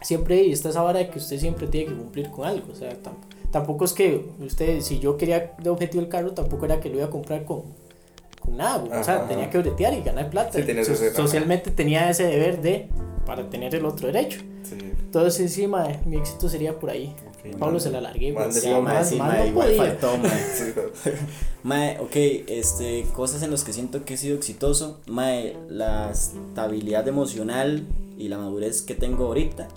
siempre 0.00 0.50
está 0.50 0.68
esa 0.68 0.82
vara 0.82 0.98
de 1.00 1.08
que 1.08 1.18
usted 1.18 1.38
siempre 1.38 1.66
tiene 1.66 1.88
que 1.92 1.96
cumplir 1.96 2.30
con 2.30 2.46
algo, 2.46 2.72
o 2.72 2.74
sea, 2.74 2.90
tam- 3.02 3.16
tampoco 3.50 3.84
es 3.84 3.92
que 3.92 4.24
usted, 4.44 4.80
si 4.80 4.98
yo 4.98 5.16
quería 5.16 5.54
de 5.58 5.70
objetivo 5.70 6.02
el 6.02 6.08
carro, 6.08 6.32
tampoco 6.32 6.64
era 6.66 6.80
que 6.80 6.88
lo 6.90 6.96
iba 6.96 7.06
a 7.06 7.10
comprar 7.10 7.44
con, 7.44 7.62
con 8.40 8.56
nada, 8.56 8.78
güey, 8.78 8.92
o 9.00 9.04
sea, 9.04 9.16
Ajá, 9.16 9.28
tenía 9.28 9.44
ajá. 9.44 9.52
que 9.52 9.58
bretear 9.58 9.94
y 9.94 10.02
ganar 10.02 10.30
plata, 10.30 10.52
Sí, 10.52 10.62
So- 10.84 10.92
ese- 10.92 11.06
ajá. 11.08 11.16
socialmente 11.16 11.70
tenía 11.70 12.10
ese 12.10 12.24
deber 12.26 12.60
de, 12.60 12.88
para 13.26 13.48
tener 13.48 13.74
el 13.74 13.86
otro 13.86 14.06
derecho. 14.08 14.40
Sí. 14.64 14.76
Entonces, 14.80 15.40
encima, 15.40 15.88
mi 16.04 16.16
éxito 16.18 16.48
sería 16.48 16.78
por 16.78 16.90
ahí. 16.90 17.14
Ok. 17.52 17.58
Pablo 17.58 17.78
se 17.80 17.90
la 17.90 18.00
largué, 18.00 18.32
güey. 18.32 18.44
Mande, 18.46 18.60
Ya, 18.60 18.76
Sí, 18.76 18.82
más, 18.82 19.08
sí, 19.08 19.16
más 19.16 19.38
no 19.38 19.46
igual 19.46 19.68
podía. 19.68 20.18
mae. 20.18 20.30
Sí, 20.54 21.10
Mae, 21.62 21.98
ok, 22.00 22.16
este, 22.48 23.04
cosas 23.14 23.42
en 23.42 23.50
las 23.50 23.64
que 23.64 23.72
siento 23.72 24.04
que 24.04 24.14
he 24.14 24.16
sido 24.16 24.36
exitoso. 24.36 25.00
Mae, 25.06 25.56
la 25.68 26.10
estabilidad 26.10 27.06
emocional 27.08 27.86
y 28.18 28.28
la 28.28 28.38
madurez 28.38 28.82
que 28.82 28.94
tengo 28.94 29.26
ahorita. 29.26 29.68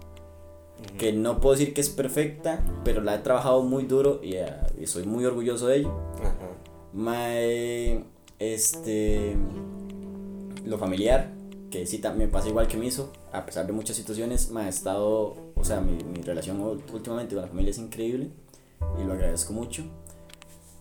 Que 0.97 1.11
no 1.13 1.39
puedo 1.41 1.55
decir 1.55 1.73
que 1.73 1.81
es 1.81 1.89
perfecta, 1.89 2.63
pero 2.83 3.01
la 3.01 3.15
he 3.15 3.19
trabajado 3.19 3.63
muy 3.63 3.85
duro 3.85 4.19
y, 4.23 4.33
eh, 4.35 4.45
y 4.79 4.85
soy 4.87 5.05
muy 5.05 5.25
orgulloso 5.25 5.67
de 5.67 5.77
ello. 5.77 5.93
Ajá. 6.21 6.35
Mae, 6.93 8.03
este, 8.39 9.35
lo 10.65 10.77
familiar, 10.77 11.31
que 11.71 11.85
sí 11.85 11.97
también 11.99 12.29
pasa 12.31 12.47
igual 12.49 12.67
que 12.67 12.77
me 12.77 12.85
hizo, 12.85 13.11
a 13.31 13.45
pesar 13.45 13.65
de 13.65 13.73
muchas 13.73 13.95
situaciones, 13.95 14.51
me 14.51 14.61
ha 14.61 14.69
estado, 14.69 15.35
o 15.59 15.63
sea, 15.63 15.81
mi, 15.81 16.03
mi 16.03 16.21
relación 16.21 16.61
últimamente 16.61 17.35
con 17.35 17.43
la 17.43 17.47
familia 17.47 17.71
es 17.71 17.77
increíble 17.77 18.29
y 18.99 19.03
lo 19.05 19.13
agradezco 19.13 19.53
mucho. 19.53 19.83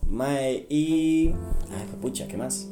Mae, 0.09 0.67
y, 0.69 1.29
ay, 1.71 1.87
pucha, 2.01 2.29
¿qué 2.29 2.37
más? 2.37 2.69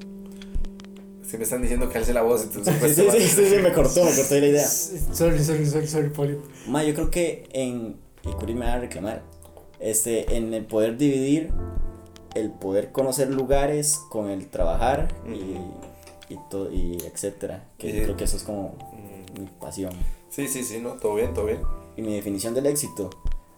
Es 1.23 1.31
que 1.31 1.39
me 1.39 1.45
están 1.45 1.63
diciendo 1.63 1.89
que 1.89 1.99
alce 1.99 2.13
la 2.13 2.23
voz, 2.23 2.43
entonces 2.45 2.75
Sí, 2.81 2.81
pues, 2.81 2.95
sí, 2.95 3.09
sí, 3.11 3.29
sí, 3.29 3.49
sí, 3.57 3.63
me 3.63 3.73
cortó, 3.73 4.05
me 4.05 4.15
cortó 4.15 4.35
la 4.39 4.47
idea. 4.47 4.67
Sorry, 4.69 5.43
sorry, 5.43 5.67
sorry, 5.67 5.87
sorry, 5.87 6.11
Polito. 6.11 6.43
Ma, 6.69 6.85
yo 6.85 6.95
creo 6.95 7.11
que 7.11 7.49
en. 7.53 7.97
Y 8.25 8.33
Curi 8.33 8.55
me 8.55 8.67
va 8.67 8.75
a 8.75 8.81
reclamar. 8.81 9.23
Este, 9.81 10.37
en 10.37 10.55
el 10.55 10.65
poder 10.65 10.97
dividir, 10.97 11.51
el 12.35 12.51
poder 12.51 12.93
conocer 12.93 13.31
lugares 13.31 14.01
con 14.09 14.31
el 14.31 14.47
trabajar 14.49 15.09
y, 15.27 16.33
y, 16.33 16.39
todo, 16.51 16.73
y 16.73 16.99
etcétera. 17.05 17.69
Que 17.77 17.93
yo 17.95 18.03
creo 18.05 18.17
que 18.17 18.25
eso 18.25 18.37
es 18.37 18.45
como 18.45 18.77
Mm, 19.35 19.41
mi 19.41 19.47
pasión. 19.61 19.93
Sí, 20.31 20.49
sí, 20.49 20.65
sí, 20.65 20.81
no, 20.81 20.93
todo 20.95 21.17
bien, 21.17 21.35
todo 21.35 21.47
bien. 21.47 21.61
Y 21.97 22.03
mi 22.03 22.15
definición 22.15 22.55
del 22.55 22.67
éxito. 22.67 23.11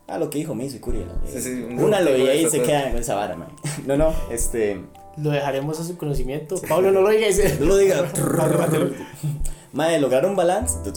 Ah, 0.09 0.19
lo 0.19 0.31
que 0.31 0.39
dijo 0.39 0.55
Miso 0.55 0.77
y 0.77 0.79
Curi. 0.79 0.99
la- 1.05 1.21
Sí, 1.29 1.41
sí, 1.41 1.67
Una 1.79 2.01
lo 2.01 2.17
y 2.17 2.29
ahí 2.29 2.41
eso, 2.45 2.51
se 2.51 2.63
queda 2.63 2.91
con 2.91 3.01
esa 3.01 3.17
vara, 3.17 3.37
man. 3.37 3.49
No, 3.87 3.97
no, 3.97 4.13
este. 4.31 4.81
Lo 5.17 5.31
dejaremos 5.31 5.81
a 5.81 5.85
su 5.85 5.97
conocimiento. 5.97 6.61
Pablo, 6.69 6.93
no 6.93 7.01
lo 7.01 7.09
digas. 7.11 7.41
No 7.59 7.67
lo 7.67 7.77
diga. 7.79 8.05
Madre, 9.73 9.99
lograr 10.01 10.25
un 10.27 10.37
balance. 10.37 10.77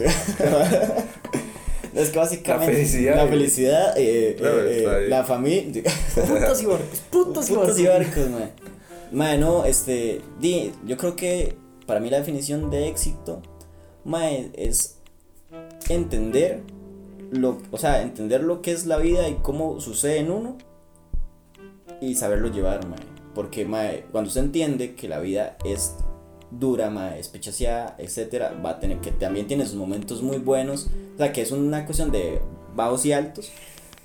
es 1.96 2.10
que 2.10 2.20
básicamente. 2.20 2.72
La 2.72 2.78
felicidad. 2.78 3.16
La 3.16 3.28
felicidad, 3.28 3.98
eh, 3.98 4.36
eh, 4.40 4.86
eh, 4.86 5.06
la 5.10 5.24
familia. 5.24 5.84
Putos 6.16 6.62
y 6.62 6.66
barcos, 6.66 7.00
putos 7.10 7.50
y 7.50 7.54
barcos. 7.54 7.70
Putos 7.70 7.80
y 7.80 7.86
barcos, 7.88 8.30
madre. 8.30 8.52
Madre, 9.12 9.38
no, 9.40 9.66
este. 9.66 10.22
Di, 10.40 10.72
yo 10.86 10.98
creo 10.98 11.16
que 11.16 11.56
para 11.88 12.00
mí 12.00 12.10
la 12.10 12.18
definición 12.20 12.70
de 12.70 12.88
éxito, 12.90 13.42
madre, 14.06 14.52
es 14.54 15.00
entender 15.90 16.62
lo, 17.32 17.58
o 17.72 17.78
sea, 17.78 18.02
entender 18.02 18.44
lo 18.44 18.62
que 18.62 18.72
es 18.72 18.86
la 18.86 18.98
vida 18.98 19.28
y 19.30 19.36
cómo 19.36 19.80
sucede 19.80 20.20
en 20.20 20.32
uno 20.32 20.58
y 22.02 22.16
saberlo 22.16 22.50
llevar, 22.50 22.88
mae. 22.88 23.00
Porque, 23.36 23.66
mae, 23.66 24.06
cuando 24.12 24.30
usted 24.30 24.42
entiende 24.42 24.96
que 24.96 25.08
la 25.08 25.20
vida 25.20 25.58
es 25.64 25.96
dura, 26.52 26.90
mae, 26.90 27.20
es 27.20 27.28
pechaseada, 27.28 27.96
etcétera, 27.98 28.60
va 28.66 28.72
a 28.72 28.80
tener 28.80 29.00
que 29.00 29.12
también 29.12 29.48
tiene 29.48 29.66
sus 29.66 29.76
momentos 29.76 30.22
muy 30.22 30.38
buenos, 30.38 30.88
o 31.16 31.18
sea, 31.18 31.32
que 31.32 31.42
es 31.42 31.52
una 31.52 31.86
cuestión 31.86 32.12
de 32.12 32.42
bajos 32.76 33.06
y 33.06 33.14
altos, 33.14 33.52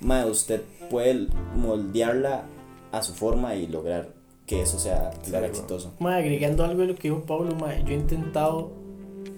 mae, 0.01 0.29
usted 0.29 0.61
puede 0.89 1.27
moldearla 1.55 2.45
a 2.91 3.01
su 3.01 3.13
forma 3.13 3.55
y 3.55 3.67
lograr 3.67 4.13
que 4.45 4.61
eso 4.61 4.77
sea, 4.77 5.11
Sí, 5.23 5.35
exitoso. 5.35 5.93
Mae, 5.99 6.21
agregando 6.21 6.63
algo 6.63 6.81
de 6.81 6.87
lo 6.87 6.95
que 6.95 7.09
dijo 7.09 7.23
Pablo, 7.23 7.55
mae, 7.55 7.83
yo 7.83 7.91
he 7.91 7.95
intentado, 7.95 8.71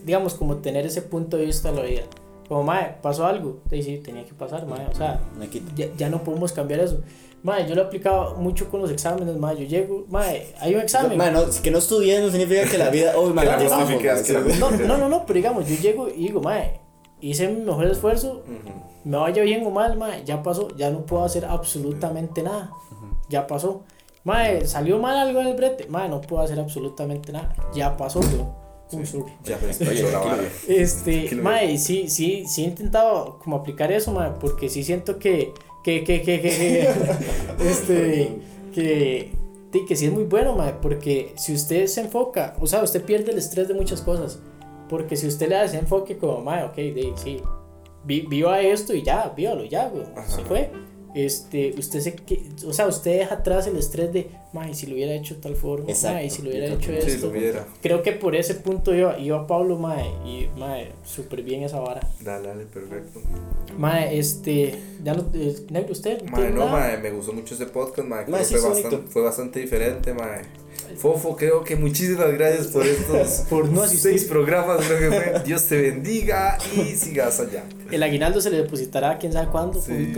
digamos, 0.04 0.34
como 0.34 0.58
tener 0.58 0.86
ese 0.86 1.02
punto 1.02 1.38
de 1.38 1.46
vista 1.46 1.72
de 1.72 1.78
la 1.78 1.84
vida. 1.84 2.04
Como, 2.48 2.64
mae, 2.64 2.98
pasó 3.02 3.26
algo. 3.26 3.60
Sí, 3.70 3.84
sí, 3.84 3.98
tenía 3.98 4.26
que 4.26 4.34
pasar, 4.34 4.66
mae. 4.66 4.88
O 4.88 4.96
sea, 4.96 5.20
ya, 5.76 5.88
ya 5.98 6.10
no 6.10 6.24
podemos 6.24 6.52
cambiar 6.54 6.80
eso. 6.80 7.02
Mae, 7.44 7.68
yo 7.68 7.76
lo 7.76 7.82
he 7.82 7.86
aplicado 7.86 8.36
mucho 8.36 8.70
con 8.70 8.82
los 8.82 8.90
exámenes, 8.90 9.38
mae. 9.38 9.56
Yo 9.58 9.64
llego, 9.66 10.06
mae, 10.10 10.54
hay 10.60 10.76
un 10.76 10.82
examen. 10.82 11.18
Mae, 11.18 11.32
no, 11.32 11.42
que 11.62 11.72
no 11.72 11.78
estudié 11.78 12.20
no 12.22 12.30
significa 12.30 12.64
que 12.70 12.78
la 12.78 12.90
vida, 12.90 13.14
oh, 13.16 13.30
mae. 13.34 13.46
No, 14.60 14.72
no, 14.72 14.98
no, 14.98 15.10
no, 15.10 15.26
pero 15.26 15.38
digamos, 15.38 15.68
yo 15.68 15.76
llego 15.76 16.08
y 16.10 16.28
digo, 16.28 16.42
mae, 16.42 16.80
hice 17.22 17.48
mi 17.48 17.62
mejor 17.62 17.86
esfuerzo, 17.86 18.44
Ujú. 18.46 18.74
me 19.04 19.18
vaya 19.18 19.44
bien 19.44 19.66
o 19.66 19.70
mal, 19.70 19.98
mae, 19.98 20.24
ya 20.26 20.42
pasó, 20.42 20.70
ya 20.78 20.90
no 20.90 21.06
puedo 21.06 21.24
hacer 21.24 21.46
absolutamente 21.46 22.44
nada. 22.44 22.72
Ya 23.30 23.46
pasó. 23.46 23.84
Mae, 24.24 24.66
salió 24.68 25.00
mal 25.00 25.16
algo 25.18 25.40
en 25.42 25.48
el 25.48 25.56
brete, 25.56 25.88
mae, 25.88 26.10
no 26.10 26.22
puedo 26.22 26.44
hacer 26.44 26.60
absolutamente 26.60 27.32
nada. 27.32 27.54
Ya 27.74 27.96
pasó, 27.96 28.20
bro. 28.92 29.00
Uy, 29.00 29.06
sorry. 29.06 29.34
Ya 29.44 29.58
me 29.58 29.74
tranquilo, 29.74 30.12
vara. 30.24 30.44
Este, 30.68 31.36
mae, 31.36 31.78
sí, 31.78 32.10
sí, 32.10 32.46
sí 32.48 32.64
he 32.64 32.68
intentado 32.68 33.40
como 33.40 33.58
aplicar 33.58 33.92
eso, 33.92 34.12
mae, 34.12 34.32
porque 34.40 34.70
sí 34.70 34.84
siento 34.84 35.20
que, 35.20 35.54
que, 35.84 36.04
que, 36.04 36.22
que, 36.22 36.42
que, 36.42 36.50
que, 36.50 36.90
este, 37.70 38.30
que, 38.74 39.32
sí, 39.74 39.86
que 39.86 39.96
sí 39.96 40.06
es 40.06 40.12
muy 40.12 40.24
bueno, 40.24 40.56
mae, 40.56 40.74
porque 40.82 41.34
si 41.38 41.54
usted 41.54 41.88
se 41.88 42.02
enfoca, 42.02 42.56
o 42.60 42.68
sea, 42.68 42.82
usted 42.84 43.04
pierde 43.04 43.32
el 43.32 43.38
estrés 43.38 43.68
de 43.68 43.74
muchas 43.74 44.02
cosas, 44.02 44.40
porque 44.90 45.16
si 45.16 45.28
usted 45.28 45.50
le 45.50 45.56
da 45.56 45.64
ese 45.66 45.78
enfoque 45.78 46.18
como, 46.18 46.42
mae, 46.42 46.64
ok, 46.64 46.76
de, 46.76 47.14
sí, 47.16 47.42
vi, 48.06 48.22
viva 48.22 48.62
esto 48.62 48.94
y 48.94 49.04
ya, 49.04 49.34
vívalo, 49.36 49.66
ya, 49.66 49.90
güey, 49.90 50.06
se 50.06 50.42
Ajá. 50.42 50.48
fue. 50.48 50.72
Este, 51.26 51.74
usted 51.78 52.00
se, 52.00 52.14
que, 52.16 52.44
o 52.66 52.74
sea, 52.74 52.88
usted 52.88 53.18
deja 53.20 53.36
atrás 53.36 53.66
el 53.68 53.78
estrés 53.78 54.14
de, 54.14 54.30
mae, 54.54 54.74
si 54.76 54.86
lo 54.86 54.94
hubiera 54.94 55.14
hecho 55.14 55.36
de 55.36 55.42
tal 55.42 55.56
forma, 55.56 55.90
Exacto, 55.90 56.16
mae, 56.18 56.30
si 56.30 56.42
lo 56.44 56.50
hubiera 56.50 56.68
yo 56.68 56.74
hecho 56.76 56.86
creo 56.88 57.00
que 57.00 57.06
Sí, 57.10 57.16
esto 57.16 57.26
lo 57.28 57.32
hubiera. 57.32 57.68
creo 57.82 58.04
que 58.04 58.12
por 58.12 58.36
ese 58.36 58.56
punto 58.56 58.94
iba, 58.94 59.18
iba 59.20 59.48
Pablo, 59.48 59.78
mae, 59.78 60.06
y 60.26 60.48
mae, 60.58 60.92
súper 61.06 61.42
bien 61.42 61.64
esa 61.64 61.80
vara. 61.80 62.08
Dale, 62.22 62.48
dale, 62.50 62.66
perfecto. 62.66 63.22
Mae, 63.78 64.18
este, 64.20 64.76
ya 65.04 65.14
no, 65.16 65.26
eh, 65.34 65.56
negro, 65.70 65.92
usted. 65.94 66.22
Mae, 66.24 66.50
no, 66.52 66.66
nada? 66.66 66.72
mae, 66.72 66.98
me 66.98 67.12
gustó 67.12 67.34
mucho 67.34 67.56
ese 67.56 67.66
podcast, 67.66 68.08
mae. 68.08 68.24
creo 68.26 68.38
Mae, 68.38 68.42
que 68.42 68.48
sí, 68.48 68.56
fue, 68.56 68.70
bastante, 68.70 68.98
fue 69.10 69.22
bastante 69.24 69.60
diferente, 69.60 70.14
mae. 70.14 70.42
Fofo, 70.98 71.36
creo 71.36 71.64
que 71.64 71.76
muchísimas 71.76 72.32
gracias 72.34 72.68
por 72.68 72.86
estos 72.86 73.46
Por 73.50 73.70
no 73.70 73.86
seis 73.88 74.24
programas, 74.26 74.86
creo 74.86 75.00
que 75.00 75.08
fue. 75.22 75.44
Dios 75.44 75.66
te 75.66 75.82
bendiga 75.82 76.58
y 76.76 76.96
sigas 76.96 77.40
allá. 77.40 77.64
El 77.92 78.04
aguinaldo 78.04 78.40
se 78.40 78.50
le 78.52 78.58
depositará 78.62 79.18
quién 79.18 79.34
sabe 79.34 79.48
cuándo. 79.52 79.82
Sí. 79.82 80.14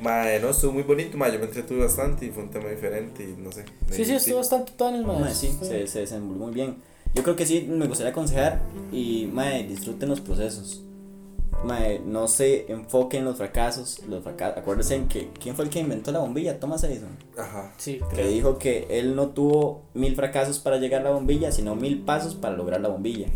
Mae, 0.00 0.38
no, 0.40 0.50
estuvo 0.50 0.72
muy 0.72 0.82
bonito, 0.82 1.16
mae. 1.16 1.32
Yo 1.32 1.38
me 1.38 1.46
entretuve 1.46 1.80
bastante 1.84 2.26
y 2.26 2.30
fue 2.30 2.42
un 2.42 2.50
tema 2.50 2.68
diferente 2.68 3.24
y 3.24 3.40
no 3.40 3.50
sé. 3.52 3.64
Sí, 3.90 4.04
sí, 4.04 4.12
estuvo 4.12 4.36
bastante 4.38 4.72
tones, 4.72 5.04
mae. 5.04 5.18
Mae, 5.20 5.34
sí, 5.34 5.56
se, 5.62 5.86
se 5.86 6.00
desenvolvió 6.00 6.44
muy 6.46 6.54
bien. 6.54 6.76
Yo 7.14 7.22
creo 7.22 7.34
que 7.36 7.46
sí, 7.46 7.66
me 7.68 7.86
gustaría 7.86 8.10
aconsejar 8.10 8.60
y, 8.92 9.30
mae, 9.32 9.64
disfruten 9.66 10.08
los 10.10 10.20
procesos. 10.20 10.82
Mae, 11.64 12.00
no 12.00 12.28
se 12.28 12.70
enfoquen 12.70 13.20
en 13.20 13.24
los 13.24 13.38
fracasos. 13.38 14.00
Los 14.06 14.22
fracasos. 14.22 14.58
Acuérdense 14.58 14.94
en 14.96 15.08
que, 15.08 15.30
¿quién 15.40 15.56
fue 15.56 15.64
el 15.64 15.70
que 15.70 15.80
inventó 15.80 16.12
la 16.12 16.18
bombilla? 16.18 16.60
Thomas 16.60 16.84
Edison. 16.84 17.16
Ajá. 17.38 17.72
Sí, 17.78 18.00
Que 18.10 18.16
creo. 18.16 18.28
dijo 18.28 18.58
que 18.58 18.86
él 18.90 19.16
no 19.16 19.28
tuvo 19.30 19.82
mil 19.94 20.14
fracasos 20.14 20.58
para 20.58 20.76
llegar 20.76 21.00
a 21.00 21.04
la 21.04 21.10
bombilla, 21.12 21.50
sino 21.52 21.74
mil 21.74 22.02
pasos 22.02 22.34
para 22.34 22.54
lograr 22.54 22.82
la 22.82 22.88
bombilla. 22.90 23.28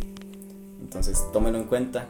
Entonces, 0.83 1.25
tómenlo 1.33 1.59
en 1.59 1.65
cuenta. 1.65 2.09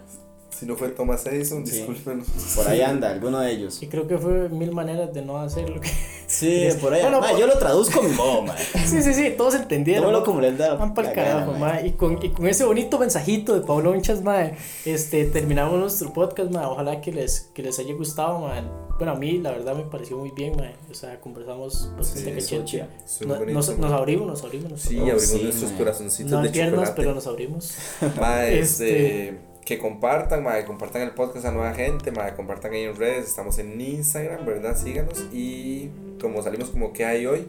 Si 0.58 0.66
no 0.66 0.76
fue 0.76 0.88
Thomas 0.88 1.24
Edison, 1.26 1.66
Sí. 1.66 1.76
discúlpenos. 1.78 2.26
Por 2.54 2.68
ahí 2.68 2.82
anda, 2.82 3.10
alguno 3.10 3.38
de 3.40 3.50
ellos. 3.52 3.82
Y 3.82 3.86
creo 3.86 4.06
que 4.06 4.18
fue 4.18 4.48
mil 4.50 4.72
maneras 4.72 5.12
de 5.14 5.22
no 5.22 5.38
hacer 5.38 5.70
lo 5.70 5.80
que. 5.80 5.88
Sí, 6.26 6.68
por 6.80 6.92
ahí. 6.92 7.00
Bueno, 7.02 7.20
mae, 7.20 7.38
yo 7.38 7.46
lo 7.46 7.56
traduzco 7.58 8.00
a 8.00 8.02
mi 8.02 8.14
modo. 8.14 8.44
Sí, 8.86 9.00
sí, 9.02 9.14
sí, 9.14 9.34
todos 9.38 9.54
entendieron. 9.54 10.02
Tómelo 10.04 10.18
¿no? 10.20 10.24
como 10.26 10.40
les 10.40 10.58
da. 10.58 10.74
Van 10.74 10.92
pa'l 10.92 11.06
la 11.06 11.12
carajo, 11.12 11.52
gana, 11.52 11.58
mae. 11.58 11.86
Y 11.86 11.92
con, 11.92 12.18
y 12.22 12.28
con 12.30 12.46
ese 12.46 12.64
bonito 12.64 12.98
mensajito 12.98 13.54
de 13.54 13.60
Pablo 13.66 13.90
Honchas, 13.92 14.22
mae, 14.22 14.56
este, 14.84 15.24
terminamos 15.26 15.78
nuestro 15.78 16.12
podcast, 16.12 16.50
mae. 16.50 16.66
Ojalá 16.66 17.00
que 17.00 17.12
les, 17.12 17.50
que 17.54 17.62
les 17.62 17.78
haya 17.78 17.94
gustado, 17.94 18.40
mae. 18.40 18.62
Bueno, 18.98 19.12
a 19.12 19.16
mí, 19.16 19.38
la 19.38 19.52
verdad, 19.52 19.74
me 19.76 19.84
pareció 19.84 20.18
muy 20.18 20.30
bien, 20.32 20.56
mae. 20.56 20.74
O 20.90 20.94
sea, 20.94 21.18
conversamos 21.20 21.90
bastante 21.96 22.38
Sí, 22.40 22.56
cachete. 22.58 22.86
No- 23.26 23.38
nos, 23.46 23.78
nos 23.78 23.92
abrimos, 23.92 24.26
nos 24.26 24.42
abrimos. 24.44 24.70
Nos 24.72 24.80
Sí, 24.82 24.98
abrimos. 24.98 25.22
sí, 25.22 25.42
nuestros 25.42 25.70
corazoncitos 25.72 26.30
no 26.30 26.42
de 26.42 26.50
piernas, 26.50 26.72
chocolate. 26.74 26.94
pero 26.96 27.14
nos 27.14 27.26
abrimos. 27.26 27.74
Mae, 28.20 28.58
Este- 28.58 29.28
este, 29.28 29.49
que 29.64 29.78
compartan, 29.78 30.42
mae, 30.42 30.64
compartan 30.64 31.02
el 31.02 31.12
podcast 31.12 31.46
a 31.46 31.52
nueva 31.52 31.72
gente, 31.74 32.10
mae, 32.10 32.34
compartan 32.34 32.72
ahí 32.72 32.84
en 32.84 32.96
redes, 32.96 33.26
estamos 33.26 33.58
en 33.58 33.80
Instagram, 33.80 34.44
¿verdad? 34.44 34.76
Síganos 34.76 35.26
y 35.32 35.90
como 36.20 36.42
salimos 36.42 36.70
como 36.70 36.92
¿qué 36.92 37.04
hay 37.04 37.26
hoy? 37.26 37.46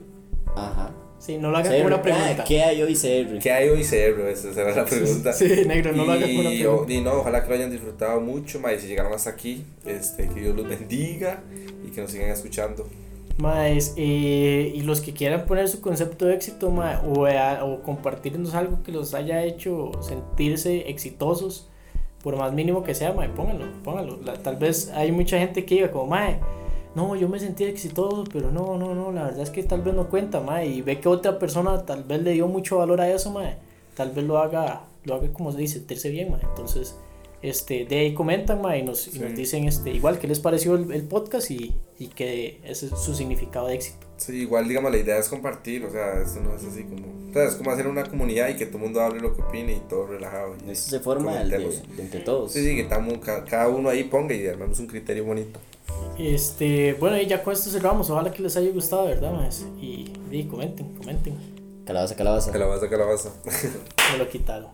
Ajá. 0.56 0.92
Sí, 1.22 1.38
no 1.38 1.52
lo 1.52 1.58
hagan 1.58 1.74
como 1.74 1.86
una 1.86 2.02
pregunta. 2.02 2.44
¿Qué 2.44 2.64
hay 2.64 2.82
hoy, 2.82 2.96
CR? 2.96 3.38
¿Qué 3.40 3.52
hay 3.52 3.70
hoy 3.70 3.84
CR? 3.84 4.28
Esa 4.28 4.54
será 4.54 4.76
la 4.76 4.86
pregunta. 4.86 5.32
Sí, 5.32 5.66
negro, 5.68 5.92
no 5.92 6.06
lo 6.06 6.14
hagan 6.14 6.28
como 6.28 6.40
una 6.40 6.52
y, 6.52 6.60
pregunta. 6.62 6.94
y 6.94 7.02
no, 7.02 7.14
ojalá 7.14 7.44
que 7.44 7.50
lo 7.50 7.56
hayan 7.56 7.70
disfrutado 7.70 8.20
mucho, 8.22 8.60
mae, 8.60 8.80
si 8.80 8.88
llegaron 8.88 9.14
hasta 9.14 9.30
aquí, 9.30 9.64
este, 9.86 10.28
que 10.28 10.40
Dios 10.40 10.56
los 10.56 10.68
bendiga 10.68 11.44
y 11.86 11.92
que 11.92 12.02
nos 12.02 12.10
sigan 12.10 12.32
escuchando. 12.32 12.88
Maes, 13.38 13.94
eh, 13.98 14.72
y 14.74 14.82
los 14.82 15.02
que 15.02 15.14
quieran 15.14 15.46
poner 15.46 15.68
su 15.68 15.82
concepto 15.82 16.26
de 16.26 16.36
éxito, 16.36 16.72
mae, 16.72 16.98
o, 17.06 17.28
eh, 17.28 17.40
o 17.62 17.82
compartirnos 17.84 18.54
algo 18.56 18.82
que 18.84 18.92
los 18.92 19.14
haya 19.14 19.44
hecho 19.44 19.92
sentirse 20.02 20.90
exitosos, 20.90 21.70
por 22.24 22.36
más 22.38 22.54
mínimo 22.54 22.84
que 22.84 22.94
sea, 22.96 23.14
mae, 23.14 23.30
pónganlo. 23.30 24.18
La- 24.24 24.34
tal 24.34 24.56
vez 24.58 24.92
hay 24.94 25.12
mucha 25.12 25.38
gente 25.40 25.66
que 25.66 25.76
diga 25.76 25.92
como, 25.92 26.08
mae, 26.08 26.40
no, 26.96 27.16
yo 27.16 27.30
me 27.30 27.40
sentí 27.40 27.64
exitoso, 27.64 28.24
pero 28.32 28.52
no, 28.52 28.78
no, 28.78 28.94
no, 28.94 29.12
la 29.12 29.24
verdad 29.26 29.42
es 29.42 29.50
que 29.50 29.64
tal 29.64 29.82
vez 29.82 29.94
no 29.96 30.10
cuenta, 30.10 30.40
mae, 30.40 30.68
y 30.68 30.82
ve 30.82 31.00
que 31.00 31.08
otra 31.10 31.40
persona 31.40 31.86
tal 31.86 32.04
vez 32.04 32.22
le 32.22 32.32
dio 32.34 32.48
mucho 32.48 32.78
valor 32.78 33.02
a 33.02 33.10
eso, 33.10 33.32
mae, 33.32 33.58
tal 33.96 34.12
vez 34.12 34.26
lo 34.26 34.38
haga, 34.38 34.84
lo 35.06 35.16
haga 35.16 35.32
como 35.34 35.52
se 35.52 35.58
dice, 35.60 35.80
sentirse 35.80 36.10
bien, 36.10 36.32
mae, 36.32 36.42
entonces... 36.44 36.96
Este, 37.44 37.86
de 37.86 37.98
ahí 37.98 38.14
comentan, 38.14 38.62
mae, 38.62 38.78
y 38.78 38.84
nos, 38.84 39.16
y 39.16 39.18
nos 39.18 39.34
dicen 39.36 39.68
este, 39.68 39.90
igual 39.90 40.20
qué 40.20 40.28
les 40.28 40.40
pareció 40.40 40.76
el, 40.76 40.92
el 40.92 41.02
podcast 41.08 41.50
y, 41.50 41.74
y 41.98 42.06
que 42.10 42.60
ese 42.64 42.86
es 42.86 42.92
su 43.00 43.16
significado 43.16 43.66
de 43.66 43.74
éxito. 43.74 44.06
Sí, 44.22 44.42
igual 44.42 44.68
digamos 44.68 44.92
la 44.92 44.98
idea 45.00 45.18
es 45.18 45.28
compartir, 45.30 45.84
o 45.84 45.90
sea, 45.92 46.22
esto 46.22 46.40
no 46.42 46.54
es 46.56 46.64
así 46.64 46.84
como, 46.84 47.08
o 47.30 47.34
sea, 47.34 47.46
es 47.46 47.56
como 47.56 47.72
hacer 47.72 47.88
una 47.88 48.04
comunidad 48.04 48.50
y 48.50 48.56
que 48.56 48.68
todo 48.68 48.78
el 48.78 48.84
mundo 48.84 49.02
hable 49.02 49.20
lo 49.20 49.36
que 49.36 49.42
opine 49.42 49.74
y 49.74 49.80
todo 49.90 50.06
relajado. 50.06 50.56
y 50.64 50.70
Eso 50.70 50.92
se 50.92 51.00
forma 51.00 51.42
el 51.42 51.50
de, 51.50 51.82
entre 51.98 52.20
todos. 52.20 52.52
Sí, 52.52 52.64
sí, 52.64 52.76
que 52.76 52.82
estamos, 52.82 53.18
ca- 53.18 53.44
cada 53.46 53.68
uno 53.70 53.90
ahí 53.90 54.04
ponga 54.04 54.36
y 54.36 54.46
armamos 54.48 54.80
un 54.80 54.86
criterio 54.86 55.26
bonito. 55.26 55.60
Este, 56.20 56.94
bueno, 56.94 57.18
y 57.20 57.26
ya 57.26 57.42
con 57.44 57.54
esto 57.54 57.72
cerramos. 57.72 58.10
Ojalá 58.12 58.32
que 58.32 58.44
les 58.44 58.56
haya 58.58 58.70
gustado, 58.72 59.06
¿verdad, 59.08 59.32
más? 59.34 59.66
Y, 59.82 60.14
y 60.30 60.44
comenten, 60.46 60.94
comenten. 60.96 61.36
Calabaza, 61.86 62.16
calabaza. 62.16 62.52
Calabaza, 62.52 62.90
calabaza. 62.90 63.30
Me 64.12 64.18
lo 64.20 64.30
quitaron. 64.30 64.70